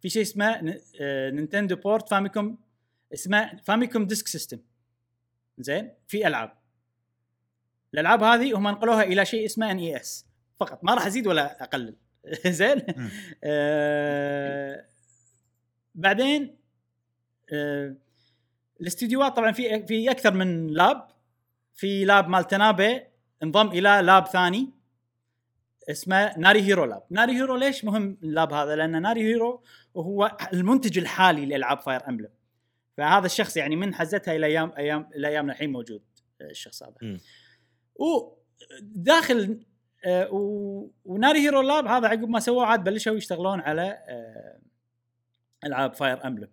في 0.00 0.08
شيء 0.08 0.22
اسمه 0.22 0.78
آه، 1.00 1.30
نينتندو 1.30 1.76
port 1.76 2.08
Famicom 2.08 2.58
اسمه 3.14 3.56
Famicom 3.64 4.06
Disk 4.06 4.28
System 4.28 4.58
زين؟ 5.58 5.90
في 6.08 6.26
ألعاب. 6.26 6.52
الألعاب 7.94 8.22
هذه 8.22 8.58
هم 8.58 8.68
نقلوها 8.68 9.02
إلى 9.02 9.24
شيء 9.24 9.44
اسمه 9.44 9.70
NES 9.70 10.26
فقط. 10.60 10.84
ما 10.84 10.94
راح 10.94 11.06
أزيد 11.06 11.26
ولا 11.26 11.62
أقلل. 11.62 11.96
زين. 12.46 12.82
آه 13.44 14.86
بعدين 15.94 16.56
آه 17.52 17.96
الاستديوهات 18.80 19.36
طبعا 19.36 19.52
في 19.52 19.86
في 19.86 20.10
أكثر 20.10 20.34
من 20.34 20.66
lab 20.66 21.08
في 21.74 22.04
lab 22.04 22.28
مال 22.28 22.46
تنابي 22.46 23.00
انضم 23.42 23.68
إلى 23.68 24.00
lab 24.02 24.26
ثاني. 24.26 24.70
اسمه 25.90 26.38
ناري 26.38 26.62
هيرو 26.62 26.84
lab 26.84 27.02
ناري 27.10 27.32
هيرو 27.32 27.56
ليش 27.56 27.84
مهم 27.84 28.18
ال 28.22 28.30
lab 28.30 28.52
هذا؟ 28.52 28.76
لأن 28.76 29.02
ناري 29.02 29.22
هيرو 29.22 29.62
هو 29.96 30.36
المنتج 30.52 30.98
الحالي 30.98 31.46
لألعاب 31.46 31.80
Fire 31.80 32.08
Emblem 32.08 32.28
فهذا 32.96 33.26
الشخص 33.26 33.56
يعني 33.56 33.76
من 33.76 33.94
حزتها 33.94 34.36
إلى 34.36 34.46
أيام 34.46 34.72
أيام 34.78 35.08
إلى 35.16 35.28
أيامنا 35.28 35.52
الحين 35.52 35.72
موجود 35.72 36.02
آه، 36.40 36.50
الشخص 36.50 36.82
هذا. 36.82 36.94
مم. 37.02 37.20
وداخل 37.96 39.60
آه، 40.04 40.32
و- 40.32 40.90
وناري 41.04 41.38
هيرو 41.38 41.60
lab 41.62 41.86
هذا 41.86 42.08
عقب 42.08 42.28
ما 42.28 42.40
سووه 42.40 42.66
عاد 42.66 42.84
بلشوا 42.84 43.16
يشتغلون 43.16 43.60
على 43.60 43.82
آه، 44.08 44.58
ألعاب 45.64 45.94
Fire 45.94 46.26
Emblem 46.26 46.48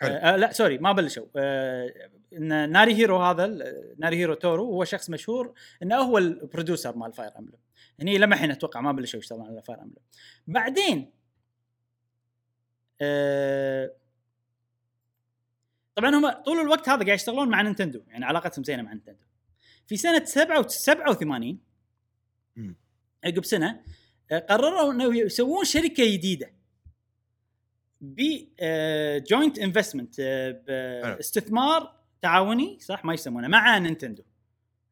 حلو. 0.00 0.14
آه 0.14 0.36
لا 0.36 0.52
sorry 0.52 0.78
ما 0.78 0.92
بلشوا. 0.92 1.26
آه 1.36 2.10
ناري 2.66 2.94
هيرو 2.94 3.16
هذا 3.22 3.46
ناري 3.98 4.16
هيرو 4.16 4.34
تورو 4.34 4.64
هو 4.64 4.84
شخص 4.84 5.10
مشهور 5.10 5.54
انه 5.82 5.96
هو 5.96 6.18
ال 6.18 6.27
producer 6.27 6.96
مال 6.96 7.12
Fire 7.12 7.38
Emblem 7.38 7.58
هني 8.00 8.18
لما 8.18 8.34
الحين 8.34 8.50
أتوقع 8.50 8.80
ما 8.80 8.92
بلشوا 8.92 9.18
يشتغلون 9.20 9.46
على 9.46 9.62
Fire 9.62 9.78
Emblem 9.82 10.02
بعدين 10.46 11.10
آه 13.00 13.92
طبعا 15.94 16.10
هم 16.16 16.30
طول 16.30 16.60
الوقت 16.60 16.88
هذا 16.88 17.04
قاعد 17.04 17.08
يشتغلون 17.18 17.48
مع 17.48 17.62
نينتندو 17.62 18.02
يعني 18.08 18.24
علاقتهم 18.24 18.64
زينة 18.64 18.82
مع 18.82 18.92
نينتندو. 18.92 19.24
في 19.86 19.96
سنة 19.96 20.24
87 20.24 21.58
مم. 22.56 22.76
عقب 23.24 23.44
سنة 23.44 23.80
آه، 24.32 24.38
قرروا 24.38 24.92
إنه 24.92 25.16
يسوون 25.18 25.64
شركة 25.64 26.12
جديدة 26.12 26.52
ب 28.00 28.20
joint 29.30 29.58
investment 29.58 30.20
باستثمار 30.66 32.00
تعاوني 32.22 32.78
صح؟ 32.80 33.04
ما 33.04 33.14
يسمونه 33.14 33.48
مع 33.48 33.78
نينتندو. 33.78 34.22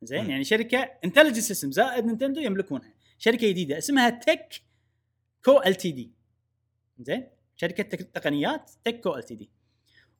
زين. 0.02 0.30
يعني 0.30 0.44
شركة 0.44 0.78
Intelligent 1.04 1.38
System 1.38 1.70
زائد 1.70 2.04
نينتندو 2.04 2.40
يملكونها. 2.40 2.92
شركة 3.18 3.48
جديدة 3.48 3.78
اسمها 3.78 4.10
Teco 4.10 5.62
LTD 5.62 6.10
زين؟ 7.00 7.28
شركة 7.56 7.82
تقنيات 7.82 8.70
Teco 8.84 9.16
LTD 9.16 9.50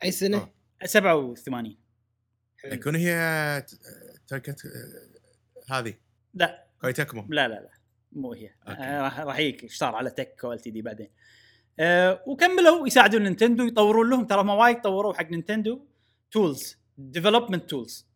أي 0.05 0.11
سنة؟ 0.11 0.49
آه. 0.83 0.87
87 0.87 1.77
حلو. 2.59 2.73
يكون 2.73 2.97
هي 2.97 3.67
تركت 4.27 4.63
هذه؟ 5.71 5.95
لا. 6.35 6.67
Koei 6.81 6.93
Tecmo؟ 6.93 7.27
لا 7.29 7.49
لا 7.49 7.55
لا. 7.55 7.71
مو 8.13 8.33
هي. 8.33 8.51
آه، 8.67 9.03
راح 9.03 9.21
راح 9.21 9.39
يجيك. 9.39 9.63
إيش 9.63 9.77
صار 9.77 9.95
على 9.95 10.11
Teco 10.11 10.53
LTD 10.53 10.83
بعدين. 10.83 11.09
آه 11.81 12.23
وكملوا. 12.27 12.87
يساعدون 12.87 13.23
نينتندو. 13.23 13.67
يطورون 13.67 14.11
لهم. 14.11 14.27
ترى 14.27 14.45
ما 14.45 14.55
وايد 14.55 14.81
طوروا 14.81 15.15
حق 15.15 15.31
نينتندو. 15.31 15.87
tools 16.31 16.77
development 16.99 17.71
tools 17.71 18.07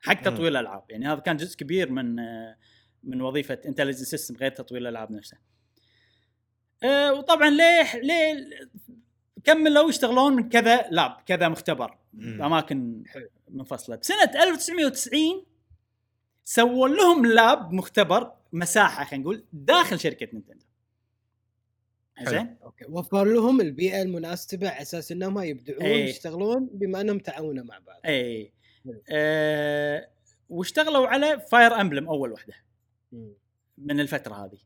حق. 0.00 0.22
تطوير 0.22 0.48
الألعاب. 0.48 0.84
يعني 0.90 1.06
هذا 1.06 1.20
كان 1.20 1.36
جزء 1.36 1.56
كبير 1.56 1.92
من 1.92 2.18
آه 2.18 2.56
من 3.02 3.22
وظيفة 3.22 3.58
Intelligent 3.66 4.02
System 4.02 4.36
غير 4.36 4.50
تطوير 4.50 4.82
الألعاب 4.82 5.12
نفسها. 5.12 5.40
آه 6.82 7.12
وطبعا 7.12 7.50
ليه 7.50 7.96
ليه 7.96 8.50
كملوا؟ 9.44 9.88
يشتغلون 9.88 10.36
من 10.36 10.48
كذا 10.48 10.88
lab 10.90 11.16
كذا 11.26 11.48
مختبر. 11.48 11.98
بأماكن 12.16 13.02
حلو. 13.06 13.28
منفصلة 13.48 13.96
بسنة 13.96 14.42
1990 14.42 15.44
سووا 16.44 16.88
لهم 16.88 17.26
lab 17.26 17.72
مختبر 17.72 18.32
مساحة 18.52 19.04
خلينا 19.04 19.22
نقول 19.24 19.44
داخل 19.52 20.00
شركة 20.00 20.28
نينتندو. 20.32 20.64
زين 22.22 22.56
okay 22.62 22.84
وفر 22.88 23.24
لهم 23.24 23.60
البيئة 23.60 24.02
المناسبة 24.02 24.68
على 24.68 24.82
أساس 24.82 25.12
إنهم 25.12 25.38
يبدعون 25.38 25.82
إيه. 25.82 26.04
يشتغلون 26.04 26.68
بما 26.72 27.00
إنهم 27.00 27.18
تعاونوا 27.18 27.64
مع 27.64 27.78
بعض 27.78 28.00
اي. 28.04 28.52
آه 29.10 30.08
واشتغلوا 30.48 31.06
على 31.06 31.40
Fire 31.40 31.80
Emblem 31.80 32.08
أول 32.08 32.32
وحدة 32.32 32.54
مم. 33.12 33.32
من 33.78 34.00
الفترة 34.00 34.34
هذه 34.44 34.58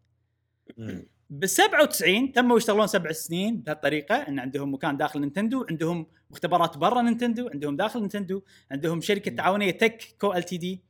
مم. 0.76 1.06
ب 1.30 1.46
97 1.46 2.32
تموا 2.32 2.56
يشتغلون 2.56 2.86
سبع 2.86 3.12
سنين 3.12 3.60
بهالطريقة 3.60 4.14
إن 4.14 4.38
عندهم 4.38 4.74
مكان 4.74 4.96
داخل 4.96 5.20
نينتندو 5.20 5.66
عندهم 5.70 6.06
مختبرات 6.30 6.78
برا 6.78 7.02
نينتندو 7.02 7.48
عندهم 7.48 7.76
داخل 7.76 8.00
نينتندو 8.00 8.42
عندهم 8.70 9.00
شركة. 9.00 9.30
تعاونية 9.30 9.70
Teco 9.70 10.32
LTD. 10.32 10.82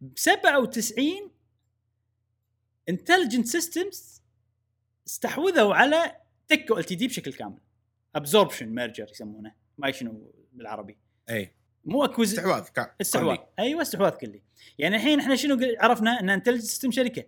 ب 0.00 0.18
97 0.18 1.30
Intelligent 2.88 3.46
Systems 3.46 4.22
استحوذوا 5.06 5.74
على 5.74 6.16
Teco 6.48 6.78
LTD 6.78 7.06
بشكل 7.06 7.32
كامل. 7.32 7.58
absorption 8.14 8.68
merger 8.68 9.06
يسمونه 9.10 9.54
ما 9.78 9.90
شنو 9.90 10.32
بالعربي. 10.52 10.98
أي. 11.30 11.54
مو 11.84 12.04
acquires 12.04 12.32
استحواذ 12.32 12.64
كا- 12.68 12.94
استحواذ. 13.00 13.36
أيوه 13.58 13.82
استحواذ 13.82 14.12
كلي. 14.12 14.42
يعني 14.78 14.96
الحين 14.96 15.20
إحنا 15.20 15.36
شنو 15.36 15.58
عرفنا 15.80 16.20
إن 16.20 16.30
Intelligent 16.30 16.60
System 16.60 16.90
شركة. 16.90 17.24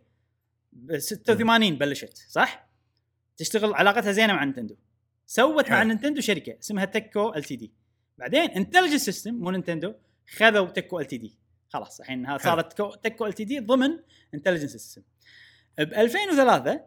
ب 0.73 0.99
86 0.99 1.79
بلشت 1.79 2.17
صح؟ 2.29 2.71
تشتغل 3.37 3.75
علاقتها 3.75 4.13
زينة 4.13 4.33
مع 4.33 4.45
نينتندو. 4.45 4.77
سوت 5.31 5.71
مع 5.71 5.79
حلو. 5.79 5.89
نينتندو 5.89 6.21
شركة 6.21 6.59
اسمها 6.61 6.85
Teco 6.85 7.35
LTD. 7.35 7.73
بعدين 8.19 8.41
Intelligent 8.51 8.97
System 8.97 9.35
مو 9.35 9.51
نينتندو 9.51 9.95
خذوا 10.37 10.67
Teco 10.67 11.01
LTD. 11.01 11.37
خلاص 11.69 12.01
الحين. 12.01 12.39
صارت 12.39 12.77
كو- 12.77 12.95
Teco 12.95 13.27
LTD 13.27 13.59
ضمن 13.61 13.99
Intelligent 14.35 14.71
System. 14.73 15.03
ب 15.79 15.81
2003 15.95 16.81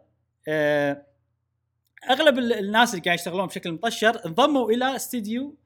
آه، 0.48 1.06
أغلب 2.10 2.38
ال- 2.38 2.52
الناس 2.52 2.94
اللي 2.94 3.04
قاعد 3.04 3.18
يشتغلون 3.18 3.46
بشكل 3.46 3.72
مطشر 3.72 4.26
انضموا 4.26 4.70
إلى 4.70 4.96
استديو 4.96 5.56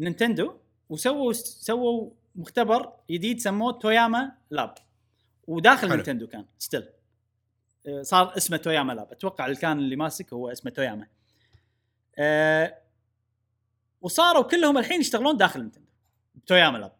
نينتندو 0.00 0.54
وسووا 0.88 1.32
سووا 1.32 2.10
مختبر 2.36 2.92
جديد 3.10 3.40
سموه 3.40 3.72
توياما 3.72 4.32
lab. 4.50 4.74
وداخل 5.46 5.86
حلو. 5.86 5.96
نينتندو 5.96 6.26
كان 6.26 6.44
still 6.58 6.88
صار 8.02 8.36
اسمه 8.36 8.56
توياما 8.56 8.92
lab. 8.92 9.12
أتوقع 9.12 9.46
اللي 9.46 9.56
كان 9.56 9.78
اللي 9.78 9.96
ماسك 9.96 10.32
هو 10.32 10.48
اسمه 10.52 10.70
توياما. 10.70 11.06
أه 12.18 12.78
وصاروا 14.00 14.42
كلهم 14.42 14.78
الحين 14.78 15.00
يشتغلون 15.00 15.36
داخل 15.36 15.60
نينتندو 15.60 15.86
توياما 16.46 16.78
lab 16.78 16.92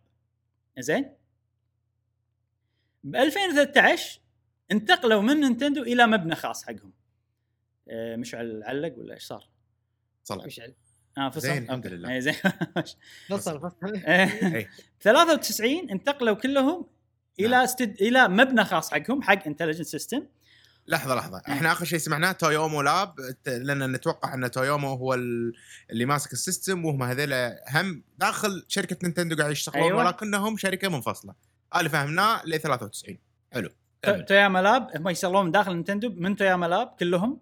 زين 0.79 1.15
ب 3.05 3.17
2013 3.17 4.21
انتقلوا 4.73 5.23
من 5.23 5.41
نينتندو 5.41 5.83
إلى 5.83 6.07
مبنى 6.07 6.35
خاص 6.35 6.65
حقهم 6.65 6.93
أه 7.89 8.17
مشعل 8.17 8.63
علق 8.63 8.99
ولا 8.99 9.15
إيش 9.15 9.23
صار؟ 9.23 9.49
صلح 10.25 10.45
مشعل 10.45 10.75
آه 11.19 11.29
فصل 11.29 11.41
زين، 11.41 11.63
الحمد. 11.63 11.87
لله. 11.87 12.11
إيه، 12.11 12.19
زين 12.19 12.35
فصل 13.29 13.61
فصل 13.61 13.97
إيه. 14.07 14.71
93 15.01 15.91
انتقلوا 15.91 16.35
كلهم 16.35 16.87
إلى 17.41 17.49
نعم. 17.49 17.63
استد... 17.63 18.01
إلى 18.01 18.29
مبنى 18.29 18.65
خاص 18.65 18.95
حقهم 18.95 19.23
حق 19.23 19.47
Intelligent 19.47 19.87
System 19.87 20.27
لحظة 20.87 21.15
لحظة. 21.15 21.43
إحنا 21.49 21.73
آخر 21.73 21.85
شيء 21.85 21.99
سمعناه 21.99 22.33
تويومو 22.33 22.83
lab. 22.83 23.15
لأن 23.47 23.93
نتوقع 23.93 24.35
إن 24.35 24.51
تويومو 24.51 24.89
هو 24.95 25.15
ال- 25.15 25.53
اللي 25.91 26.05
ماسك 26.05 26.33
ال 26.33 26.40
system 26.40 26.85
وهم 26.85 27.03
هذول 27.03 27.33
هم 27.75 28.03
داخل 28.19 28.65
شركة 28.69 28.97
نينتندو 29.03 29.37
قاعد 29.37 29.51
يشتغلون 29.51 29.85
أيوة. 29.85 30.05
ولكنهم 30.05 30.57
شركة 30.57 30.89
منفصلة. 30.89 31.35
هذا 31.75 31.89
فهمناه 31.89 32.43
ل 32.47 32.59
93 32.61 33.19
حلو. 33.53 33.69
توياما 34.29 34.63
lab 34.63 34.97
هم 34.97 35.09
يشتغلون 35.09 35.51
داخل 35.51 35.73
نينتندو 35.75 36.11
من 36.17 36.37
توياما 36.37 36.67
lab 36.67 36.95
كلهم. 37.01 37.41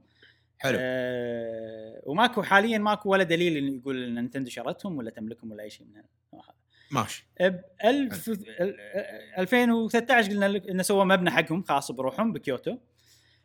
حلو. 0.59 0.79
آه 0.81 2.03
وماكو 2.07 2.43
حاليا 2.43 2.79
ماكو 2.79 3.11
ولا 3.11 3.23
دليل 3.23 3.57
انه 3.57 3.77
يقول 3.77 4.05
إن 4.05 4.15
نينتندو 4.15 4.51
شرتهم 4.51 4.97
ولا 4.97 5.11
تملكهم 5.11 5.53
ولا 5.53 5.63
أي 5.63 5.71
شيء 5.71 5.87
من 5.87 5.97
هذا 5.97 6.05
ماشي. 6.91 7.27
ب 7.41 7.61
1000 7.85 8.29
ال- 8.29 8.77
2013 9.39 10.31
قلنا 10.31 10.47
انه 10.47 10.83
سووا 10.83 11.05
مبنى 11.05 11.31
حقهم 11.31 11.63
خاص 11.63 11.91
بروحهم 11.93 12.33
بكيوتو. 12.33 12.77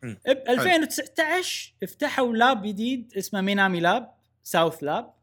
ب 0.02 0.08
2019 0.48 1.72
افتحوا 1.82 2.32
lab 2.32 2.62
جديد 2.62 3.12
اسمه 3.16 3.40
مينامي 3.40 3.80
lab 3.80 4.14
south 4.42 4.82
lab. 4.84 5.14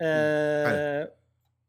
آه 0.00 1.12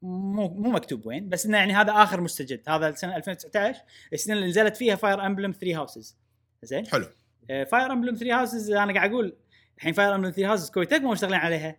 مو 0.02 0.48
مو 0.48 0.72
مكتوب 0.72 1.06
وين 1.06 1.30
بس 1.30 1.46
إنه 1.46 1.58
يعني 1.58 1.74
هذا 1.74 1.92
آخر 1.92 2.22
مستجد. 2.22 2.70
هذا 2.70 2.90
السنة 2.90 3.16
2019 3.16 3.82
السنة 4.14 4.34
اللي 4.36 4.48
نزلت 4.48 4.78
فيها 4.78 4.96
Fire 4.96 5.26
Emblem 5.26 5.52
3 5.52 5.78
Houses 5.78 6.18
زين؟ 6.64 6.88
حلو. 6.88 7.06
Fire 7.48 7.92
Emblem 7.92 8.16
3 8.16 8.40
Houses 8.40 8.72
أنا 8.72 8.94
قاعد 8.94 9.10
أقول 9.12 9.36
الحين 9.78 9.94
Fire 9.94 10.16
Emblem 10.16 10.32
3 10.32 10.50
Houses 10.50 10.70
Koei 10.70 11.02
Tecmo 11.02 11.12
مشتغلين 11.12 11.40
عليها. 11.40 11.78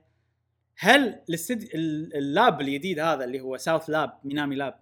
هل 0.78 1.20
الاستد... 1.28 1.62
ال- 1.62 2.16
ال 2.16 2.27
lab 2.27 2.60
الجديد 2.60 2.98
هذا 2.98 3.24
اللي 3.24 3.40
هو 3.40 3.56
south 3.56 3.90
lab 3.90 4.18
مينامي 4.24 4.56
lab 4.56 4.80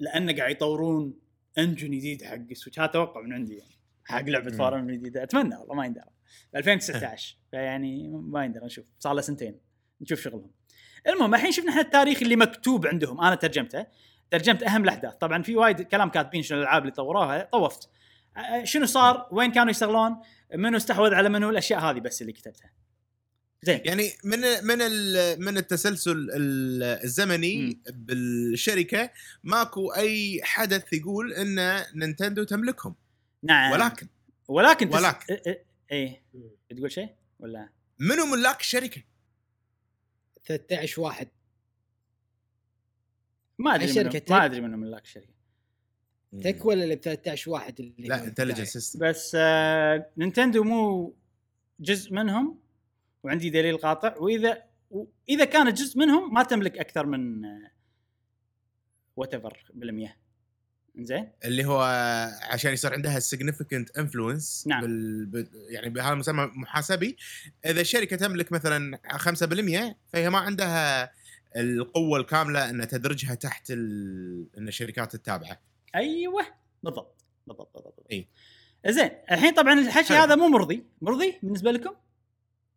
لأنه 0.00 0.36
قاعد 0.36 0.50
يطورون 0.50 1.14
engine 1.58 1.90
جديد 1.90 2.22
حق 2.24 2.34
ال 2.50 2.54
Switch؟ 2.54 2.80
هذا 2.80 2.86
توقع 2.86 3.20
من 3.20 3.32
عندي 3.32 3.56
يعني. 3.56 3.75
حق 4.06 4.22
لعبة 4.24 4.68
Emblem 4.68 4.88
الجديدة. 4.90 5.22
أتمنى 5.22 5.56
والله 5.56 5.74
ما 5.74 5.86
يندرى. 5.86 6.04
2019 6.56 7.36
فيعني 7.50 8.08
ما 8.08 8.44
يندرى 8.44 8.66
نشوف. 8.66 8.84
صار 8.98 9.14
له 9.14 9.20
سنتين. 9.20 9.58
نشوف 10.00 10.20
شغلهم. 10.20 10.50
المهم 11.08 11.34
الحين 11.34 11.52
شفنا 11.52 11.70
إحنا 11.70 11.80
التاريخ 11.80 12.22
اللي 12.22 12.36
مكتوب 12.36 12.86
عندهم. 12.86 13.20
أنا 13.20 13.34
ترجمته. 13.34 13.86
ترجمت 14.30 14.62
أهم 14.62 14.84
الأحداث. 14.84 15.14
طبعا 15.14 15.42
في 15.42 15.56
وايد 15.56 15.82
كلام 15.82 16.08
كاتبين 16.08 16.42
شنو 16.42 16.58
الألعاب 16.58 16.82
اللي 16.82 16.92
طوروها. 16.92 17.48
طوفت. 17.52 17.88
شنو 18.64 18.86
صار؟ 18.86 19.28
وين 19.32 19.52
كانوا 19.52 19.70
يشتغلون؟ 19.70 20.16
منو 20.54 20.76
استحوذ 20.76 21.14
على 21.14 21.28
منو؟ 21.28 21.50
الأشياء 21.50 21.80
هذه 21.80 22.00
بس 22.00 22.22
اللي 22.22 22.32
كتبتها. 22.32 22.70
زين. 23.62 23.80
يعني 23.84 24.10
من 24.24 24.38
من 24.40 24.78
من 25.44 25.58
التسلسل 25.58 26.10
ال- 26.12 26.82
الزمني 27.04 27.80
بالشركة 27.90 29.10
ماكو 29.44 29.88
أي 29.92 30.40
حدث 30.42 30.92
يقول 30.92 31.32
إن 31.32 31.82
نينتندو 31.94 32.44
تملكهم. 32.44 32.94
نعم 33.42 33.72
ولكن 33.72 34.06
ولكن 34.48 34.90
تس... 34.90 34.96
ولكن. 34.96 35.34
إيه, 35.34 35.64
إيه, 35.92 36.22
إيه 36.34 36.52
بتقول 36.70 36.92
شيء 36.92 37.14
ولا 37.38 37.68
منو 37.98 38.26
ملاك 38.26 38.60
الشركة؟ 38.60 39.02
13 40.44 41.02
واحد 41.02 41.28
ما 43.58 43.74
أدري 43.74 44.04
منو. 44.04 44.20
ما 44.30 44.44
أدري 44.44 44.60
منو 44.60 44.76
ملاك 44.76 45.02
الشركة 45.02 45.36
تك 46.42 46.64
ولا 46.64 46.84
اللي 46.84 46.96
ب 46.96 47.00
13 47.00 47.50
واحد 47.50 47.80
اللي 47.80 48.08
لا 48.08 48.24
انتليجنس؟ 48.24 48.68
سيستم 48.68 48.98
بس 48.98 49.36
آه 49.40 50.10
نينتندو 50.16 50.64
مو 50.64 51.14
جزء 51.80 52.12
منهم 52.12 52.60
وعندي 53.22 53.50
دليل 53.50 53.78
قاطع 53.78 54.16
وإذا 54.18 54.62
واذا 54.90 55.44
كانت 55.44 55.78
جزء 55.78 55.98
منهم 55.98 56.34
ما 56.34 56.42
تملك 56.42 56.78
أكثر 56.78 57.06
من 57.06 57.42
وات 59.16 59.34
ايفر 59.34 59.70
بالمية 59.74 60.16
زين 60.98 61.28
اللي 61.44 61.64
هو 61.64 61.82
عشان 62.50 62.72
يصير 62.72 62.92
عندها 62.92 63.20
significant 63.20 64.00
influence 64.00 64.66
نعم. 64.66 64.80
بال... 64.80 65.26
بال... 65.26 65.48
يعني 65.68 65.90
بهذا 65.90 66.12
المسمى 66.12 66.50
محاسبي 66.54 67.16
إذا 67.66 67.80
الشركة 67.80 68.16
تملك 68.16 68.52
مثلا 68.52 68.98
5% 69.12 69.94
فهي 70.12 70.30
ما 70.30 70.38
عندها 70.38 71.10
القوة 71.56 72.18
الكاملة 72.18 72.70
إن 72.70 72.88
تدرجها 72.88 73.34
تحت 73.34 73.70
ال... 73.70 74.46
إن 74.58 74.68
الشركات 74.68 75.14
التابعة 75.14 75.60
أيوه 75.94 76.42
بالضبط 76.82 77.24
بالضبط 77.46 77.70
بالضبط. 77.74 78.06
إي. 78.12 78.28
زين 78.86 79.10
الحين 79.30 79.54
طبعا 79.54 79.72
الحكي. 79.72 80.14
هذا 80.14 80.34
مو 80.34 80.48
مرضي 80.48 80.86
مرضي 81.00 81.38
بالنسبة 81.42 81.70
لكم 81.70 81.94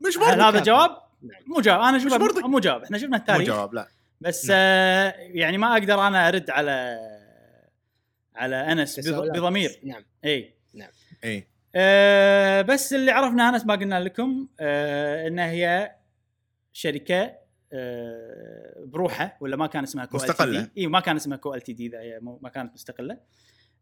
مش 0.08 0.18
مرضي 0.18 0.42
هذا. 0.42 0.64
جواب 0.64 0.90
نعم. 1.22 1.42
مو 1.48 1.62
جواب 1.62 1.82
أنا 1.82 1.98
اشوفه 1.98 2.18
مرضي. 2.18 2.42
مو 2.42 2.60
جواب 2.60 2.84
إحنا 2.84 2.98
شفنا 2.98 3.10
مو 3.10 3.16
التاريخ 3.16 3.48
جواب 3.48 3.74
لا 3.74 3.88
بس 4.22 4.46
نعم. 4.46 4.58
آه 4.60 5.14
يعني 5.18 5.58
ما 5.58 5.74
أقدر 5.74 6.08
أنا 6.08 6.28
أرد 6.28 6.50
على 6.50 7.00
على 8.40 8.56
أنس. 8.72 9.10
بضمير. 9.10 9.80
نعم. 9.84 10.04
إي. 10.26 10.54
إي. 11.24 11.44
آه 11.76 12.62
بس 12.62 12.94
اللي 12.94 13.12
عرفنا 13.12 13.50
أنس 13.50 13.66
ما 13.66 13.76
قلنا 13.76 14.00
لكم 14.00 14.48
آه 14.60 15.28
إنها 15.28 15.52
هي 15.52 15.96
شركة 16.74 17.36
آه 17.74 18.84
بروحها 18.86 19.38
ولا 19.42 19.56
ما 19.56 19.68
كان 19.68 19.84
اسمها 19.84 20.06
كو 20.06 20.18
مستقلة. 20.18 20.70
إي 20.78 20.88
ما 20.88 21.00
كان 21.00 21.16
اسمها 21.16 21.38
كو 21.38 21.54
ال 21.54 21.62
تي 21.62 21.74
دي 21.74 21.88
ذا 21.88 22.00
هي 22.00 22.20
مو- 22.22 22.40
ما 22.42 22.50
كانت 22.50 22.74
مستقلة. 22.74 23.18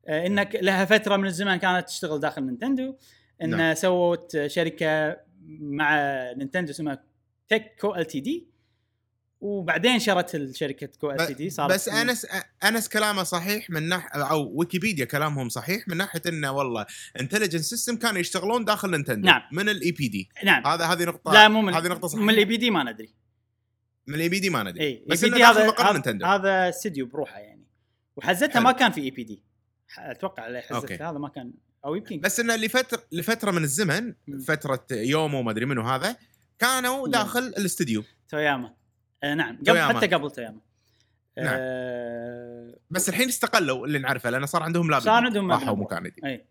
آه 0.07 0.27
إنك 0.27 0.55
لها 0.55 0.85
فترة 0.85 1.15
من 1.17 1.25
الزمن 1.25 1.55
كانت 1.57 1.87
تشتغل 1.87 2.19
داخل 2.19 2.43
نينتندو. 2.45 2.95
ان 3.41 3.49
نعم. 3.49 3.73
سوت 3.73 4.45
شركة 4.47 5.17
مع 5.59 5.97
نينتندو 6.31 6.71
اسمها 6.71 7.03
تك 7.49 7.75
Co 7.81 7.95
Ltd. 7.95 8.47
وبعدين 9.41 9.99
شرت 9.99 10.35
الشركة 10.35 10.89
Co 11.01 11.15
Ltd 11.15 11.49
صارت 11.49 11.73
بس 11.73 11.89
انس 11.89 12.27
أنس 12.63 12.89
كلامه 12.89 13.23
صحيح 13.23 13.69
من 13.69 13.83
ناحيه 13.83 14.09
أو 14.09 14.51
ويكيبيديا 14.55 15.05
كلامهم 15.05 15.49
صحيح 15.49 15.87
من 15.87 15.97
ناحية 15.97 16.21
إنه 16.27 16.51
والله 16.51 16.85
Intelligence 17.19 17.69
System 17.69 17.95
كانوا 17.95 18.19
يشتغلون 18.19 18.65
داخل 18.65 18.91
نينتندو 18.91 19.27
نعم. 19.27 19.41
من 19.51 19.69
ال 19.69 19.91
IPD 19.91 20.29
نعم. 20.43 20.67
هذا 20.67 20.85
هذه 20.85 21.03
نقطه 21.03 21.33
لا 21.33 21.47
مو 21.47 21.61
من 21.61 21.73
هذه 21.73 21.87
نقطة 21.87 22.07
صحيحة. 22.07 22.23
من 22.23 22.33
ال 22.33 22.45
IPD 22.45 22.71
ما 22.71 22.83
ندري. 22.83 23.13
من 24.07 24.15
ال 24.15 24.29
IPD 24.29 24.49
ما 24.49 24.63
ندري. 24.63 24.83
اي 24.83 25.05
بس 25.07 25.25
دي 25.25 25.43
هذا 25.43 25.73
هذا- 25.79 26.25
هذا 26.25 26.69
استديو 26.69 27.05
بروحه 27.05 27.39
يعني. 27.39 27.67
وحزتها. 28.15 28.59
ما 28.59 28.71
كان 28.71 28.91
في 28.91 29.01
IPD 29.01 29.43
أتوقع 29.97 30.47
okay. 30.47 30.61
حزتها. 30.61 31.11
هذا 31.11 31.17
ما 31.17 31.29
كان 31.29 31.53
أو 31.85 31.95
يمكن 31.95 32.19
بس 32.19 32.39
إنه 32.39 32.55
لفتره 32.55 33.03
لفترة 33.11 33.51
من 33.51 33.63
الزمن. 33.63 34.13
فترة 34.47 34.85
يوم 34.91 35.33
وما 35.33 35.51
أدري 35.51 35.65
منو 35.65 35.81
هذا 35.81 36.15
كانوا 36.59 37.05
مم. 37.05 37.11
داخل 37.11 37.39
الاستديو 37.39 38.03
توياما. 38.29 38.76
آه 39.23 39.33
نعم. 39.33 39.55
قبل 39.55 39.65
توياما. 39.65 39.99
حتى 39.99 40.07
قبل 40.07 40.31
توياما 40.31 40.59
نعم. 41.37 41.55
آه 41.59 42.77
بس 42.89 43.09
الحين 43.09 43.27
استقلوا 43.27 43.85
اللي 43.85 43.99
نعرفه 43.99 44.29
لأنه 44.29 44.45
صار 44.45 44.63
عندهم 44.63 44.91
لاب 44.91 45.01
صار. 45.01 45.25
عندهم 45.25 45.51
راحوا. 45.51 45.75
مكان 45.75 46.03
جديد. 46.03 46.25
أي. 46.25 46.45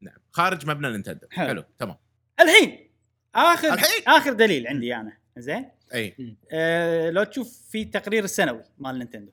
نعم 0.00 0.16
خارج 0.32 0.66
مبنى 0.66 0.90
نينتندو. 0.90 1.26
حلو. 1.30 1.48
حلو, 1.48 1.64
تمام. 1.78 1.96
الحين! 2.40 2.90
اخر 3.34 3.74
الحين؟ 3.74 4.02
آخر 4.06 4.32
دليل 4.32 4.66
عندي 4.66 4.96
أنا. 4.96 5.18
زين؟ 5.36 5.70
أي. 5.94 6.36
آه 6.52 7.10
لو 7.10 7.24
تشوف 7.24 7.62
في 7.70 7.82
التقرير 7.82 8.24
السنوي 8.24 8.64
مال 8.78 8.98
نينتندو. 8.98 9.32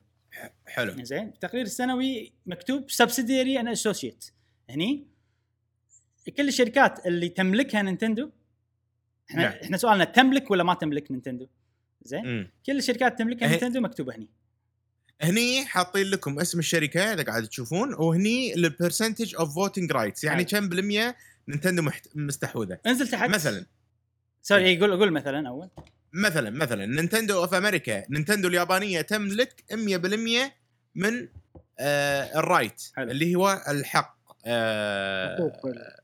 حلو. 0.68 1.04
زين؟ 1.04 1.28
التقرير 1.28 1.66
السنوي 1.66 2.34
مكتوب 2.46 2.90
subsidiary 2.90 3.60
and 3.60 3.68
associate 3.68 4.26
هني؟ 4.70 5.08
كل 6.38 6.48
الشركات 6.48 7.06
اللي 7.06 7.30
تملكها 7.30 7.82
نينتندو 7.82 8.30
إحنا 9.30 9.42
نعم. 9.42 9.54
إحنا 9.64 9.78
سؤالنا 9.78 10.04
تملك 10.04 10.52
ولا 10.52 10.64
ما 10.64 10.74
تملك 10.74 11.12
نينتندو؟ 11.12 11.48
زين 12.06 12.26
مم. 12.26 12.52
كل 12.66 12.78
الشركات 12.78 13.20
تملكها. 13.20 13.48
نينتندو 13.48 13.80
مكتوبة 13.82 14.16
هني 14.16 14.28
هني 15.22 15.66
حاطين 15.66 16.06
لكم 16.08 16.40
اسم 16.40 16.60
الشركة 16.60 17.14
إذا 17.14 17.24
قاعد 17.24 17.48
تشوفون 17.48 17.94
وهني 17.94 18.54
ال 18.56 18.63
percentage 18.63 19.36
of 19.36 19.56
voting 19.56 19.92
rights 19.92 20.24
يعني. 20.24 20.44
كم 20.44 20.70
بالمية 20.70 21.16
نينتندو 21.48 21.82
محت... 21.82 22.08
مستحوذة 22.16 22.80
انزل 22.88 23.08
تحت 23.08 23.30
مثلا 23.30 23.66
sorry 24.42 24.66
إيه، 24.66 24.80
قول 24.80 25.00
قول 25.00 25.12
مثلا 25.12 25.50
أول 25.50 25.70
مثلا 26.14 26.50
مثلا 26.50 26.86
نينتندو 26.86 27.44
of 27.44 27.54
أمريكا 27.54 28.04
نينتندو 28.10 28.48
اليابانية 28.48 29.02
تملك 29.02 29.64
100% 29.72 29.76
من 30.96 31.28
آه 31.80 32.40
ال 32.40 32.47
right 32.47 32.82
حلو. 32.96 33.12
اللي 33.12 33.36
هو 33.36 33.62
الحق 33.68 34.18
آه 34.46 35.36
حقوق 35.38 35.66
ال- 35.66 35.96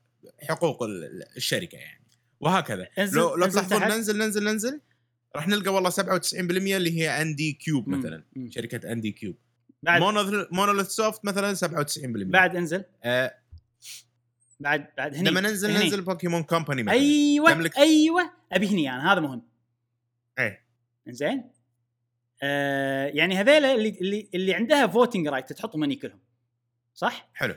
حقوق 0.49 0.83
ال- 0.83 1.23
الشركة 1.37 1.75
يعني 1.77 2.01
وهكذا 2.39 2.87
انزل 2.99 3.17
لو 3.17 3.35
لو 3.35 3.47
تلاحظون. 3.47 3.83
ننزل 3.83 4.17
ننزل 4.17 4.43
ننزل 4.43 4.81
راح 5.35 5.47
نلقى 5.47 5.73
والله 5.73 5.89
97% 5.89 6.33
اللي 6.35 6.99
هي 6.99 7.21
ND 7.21 7.53
Cube. 7.53 7.89
مثلا 7.89 8.23
مم. 8.35 8.51
شركة 8.51 8.91
ND 8.91 9.11
Cube 9.11 9.35
بعد 9.83 10.01
Monolith 10.51 10.87
Soft 10.87 11.25
مثلا 11.25 11.53
97% 11.55 12.07
بعد 12.31 12.55
انزل. 12.55 12.83
آه 13.03 13.35
بعد 14.59 14.87
بعد 14.97 15.15
هني. 15.15 15.29
لما 15.29 15.41
ننزل 15.41 15.71
هني. 15.71 15.83
ننزل 15.83 16.01
بوكيمون 16.01 16.43
Company 16.43 16.83
مثلا. 16.83 16.95
أيوه 16.99 17.53
تملك- 17.53 17.77
أيوه. 17.77 18.31
أبي 18.51 18.67
هني 18.67 18.89
أنا 18.93 19.13
هذا 19.13 19.19
مهم. 19.19 19.41
إيه. 20.39 20.65
زين 21.09 21.51
آه 22.43 23.05
يعني 23.07 23.35
هذيلا 23.37 23.75
اللي 23.75 23.89
اللي 23.89 24.29
اللي 24.33 24.53
عندها 24.53 24.87
voting 24.87 25.27
right 25.27 25.53
تحطهم 25.53 25.83
هني 25.83 25.95
كلهم. 25.95 26.19
صح؟ 26.93 27.29
حلو. 27.33 27.55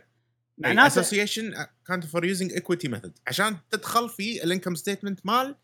معناته 0.59 0.87
association 0.87 1.55
account 1.87 2.07
for 2.07 2.25
using 2.25 2.53
equity 2.53 2.89
method 2.89 3.19
عشان 3.27 3.57
تدخل 3.71 4.09
في 4.09 4.45
ال 4.45 4.49
income 4.49 4.75
statement 4.75 5.27
مال 5.27 5.57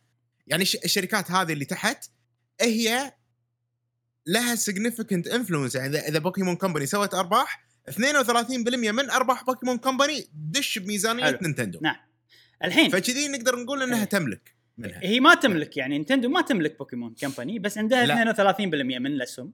يعني 0.50 0.62
الش- 0.62 0.76
الشركات 0.84 1.30
هذه 1.30 1.52
اللي 1.52 1.64
تحت 1.64 2.04
هي 2.60 3.12
لها 4.26 4.54
significant 4.54 5.26
influence 5.28 5.74
يعني 5.74 5.96
اذا 5.98 6.18
بوكيمون 6.18 6.56
Company 6.56 6.86
سوت 6.86 7.14
أرباح 7.14 7.64
32% 7.90 8.90
من 8.92 9.10
أرباح 9.10 9.44
بوكيمون 9.44 9.78
Company 9.78 10.26
دش 10.34 10.78
بميزانية 10.78 11.24
حلو. 11.24 11.38
نينتندو 11.42 11.78
نعم 11.82 11.96
الحين 12.64 12.90
فكذي 12.90 13.28
نقدر 13.28 13.56
نقول 13.62 13.82
إنها 13.82 13.98
إيه. 13.98 14.04
تملك 14.04 14.54
منها 14.78 15.00
هي 15.02 15.20
ما 15.20 15.34
تملك 15.34 15.76
يعني 15.76 15.98
نينتندو 15.98 16.28
ما 16.28 16.40
تملك 16.40 16.78
بوكيمون 16.78 17.14
Company 17.14 17.58
بس 17.58 17.78
عندها 17.78 18.06
لا. 18.06 18.32
32% 18.32 18.60
من 18.98 19.06
الاسهم 19.06 19.52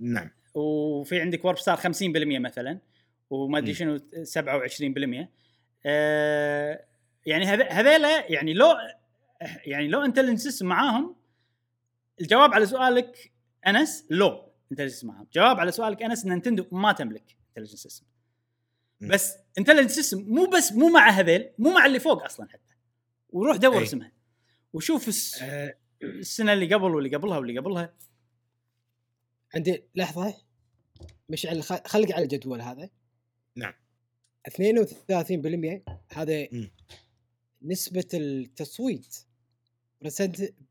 نعم 0.00 0.30
وفي 0.54 1.20
عندك 1.20 1.44
Warpstar 1.44 1.76
50% 1.76 1.80
مثلا 2.38 2.78
وما 3.30 3.58
أدري. 3.58 3.74
شنو 3.74 3.98
27% 3.98 5.28
آه 5.86 6.84
يعني 7.26 7.44
هذ- 7.46 7.72
هذيلا 7.72 8.32
يعني 8.32 8.54
لو 8.54 8.74
يعني 9.72 9.88
لو 9.88 10.02
Intelligence 10.04 10.62
معاهم 10.62 11.16
الجواب 12.20 12.54
على 12.54 12.66
سؤالك 12.66 13.32
أنس 13.66 14.04
لو 14.10 14.52
Intelligence 14.72 15.04
معاهم. 15.04 15.26
جواب 15.32 15.60
على 15.60 15.72
سؤالك 15.72 16.02
أنس 16.02 16.26
نينتندو 16.26 16.66
ما 16.72 16.92
تملك 16.92 17.36
Intelligence 17.48 17.82
System. 17.82 18.06
بس 19.00 19.34
Intelligence 19.58 19.92
System 19.92 20.18
مو 20.28 20.46
بس 20.46 20.72
مو 20.72 20.88
مع 20.88 21.08
هذيل 21.10 21.50
مو 21.58 21.70
مع 21.74 21.86
اللي 21.86 22.00
فوق 22.00 22.24
أصلا 22.24 22.48
حتى. 22.48 22.74
وروح 23.30 23.56
دور 23.56 23.78
أي. 23.78 23.82
اسمها. 23.82 24.12
وشوف 24.72 25.08
الس- 25.08 25.42
آه، 25.42 25.74
السنة 26.02 26.52
اللي 26.52 26.74
قبل 26.74 26.94
واللي 26.94 27.16
قبلها 27.16 27.38
واللي 27.38 27.58
قبلها. 27.58 27.94
عندي 29.54 29.84
لحظة. 29.94 30.34
مشعل 31.28 31.62
خ- 31.62 31.86
خليك 31.86 32.12
على 32.12 32.22
الجدول 32.24 32.60
هذا. 32.60 32.90
نعم. 33.56 33.72
32% 34.48 35.84
هذا 36.12 36.48
مم. 36.52 36.70
نسبة 37.62 38.08
التصويت 38.14 39.16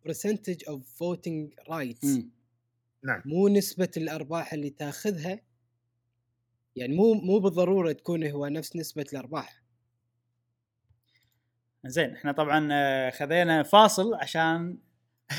percentage 0.05 0.63
of 0.69 0.97
voting 0.97 1.53
rights 1.69 2.19
نعم. 3.03 3.21
مو 3.25 3.47
نسبة 3.47 3.91
الأرباح 3.97 4.53
اللي 4.53 4.69
تاخذها. 4.69 5.39
يعني 6.75 6.95
مو 6.95 7.13
مو 7.13 7.39
بالضرورة 7.39 7.91
تكون 7.91 8.27
هو 8.27 8.47
نفس 8.47 8.75
نسبة 8.75 9.05
الأرباح. 9.13 9.61
زين 11.85 12.13
إحنا 12.15 12.31
طبعا 12.31 12.69
آه، 12.71 13.09
خذينا 13.09 13.63
فاصل 13.63 14.13
عشان 14.13 14.77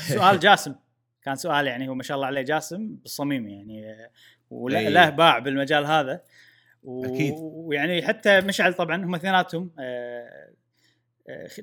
سؤال 0.09 0.39
جاسم. 0.49 0.75
كان 1.23 1.35
سؤال 1.35 1.67
يعني 1.67 1.87
هو 1.89 1.93
ما 1.95 2.03
شاء 2.03 2.15
الله 2.15 2.27
عليه 2.27 2.41
جاسم 2.41 2.95
بالصميم 2.95 3.47
يعني 3.49 3.91
آه، 3.91 4.09
وله 4.49 4.79
أي. 4.79 4.89
له 4.89 5.09
باع 5.09 5.39
بالمجال 5.39 5.85
هذا. 5.85 6.23
و- 6.83 7.05
أكيد. 7.05 7.33
ويعني 7.39 8.01
حتى 8.07 8.41
مشعل 8.41 8.73
طبعا 8.73 8.95
هم 9.05 9.15
اثنيناتهم 9.15 9.71
آه، 9.79 10.53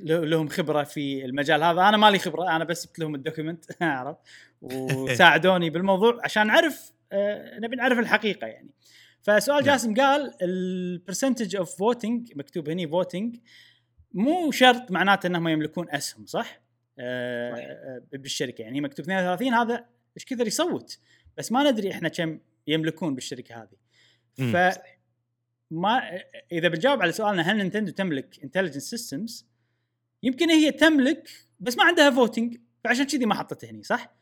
لهم 0.05 0.49
خبرة 0.49 0.83
في 0.83 1.25
المجال 1.25 1.63
هذا 1.63 1.81
أنا 1.81 1.97
مالي 1.97 2.19
خبرة 2.19 2.57
أنا 2.57 2.65
بس 2.65 2.87
جبت 2.87 2.99
لهم 2.99 3.15
الدوكيمنت 3.15 3.65
عرفت 3.83 4.19
وساعدوني 4.63 5.71
بالموضوع 5.71 6.21
عشان 6.25 6.47
نعرف 6.47 6.93
آه، 7.13 7.59
نبي 7.59 7.77
نعرف 7.77 7.99
الحقيقة 7.99 8.47
يعني 8.47 8.71
فسؤال 9.23 9.65
نعم. 9.65 9.67
جاسم 9.67 9.95
قال 9.95 10.35
ال 10.43 10.53
percentage 10.53 11.57
of 11.57 11.77
voting 11.79 12.33
مكتوب 12.37 12.69
هني 12.69 12.89
voting 12.89 13.37
مو 14.13 14.51
شرط 14.51 14.91
معناته 14.91 15.27
إنهم 15.27 15.49
يملكون 15.49 15.91
أسهم 15.91 16.27
صح؟ 16.27 16.61
آه. 16.99 17.55
آه، 17.55 18.03
بالشركة 18.13 18.63
يعني 18.63 18.81
مكتوب 18.81 19.05
32 19.05 19.55
هذا 19.55 19.85
إيش 20.17 20.25
كثر 20.25 20.47
يصوت 20.47 20.99
بس 21.39 21.53
ما 21.53 21.71
ندري 21.71 21.91
إحنا 21.91 22.09
كم 22.09 22.39
يملكون 22.67 23.15
بالشركة 23.15 23.63
هذه. 23.63 23.85
ف 24.53 24.79
ما 25.71 26.21
إذا 26.53 26.69
بنجاوب 26.69 27.03
على 27.03 27.13
سؤالنا 27.13 27.43
هل 27.43 27.57
نينتندو 27.57 27.93
تملك 27.93 28.45
Intelligent 28.45 28.79
Systems 28.79 29.54
يمكن 30.25 30.51
هي 30.51 30.73
تملك 30.73 31.29
بس 31.61 31.77
ما 31.77 31.85
عندها 31.85 32.11
voting 32.11 32.57
فعشان 32.85 33.05
كذي 33.05 33.27
ما 33.27 33.35
حطته 33.35 33.71
هني 33.71 33.83
صح؟ 33.83 34.15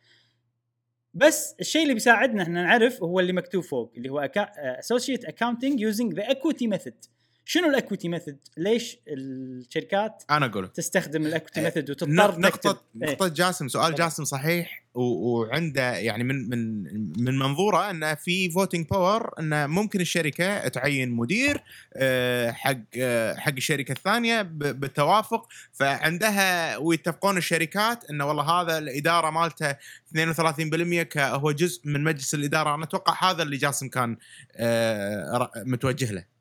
بس 1.15 1.55
الشيء 1.61 1.83
اللي 1.83 1.95
بيساعدنا 1.95 2.43
إحنا 2.43 2.63
نعرف 2.63 3.03
هو 3.03 3.21
اللي 3.21 3.33
مكتوب 3.33 3.63
فوق 3.65 3.93
اللي 3.97 4.09
هو 4.09 4.31
associate 4.57 5.25
accounting 5.25 5.81
using 5.81 6.15
the 6.15 6.31
equity 6.31 6.67
method 6.67 7.05
شنو 7.45 7.69
ال 7.71 7.76
equity 7.76 8.09
method؟ 8.09 8.37
ليش 8.57 8.99
الشركات 9.09 10.23
أنا 10.31 10.47
أقول 10.47 10.69
تستخدم 10.69 11.27
ال 11.27 11.31
equity 11.31 11.61
method 11.61 11.91
وتضطر 11.91 12.41
نقطة 12.41 12.81
إيه. 13.03 13.11
نقطة 13.11 13.29
جاسم 13.29 13.69
سؤال. 13.69 13.95
جاسم 13.95 14.25
صحيح 14.25 14.83
وعنده 14.95 15.97
يعني 15.97 16.25
من 16.25 16.49
من 16.49 16.83
من 17.25 17.39
منظوره 17.39 17.91
إنه 17.91 18.15
في 18.15 18.51
voting 18.51 18.87
power 18.87 19.31
إنه 19.39 19.67
ممكن 19.67 20.01
الشركة 20.01 20.69
تعين 20.69 21.11
مدير 21.11 21.63
آه، 21.95 22.51
حق 22.51 22.77
آه، 22.99 23.35
حق 23.35 23.53
الشركة 23.53 23.93
الثانية 23.93 24.43
ب- 24.43 24.59
بالتوافق 24.81 25.49
فعندها 25.73 26.77
ويتفقون 26.77 27.37
الشركات 27.37 28.11
انه 28.11 28.27
والله 28.27 28.43
هذا 28.63 28.79
الإدارة 28.79 29.31
مالته 29.31 29.71
32% 29.73 31.03
ك- 31.03 31.19
هو 31.19 31.51
جزء 31.53 31.81
من 31.85 32.05
مجلس 32.05 32.35
الإدارة 32.35 32.75
أنا 32.75 32.85
أتوقع 32.85 33.31
هذا 33.31 33.43
اللي 33.43 33.57
جاسم 33.57 33.89
كان 33.89 34.17
آه، 34.57 35.51
متوجه 35.57 36.13
له 36.13 36.32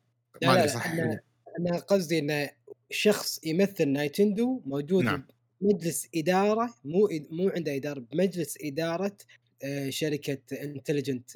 ما 0.46 0.58
ادري 0.58 0.68
صح 0.68 0.86
أنا, 0.86 1.20
أنا 1.58 1.78
قصدي 1.78 2.18
انه 2.18 2.50
شخص 2.90 3.40
يمثل 3.44 3.88
نايتندو 3.88 4.62
موجود 4.66 5.04
نعم. 5.04 5.26
بمجلس 5.60 6.08
إدارة 6.14 6.74
مو 6.84 7.08
مو 7.30 7.48
عنده 7.48 7.76
إدارة 7.76 8.00
بمجلس 8.00 8.58
إدارة 8.60 9.16
آه، 9.64 9.90
شركة 9.90 10.38
Intelligent 10.52 11.30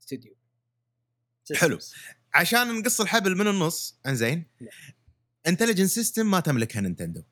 studio 0.00 0.34
حلو. 1.56 1.78
عشان 2.34 2.78
نقص 2.78 3.00
الحبل 3.00 3.38
من 3.38 3.48
النص 3.48 3.98
إنزين. 4.06 4.44
Intelligent 5.46 5.88
System 5.88 6.30
ما 6.30 6.40
تملكها 6.40 6.80
نينتندو. 6.80 7.22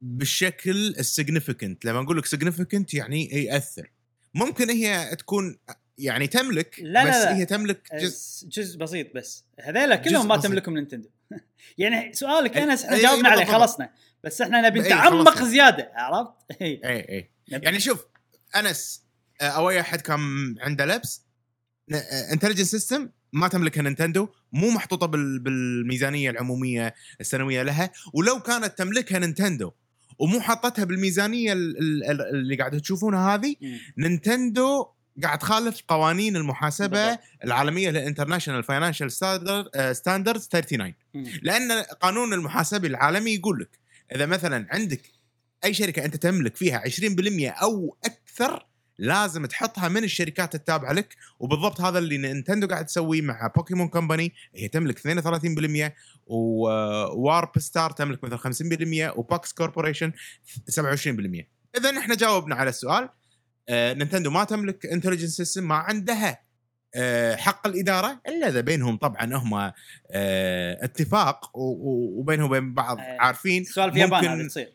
بالشكل 0.00 0.86
ال 0.86 0.94
significant 0.94 1.84
لما 1.84 2.00
أقول 2.00 2.18
لك 2.18 2.26
significant 2.26 2.94
يعني 2.94 3.24
يأثر. 3.24 3.90
ممكن 4.34 4.70
هي 4.70 5.16
تكون 5.16 5.58
يعني 5.98 6.26
تملك 6.26 6.76
لا 6.80 7.04
لا 7.04 7.10
بس 7.10 7.14
لا. 7.24 7.36
هي 7.36 7.44
تملك 7.46 7.88
جزء 7.94 8.02
جزء, 8.48 8.48
جزء 8.48 8.78
بسيط 8.78 9.14
بس 9.16 9.44
هذيلا 9.60 9.96
كلهم 9.96 10.28
ما 10.28 10.36
بسيط. 10.36 10.50
تملكهم 10.50 10.74
نينتندو 10.74 11.08
يعني 11.78 12.12
سؤالك 12.12 12.56
أنس 12.56 12.84
إحنا 12.84 12.98
جاوبنا 13.02 13.28
عليه. 13.28 13.44
خلصنا 13.44 13.90
بس 14.24 14.40
إحنا 14.40 14.60
نبي 14.60 14.80
نتعمق. 14.80 15.42
زيادة 15.42 15.90
عرفت؟ 15.94 16.32
أي 16.62 16.80
أي 16.84 17.30
يعني 17.48 17.80
شوف 17.80 18.04
أنس 18.56 19.02
آه، 19.40 19.44
أو 19.44 19.70
أي 19.70 19.80
أحد 19.80 20.00
كان 20.00 20.20
عنده 20.60 20.84
لبس 20.84 21.22
Intelligent 22.32 22.66
System 22.66 23.10
ما 23.32 23.48
تملكها 23.48 23.82
نينتندو 23.82 24.28
مو 24.52 24.70
محطوطة 24.70 25.06
بال- 25.06 25.38
بالميزانية 25.38 26.30
العمومية 26.30 26.94
السنوية 27.20 27.62
لها 27.62 27.90
ولو 28.14 28.40
كانت 28.40 28.78
تملكها 28.78 29.18
نينتندو 29.18 29.72
ومو 30.18 30.40
حاطتها 30.40 30.84
بالميزانية 30.84 31.52
ال- 31.52 31.78
ال- 31.78 32.04
ال- 32.10 32.28
اللي 32.34 32.56
قاعد 32.56 32.80
تشوفونها 32.80 33.34
هذه. 33.34 33.56
نينتندو 33.98 34.86
قاعد 35.22 35.38
تخالف 35.38 35.82
قوانين 35.88 36.36
المحاسبة 36.36 37.06
بالضبط. 37.06 37.20
العالمية 37.44 37.90
لل 37.90 38.00
International 38.00 38.62
Financial 38.64 39.12
Standards 39.92 40.48
39 40.48 40.94
مم. 41.14 41.24
لأن 41.42 41.72
قانون 41.82 42.32
المحاسبي 42.32 42.86
العالمي 42.86 43.34
يقول 43.34 43.60
لك 43.60 43.78
إذا 44.14 44.26
مثلا 44.26 44.66
عندك 44.70 45.00
أي 45.64 45.74
شركة 45.74 46.04
أنت 46.04 46.16
تملك 46.16 46.56
فيها 46.56 46.82
20% 46.88 47.62
أو 47.62 47.96
أكثر 48.04 48.66
لازم 48.98 49.46
تحطها 49.46 49.88
من 49.88 50.04
الشركات 50.04 50.54
التابعة 50.54 50.92
لك 50.92 51.16
وبالضبط 51.38 51.80
هذا 51.80 51.98
اللي 51.98 52.18
نينتندو 52.18 52.66
قاعد 52.66 52.86
تسويه 52.86 53.22
مع 53.22 53.52
Pokémon 53.56 53.88
Company 53.88 54.32
هي 54.54 54.68
تملك 54.68 54.98
32% 54.98 55.92
و 56.26 57.58
Warpstar 57.58 57.90
تملك 57.90 58.24
مثلا 58.24 58.38
50% 59.12 59.18
و 59.18 59.27
PUX 59.27 59.52
Corporation 59.52 60.12
27% 60.70 60.76
اذا 61.76 61.98
إحنا 61.98 62.14
جاوبنا 62.14 62.54
على 62.54 62.70
السؤال 62.70 63.08
نينتندو 63.70 64.30
ما 64.30 64.44
تملك 64.44 64.86
Intelligent 64.86 65.36
System 65.36 65.68
ما 65.68 65.74
عندها 65.74 66.40
آه، 66.96 67.36
حق 67.36 67.66
الإدارة 67.66 68.20
إلا 68.28 68.48
إذا 68.48 68.60
بينهم 68.60 68.96
طبعا 68.96 69.34
هم 69.36 69.54
آه، 69.54 70.84
اتفاق 70.84 71.50
وبينهم 71.54 72.46
وبين 72.50 72.74
بعض 72.74 72.98
آه، 72.98 73.16
عارفين. 73.20 73.64
ممكن- 74.16 74.28
هذا 74.28 74.48
تصير 74.48 74.72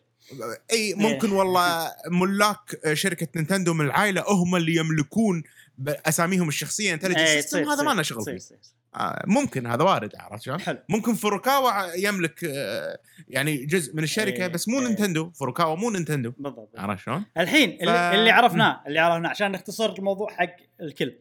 إي 0.71 0.93
ممكن 0.93 1.31
والله 1.31 1.91
ملاك 2.11 2.79
شركة 2.93 3.27
نينتندو 3.35 3.73
من 3.73 3.85
العائلة 3.85 4.23
هم 4.27 4.55
اللي 4.55 4.75
يملكون 4.75 5.43
ب- 5.77 5.89
أساميهم 6.05 6.47
الشخصية 6.47 6.93
Intelligent 6.93 7.21
إيه، 7.21 7.41
System 7.41 7.69
هذا 7.69 7.83
ما 7.83 7.91
لنا 7.91 8.03
شغل 8.03 8.25
فيه. 8.25 8.31
آه، 8.31 8.78
ممكن 9.27 9.67
هذا 9.67 9.83
وارد 9.83 10.15
عرفت 10.15 10.43
شلون؟ 10.43 10.59
ممكن 10.89 11.13
فوروكاوا 11.13 11.95
يملك 11.95 12.43
آه، 12.43 12.99
يعني 13.27 13.65
جزء 13.65 13.95
من 13.95 14.03
الشركة 14.03 14.43
إيه، 14.43 14.47
بس 14.47 14.67
مو 14.69 14.79
إيه. 14.79 14.87
نينتندو 14.87 15.31
فوروكاوا 15.31 15.75
مو 15.75 15.89
نينتندو. 15.89 16.33
بالضبط. 16.37 16.79
عرفت 16.79 17.03
شلون؟ 17.03 17.25
الحين 17.37 17.77
ف- 17.77 17.89
اللي, 17.89 18.31
عرفناه 18.31 18.83
اللي 18.87 18.99
عرفناه 18.99 19.29
عشان 19.29 19.51
نختصر 19.51 19.93
الموضوع 19.99 20.29
حق 20.31 20.55
الكل. 20.81 21.15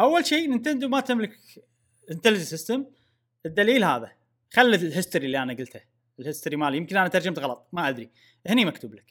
أول 0.00 0.26
شيء 0.26 0.50
نينتندو 0.50 0.88
ما 0.88 1.00
تملك 1.00 1.32
Intelligent 2.10 2.50
System 2.50 2.84
الدليل 3.46 3.84
هذا. 3.84 4.12
خلي 4.50 4.76
ال 4.76 4.82
history 4.82 5.26
اللي 5.26 5.42
أنا 5.42 5.52
قلته 5.52 5.80
ال 6.20 6.25
history 6.25 6.56
مالي. 6.56 6.76
يمكن 6.76 6.96
أنا 6.96 7.08
ترجمت 7.08 7.38
غلط 7.38 7.68
ما 7.72 7.88
أدري. 7.88 8.10
هني 8.46 8.64
مكتوب 8.64 8.94
لك. 8.94 9.04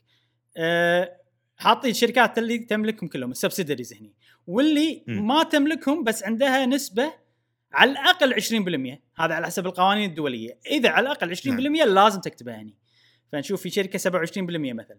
أه 0.57 1.17
حاطين 1.57 1.91
الشركات 1.91 2.37
اللي 2.37 2.57
تملكهم 2.57 3.09
كلهم 3.09 3.31
ال 3.31 3.36
subsidiaries 3.36 3.93
هني. 3.93 4.13
واللي 4.47 5.03
مم. 5.07 5.27
ما 5.27 5.43
تملكهم 5.43 6.03
بس 6.03 6.23
عندها 6.23 6.65
نسبة 6.65 7.13
على 7.73 7.91
الأقل 7.91 8.33
20% 8.33 8.99
هذا 9.21 9.35
على 9.35 9.45
حسب 9.45 9.65
القوانين 9.65 10.09
الدولية. 10.09 10.59
إذا 10.71 10.89
على 10.89 11.05
الأقل 11.07 11.35
20% 11.35 11.85
لازم 11.85 12.21
تكتبها 12.21 12.61
هني. 12.61 12.75
فنشوف 13.31 13.61
في 13.61 13.69
شركة 13.69 13.99
27% 13.99 14.73
مثلا. 14.73 14.97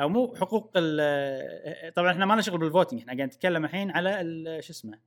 أو 0.00 0.08
مو 0.08 0.34
حقوق 0.40 0.72
ال- 0.76 1.94
طبعا 1.94 2.12
إحنا 2.12 2.26
ما 2.26 2.32
لنا 2.32 2.42
شغل 2.42 2.58
بال 2.58 2.67
voting. 2.67 3.00
إحنا 3.00 3.12
قاعد 3.16 3.28
نتكلم 3.28 3.64
الحين 3.64 3.90
على 3.90 4.18
شو 4.62 4.72
اسمه 4.72 4.98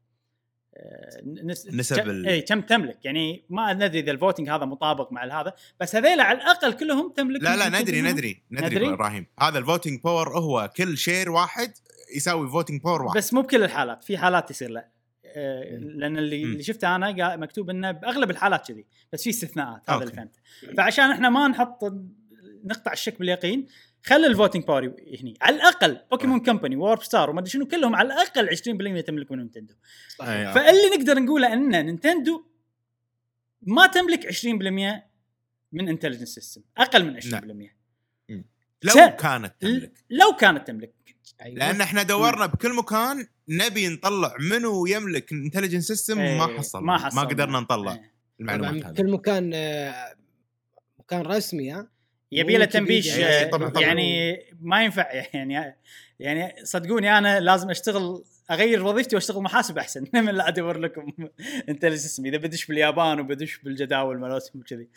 آه، 0.78 1.22
نس... 1.44 1.68
نسب 1.68 1.96
كم- 1.96 2.10
ال- 2.10 2.28
اي 2.28 2.42
كم 2.42 2.62
تملك. 2.62 3.06
يعني 3.06 3.46
ما 3.50 3.74
ندري 3.74 4.00
إذا 4.00 4.12
ال 4.12 4.17
voting 4.17 4.50
هذا 4.50 4.66
مطابق 4.66 5.12
مع 5.12 5.42
هذا. 5.42 5.54
بس 5.80 5.96
هذيلا 5.96 6.24
على 6.24 6.38
الأقل 6.38 6.74
كلهم 6.74 7.14
تملك 7.16 7.44
لا 7.44 7.56
لا 7.56 7.82
ندري. 7.82 8.02
ندري 8.02 8.44
ندري 8.52 8.90
إبراهيم. 8.94 9.26
هذا 9.40 9.58
ال 9.60 9.66
voting 9.66 10.02
power 10.02 10.40
هو 10.40 10.70
كل 10.78 10.98
share 10.98 11.32
واحد 11.32 11.74
يساوي 12.16 12.50
voting 12.50 12.82
power 12.82 13.02
واحد. 13.02 13.18
بس 13.18 13.34
مو 13.34 13.42
بكل 13.42 13.64
الحالات. 13.64 14.04
في 14.04 14.18
حالات 14.18 14.52
يصير 14.52 14.70
لا. 14.70 14.80
آه، 14.80 14.95
لأن 15.36 16.18
اللي. 16.18 16.44
اللي 16.44 16.64
شفته 16.64 16.96
أنا 16.96 17.36
مكتوب 17.36 17.70
إنه 17.70 17.92
بأغلب 17.92 18.32
الحالات 18.32 18.68
كذي 18.68 18.86
بس 19.14 19.24
في 19.24 19.30
استثناءات 19.30 19.90
هذا 19.90 20.04
اللي. 20.04 20.14
فهمته 20.14 20.40
فعشان 20.78 21.12
إحنا 21.12 21.30
ما 21.30 21.48
نحط 21.48 21.84
نقطع 22.64 22.94
الشك 22.94 23.20
باليقين 23.20 23.68
خلي 24.04 24.28
ال 24.28 24.33
voting 24.33 24.64
power 24.64 24.94
هني. 25.22 25.38
على 25.42 25.56
الأقل 25.56 26.00
Pokémon 26.12 26.40
Company 26.40 26.76
و 26.76 27.04
Warpstar 27.04 27.30
وما 27.30 27.40
أدري 27.40 27.52
شنو 27.52 27.68
كلهم 27.68 27.96
على 27.96 28.08
الأقل 28.08 28.50
20% 28.50 29.02
تملك 29.02 29.32
من 29.32 29.38
نينتندو. 29.38 29.74
آه. 30.22 30.54
فاللي 30.54 30.98
نقدر 30.98 31.20
نقوله 31.20 31.54
إن 31.54 31.86
نينتندو 31.86 32.46
ما 33.62 33.88
تملك 33.88 34.34
20% 34.34 34.46
من 35.72 35.90
Intelligent 35.90 36.30
System 36.30 36.62
أقل 36.78 37.06
من 37.06 37.22
20% 37.22 37.26
لو 38.86 39.16
كانت 39.20 39.54
تملك 39.60 39.92
لو 40.10 40.36
كانت 40.40 40.68
تملك 40.68 40.94
أيوة. 41.42 41.58
لأن 41.58 41.82
إحنا 41.82 42.04
دورنا 42.04 42.46
بكل 42.46 42.76
مكان 42.76 43.28
نبي 43.50 43.88
نطلع 43.88 44.36
منو 44.40 44.86
يملك 44.86 45.32
Intelligent 45.32 45.88
System 45.88 46.18
ما 46.18 46.24
إيه، 46.50 46.58
حصلنا 46.58 46.86
ما 46.86 46.98
حصلنا 46.98 47.24
ما 47.24 47.30
قدرنا 47.30 47.60
نطلع 47.60 47.94
إيه. 47.94 48.12
المعلومات 48.40 48.86
هذه 48.86 48.94
كل 48.96 49.12
مكان 49.12 49.52
آه، 49.54 50.16
مكان 51.00 51.22
رسمي 51.22 51.72
ها 51.72 51.88
يبي 52.32 52.58
له. 52.58 52.66
تنبيش 52.66 53.18
إيه، 53.18 53.26
آه، 53.26 53.50
طبعاً، 53.50 53.70
طبعاً. 53.70 53.84
يعني 53.84 54.40
ما 54.62 54.84
ينفع 54.84 55.12
يعني 55.34 55.78
يعني 56.20 56.66
صدقوني 56.66 57.18
أنا 57.18 57.40
لازم 57.40 57.70
أشتغل 57.70 58.24
أغير 58.52 58.84
وظيفتي 58.84 59.16
وأشتغل 59.16 59.44
محاسب 59.44 59.78
أحسن 59.78 60.06
من 60.14 60.36
لا 60.36 60.48
أدور 60.48 60.78
لكم 60.78 61.14
أنت 61.70 61.86
اسمي 61.86 62.30
إذا 62.30 62.38
بدش 62.38 62.66
باليابان 62.66 63.20
وبدش 63.20 63.58
بالجداول 63.58 64.20
مالتهم 64.20 64.62
وكذي 64.62 64.88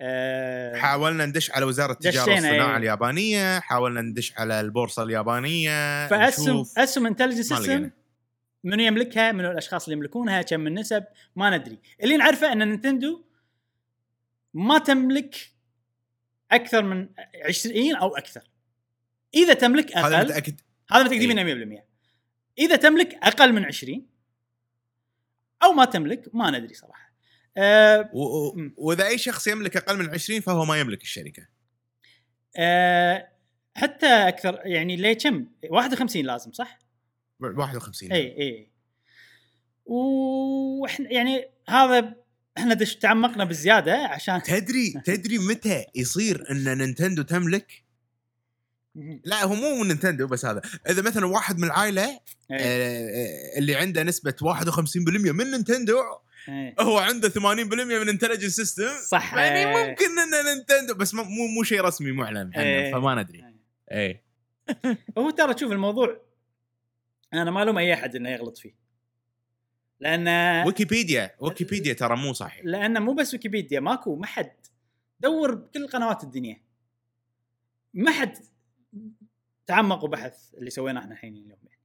آه، 0.00 0.76
حاولنا 0.76 1.26
ندش 1.26 1.50
على 1.50 1.64
وزارة 1.64 1.92
التجارة 1.92 2.30
والصناعة 2.30 2.70
إيه. 2.70 2.76
اليابانية 2.76 3.60
حاولنا 3.60 4.00
ندش 4.00 4.32
على 4.38 4.60
البورصة 4.60 5.02
اليابانية 5.02 6.06
فاسهم. 6.08 6.64
اسهم 6.78 7.06
Intelligent 7.06 7.52
ما 7.52 7.58
System. 7.58 7.90
منو 8.64 8.82
يملكها 8.82 9.32
منو 9.32 9.50
الأشخاص 9.50 9.84
اللي 9.84 9.96
يملكونها 9.96 10.42
كم 10.42 10.60
من 10.60 10.74
نسب 10.74 11.04
ما 11.36 11.56
ندري 11.56 11.78
اللي 12.02 12.16
نعرفه 12.16 12.52
إن 12.52 12.58
نينتندو 12.58 13.22
ما 14.54 14.78
تملك 14.78 15.36
أكثر 16.52 16.82
من 16.82 17.08
20 17.44 17.96
أو 17.96 18.16
أكثر 18.16 18.42
إذا 19.34 19.54
تملك 19.54 19.96
هذا 19.96 20.16
أقل 20.16 20.24
متأكد. 20.24 20.60
هذا 20.90 21.04
متاكدين 21.04 21.38
إيه. 21.38 21.54
منه 21.54 21.78
100% 21.78 21.82
إذا 22.58 22.76
تملك 22.76 23.14
أقل 23.22 23.52
من 23.52 23.64
20 23.64 24.06
أو 25.62 25.72
ما 25.72 25.84
تملك 25.84 26.34
ما 26.34 26.50
ندري 26.50 26.74
صراحة. 26.74 27.12
أه. 27.56 28.10
وإذا 28.76 29.06
أي 29.06 29.18
شخص 29.18 29.46
يملك 29.46 29.76
أقل 29.76 29.98
من 29.98 30.10
20 30.10 30.40
فهو 30.40 30.64
ما 30.64 30.80
يملك 30.80 31.02
الشركة. 31.02 31.48
أه 32.56 33.28
حتى 33.76 34.06
أكثر 34.06 34.60
يعني 34.64 34.96
ليه 34.96 35.12
كم؟ 35.12 35.46
51 35.70 36.24
لازم 36.24 36.52
صح؟ 36.52 36.78
51 37.40 38.12
اي 38.12 38.38
اي 38.38 38.70
وإحنا 39.86 41.12
يعني 41.12 41.48
هذا 41.68 42.14
إحنا 42.58 42.74
دش 42.74 42.96
تعمقنا 42.96 43.44
بزياده 43.44 43.96
عشان 43.96 44.42
تدري 44.42 44.94
تدري 45.04 45.38
متى 45.38 45.84
يصير 45.94 46.50
إن 46.50 46.78
نينتندو 46.78 47.22
تملك؟ 47.22 47.85
لا 49.24 49.44
هو 49.44 49.54
مو 49.54 49.82
من 49.82 49.88
نينتندو 49.88 50.26
بس 50.26 50.44
هذا. 50.44 50.62
إذا 50.88 51.02
مثلا 51.02 51.26
واحد 51.26 51.58
من 51.58 51.64
العائلة 51.64 52.04
إيه، 52.04 52.20
آه، 52.50 53.58
اللي 53.58 53.74
عنده 53.74 54.02
نسبة 54.02 54.34
51% 54.42 55.32
من 55.32 55.50
نينتندو 55.50 55.98
إيه. 56.48 56.74
هو 56.80 56.98
عنده 56.98 57.28
80% 57.28 57.38
من 57.98 58.08
Intelligent 58.08 58.56
System 58.56 58.88
صح. 59.08 59.34
يعني 59.34 59.58
إيه. 59.58 59.88
ممكن 59.88 60.18
ان 60.18 60.56
نينتندو 60.56 60.94
بس 60.94 61.14
مو 61.14 61.24
مو 61.24 61.62
شيء 61.62 61.80
رسمي 61.80 62.12
معلن 62.12 62.50
إيه. 62.56 62.86
عنه 62.86 63.00
فما 63.00 63.22
ندري. 63.22 63.44
إيه. 63.92 64.06
اي 64.06 64.22
هو 65.18 65.30
ترى 65.30 65.54
تشوف 65.54 65.72
الموضوع 65.72 66.20
أنا 67.34 67.50
ما 67.50 67.62
ألوم 67.62 67.78
أي 67.78 67.94
أحد 67.94 68.16
إنه 68.16 68.30
يغلط 68.30 68.58
فيه. 68.58 68.74
لأن 70.00 70.28
ويكيبيديا 70.66 71.34
ويكيبيديا 71.40 71.92
ترى 71.92 72.16
مو 72.16 72.32
صحيح. 72.32 72.64
لأن 72.64 73.02
مو 73.02 73.14
بس 73.14 73.34
ويكيبيديا 73.34 73.80
ماكو 73.80 74.16
ما 74.16 74.26
حد 74.26 74.52
دور 75.20 75.54
بكل 75.54 75.86
قنوات 75.88 76.24
الدنيا. 76.24 76.62
ما 77.94 78.10
حد 78.10 78.38
تعمق 79.66 80.04
وبحث 80.04 80.54
اللي 80.54 80.70
سويناه 80.70 81.00
إحنا 81.00 81.12
الحين 81.12 81.32
اليوم 81.36 81.58
يعني. 81.64 81.80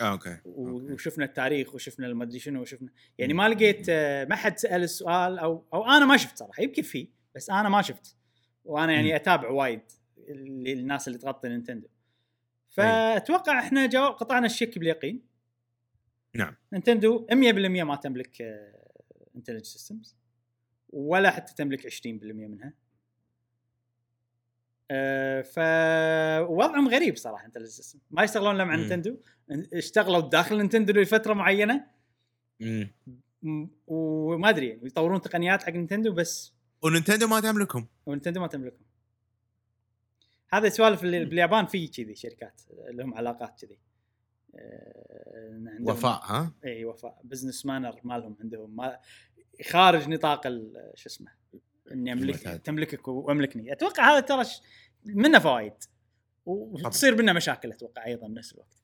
آه، 0.00 0.10
أوكي 0.12 0.38
و- 0.44 0.92
وشفنا 0.92 1.24
التاريخ 1.24 1.74
وشفنا 1.74 2.06
المدري 2.06 2.38
شنو 2.38 2.62
وشفنا 2.62 2.88
يعني 3.18 3.32
ما 3.34 3.48
لقيت 3.48 3.86
آه، 3.88 4.24
ما 4.24 4.36
حد 4.36 4.58
سأل 4.58 4.82
السؤال 4.82 5.38
أو 5.38 5.64
أو 5.74 5.84
أنا 5.84 6.04
ما 6.06 6.16
شفت 6.16 6.36
صراحة 6.38 6.62
يمكن 6.62 6.82
في 6.82 7.08
بس 7.34 7.50
أنا 7.50 7.68
ما 7.68 7.82
شفت. 7.82 8.16
وأنا 8.64 8.92
يعني. 8.92 9.16
أتابع 9.16 9.50
وايد 9.50 9.80
الناس 10.28 11.08
اللي 11.08 11.18
تغطي 11.18 11.48
نينتندو. 11.48 11.88
فأتوقع 12.68 13.58
إحنا 13.58 13.86
جاوب 13.86 14.14
قطعنا 14.14 14.46
الشك 14.46 14.78
باليقين. 14.78 15.22
نعم. 16.34 16.54
نينتندو 16.72 17.26
100% 17.30 17.34
ما 17.84 17.96
تملك 17.96 18.42
Intelligent 19.36 19.66
Systems 19.66 20.16
ولا 20.90 21.30
حتى 21.30 21.54
تملك 21.54 21.86
20% 21.86 22.06
منها. 22.46 22.72
آه، 24.90 25.42
فوضعهم 25.42 26.88
غريب 26.88 27.16
صراحة 27.16 27.50
System 27.64 27.98
ما 28.10 28.22
يشتغلون 28.22 28.54
الا 28.54 28.64
مع 28.64 28.74
مم. 28.76 28.80
نينتندو. 28.80 29.16
اشتغلوا 29.72 30.20
داخل 30.20 30.56
نينتندو 30.58 30.92
لفترة 31.00 31.34
معينة. 31.34 31.86
مم. 32.60 32.90
وما 33.86 34.48
أدري 34.48 34.68
يعني 34.68 34.86
يطورون 34.86 35.20
تقنيات 35.20 35.62
حق 35.62 35.70
نينتندو 35.72 36.12
بس. 36.12 36.52
ونينتندو 36.82 37.26
ما 37.26 37.40
تملكهم. 37.40 37.88
ونينتندو 38.06 38.40
ما 38.40 38.46
تملكهم. 38.46 38.86
هذا 40.52 40.68
سوالف 40.68 41.02
باليابان 41.02 41.66
في 41.66 41.88
كذي 41.88 42.14
شركات 42.14 42.60
لهم 42.90 43.14
علاقات 43.14 43.60
كذي. 43.60 43.78
آه، 44.54 45.62
عندهم- 45.66 45.88
وفاء 45.88 46.20
ها؟ 46.24 46.52
إي 46.64 46.84
وفاء. 46.84 47.20
business 47.24 47.66
manner 47.66 48.00
مالهم 48.04 48.36
عندهم 48.40 48.76
ما 48.76 48.98
خارج 49.70 50.08
نطاق 50.08 50.48
شو 50.94 51.06
اسمه 51.08 51.41
إني 51.92 52.12
املك. 52.12 52.38
تملكك 52.38 53.08
وأملكني. 53.08 53.72
أتوقع 53.72 54.10
هذا 54.10 54.20
ترى 54.20 54.44
منه 55.04 55.38
فوائد 55.38 55.74
وتصير 56.46 57.16
منه 57.16 57.32
مشاكل 57.32 57.72
أتوقع 57.72 58.06
أيضا 58.06 58.28
بنفس 58.28 58.52
الوقت. 58.52 58.82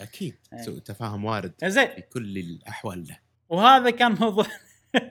أكيد. 0.00 0.36
سوء 0.64 0.78
تفاهم 0.78 1.24
وارد 1.24 1.52
زين. 1.64 1.88
في 1.88 2.02
كل 2.02 2.38
الأحوال 2.38 3.08
له. 3.08 3.18
وهذا 3.48 3.90
كان 3.90 4.12
موضوع 4.12 4.46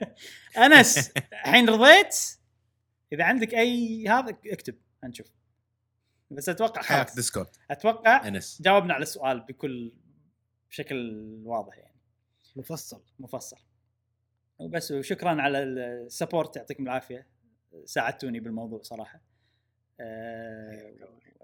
أنس 0.66 1.10
الحين 1.32 1.68
رضيت؟ 1.68 2.16
إذا 3.12 3.24
عندك 3.24 3.54
اي 3.54 4.08
هذا 4.08 4.36
اكتب 4.46 4.74
نشوف 5.04 5.26
بس 6.30 6.48
أتوقع 6.48 6.82
حياك 6.82 7.06
خلاص. 7.06 7.16
Discord. 7.16 7.48
أتوقع 7.70 8.28
أنس. 8.28 8.62
جاوبنا 8.62 8.94
على 8.94 9.02
السؤال 9.02 9.40
بكل 9.40 9.92
بشكل 10.70 11.20
واضح 11.44 11.78
يعني. 11.78 12.00
مفصل. 12.56 13.02
مفصل. 13.18 13.56
وبس 14.58 14.92
وشكرا 14.92 15.42
على 15.42 15.62
ال 15.62 15.74
support 15.74 16.56
يعطيكم 16.56 16.82
العافية. 16.82 17.26
ساعدتوني 17.84 18.40
بالموضوع 18.40 18.82
صراحة. 18.82 19.20
آه 20.00 20.94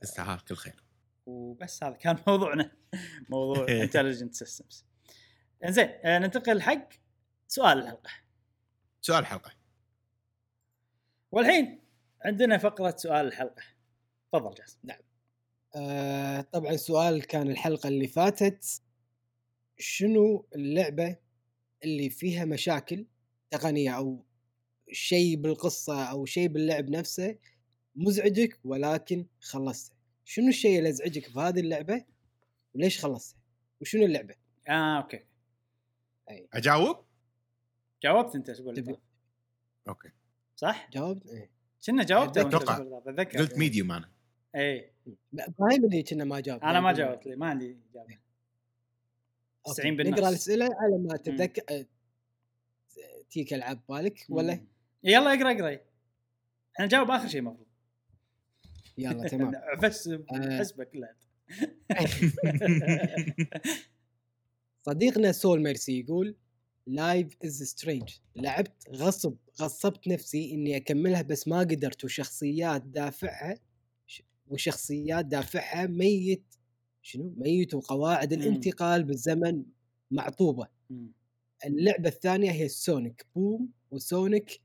تستاهل 0.02 0.40
كل 0.40 0.54
خير. 0.54 0.84
وبس 1.26 1.84
هذا 1.84 1.94
كان 1.94 2.18
موضوعنا. 2.26 2.70
موضوع 3.30 3.66
Intelligent 3.82 4.34
Systems 4.34 4.84
انزين 5.64 5.88
آه 5.88 6.18
ننتقل 6.18 6.62
حق 6.62 6.88
سؤال 7.48 7.78
الحلقة. 7.78 8.10
سؤال 9.00 9.18
الحلقة 9.18 9.52
والحين 11.32 11.80
عندنا 12.24 12.58
فقرة 12.58 12.96
سؤال 12.96 13.26
الحلقة. 13.26 13.62
تفضل 14.32 14.54
جاسم. 14.54 14.78
آه 15.76 16.40
طبعا 16.40 16.76
سؤال 16.76 17.26
كان 17.26 17.50
الحلقة 17.50 17.88
اللي 17.88 18.06
فاتت. 18.08 18.82
شنو 19.78 20.46
اللعبة 20.54 21.16
اللي 21.84 22.10
فيها 22.10 22.44
مشاكل 22.44 23.06
تقنية 23.50 23.96
أو 23.96 24.24
شيء 24.94 25.36
بالقصة 25.36 26.04
أو 26.04 26.24
شيء 26.24 26.48
باللعب 26.48 26.90
نفسه 26.90 27.38
مزعجك 27.96 28.58
ولكن 28.64 29.26
خلصته. 29.40 29.94
شنو 30.24 30.48
الشيء 30.48 30.78
اللي 30.78 30.88
ازعجك 30.88 31.26
في 31.26 31.38
هذه 31.38 31.60
اللعبة؟ 31.60 32.04
وليش 32.74 33.04
خلصتها 33.04 33.38
وشنو 33.80 34.04
اللعبة؟ 34.04 34.34
آه 34.68 34.96
أوكي. 34.96 35.24
أجاوب؟ 36.54 36.96
جاوبت 38.02 38.34
أنت 38.34 38.50
اللي 38.50 38.82
تبي- 38.82 38.96
أوكي. 39.88 40.08
صح؟ 40.56 40.90
جاوبت؟ 40.92 41.26
إيه. 41.26 41.50
كنا 41.86 42.04
جاوبت 42.04 42.38
أتذكر. 42.38 43.38
قلت 43.38 43.58
ميديوم 43.58 43.92
أنا. 43.92 44.10
اي 44.56 44.92
فاهم 45.58 45.84
اللي 45.84 46.02
كنا 46.02 46.24
ما 46.24 46.40
جاوب 46.40 46.62
أنا 46.62 46.80
ما 46.80 46.92
جاوبت 46.92 47.26
لي 47.26 47.36
ما 47.36 47.46
عندي 47.46 47.78
إجابة. 47.90 48.18
90 49.64 49.96
بالنص. 49.96 50.18
نقرأ 50.18 50.28
الأسئلة 50.28 50.64
على 50.64 50.98
ما 50.98 51.16
تتذكر. 51.16 51.62
آه، 51.70 51.86
تيك 53.30 53.54
العاب 53.54 53.80
بالك 53.88 54.26
ولا؟ 54.28 54.54
مم. 54.54 54.73
يلا 55.04 55.34
اقرأ 55.34 55.52
اقرأ. 55.52 55.78
إحنا 56.74 56.86
نجاوب 56.86 57.10
آخر 57.10 57.28
شيء 57.28 57.40
المفروض 57.40 57.66
يلا 58.98 59.28
تمام. 59.28 59.52
بس 59.82 60.08
آه. 60.08 60.58
حسبك 60.58 60.90
لا. 60.94 61.14
صديقنا 64.86 65.32
سول 65.32 65.62
ميرسي 65.62 66.00
يقول 66.00 66.36
Life 66.86 67.36
is 67.44 67.62
Strange 67.62 68.18
لعبت 68.36 68.88
غصب 68.90 69.36
غصبت 69.60 70.08
نفسي 70.08 70.54
إني 70.54 70.76
أكملها 70.76 71.22
بس 71.22 71.48
ما 71.48 71.58
قدرت. 71.58 72.04
وشخصيات 72.04 72.82
دافعها 72.82 73.54
وشخصيات 74.46 75.24
دافعها 75.24 75.86
ميت. 75.86 76.54
شنو؟ 77.02 77.34
ميت 77.36 77.74
وقواعد. 77.74 78.32
الانتقال 78.32 79.04
بالزمن 79.04 79.64
معطوبة. 80.10 80.68
اللعبة 81.66 82.08
الثانية 82.08 82.50
هي 82.50 82.68
Sonic 82.68 83.26
Boom 83.34 83.68
و 83.90 84.00
Sonic 84.00 84.50
آه 84.50 84.63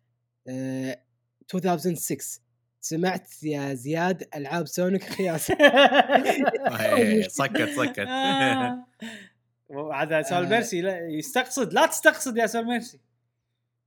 2006 0.50 2.42
سمعت 2.82 3.44
يا 3.44 3.74
زياد 3.74 4.30
ألعاب 4.36 4.68
Sonic 4.68 5.04
خياس 5.16 5.46
سكت 7.38 7.70
سكت. 7.70 8.00
آه. 8.00 8.86
وعاد 9.70 10.22
سول 10.22 10.46
آه. 10.46 10.50
ميرسي 10.50 10.82
لا 10.82 11.08
يستقصد 11.08 11.74
لا 11.74 11.86
تستقصد 11.86 12.38
يا 12.38 12.46
سول 12.48 12.66
ميرسي 12.66 13.00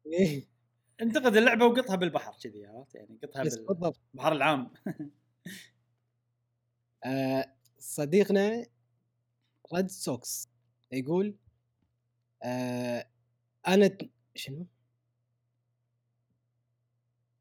إيه، 0.07 0.47
انتقد 1.03 1.37
اللعبة 1.37 1.67
وقطها 1.67 1.97
بالبحر 1.97 2.33
كذي 2.43 2.67
عرفت؟ 2.67 2.95
يعني 2.95 3.19
قطها 3.23 3.93
بالبحر 4.13 4.33
العام. 4.33 4.71
آه، 7.05 7.53
صديقنا 7.79 8.67
ريد 9.75 9.91
سوكس 9.91 10.49
يقول 10.93 11.35
آه 12.43 13.07
أنا 13.69 13.91
شنو؟ 14.35 14.67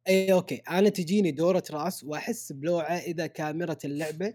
إي 0.07 0.34
أوكي 0.34 0.56
أنا 0.56 0.90
تجيني 0.90 1.32
دورة 1.32 1.64
رأس 1.72 2.03
وأحس 2.03 2.52
بلوعة 2.52 2.94
إذا 2.98 3.28
كاميرا 3.28 3.78
اللعبة 3.86 4.34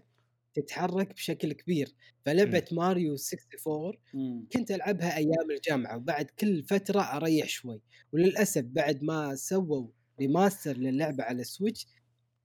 تتحرك 0.53 1.13
بشكل 1.13 1.53
كبير 1.53 1.95
فلعبة 2.25 2.63
ماريو 2.71 3.15
64 3.15 3.93
مم. 4.13 4.47
كنت 4.53 4.71
ألعبها 4.71 5.17
أيام 5.17 5.51
الجامعة 5.51 5.97
وبعد 5.97 6.25
كل 6.39 6.63
فترة 6.63 7.01
أريح 7.01 7.47
شوي 7.49 7.81
وللأسف 8.13 8.61
بعد 8.63 9.03
ما 9.03 9.35
سووا 9.35 9.87
remaster 10.21 10.77
للعبة 10.77 11.23
على 11.23 11.41
ال 11.41 11.48
Switch 11.48 11.87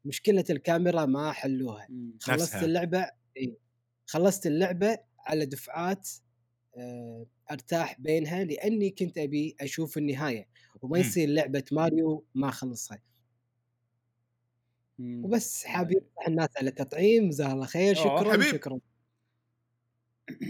مشكلة 0.04 0.44
الكاميرا 0.50 1.06
ما 1.06 1.32
حلوها 1.32 1.86
مم. 1.90 2.18
خلصت 2.20 2.56
نفسها. 2.56 2.64
اللعبة 2.64 3.10
إيه. 3.36 3.56
خلصت 4.06 4.46
اللعبة 4.46 4.98
على 5.26 5.46
دفعات 5.46 6.08
آه، 6.78 7.26
أرتاح 7.52 8.00
بينها 8.00 8.44
لأني 8.44 8.90
كنت 8.90 9.18
أبي 9.18 9.56
أشوف 9.60 9.98
النهاية 9.98 10.48
وما. 10.82 10.98
يصير 10.98 11.28
لعبة 11.28 11.64
ماريو 11.72 12.26
ما 12.34 12.48
اخلصها 12.48 12.96
مم. 12.96 13.11
وبس 15.24 15.64
حاب 15.64 15.92
يفتح 15.92 16.28
الناس 16.28 16.48
على 16.56 16.70
تطعيم 16.70 17.28
جزاه 17.28 17.52
الله 17.52 17.66
خير 17.66 17.94
شكرا 17.94 18.32
حبيب. 18.32 18.52
شكرا. 18.52 18.78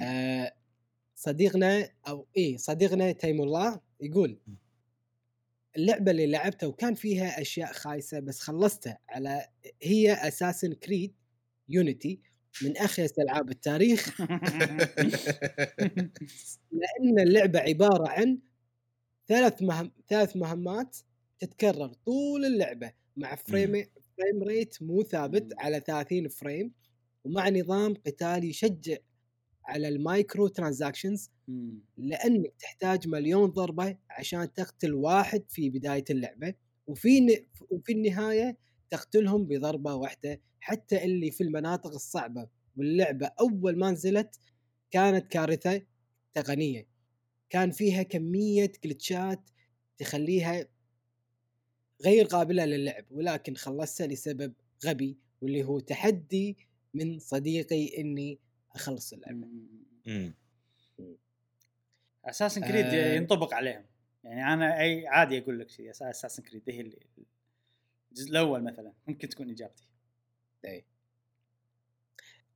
آه، 0.02 0.52
صديقنا 1.14 1.88
أو 2.08 2.26
إيه 2.36 2.56
صديقنا 2.56 3.12
تيم 3.12 3.42
الله 3.42 3.80
يقول 4.00 4.38
اللعبة 5.76 6.10
اللي 6.10 6.26
لعبتها 6.26 6.66
وكان 6.66 6.94
فيها 6.94 7.40
أشياء 7.40 7.72
خايسة 7.72 8.20
بس 8.20 8.40
خلصتها 8.40 8.98
على 9.08 9.46
هي 9.82 10.12
Assassin's 10.12 10.72
Creed 10.72 11.14
Unity 11.68 12.20
من 12.62 12.76
أخيس 12.76 13.18
ألعاب 13.18 13.50
التاريخ. 13.50 14.20
لأن 16.72 17.18
اللعبة 17.18 17.58
عبارة 17.58 18.08
عن 18.08 18.38
ثلاث 19.28 19.62
مهم 19.62 19.92
ثلاث 20.08 20.36
مهمات 20.36 20.96
تتكرر 21.38 21.92
طول 22.06 22.44
اللعبة 22.44 22.92
مع 23.16 23.34
frame 23.34 23.86
frame 24.18 24.42
rate 24.42 24.82
مو 24.82 25.02
ثابت. 25.02 25.52
على 25.58 25.80
30 25.80 26.28
frame 26.28 26.72
ومع 27.24 27.48
نظام 27.48 27.94
قتالي 27.94 28.48
يشجع 28.48 28.96
على 29.64 29.88
ال 29.88 30.48
microtransactions. 30.48 31.30
لأنك 31.96 32.54
تحتاج 32.58 33.08
مليون 33.08 33.50
ضربة 33.50 33.96
عشان 34.10 34.52
تقتل 34.52 34.94
واحد 34.94 35.44
في 35.48 35.70
بداية 35.70 36.04
اللعبة 36.10 36.54
وفي 36.86 37.20
ن... 37.20 37.28
وفي 37.70 37.92
النهاية 37.92 38.56
تقتلهم 38.90 39.44
بضربة 39.44 39.94
واحدة 39.94 40.40
حتى 40.60 41.04
اللي 41.04 41.30
في 41.30 41.42
المناطق 41.42 41.94
الصعبة 41.94 42.48
واللعبة 42.76 43.30
أول 43.40 43.78
ما 43.78 43.90
نزلت 43.90 44.40
كانت 44.90 45.28
كارثة 45.32 45.82
تقنية 46.34 46.86
كان 47.50 47.70
فيها 47.70 48.02
كمية 48.02 48.72
جلتشات 48.84 49.50
تخليها 49.98 50.68
غير 52.04 52.24
قابلة 52.24 52.64
للعب 52.64 53.04
ولكن 53.10 53.54
خلصتها 53.54 54.06
لسبب 54.06 54.52
غبي 54.86 55.18
واللي 55.40 55.64
هو 55.64 55.80
تحدي 55.80 56.56
من 56.94 57.18
صديقي 57.18 58.00
إني 58.00 58.38
أخلص 58.74 59.12
اللعبة. 59.12 59.46
مم. 60.06 60.34
اساسن 62.24 62.60
كريد 62.60 62.86
آه. 62.86 63.14
ينطبق 63.14 63.54
عليهم. 63.54 63.84
يعني 64.24 64.54
أنا 64.54 64.80
أي 64.80 65.06
عادي 65.06 65.38
أقول 65.38 65.60
لك 65.60 65.68
شيء 65.68 65.90
اساسن 65.90 66.42
كريد 66.42 66.62
هي 66.68 66.80
اللي 66.80 66.98
الجزء 68.12 68.30
الأول 68.30 68.62
مثلا 68.62 68.92
ممكن 69.06 69.28
تكون 69.28 69.50
إجابتي. 69.50 69.92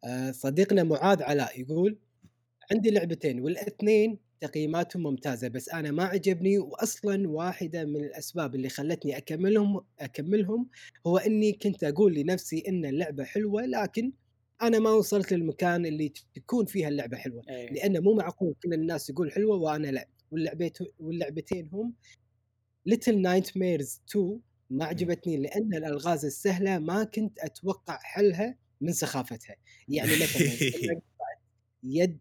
آه، 0.05 0.31
صديقنا 0.31 0.83
معاذ 0.83 1.23
علاء 1.23 1.61
يقول 1.61 1.99
عندي 2.73 2.91
لعبتين 2.91 3.41
والاثنين 3.41 4.19
تقييماتهم 4.41 5.03
ممتازة 5.03 5.49
بس 5.49 5.69
أنا 5.69 5.91
ما 5.91 6.05
عجبني 6.05 6.59
وأصلا 6.59 7.29
واحدة 7.29 7.85
من 7.85 8.05
الأسباب 8.05 8.55
اللي 8.55 8.69
خلتني 8.69 9.17
أكملهم 9.17 9.81
أكملهم 10.01 10.69
هو 11.07 11.19
إني 11.19 11.53
كنت 11.53 11.85
أقول 11.85 12.15
لنفسي 12.15 12.65
إن 12.69 12.85
اللعبة 12.85 13.25
حلوة 13.25 13.67
لكن 13.67 14.13
أنا 14.63 14.79
ما 14.79 14.91
وصلت 14.91 15.33
للمكان 15.33 15.87
اللي 15.87 16.13
تكون 16.35 16.67
فيها 16.67 16.89
اللعبة 16.89 17.17
حلوة. 17.17 17.43
إيه. 17.49 17.73
لأنه 17.73 18.01
مو 18.01 18.15
معقول 18.15 18.55
كل 18.63 18.73
الناس 18.73 19.11
يقول 19.11 19.33
حلوة 19.33 19.57
وأنا 19.57 19.89
لا. 19.89 20.09
واللعبت 20.31 20.93
واللعبتين 20.99 21.69
هم 21.73 21.95
Little 22.87 23.21
Nightmares 23.21 24.01
2 24.11 24.41
ما 24.71 24.85
عجبتني 24.85 25.37
لأن 25.37 25.75
الألغاز 25.75 26.25
السهلة 26.25 26.79
ما 26.79 27.05
كنت 27.05 27.39
أتوقع 27.39 27.99
حلها 28.03 28.59
من 28.81 28.93
سخافتها. 28.93 29.57
يعني 29.89 30.11
مثلا 30.13 31.01
يد 31.83 32.19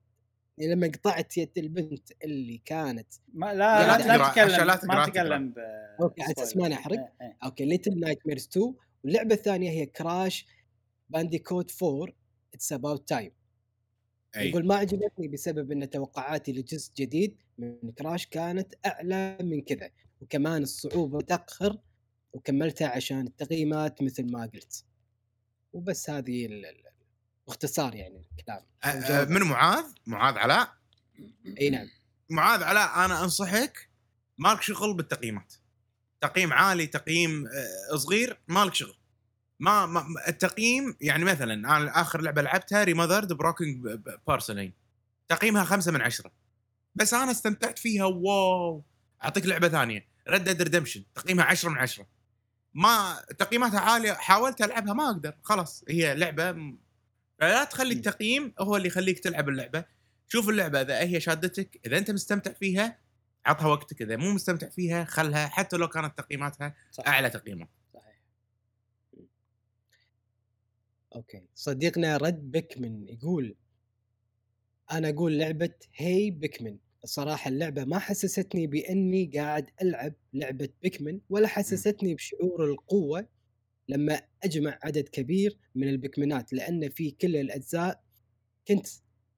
لما 0.58 0.88
قطعت 0.88 1.38
يد 1.38 1.58
البنت 1.58 2.12
اللي 2.24 2.62
كانت 2.66 3.08
ما 3.34 3.54
لا 3.54 3.98
لا 3.98 4.18
لا, 4.18 4.30
تتكلم 4.30 4.68
لا 4.68 4.80
ما 4.84 5.06
تتكلم 5.06 5.50
ب 5.50 5.60
أوكي، 6.02 6.24
على 6.24 6.34
أساس 6.38 6.58
ما 6.58 6.68
نحرق. 6.68 7.14
أوكي 7.44 7.66
Little 7.66 8.00
Nightmares 8.00 8.48
2 8.52 8.76
واللعبة 9.04 9.36
الثانية 9.36 9.70
هي 9.70 9.86
Crash 9.86 10.46
Bandicoot 11.10 11.84
4 11.84 12.08
It's 12.54 12.74
About 12.74 13.10
Time. 13.10 13.32
يقول 14.38 14.68
ما 14.68 14.76
عجبتني 14.76 15.28
بسبب 15.28 15.72
إن 15.72 15.90
توقعاتي 15.90 16.54
لجزء 16.54 16.92
جديد 16.98 17.38
من 17.58 17.92
Crash 17.92 18.28
كانت 18.28 18.74
أعلى 18.86 19.38
من 19.42 19.62
كذا 19.62 19.90
وكمان 20.22 20.64
الصعوبة 20.64 21.22
تقهر 21.22 21.78
وكملتها 22.34 22.88
عشان 22.88 23.28
التقييمات 23.28 24.02
مثل 24.02 24.32
ما 24.32 24.46
قلت. 24.54 24.86
وبس 25.74 26.10
هذه 26.10 26.48
باختصار 27.48 27.96
يعني 27.96 28.26
الكلام. 28.40 28.60
أ- 28.86 28.88
أ- 29.28 29.30
من 29.32 29.42
معاذ؟ 29.42 29.86
معاذ 30.06 30.38
علاء؟ 30.38 30.74
إي 31.62 31.70
نعم. 31.70 31.88
معاذ 32.30 32.64
علاء 32.64 33.06
أنا 33.06 33.24
أنصحك 33.24 33.90
مالك 34.38 34.62
شغل 34.62 34.94
بالتقييمات. 34.94 35.54
تقييم 36.22 36.54
عالي 36.54 36.88
تقييم 36.88 37.48
آه، 37.48 37.96
صغير 37.96 38.40
مالك 38.48 38.74
شغل. 38.74 38.96
ما, 39.60 39.86
ما 39.86 40.06
التقييم 40.28 40.98
يعني 41.02 41.24
مثلا 41.26 41.54
أنا 41.54 42.02
آخر 42.02 42.22
لعبة 42.22 42.42
لعبتها 42.42 42.84
Remothered 42.84 43.34
Broken 43.34 43.88
Porcelain 44.28 44.74
تقييمها 45.30 45.64
خمسة 45.64 45.92
من 45.92 46.02
عشرة. 46.02 46.32
بس 46.96 47.14
أنا 47.14 47.32
استمتعت 47.32 47.80
فيها 47.80 48.06
wow! 48.06 48.84
أعطيك 49.24 49.46
لعبة 49.46 49.68
ثانية 49.68 50.08
Red 50.30 50.44
Dead 50.44 50.62
Redemption 50.62 51.04
تقييمها 51.16 51.46
10 51.46 51.70
من 51.70 51.78
عشرة. 51.78 52.08
ما 52.74 53.22
تقييماتها 53.40 53.80
عالية 53.80 54.14
حاولت 54.14 54.62
ألعبها 54.62 54.94
ما 54.94 55.06
أقدر 55.10 55.34
خلاص. 55.44 55.84
هي 55.90 56.16
لعبة 56.16 56.56
فلا 57.40 57.64
تخلي 57.64 57.96
م. 57.96 57.98
التقييم 57.98 58.54
هو 58.60 58.78
اللي 58.78 58.88
يخليك 58.88 59.20
تلعب 59.20 59.50
اللعبة. 59.50 59.86
شوف 60.28 60.50
اللعبة 60.50 60.82
إذا 60.82 61.00
هي 61.00 61.20
شادتك 61.20 61.80
إذا 61.86 61.98
أنت 61.98 62.12
مستمتع 62.12 62.54
فيها 62.54 63.00
عطها 63.46 63.68
وقتك. 63.68 64.02
إذا 64.02 64.16
مو 64.16 64.32
مستمتع 64.32 64.70
فيها 64.70 65.04
خلها. 65.04 65.48
حتى 65.48 65.78
لو 65.78 65.88
كانت 65.88 66.18
تقييماتها 66.18 66.76
صح. 66.92 67.08
أعلى 67.08 67.30
تقييمات 67.30 67.70
صحيح. 67.94 68.22
أوكي. 71.16 71.48
صديقنا 71.56 72.18
Red 72.18 72.52
Pikmin 72.52 73.08
يقول 73.08 73.56
أنا 74.92 75.10
أقول 75.10 75.38
لعبة 75.38 75.74
Hey 75.96 76.32
Pikmin 76.32 76.78
الصراحة 77.04 77.50
اللعبة 77.50 77.86
ما 77.86 78.00
حسستني 78.00 78.68
بأني 78.68 79.32
قاعد 79.36 79.70
ألعب 79.82 80.14
لعبة 80.34 80.70
Pikmin 80.82 81.20
ولا 81.30 81.48
حسستني 81.48 82.16
بشعور 82.16 82.66
القوة 82.72 83.28
لما 83.90 84.22
أجمع 84.44 84.80
عدد 84.84 85.10
كبير 85.10 85.58
من 85.76 85.90
البيكمنات 85.90 86.54
لأن 86.54 86.90
في 86.90 87.12
كل 87.12 87.36
الأجزاء 87.36 88.04
كنت 88.68 88.88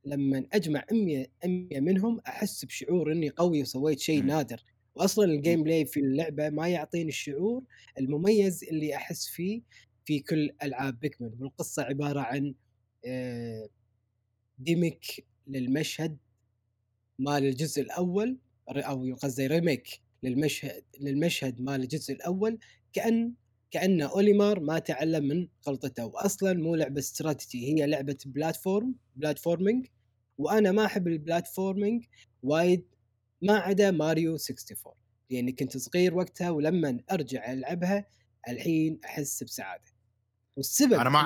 لما 0.06 0.45
أجمع 0.53 0.86
100 0.91 1.28
100 1.45 1.80
منهم 1.80 2.19
أحس 2.28 2.65
بشعور 2.65 3.11
إني 3.11 3.30
قوي 3.30 3.61
وسويت 3.61 3.99
شيء. 3.99 4.24
نادر. 4.24 4.64
واصلا 4.95 5.26
ال 5.26 5.64
gameplay 5.64 5.86
في 5.86 5.99
اللعبة 5.99 6.49
ما 6.49 6.68
يعطيني 6.68 7.10
الشعور 7.10 7.64
المميز 7.99 8.64
اللي 8.64 8.95
أحس 8.95 9.28
فيه 9.28 9.61
في 10.06 10.19
كل 10.19 10.52
ألعاب 10.64 10.99
Pikmin 10.99 11.32
والقصة 11.40 11.84
عبارة 11.84 12.19
عن 12.19 12.53
آه، 13.06 13.69
demake 14.60 15.26
للمشهد 15.48 16.18
مال 17.19 17.44
الجزء 17.45 17.82
الأول 17.82 18.38
أو 18.69 19.15
قصدي 19.15 19.48
remake 19.48 20.02
للمشهد 20.24 20.84
للمشهد 20.99 21.61
مال 21.61 21.82
الجزء 21.82 22.14
الأول 22.14 22.57
كأن 22.94 23.34
كان 23.72 24.02
Olimar 24.02 24.60
ما 24.60 24.80
تعلم 24.80 25.23
من 25.27 25.48
غلطته 25.68 26.06
واصلا 26.06 26.53
مو 26.53 26.76
لعبة 26.76 26.99
استراتيجي 26.99 27.68
هي 27.81 27.88
لعبة 27.88 28.18
platform 28.26 28.95
platforming 29.15 29.88
وأنا 30.38 30.72
ما 30.72 30.85
أحب 30.85 31.07
ال 31.07 31.16
platforming 31.16 32.06
وايد 32.44 32.85
ما 33.41 33.53
عدا 33.53 33.91
ماريو 33.91 34.35
64 34.35 34.94
لأني 35.30 35.52
كنت 35.52 35.77
صغير 35.77 36.15
وقتها 36.15 36.49
ولما 36.49 36.99
أرجع 37.11 37.53
ألعبها 37.53 38.06
الحين 38.49 38.99
أحس 39.06 39.44
بسعادة. 39.44 39.84
والسبب 40.57 40.94
أنا 40.94 41.10
ما 41.10 41.19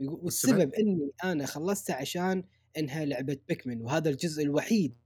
يقول- 0.00 0.20
والسبب؟ 0.22 0.24
والسبب 0.24 0.74
إني 0.74 1.10
أنا 1.24 1.46
خلصتها 1.46 1.96
عشان 1.96 2.44
إنها 2.78 3.04
لعبة 3.04 3.38
Pikmin 3.48 3.80
وهذا 3.82 4.10
الجزء 4.10 4.42
الوحيد 4.42 4.96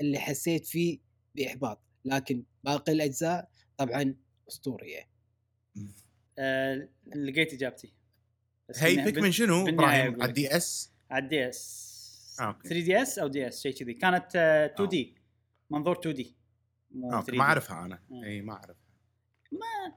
اللي 0.00 0.18
حسيت 0.18 0.66
فيه 0.66 0.98
بإحباط. 1.34 1.82
لكن 2.04 2.44
باقي 2.64 2.92
الأجزاء 2.92 3.48
طبعا 3.76 4.14
أسطورية. 4.48 5.08
آه 6.38 6.88
لقيت 7.16 7.52
إجابتي. 7.52 7.94
بس 8.68 8.82
هي 8.82 8.96
بالنهاية- 8.96 9.04
Pikmin 9.04 9.32
شنو 9.32 9.68
إبراهيم 9.68 10.14
على. 10.22 10.24
ال 10.28 10.56
DS؟ 10.56 10.90
على 11.10 11.24
ال 11.24 11.48
DS. 11.48 12.36
آه، 12.40 12.44
أوكي. 12.44 12.68
3 12.68 12.84
DS 12.84 13.18
أو 13.18 13.28
DS 13.28 13.62
شيء 13.62 13.74
كذي. 13.74 13.94
كانت 13.94 14.32
آه 14.36 14.66
2 14.66 14.88
D. 14.88 15.16
منظور 15.70 15.98
2 16.00 16.14
دي. 16.14 16.36
3D. 16.92 17.34
ما 17.36 17.40
أعرفها 17.42 17.84
أنا. 17.84 18.02
مم. 18.10 18.24
إي 18.24 18.40
ما 18.42 18.52
أعرفها. 18.52 18.76
ما 19.52 19.96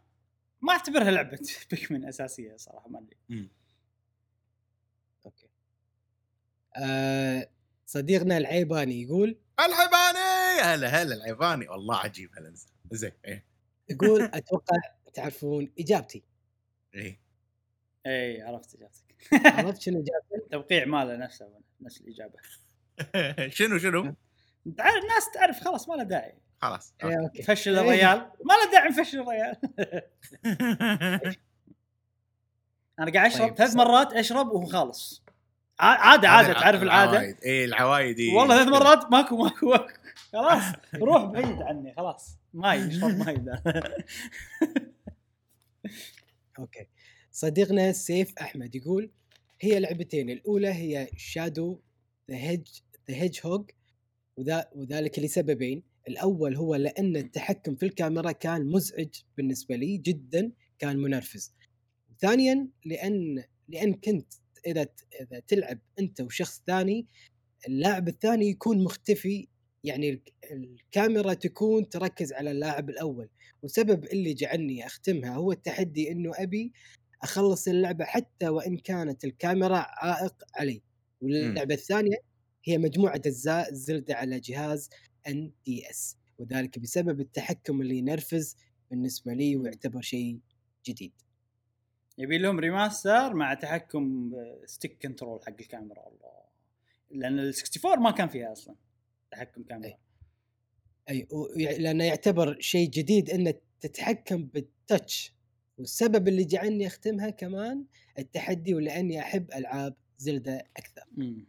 ما 0.61 0.73
أعتبرها 0.73 1.11
لعبة 1.11 1.39
بيكمن 1.71 2.05
أساسية 2.05 2.57
صراحة 2.57 2.89
ما 2.89 2.99
أدري. 2.99 3.49
أوكي. 5.25 5.49
آه 6.77 7.49
صديقنا 7.85 8.37
العيباني 8.37 9.01
يقول 9.01 9.37
العيباني! 9.59 10.61
هلا 10.61 10.87
هلا 11.03 11.15
العيباني. 11.15 11.67
والله 11.67 11.95
عجيب 11.97 12.29
هالانسان 12.37 12.71
زين. 12.91 13.11
إيه. 13.25 13.45
يقول 13.89 14.21
أتوقع 14.33 14.77
تعرفون 15.13 15.71
إجابتي. 15.79 16.23
إيه. 16.95 17.19
اي 18.05 18.11
إيه، 18.11 18.43
عرفت 18.43 18.75
إجابتك. 18.75 19.15
عرفت 19.45 19.81
شنو 19.81 19.95
إجابتي؟ 19.95 20.49
توقيع 20.51 20.85
ماله 20.85 21.15
نفسه 21.17 21.49
نفس 21.81 22.01
الإجابة. 22.01 22.39
شنو 23.57 23.77
شنو؟ 23.77 24.15
عارف 24.79 25.03
الناس 25.03 25.31
تعرف 25.33 25.59
خلاص 25.63 25.89
ما 25.89 25.95
له 25.95 26.03
داعي. 26.03 26.35
خلاص 26.61 26.93
إيه، 27.03 27.19
okay. 27.19 27.43
فشل 27.43 27.77
إيه. 27.77 27.81
الريال. 27.81 28.17
ما 28.19 28.53
له 28.53 28.71
داعي 28.71 28.89
نفشل 28.89 29.19
الريال. 29.19 29.57
أنا 32.99 33.11
قاعد 33.11 33.31
أشرب 33.31 33.47
طيب. 33.47 33.57
ثلاث 33.57 33.75
مرات 33.75 34.13
أشرب 34.13 34.47
وهو 34.47 34.65
خالص. 34.65 35.25
عاده 35.79 36.29
عاده 36.29 36.53
تعرف 36.53 36.83
العادة؟ 36.83 37.19
اي 37.19 37.35
إيه، 37.43 37.65
العوايد 37.65 38.19
إي. 38.19 38.33
والله 38.35 38.55
ثلاث 38.55 38.67
مرات 38.67 39.11
ماكو 39.11 39.37
ماكو 39.43 39.69
ماكو. 39.69 39.93
خلاص 40.15 40.63
روح 40.95 41.23
بعيد 41.25 41.61
عني 41.61 41.93
خلاص. 41.93 42.37
ماي 42.53 42.87
اشرب 42.87 43.11
ماي 43.17 43.35
okay. 46.59 46.87
صديقنا 47.31 47.91
سيف 47.91 48.33
أحمد 48.41 48.75
يقول 48.75 49.11
هي 49.61 49.79
لعبتين 49.79 50.29
الأولى 50.29 50.67
هي 50.73 51.07
Shadow 51.17 51.79
the 52.31 52.34
Hedge 52.34 52.37
the 52.37 52.67
Hedgehog 53.09 53.71
وذلك 54.75 55.19
لسببين. 55.19 55.83
الأول 56.07 56.55
هو 56.55 56.75
لأن 56.75 57.17
التحكم 57.17 57.75
في 57.75 57.85
الكاميرا 57.85 58.31
كان 58.31 58.65
مزعج 58.65 59.09
بالنسبة 59.37 59.75
لي 59.75 59.97
جدا 59.97 60.51
كان 60.79 60.97
منرفز. 60.97 61.53
ثانيا 62.19 62.67
لأن 62.85 63.43
لأن 63.67 63.93
كنت 63.93 64.33
إذا 64.67 64.87
إذا 65.21 65.39
تلعب 65.39 65.79
أنت 65.99 66.21
وشخص 66.21 66.63
ثاني 66.67 67.07
اللاعب 67.67 68.07
الثاني 68.07 68.49
يكون 68.49 68.83
مختفي 68.83 69.47
يعني 69.85 70.09
الك- 70.09 70.33
الكاميرا 70.51 71.33
تكون 71.33 71.89
تركز 71.89 72.33
على 72.33 72.51
اللاعب 72.51 72.89
الأول. 72.89 73.29
وسبب 73.61 74.03
اللي 74.05 74.33
جعلني 74.33 74.85
أختمها 74.85 75.35
هو 75.35 75.51
التحدي 75.51 76.11
إنه 76.11 76.31
أبي 76.35 76.73
أخلص 77.23 77.67
اللعبة 77.67 78.05
حتى 78.05 78.49
وإن 78.49 78.77
كانت 78.77 79.25
الكاميرا 79.25 79.77
عائق 79.77 80.43
علي. 80.55 80.81
واللعبة 81.21 81.73
الثانية 81.75 82.17
هي 82.65 82.77
مجموعة 82.77 83.15
اجزاء 83.15 83.73
زلدة 83.73 84.15
على 84.15 84.39
جهاز 84.39 84.89
NDS 85.27 86.17
وذلك 86.37 86.79
بسبب 86.79 87.19
التحكم 87.19 87.81
اللي 87.81 87.97
ينرفز 87.97 88.57
بالنسبة 88.91 89.33
لي 89.33 89.55
ويعتبر 89.55 90.01
شيء 90.01 90.39
جديد. 90.85 91.11
يبي 92.17 92.37
لهم 92.37 92.59
remaster 92.59 93.33
مع 93.33 93.53
تحكم 93.53 94.31
stick 94.65 94.97
control 95.01 95.41
حق 95.43 95.55
الكاميرا. 95.59 96.07
الله. 96.07 96.45
لأن 97.11 97.39
ال 97.39 97.53
64 97.53 97.99
ما 98.03 98.11
كان 98.11 98.27
فيها 98.27 98.51
أصلا. 98.51 98.75
تحكم 99.35 99.63
كاميرا. 99.63 99.97
أي. 101.09 101.27
لأنه 101.57 102.03
يعتبر 102.03 102.59
شيء 102.59 102.89
جديد 102.89 103.29
إنه 103.29 103.53
تتحكم 103.81 104.45
بال 104.45 104.71
touch 104.71 105.35
والسبب 105.77 106.27
اللي 106.27 106.43
جعلني 106.43 106.87
أختمها 106.87 107.29
كمان 107.29 107.85
التحدي 108.19 108.73
ولأني 108.73 109.19
أحب 109.19 109.51
ألعاب 109.51 109.95
زلدة 110.17 110.67
أكثر. 110.77 111.03
امم 111.17 111.45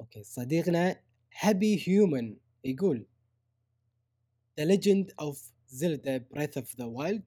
okay. 0.00 0.22
صديقنا 0.22 1.00
Happy 1.40 1.84
Human 1.88 2.36
يقول 2.64 3.06
The 4.60 4.64
Legend 4.64 5.26
of 5.26 5.36
Zelda 5.70 6.18
Breath 6.34 6.56
of 6.62 6.68
the 6.76 6.86
Wild 6.98 7.22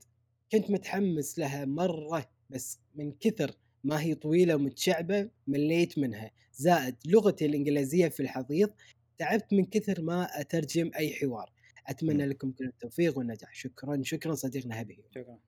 كنت 0.52 0.72
متحمس 0.72 1.40
لها 1.40 1.65
مرة 1.65 2.32
بس 2.49 2.80
من 2.95 3.11
كثر 3.19 3.56
ما 3.83 4.01
هي 4.01 4.15
طويلة 4.15 4.55
ومتشعبة 4.55 5.29
مليت 5.47 5.97
منها. 5.99 6.31
زائد 6.53 6.95
لغتي 7.05 7.45
الإنجليزية 7.45 8.07
في 8.07 8.19
الحضيض 8.19 8.71
تعبت 9.17 9.53
من 9.53 9.65
كثر 9.65 10.01
ما 10.01 10.41
أترجم 10.41 10.91
أي 10.95 11.13
حوار. 11.13 11.51
أتمنى 11.87 12.25
لكم 12.25 12.51
كل 12.51 12.65
التوفيق 12.65 13.17
والنجاح. 13.17 13.55
شكرا 13.55 14.01
شكرا 14.03 14.35
صديقنا 14.35 14.79
Happy 14.80 15.03
شكرا. 15.15 15.39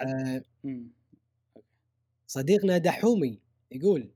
آه 0.00 0.42
صديقنا 2.26 2.78
دحومي 2.78 3.40
يقول 3.72 4.10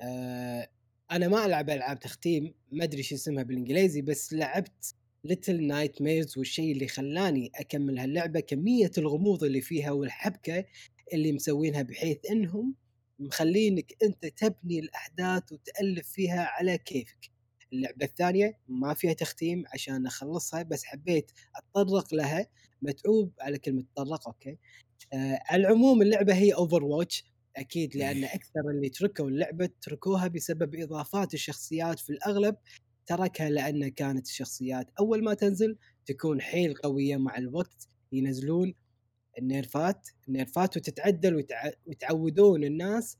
آه 0.00 0.68
أنا 1.10 1.28
ما 1.28 1.46
ألعب 1.46 1.70
ألعاب 1.70 2.00
تختيم 2.00 2.54
ما 2.72 2.84
أدري 2.84 3.02
شو 3.02 3.14
اسمها 3.14 3.42
بالإنجليزي 3.42 4.02
بس 4.02 4.32
لعبت 4.32 4.94
Little 5.24 5.66
Nightmares 5.66 6.38
والشيء 6.38 6.72
اللي 6.72 6.88
خلاني 6.88 7.50
أكمل 7.54 7.98
هاللعبة 7.98 8.40
كمية 8.40 8.90
الغموض 8.98 9.44
اللي 9.44 9.60
فيها 9.60 9.90
والحبكة 9.90 10.64
اللي 11.12 11.32
مسوينها 11.32 11.82
بحيث 11.82 12.18
إنهم 12.30 12.74
مخلينك 13.18 13.96
أنت 14.02 14.26
تبني 14.26 14.78
الأحداث 14.78 15.52
وتألف 15.52 16.08
فيها 16.08 16.44
على 16.44 16.78
كيفك. 16.78 17.30
اللعبة 17.72 18.04
الثانية 18.06 18.58
ما 18.68 18.94
فيها 18.94 19.12
تختيم 19.12 19.64
عشان 19.74 20.06
أخلصها 20.06 20.62
بس 20.62 20.84
حبيت 20.84 21.30
أتطرق 21.56 22.14
لها. 22.14 22.46
متعوب 22.82 23.32
على 23.40 23.58
كلمة 23.58 23.84
تطرق 23.96 24.28
okay. 24.28 24.58
آه 25.12 25.40
على 25.44 25.60
العموم 25.62 26.02
اللعبة 26.02 26.34
هي 26.34 26.54
Overwatch 26.54 27.24
أكيد 27.56 27.96
لأن 27.96 28.24
أكثر 28.24 28.60
اللي 28.74 28.88
تركوا 28.88 29.28
اللعبة 29.28 29.70
تركوها 29.82 30.28
بسبب 30.28 30.74
إضافات 30.74 31.34
الشخصيات 31.34 31.98
في 31.98 32.10
الأغلب. 32.10 32.56
تركها 33.06 33.50
لأن 33.50 33.88
كانت 33.88 34.26
الشخصيات 34.26 34.90
أول 35.00 35.24
ما 35.24 35.34
تنزل 35.34 35.76
تكون 36.06 36.40
حيل 36.40 36.74
قوية 36.74 37.16
مع 37.16 37.38
الوقت 37.38 37.88
ينزلون 38.12 38.74
النيرفات 39.38 40.08
النيرفات 40.28 40.76
وتتعدل 40.76 41.34
وتع... 41.36 41.70
وتعودون 41.86 42.64
الناس 42.64 43.18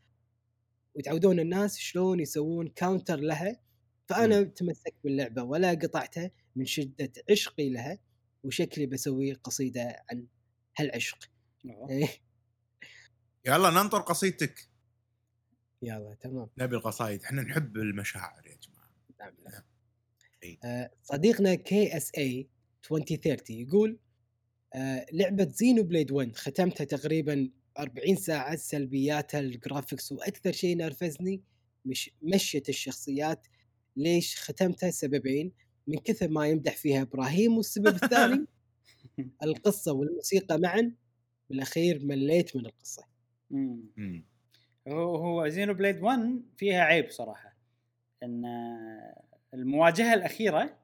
وتعودون 0.94 1.40
الناس 1.40 1.78
شلون 1.78 2.20
يسوون 2.20 2.68
counter 2.68 3.16
لها. 3.16 3.60
فأنا 4.06 4.42
تمسكت 4.42 4.94
باللعبة 5.04 5.42
ولا 5.42 5.70
قطعتها 5.70 6.30
من 6.56 6.64
شدة 6.64 7.12
عشقي 7.30 7.70
لها 7.70 7.98
وشكلي 8.44 8.86
بسوي 8.86 9.32
قصيدة 9.32 10.04
عن 10.10 10.26
هالعشق. 10.78 11.30
إيه، 11.90 12.08
يلا 13.46 13.70
ننطر 13.70 14.00
قصيدتك. 14.00 14.68
يلا 15.82 16.16
تمام. 16.20 16.48
نبي 16.58 16.76
القصايد. 16.76 17.24
إحنا 17.24 17.42
نحب 17.42 17.76
المشاعر 17.76 18.46
يا 18.46 18.56
جماعة. 18.62 18.90
نعم 19.20 19.34
نعم. 19.44 19.62
إيه. 20.42 20.58
آه، 20.64 20.90
صديقنا 21.02 21.54
KSA 21.54 22.48
2030 22.84 23.56
يقول 23.56 23.98
آه، 24.74 25.06
لعبة 25.12 25.44
Xenoblade 25.44 26.12
1 26.12 26.36
ختمتها 26.36 26.84
تقريبا 26.84 27.50
40 27.78 28.16
ساعة 28.16 28.56
سلبياتها 28.56 29.40
ال 29.40 29.48
graphics 29.48 30.12
وأكثر 30.12 30.52
شيء 30.52 30.76
نرفزني 30.76 31.42
مش 31.84 32.10
مشية 32.22 32.62
الشخصيات 32.68 33.46
ليش 33.96 34.36
ختمتها 34.40 34.90
سببين 34.90 35.52
من 35.86 35.98
كثر 35.98 36.28
ما 36.28 36.46
يمدح 36.48 36.76
فيها 36.76 37.02
إبراهيم 37.02 37.56
والسبب 37.56 37.86
الثاني 37.86 38.46
القصة 39.42 39.92
والموسيقى 39.92 40.58
معا 40.58 40.94
بالأخير 41.50 42.04
مليت 42.04 42.56
من. 42.56 42.70
مم. 43.50 44.24
هو 44.88 45.16
هو 45.16 45.48
Xenoblade 45.48 46.02
1 46.02 46.42
فيها 46.56 46.80
عيب 46.80 47.10
صراحة 47.10 47.56
إن 48.22 48.44
المواجهة 49.54 50.14
الأخيرة 50.14 50.78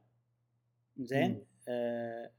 زين. 0.99 1.45
آه 1.69 2.31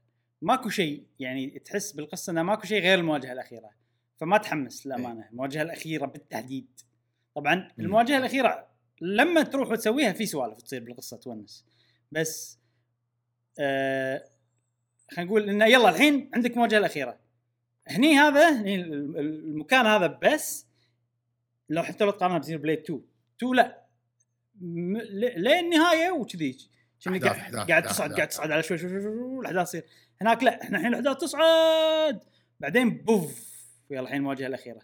ماكو 0.42 0.68
شيء 0.68 1.06
يعني 1.20 1.58
تحس 1.58 1.92
بالقصة 1.92 2.30
إنه 2.30 2.42
ماكو 2.42 2.66
شيء 2.66 2.82
غير 2.82 2.98
المواجهة 2.98 3.32
الأخيرة. 3.32 3.70
فما 4.16 4.38
تحمس 4.38 4.86
للأمانة 4.86 5.28
المواجهة 5.30 5.62
الأخيرة 5.62 6.06
بالتحديد 6.06 6.66
طبعا 7.34 7.68
المواجهة 7.78 8.18
الأخيرة 8.18 8.68
لما 9.00 9.42
تروح 9.42 9.70
وتسويها 9.70 10.12
في 10.12 10.26
سوالف 10.26 10.62
تصير 10.62 10.84
بالقصة 10.84 11.16
تونس. 11.16 11.64
بس 12.12 12.58
آه 13.58 14.24
خلينا 15.10 15.30
نقول 15.30 15.48
إنه 15.50 15.64
يلا 15.66 15.88
الحين 15.88 16.30
عندك 16.34 16.50
المواجهه 16.52 16.78
الأخيرة. 16.78 17.18
هني 17.88 18.14
هذا 18.18 18.60
هني 18.60 18.74
ال- 18.74 18.92
ال- 18.94 19.18
المكان 19.18 19.86
هذا 19.86 20.06
بس 20.06 20.66
لو 21.68 21.82
حتى 21.82 22.04
لو 22.04 22.10
تقارنها 22.10 22.38
ب 22.38 22.58
Xenoblade 22.58 22.78
2 22.78 23.02
2 23.38 23.54
لا. 23.54 23.84
م- 24.60 24.96
ل- 24.96 25.42
لين 25.42 25.64
النهاية 25.64 26.10
وكذي. 26.10 26.58
قاعد 27.06 27.82
تصعد 27.82 28.12
قاعد. 28.12 28.28
تصعد 28.28 28.50
على 28.50 28.62
شوي 28.62 28.78
شوي 28.78 28.90
شوي, 28.90 29.02
شوي 29.02 29.40
الاحداث 29.40 29.68
تصير. 29.68 29.84
هناك 30.22 30.42
لا 30.42 30.62
إحنا 30.62 30.78
الحين 30.78 30.94
الاحداث 30.94 31.16
تصعد. 31.16 32.20
بعدين 32.60 32.90
بوف 32.90 33.48
يلا 33.90 34.00
الحين 34.00 34.16
المواجهة 34.16 34.46
الأخيرة. 34.46 34.80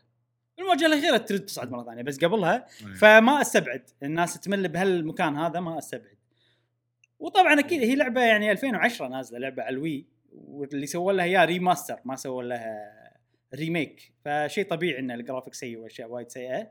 المواجهة 0.58 0.86
الأخيرة 0.86 1.16
ترد 1.16 1.40
تصعد 1.44 1.70
مرة 1.70 1.84
ثانية 1.84 2.02
بس 2.02 2.24
قبلها 2.24 2.66
إيه. 2.86 2.94
فما 2.94 3.40
أستبعد. 3.40 3.90
الناس 4.02 4.40
تمل 4.40 4.68
بهالمكان 4.68 5.36
هذا 5.36 5.60
ما 5.60 5.78
أستبعد. 5.78 6.18
وطبعا 7.18 7.60
أكيد 7.60 7.82
هي 7.82 7.96
لعبة 7.96 8.20
يعني 8.20 8.52
2010 8.52 9.08
نازلة 9.08 9.38
لعبة 9.38 9.62
على 9.62 9.74
ال 9.74 9.82
Wii 9.82 10.06
واللي 10.32 10.86
سووا 10.86 11.12
لها 11.12 11.24
اياه 11.24 11.44
remaster 11.44 11.98
ما 12.04 12.16
سووا 12.16 12.42
لها 12.42 12.94
remake. 13.54 14.12
فشيء 14.24 14.68
طبيعي 14.68 14.98
إن 14.98 15.10
الجرافيك 15.10 15.54
سيء 15.54 15.78
وأشياء 15.78 16.08
وايد 16.08 16.28
سيئة. 16.28 16.70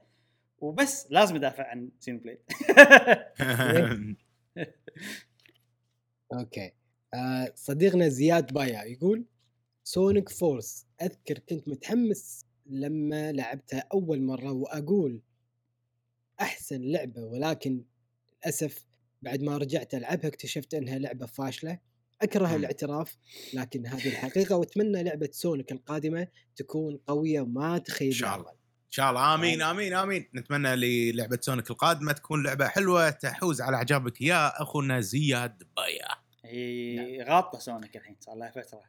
وبس 0.60 1.08
لازم 1.10 1.36
أدافع 1.36 1.68
عن 1.68 1.90
Xenoblade 2.00 2.40
okay. 6.34 6.72
آه 7.14 7.54
صديقنا 7.56 8.10
زياد 8.10 8.54
بايا 8.54 8.84
يقول 8.84 9.26
Sonic 9.84 10.30
Forces 10.30 10.86
أذكر 11.02 11.40
كنت 11.40 11.68
متحمس 11.68 12.46
لما 12.66 13.32
لعبتها 13.32 13.84
أول 13.94 14.22
مرة 14.22 14.52
وأقول 14.52 15.22
أحسن 16.42 16.82
لعبة 16.82 17.22
ولكن 17.22 17.84
للأسف 18.44 18.86
بعد 19.22 19.42
ما 19.42 19.58
رجعت 19.58 19.94
ألعبها 19.94 20.28
اكتشفت 20.28 20.74
إنها 20.74 21.00
لعبة 21.00 21.26
فاشلة. 21.26 21.80
أكره. 22.22 22.56
الاعتراف 22.56 23.18
لكن 23.54 23.88
هذه 23.88 24.08
الحقيقة 24.08 24.56
وأتمنى 24.58 25.04
لعبة 25.04 25.30
Sonic 25.32 25.72
القادمة 25.72 26.28
تكون 26.56 27.00
قوية 27.08 27.42
وما 27.42 27.78
تخيب 27.78 28.08
إن 28.08 28.14
شاء 28.18 28.36
الله. 28.36 28.52
إن 28.52 28.92
شاء 28.92 29.10
الله. 29.10 29.36
آمين 29.36 29.62
آمين. 29.62 29.94
آمين 29.94 30.30
نتمنى 30.36 30.76
للعبة 30.76 31.40
Sonic 31.42 31.72
القادمة 31.72 32.12
تكون 32.12 32.44
لعبة 32.44 32.68
حلوة 32.68 33.10
تحوز 33.10 33.62
على 33.62 33.76
أعجابك 33.76 34.22
يا 34.22 34.62
أخونا 34.62 35.02
زياد 35.02 35.64
بايا. 35.78 36.23
هي 36.54 37.24
غاطه 37.24 37.60
Sonic 37.60 37.98
الحين 37.98 38.16
صار 38.20 38.36
لها 38.36 38.52
فترة. 38.52 38.84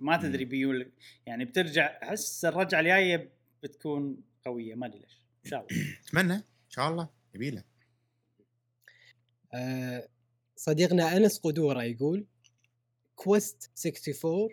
ما 0.00 0.16
تدري 0.16 0.44
بيول 0.44 0.92
يعني 1.26 1.44
بترجع 1.44 1.98
أحس 2.02 2.44
الرجعة 2.44 2.80
الجاية 2.80 3.32
بتكون 3.62 4.22
قوية 4.44 4.74
ما 4.74 4.86
أدري 4.86 4.98
ليش 4.98 5.20
إن 5.44 5.50
شاء 5.50 5.60
الله. 5.60 5.82
أتمنى 6.08 6.34
إن 6.34 6.70
شاء 6.70 6.88
الله 6.90 7.08
يبيله 7.34 7.64
آه، 9.54 10.08
صديقنا 10.56 11.16
أنس 11.16 11.38
قدورة 11.38 11.82
يقول 11.82 12.26
Quest 13.14 13.70
64 13.86 14.48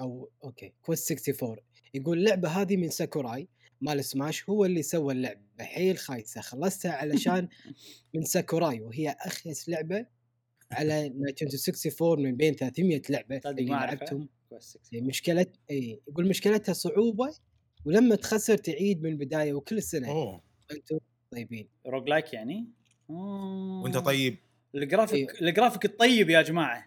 أو 0.00 0.30
okay 0.44 0.72
Quest 0.82 1.28
64 1.28 1.56
يقول 1.94 2.18
اللعبه 2.18 2.48
هذه 2.48 2.76
من 2.76 2.90
ساكوراي 2.90 3.48
مال 3.80 4.04
سماش 4.04 4.48
هو 4.48 4.64
اللي 4.64 4.82
سوى 4.82 5.14
اللعبة. 5.14 5.40
حيل 5.60 5.98
خايسة 5.98 6.40
خلصتها 6.40 6.92
علشان 6.92 7.48
من 8.14 8.24
ساكوراي 8.24 8.80
وهي 8.80 9.10
أخيس 9.10 9.68
لعبة 9.68 10.06
على 10.72 11.08
Nintendo 11.08 11.56
64 11.68 12.22
من 12.22 12.36
بين 12.36 12.54
300 12.54 13.02
لعبة 13.10 13.40
اللي. 13.46 13.64
لعبتهم. 13.64 14.28
كويس 14.50 14.78
إي 14.94 15.00
مشكله 15.00 15.46
اي 15.70 16.00
يقول 16.08 16.28
مشكلتها 16.28 16.72
صعوبة 16.72 17.34
ولما 17.84 18.16
تخسر 18.16 18.56
تعيد 18.56 19.02
من 19.02 19.10
البداية 19.10 19.52
وكل 19.52 19.82
سنة. 19.82 20.08
أوه. 20.08 20.42
أنتم 20.72 20.98
طيبين. 21.30 21.68
roguelike 21.86 22.32
يعني؟ 22.32 22.66
آه. 23.10 23.80
وأنت 23.84 23.98
طيب. 23.98 24.36
الجرافيك 24.74 25.34
إيه. 25.34 25.48
الجرافيك 25.48 25.84
الطيب 25.84 26.30
يا 26.30 26.42
جماعة. 26.42 26.78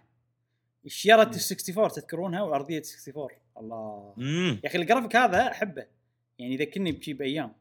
مم. 0.83 0.91
ال 1.05 1.11
64 1.11 1.87
تذكرونها 1.91 2.41
وارضيه 2.41 2.81
64 3.07 3.27
الله. 3.57 4.13
امم 4.17 4.59
يا 4.63 4.69
أخي 4.69 4.77
الجرافيك 4.77 5.15
هذا 5.15 5.51
أحبه. 5.51 5.85
يعني 6.39 6.53
يذكرني 6.53 6.91
بشي 6.91 7.13
بأيام. 7.13 7.53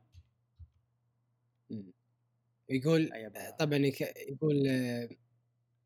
مم. 1.70 1.92
يقول. 2.68 3.10
طبعا 3.58 3.78
يقول 4.28 4.66
آه، 4.68 5.08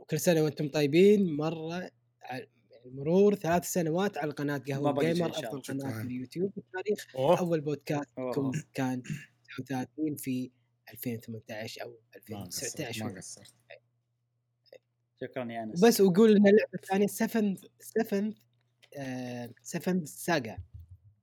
وكل 0.09 0.20
سنة 0.20 0.43
وأنتم 0.43 0.68
طيبين 0.68 1.36
مرة 1.36 1.90
ع- 2.22 2.40
مرور 2.85 3.35
ثلاث 3.35 3.64
سنوات 3.72 4.18
على 4.18 4.32
قناه 4.32 4.59
قهوة 4.59 5.01
جيمر 5.12 5.30
أفضل. 5.30 5.60
قناة. 5.60 6.01
في 6.02 6.06
اليوتيوب 6.06 6.51
في 6.52 6.59
التاريخ 6.59 7.06
أوه 7.16 7.39
أول 7.39 7.60
بودكاست 7.60 8.09
أوه. 8.18 8.52
كان 8.74 9.02
39 9.59 10.16
في 10.16 10.51
2018 10.93 11.82
أوه 11.82 11.98
ما 12.30 12.44
قصرت 12.44 12.80
2019 12.80 13.05
ما 13.05 13.18
قصرت 13.20 13.55
شكرا 15.20 15.52
يا 15.52 15.62
أنس 15.62 15.85
وبس 15.85 16.01
ويقول 16.01 16.30
ان 16.30 16.36
اللعبة 16.47 16.70
الثانية 16.74 17.06
Seven 17.06 17.56
Seven 17.81 18.35
آه 18.97 19.51
Seven 19.62 20.05
Saga 20.06 20.59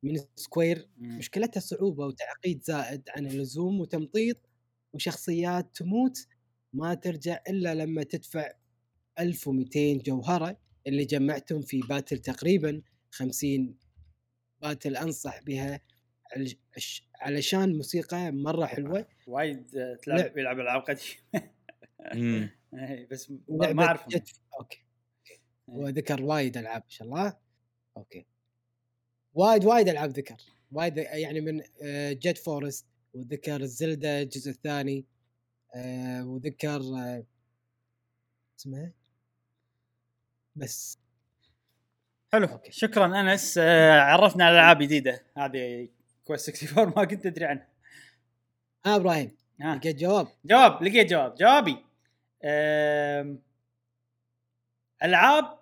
من 0.03 0.16
Square 0.36 0.90
مم. 0.98 1.18
مشكلتها 1.18 1.60
صعوبة 1.60 2.06
وتعقيد 2.06 2.64
زائد 2.64 3.02
عن 3.10 3.26
اللزوم 3.28 3.80
وتمطيط 3.80 4.38
وشخصيات 4.94 5.76
تموت 5.76 6.28
ما 6.74 6.94
ترجع 6.94 7.40
إلا 7.49 7.76
لما 7.76 8.03
تدفع 8.03 8.52
1200 9.20 9.94
جوهرة 9.94 10.58
اللي 10.88 11.06
جمعتهم 11.06 11.62
في 11.62 11.80
battle 11.80 12.18
تقريبا 12.18 12.82
50 13.12 13.78
battle 14.62 14.98
أنصح 14.98 15.42
بها 15.42 15.82
علشان 17.22 17.76
موسيقى 17.78 18.32
مرة 18.32 18.66
حلوة. 18.66 19.08
وايد 19.28 19.76
آه، 19.76 19.96
تلعب 19.96 20.38
يلعب 20.38 20.60
ألعاب 20.60 20.82
قديمة. 20.82 21.52
إيه، 22.74 23.08
بس 23.12 23.32
ما 23.50 23.86
اعرف 23.86 24.10
جت 24.10 24.30
أوكي. 24.60 24.86
وذكر 25.68 26.24
وايد 26.24 26.58
ألعاب 26.58 26.84
إن 26.84 26.90
شاء 26.90 27.08
الله. 27.08 27.38
أوكي. 27.98 28.26
وايد 29.34 29.66
وايد 29.66 29.90
ألعاب 29.90 30.10
ذكر. 30.10 30.38
وايد 30.72 30.98
يعني 30.98 31.42
من 31.42 31.62
Jet 32.14 32.38
Force 32.38 32.86
وذكر 33.14 33.62
ال 33.62 33.72
Zelda 33.72 34.22
الجزء 34.22 34.52
الثاني 34.52 35.06
آه، 35.76 36.28
وذكر 36.28 36.82
آه، 36.82 37.26
اسمها؟ 38.60 38.92
بس. 40.56 40.99
حلو. 42.34 42.48
أوكي. 42.48 42.72
شكرا 42.72 43.22
أنس. 43.22 43.57
آه، 43.57 43.99
عرفنا 43.99 44.45
على 44.45 44.56
ألعاب 44.56 44.82
جديدة. 44.82 45.26
هذه 45.38 45.90
Quest 46.24 46.50
64 46.49 46.94
ما 46.95 47.06
كنت 47.06 47.26
ادري 47.26 47.45
عنها. 47.45 47.68
ها 48.86 48.95
إبراهيم 48.95 49.38
ها. 49.61 49.76
لقيت 49.76 49.95
جواب؟ 49.95 50.27
جواب 50.45 50.84
لقيت 50.84 51.10
جواب. 51.10 51.36
جوابي. 51.36 51.77
أم... 52.44 53.41
ألعاب 55.03 55.60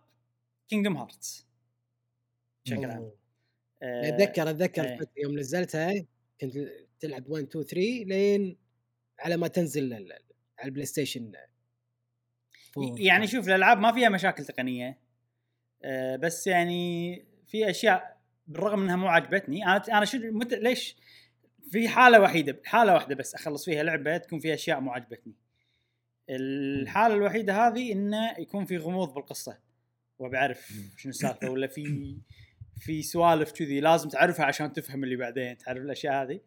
Kingdom 0.69 0.97
Hearts 0.97 1.47
بشكل 2.65 2.85
عام. 2.85 3.11
أه... 3.83 4.09
أتذكر 4.09 4.49
أتذكر. 4.49 4.97
فترة 4.97 5.11
يوم 5.17 5.39
نزلتها 5.39 6.05
كنت 6.41 6.53
تلعب 6.99 7.29
1 7.29 7.43
2 7.43 7.65
3 7.65 7.79
لين 8.05 8.57
على 9.19 9.37
ما 9.37 9.47
تنزل 9.47 9.93
على 9.93 10.19
ال 10.65 10.85
PlayStation 10.85 11.31
يعني 12.77 13.27
شوف 13.27 13.47
الألعاب 13.47 13.79
ما 13.79 13.91
فيها 13.91 14.09
مشاكل 14.09 14.45
تقنية. 14.45 14.97
آه، 15.83 16.15
بس 16.15 16.47
يعني 16.47 17.25
في 17.47 17.69
أشياء 17.69 18.17
بالرغم 18.47 18.81
انها 18.81 18.95
مو 18.95 19.07
عجبتني 19.07 19.65
أنا 19.65 19.83
أنا 19.97 20.05
شو 20.05 20.17
مت... 20.21 20.53
ليش؟ 20.53 20.95
في 21.71 21.87
حالة 21.87 22.21
وحيدة 22.21 22.61
حالة 22.65 22.93
واحدة 22.93 23.15
بس 23.15 23.35
أخلص 23.35 23.65
فيها 23.65 23.83
لعبة 23.83 24.17
تكون 24.17 24.39
فيها 24.39 24.53
أشياء 24.53 24.79
مو 24.79 24.91
عجبتني 24.91 25.33
الحالة 26.29 27.15
الوحيدة 27.15 27.67
هذه 27.67 27.91
إنه 27.91 28.35
يكون 28.39 28.65
في 28.65 28.77
غموض 28.77 29.13
بالقصة. 29.13 29.59
وبعرف 30.19 30.73
شنو 30.97 31.09
السالفة 31.09 31.49
ولا 31.49 31.67
في 31.67 32.15
في 32.77 33.01
سوالف 33.01 33.51
كذي 33.51 33.79
لازم 33.79 34.09
تعرفها 34.09 34.45
عشان 34.45 34.73
تفهم 34.73 35.03
اللي 35.03 35.15
بعدين 35.15 35.57
تعرف 35.57 35.81
الأشياء 35.81 36.23
هذه. 36.23 36.39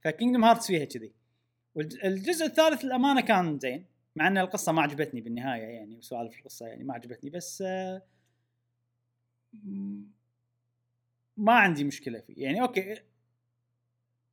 ف 0.00 0.06
Kingdom 0.06 0.44
Hearts 0.44 0.66
فيها 0.66 0.84
كذي. 0.84 1.12
والجزء 1.74 2.46
الثالث 2.46 2.84
الامانه 2.84 3.20
كان 3.20 3.58
زين. 3.58 3.86
مع 4.16 4.26
إن 4.26 4.38
القصة 4.38 4.72
ما 4.72 4.82
عجبتني 4.82 5.20
بالنهاية 5.20 5.62
يعني 5.62 5.96
وسوالف 5.96 6.38
القصة 6.38 6.66
يعني 6.66 6.84
ما 6.84 6.94
عجبتني 6.94 7.30
بس 7.30 7.62
آه، 7.66 8.02
ما 11.36 11.52
عندي 11.52 11.84
مشكلة 11.84 12.20
فيه. 12.20 12.34
يعني 12.44 12.62
أوكي 12.62 13.02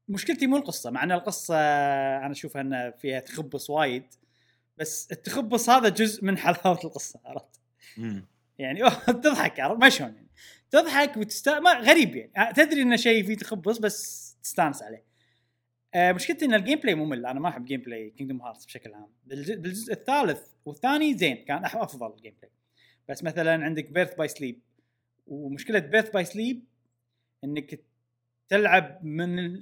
مشكلتي 0.08 0.48
مو 0.48 0.58
القصة 0.58 0.92
مع 0.92 1.04
إن 1.04 1.12
القصة 1.12 1.56
أنا 2.18 2.32
اشوفها 2.32 2.62
إن 2.62 2.92
فيها 2.92 3.20
تخبص 3.20 3.70
وايد 3.70 4.06
بس 4.78 5.12
التخبص 5.12 5.70
هذا 5.70 5.90
جزء 5.90 6.26
من 6.26 6.38
حلاوة 6.38 6.80
القصة 6.84 7.20
عرفت. 7.26 7.62
يعني 8.60 8.90
تضحك 9.24 9.60
عرفت؟ 9.60 9.82
ما 9.82 9.90
شلون 9.90 10.16
يعني؟ 10.16 10.28
تضحك 10.72 11.18
وتست 11.18 11.50
ما 11.50 11.74
غريب 11.74 12.16
يعني. 12.16 12.54
تدري 12.54 12.82
انه 12.82 12.96
شيء 12.96 13.24
فيه 13.24 13.38
تخبص 13.38 13.78
بس 13.78 14.36
تستانس 14.44 14.84
عليه. 14.84 15.07
آه 15.96 16.12
مشكلتي 16.12 16.46
إن 16.46 16.54
ال 16.54 16.80
gameplay 16.80 16.96
ممل. 16.96 17.26
أنا 17.26 17.40
ما 17.40 17.50
أحب 17.50 17.66
gameplay 17.66 18.10
Kingdom 18.10 18.42
Hearts 18.42 18.66
بشكل 18.66 18.94
عام. 18.94 19.10
بالج- 19.26 19.58
بالجزء 19.60 19.94
الثالث 19.94 20.54
والثاني 20.66 21.14
زين 21.18 21.46
كان 21.46 21.66
أفضل 21.66 22.14
ال 22.14 22.34
gameplay 22.42 22.52
بس 23.10 23.24
مثلا 23.24 23.66
عندك 23.66 23.90
Birth 23.92 24.16
by 24.16 24.28
Sleep 24.28 24.62
ومشكلة 25.28 25.80
Birth 25.80 26.10
by 26.10 26.26
Sleep 26.26 26.64
إنك 27.44 27.80
تلعب 28.50 29.06
من 29.06 29.62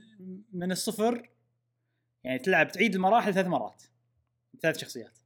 من 0.53 0.71
الصفر 0.71 1.29
يعني 2.23 2.39
تلعب 2.39 2.71
تعيد 2.71 2.95
المراحل 2.95 3.33
ثلاث 3.33 3.45
مرات 3.47 3.83
ثلاث 4.61 4.77
شخصيات. 4.77 5.17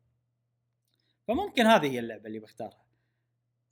فممكن 1.27 1.65
هذه 1.65 1.91
هي 1.91 1.99
اللعبة 1.99 2.27
اللي 2.27 2.39
بختارها. 2.39 2.83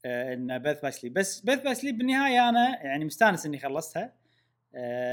آه 0.05 0.33
إن 0.33 0.57
Birth 0.59 0.81
by 0.81 0.91
Sleep 0.91 1.13
بس 1.13 1.39
Birth 1.41 1.61
by 1.61 1.75
Sleep 1.75 1.97
بالنهاية 1.97 2.49
أنا 2.49 2.83
يعني 2.85 3.05
مستانس 3.05 3.45
إني 3.45 3.59
خلصتها. 3.59 4.13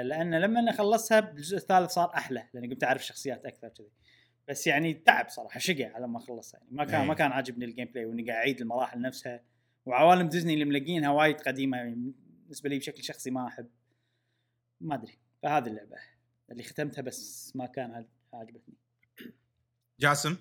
لأن 0.04 0.34
لما 0.34 0.60
أنا 0.60 0.72
خلصتها 0.72 1.20
بالجزء 1.20 1.56
الثالث 1.56 1.90
صار 1.90 2.14
أحلى 2.14 2.48
لأني 2.54 2.68
قمت 2.68 2.84
أعرف 2.84 3.04
شخصيات 3.04 3.46
أكثر 3.46 3.68
كذي. 3.68 3.90
بس 4.48 4.66
يعني 4.66 4.94
تعب 4.94 5.28
صراحة 5.28 5.60
شقع 5.60 5.94
على 5.94 6.08
ما 6.08 6.18
خلصها 6.18 6.58
يعني 6.60 6.72
ما 6.74 6.84
كان 6.84 7.00
أي. 7.00 7.06
ما 7.06 7.14
كان 7.14 7.32
عاجبني 7.32 7.64
ال 7.64 7.84
gameplay 7.86 8.04
وإني 8.06 8.22
قاعد 8.22 8.36
أعيد 8.38 8.60
المراحل 8.60 9.00
نفسها. 9.00 9.44
وعوالم 9.86 10.28
ديزني 10.28 10.54
اللي 10.54 10.64
ملقينها 10.64 11.10
وايد 11.10 11.40
قديمة 11.40 11.76
يعني 11.76 12.12
بالنسبة 12.42 12.68
لي 12.68 12.78
بشكل 12.78 13.04
شخصي 13.04 13.30
ما 13.30 13.46
أحب. 13.46 13.68
ما 14.80 14.94
أدري. 14.94 15.18
فهذه 15.42 15.66
اللعبة 15.66 15.96
اللي 16.50 16.62
ختمتها 16.62 17.02
بس 17.02 17.52
ما 17.56 17.66
كان 17.66 17.90
عاج- 17.94 18.08
عاجبتني. 18.34 18.74
جاسم؟ 20.00 20.36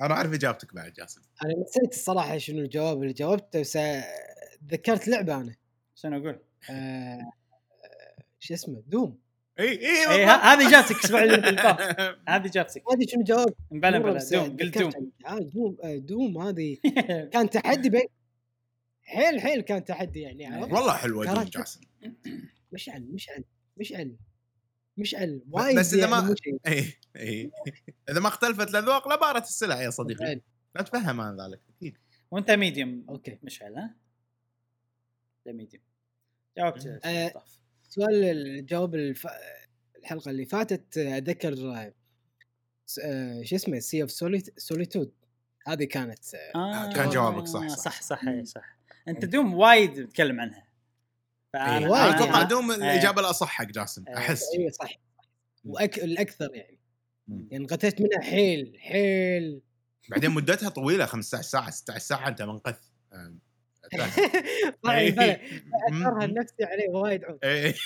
أنا 0.00 0.14
أعرف 0.14 0.32
إجابتك 0.32 0.74
بعد 0.74 0.92
جاسم. 0.92 1.22
أنا 1.44 1.54
نسيت 1.62 1.92
الصراحة 1.92 2.38
شنو 2.38 2.58
الجواب 2.58 3.02
اللي 3.02 3.12
جاوبته 3.12 3.60
بس 3.60 3.76
آه، 3.76 4.04
ذكرت 4.64 5.08
لعبة 5.08 5.34
أنا. 5.40 5.56
شنو 5.94 6.16
أقول؟ 6.18 6.40
آه، 6.70 6.72
آه، 6.72 7.32
شو 8.38 8.54
اسمه 8.54 8.82
Doom. 8.86 9.18
اي 9.58 9.68
اي 9.68 10.00
اي 10.00 10.06
بالضبط. 10.06 10.28
ه- 10.28 10.44
هذه 10.52 10.70
جاتك 10.70 10.96
فات 10.96 11.30
هذه 12.28 12.50
جاتك. 12.50 12.82
ما 12.88 12.92
أدري 12.94 13.06
شنو 13.08 13.22
جواب 13.22 13.54
بلا 13.70 13.98
بس 13.98 14.32
Doom 14.34 14.56
قلت 14.56 14.78
Doom. 14.78 15.12
آه، 15.26 15.38
Doom 15.38 15.76
آه، 15.84 15.96
Doom 15.96 16.38
هذه 16.38 16.76
كان 17.32 17.50
تحدي 17.50 17.90
بين 17.90 18.06
حيل 19.02 19.40
حيل 19.40 19.60
كان 19.60 19.84
تحدي 19.84 20.20
يعني 20.20 20.46
عرفت؟ 20.46 20.72
والله 20.72 20.92
حلوة 20.96 21.34
Doom 21.34 21.44
جاسم. 21.44 21.80
مشعل 22.72 23.02
مشعل 23.12 23.44
مشعل 23.76 24.16
مشعل 24.96 25.42
وايد 25.50 25.78
بس 25.78 25.94
إذا 25.94 26.06
ما- 26.06 26.16
يعني 26.18 26.34
شيء. 26.44 26.58
اي 26.66 26.92
اي 27.16 27.50
إذا 28.10 28.20
ما 28.20 28.28
اختلفت 28.28 28.68
الأذواق 28.70 29.08
لبارت 29.14 29.44
السلع 29.44 29.82
يا 29.82 29.90
صديقي. 29.90 30.40
لا 30.74 30.82
تفهم 30.82 31.20
أنا 31.20 31.44
ذلك 31.48 31.60
أكيد. 31.76 31.96
وأنت 32.30 32.50
Medium 32.50 33.06
أوكي. 33.08 33.38
مشعل 33.42 33.74
ها؟ 33.74 33.94
ده 35.46 35.52
Medium 35.52 35.82
جاوبت 36.56 36.86
آه،. 37.86 37.90
سؤال 37.90 38.24
الجواب 38.24 38.94
الف... 38.94 39.26
الحلقة 39.98 40.30
اللي 40.30 40.44
فاتت 40.44 40.98
آه، 40.98 41.16
اتذكر 41.16 41.52
آه، 41.52 41.94
س- 42.86 42.98
آه، 42.98 43.42
شو 43.42 43.56
اسمه 43.56 43.78
Sea 43.78 44.02
of 44.02 44.10
Solitude 44.56 45.12
هذه 45.66 45.84
كانت 45.84 46.34
آه، 46.34 46.58
آه 46.58 46.92
كان 46.92 47.08
جوابك 47.08 47.46
صح، 47.46 47.68
صح. 47.68 47.76
صح 47.76 48.02
صح 48.02 48.24
إيه، 48.28 48.44
صح 48.44 48.78
أنت 49.08 49.24
Doom 49.24 49.54
وايد 49.54 50.06
تتكلم 50.06 50.40
عنها 50.40 50.66
فأنا- 51.56 51.60
إيه. 51.60 51.86
وايد 51.88 51.92
أنا 51.92 52.08
يعني. 52.08 52.24
أتوقع 52.24 52.42
Doom 52.42 52.70
إيه. 52.70 52.76
الإجابة 52.76 53.20
الأصح 53.20 53.48
حق 53.48 53.64
جاسم 53.64 54.04
إيه. 54.08 54.16
أحس 54.16 54.42
أيوه 54.58 54.70
صح 54.70 54.90
وأك... 55.64 55.98
الأكثر 55.98 56.54
يعني 56.54 56.78
مم. 57.28 57.48
يعني 57.50 57.66
غثيت 57.66 58.00
منها 58.00 58.20
حيل 58.20 58.76
حيل 58.80 59.62
بعدين 60.08 60.30
مدتها 60.30 60.68
طويلة 60.68 61.06
15 61.06 61.48
ساعة 61.48 61.70
16 61.70 62.04
ساعة 62.04 62.28
أنت 62.28 62.42
منقذ 62.42 62.74
طبعا 64.82 64.98
إيه. 64.98 65.10
بلى 65.10 65.40
أثرها. 65.90 66.24
النفسي 66.24 66.64
عليه 66.64 66.88
وايد 66.88 67.24
عود 67.24 67.38
إيه. 67.44 67.74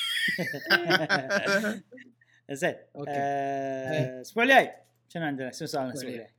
زين 2.51 2.75
أوكي. 2.97 3.11
آه، 3.11 4.15
الأسبوع 4.17 4.45
الجاي 4.45 4.71
شنو 5.09 5.25
عندنا؟ 5.25 5.53
شنو 5.53 5.69
سؤالنا 5.69 5.91
الأسبوع 5.91 6.11
الجاي؟ 6.13 6.35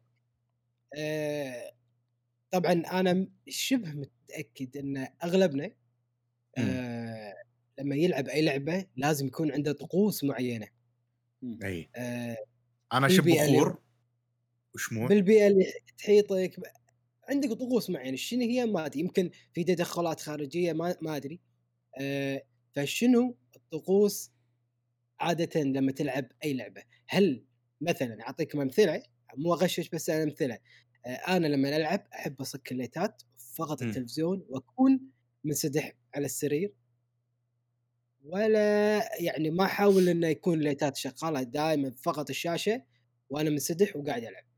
آه، 0.97 1.71
طبعا 2.51 2.71
أنا 2.71 3.27
شبه 3.49 3.89
متأكد 3.91 4.77
إن 4.77 5.07
أغلبنا 5.23 5.71
آه، 6.57 7.33
لما 7.79 7.95
يلعب 7.95 8.27
أي 8.27 8.41
لعبة 8.41 8.85
لازم 8.95 9.27
يكون 9.27 9.51
عنده 9.51 9.71
طقوس 9.71 10.23
معينة. 10.23 10.67
اي 11.63 11.89
آه، 11.95 12.37
أنا 12.93 13.07
اللي- 13.07 13.21
بخور 13.21 13.81
وشموع 14.75 15.07
بالبيئه 15.07 15.47
اللي 15.47 15.73
تحيطك 15.97 16.59
عندك 17.29 17.49
طقوس 17.49 17.89
معينة 17.89 18.17
شنو 18.17 18.41
هي؟ 18.41 18.65
ما 18.65 18.85
أدري 18.85 18.99
يمكن 18.99 19.29
في 19.53 19.63
تدخلات 19.63 20.19
خارجية 20.21 20.73
ما 20.73 20.95
ما 21.01 21.15
أدري. 21.15 21.39
آه، 21.99 22.43
فشنو 22.75 23.37
الطقوس 23.55 24.31
عاده 25.19 25.61
لما 25.61 25.91
تلعب 25.91 26.25
أي 26.43 26.53
لعبة؟ 26.53 26.83
هل 27.07 27.45
مثلا 27.81 28.21
أعطيكم 28.21 28.61
أمثلة 28.61 29.03
مو 29.37 29.53
أغشش 29.53 29.89
بس 29.89 30.09
أنا 30.09 30.23
أمثلة. 30.23 30.59
آه، 31.05 31.09
أنا 31.09 31.47
لما 31.47 31.77
ألعب 31.77 32.07
أحب 32.13 32.41
أصك 32.41 32.71
الليتات 32.71 33.21
فقط. 33.55 33.81
التلفزيون 33.81 34.45
وأكون 34.49 34.99
منسدح 35.43 35.93
على 36.15 36.25
السرير. 36.25 36.73
ولا 38.23 38.99
يعني 39.23 39.49
ما 39.49 39.65
أحاول 39.65 40.09
إنه 40.09 40.27
يكون 40.27 40.53
الليتات 40.59 40.97
شغالة 40.97 41.43
دائما 41.43 41.91
فقط 41.91 42.29
الشاشة 42.29 42.83
وأنا 43.29 43.49
منسدح 43.49 43.95
وقاعد 43.95 44.23
ألعب. 44.23 44.50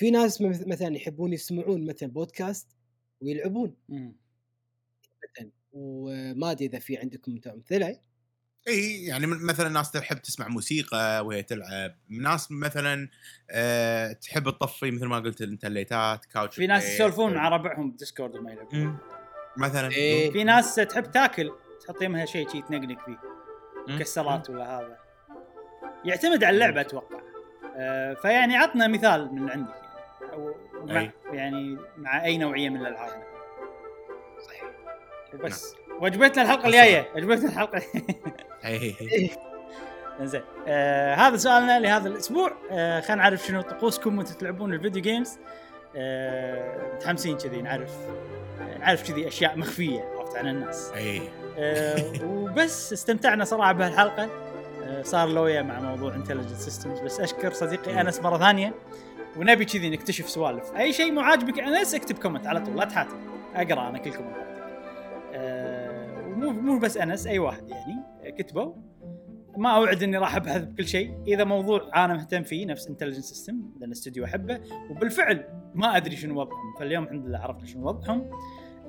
في 0.00 0.10
ناس 0.10 0.40
مث- 0.42 0.66
مثلا 0.66 0.96
يحبون 0.96 1.32
يسمعون 1.32 1.86
مثلا 1.86 2.08
بودكاست 2.08 2.76
ويلعبون. 3.20 3.76
مثلا 3.88 5.50
وما 5.72 6.50
أدري 6.50 6.66
إذا 6.66 6.78
في 6.78 6.96
عندكم 6.98 7.38
أمثلة 7.46 8.00
إي 8.68 9.04
يعني 9.04 9.26
مثلا 9.26 9.68
ناس 9.68 9.90
تحب 9.90 10.16
تسمع 10.18 10.48
موسيقى 10.48 11.26
وهي 11.26 11.42
تلعب 11.42 11.94
ناس 12.08 12.52
مثلا 12.52 13.08
أه 13.50 14.12
تحب 14.12 14.44
تطفي 14.50 14.90
مثل 14.90 15.06
ما 15.06 15.18
قلت 15.18 15.42
أنت 15.42 15.64
الليتات 15.64 16.24
couch 16.24 16.56
في 16.56 16.66
ناس. 16.66 16.94
يسولفون 16.94 17.34
مع 17.34 17.48
ربعهم 17.48 17.90
ب 17.90 17.96
Discord 17.96 18.36
وما 18.36 18.52
يلعبون. 18.52 18.98
مثلا 19.56 19.90
إيه. 19.90 20.30
في 20.30 20.44
ناس 20.44 20.74
تحب 20.74 21.10
تاكل 21.10 21.50
تحط 21.86 22.02
يمها 22.02 22.24
شيء 22.24 22.48
شي 22.52 22.62
تنقنق 22.62 23.04
فيه. 23.06 23.18
مكسرات 23.88 24.50
ولا 24.50 24.78
هذا 24.80 24.98
يعتمد 26.04 26.44
على 26.44 26.54
اللعبة 26.54 26.80
أتوقع 26.80 27.20
آه 27.76 28.14
فيعني 28.14 28.56
عطنا 28.56 28.86
مثال 28.86 29.34
من 29.34 29.50
عندك 29.50 29.89
أو 30.32 30.54
مع 30.84 31.00
أي. 31.00 31.10
يعني 31.32 31.78
مع 31.98 32.24
أي 32.24 32.38
نوعية 32.38 32.68
من 32.68 32.80
الألعاب. 32.80 33.22
صحيح. 34.46 34.64
بس. 35.44 35.74
وجبتنا 36.00 36.42
الحلقة 36.42 36.66
الجاية. 36.66 37.08
وجبتنا 37.16 37.48
الحلقة. 37.48 37.82
أي. 38.64 38.94
زين 40.22 40.42
آه 40.68 41.14
هذا 41.14 41.36
سؤالنا 41.36 41.80
لهذا 41.80 42.08
الأسبوع. 42.08 42.52
آه 42.70 43.00
خلينا 43.00 43.22
نعرف 43.22 43.46
شنو 43.46 43.60
طقوسكم 43.60 44.18
وأنتم 44.18 44.34
تلعبون 44.34 44.72
ال 44.74 44.79
video 44.79 45.02
games 45.02 45.38
آه 45.96 46.94
متحمسين 46.94 47.36
كذي 47.36 47.62
نعرف. 47.62 47.90
نعرف 48.80 49.12
كذي 49.12 49.28
أشياء 49.28 49.58
مخفية 49.58 50.00
عرفت 50.18 50.36
عن 50.36 50.48
الناس. 50.48 50.92
أي. 50.94 51.22
آه 51.58 51.96
وبس 52.24 52.92
استمتعنا 52.92 53.44
صراحة 53.44 53.72
بهالحلقة. 53.72 54.28
آه 54.84 55.02
صار 55.02 55.28
لويا 55.28 55.62
مع 55.62 55.80
موضوع 55.80 56.14
Intelligent 56.14 56.56
Systems 56.56 57.00
بس 57.00 57.20
أشكر 57.20 57.52
صديقي 57.52 58.00
أنس 58.00 58.20
مرة 58.20 58.38
ثانية. 58.38 58.74
ونبي 59.36 59.64
كذي 59.64 59.90
نكتشف 59.90 60.28
سوالف. 60.28 60.76
أي 60.76 60.92
شيء 60.92 61.12
مو 61.12 61.20
عاجبك 61.20 61.58
أنس 61.58 61.94
اكتب 61.94 62.18
comment 62.18 62.46
على 62.46 62.60
طول 62.60 62.76
لا 62.76 62.84
تحاتي 62.84 63.16
أقرأ 63.54 63.88
أنا 63.88 63.98
كل 63.98 64.12
كومنتاتك 64.12 64.62
آه 65.32 66.26
ومو 66.26 66.50
مو 66.50 66.78
بس 66.78 66.96
أنس 66.96 67.26
أي 67.26 67.38
واحد 67.38 67.70
يعني 67.70 68.02
كتبوا 68.32 68.74
ما 69.56 69.70
أوعد 69.70 70.02
إني 70.02 70.18
راح 70.18 70.36
أبحث 70.36 70.64
بكل 70.64 70.86
شيء. 70.86 71.14
إذا 71.26 71.44
موضوع 71.44 72.04
أنا 72.04 72.14
مهتم 72.14 72.42
فيه 72.42 72.66
نفس 72.66 72.88
Intelligent 72.88 73.24
System 73.24 73.62
لأن 73.80 73.90
استوديو 73.90 74.24
أحبه. 74.24 74.60
وبالفعل 74.90 75.44
ما 75.74 75.96
أدري 75.96 76.16
شنو 76.16 76.40
وضعهم 76.40 76.74
فاليوم 76.78 77.04
الحمد 77.04 77.26
لله 77.26 77.38
عرفنا 77.38 77.66
شنو 77.66 77.86
وضعهم. 77.86 78.30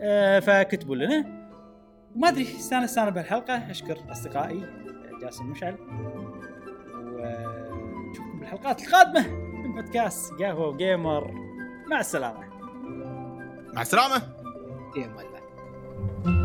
آه 0.02 0.40
فكتبوا 0.40 0.96
لنا. 0.96 1.48
ما 2.16 2.30
أدري 2.30 2.44
استانست 2.44 2.98
أنا 2.98 3.10
بهالحلقة. 3.10 3.72
أشكر 3.72 3.98
أصدقائي 4.12 4.66
جاسم 5.22 5.46
مشعل 5.46 5.76
ونشوفكم 6.96 8.40
بالحلقات 8.40 8.82
القادمة. 8.82 9.41
من 9.72 9.82
بودكاست 9.82 10.34
قهوة 10.34 10.68
وجيمر. 10.68 11.32
مع 11.88 12.00
السلامة. 12.00 12.40
مع 13.74 13.82
السلامة. 13.82 14.22
يا 14.98 15.08
ملا 15.08 16.41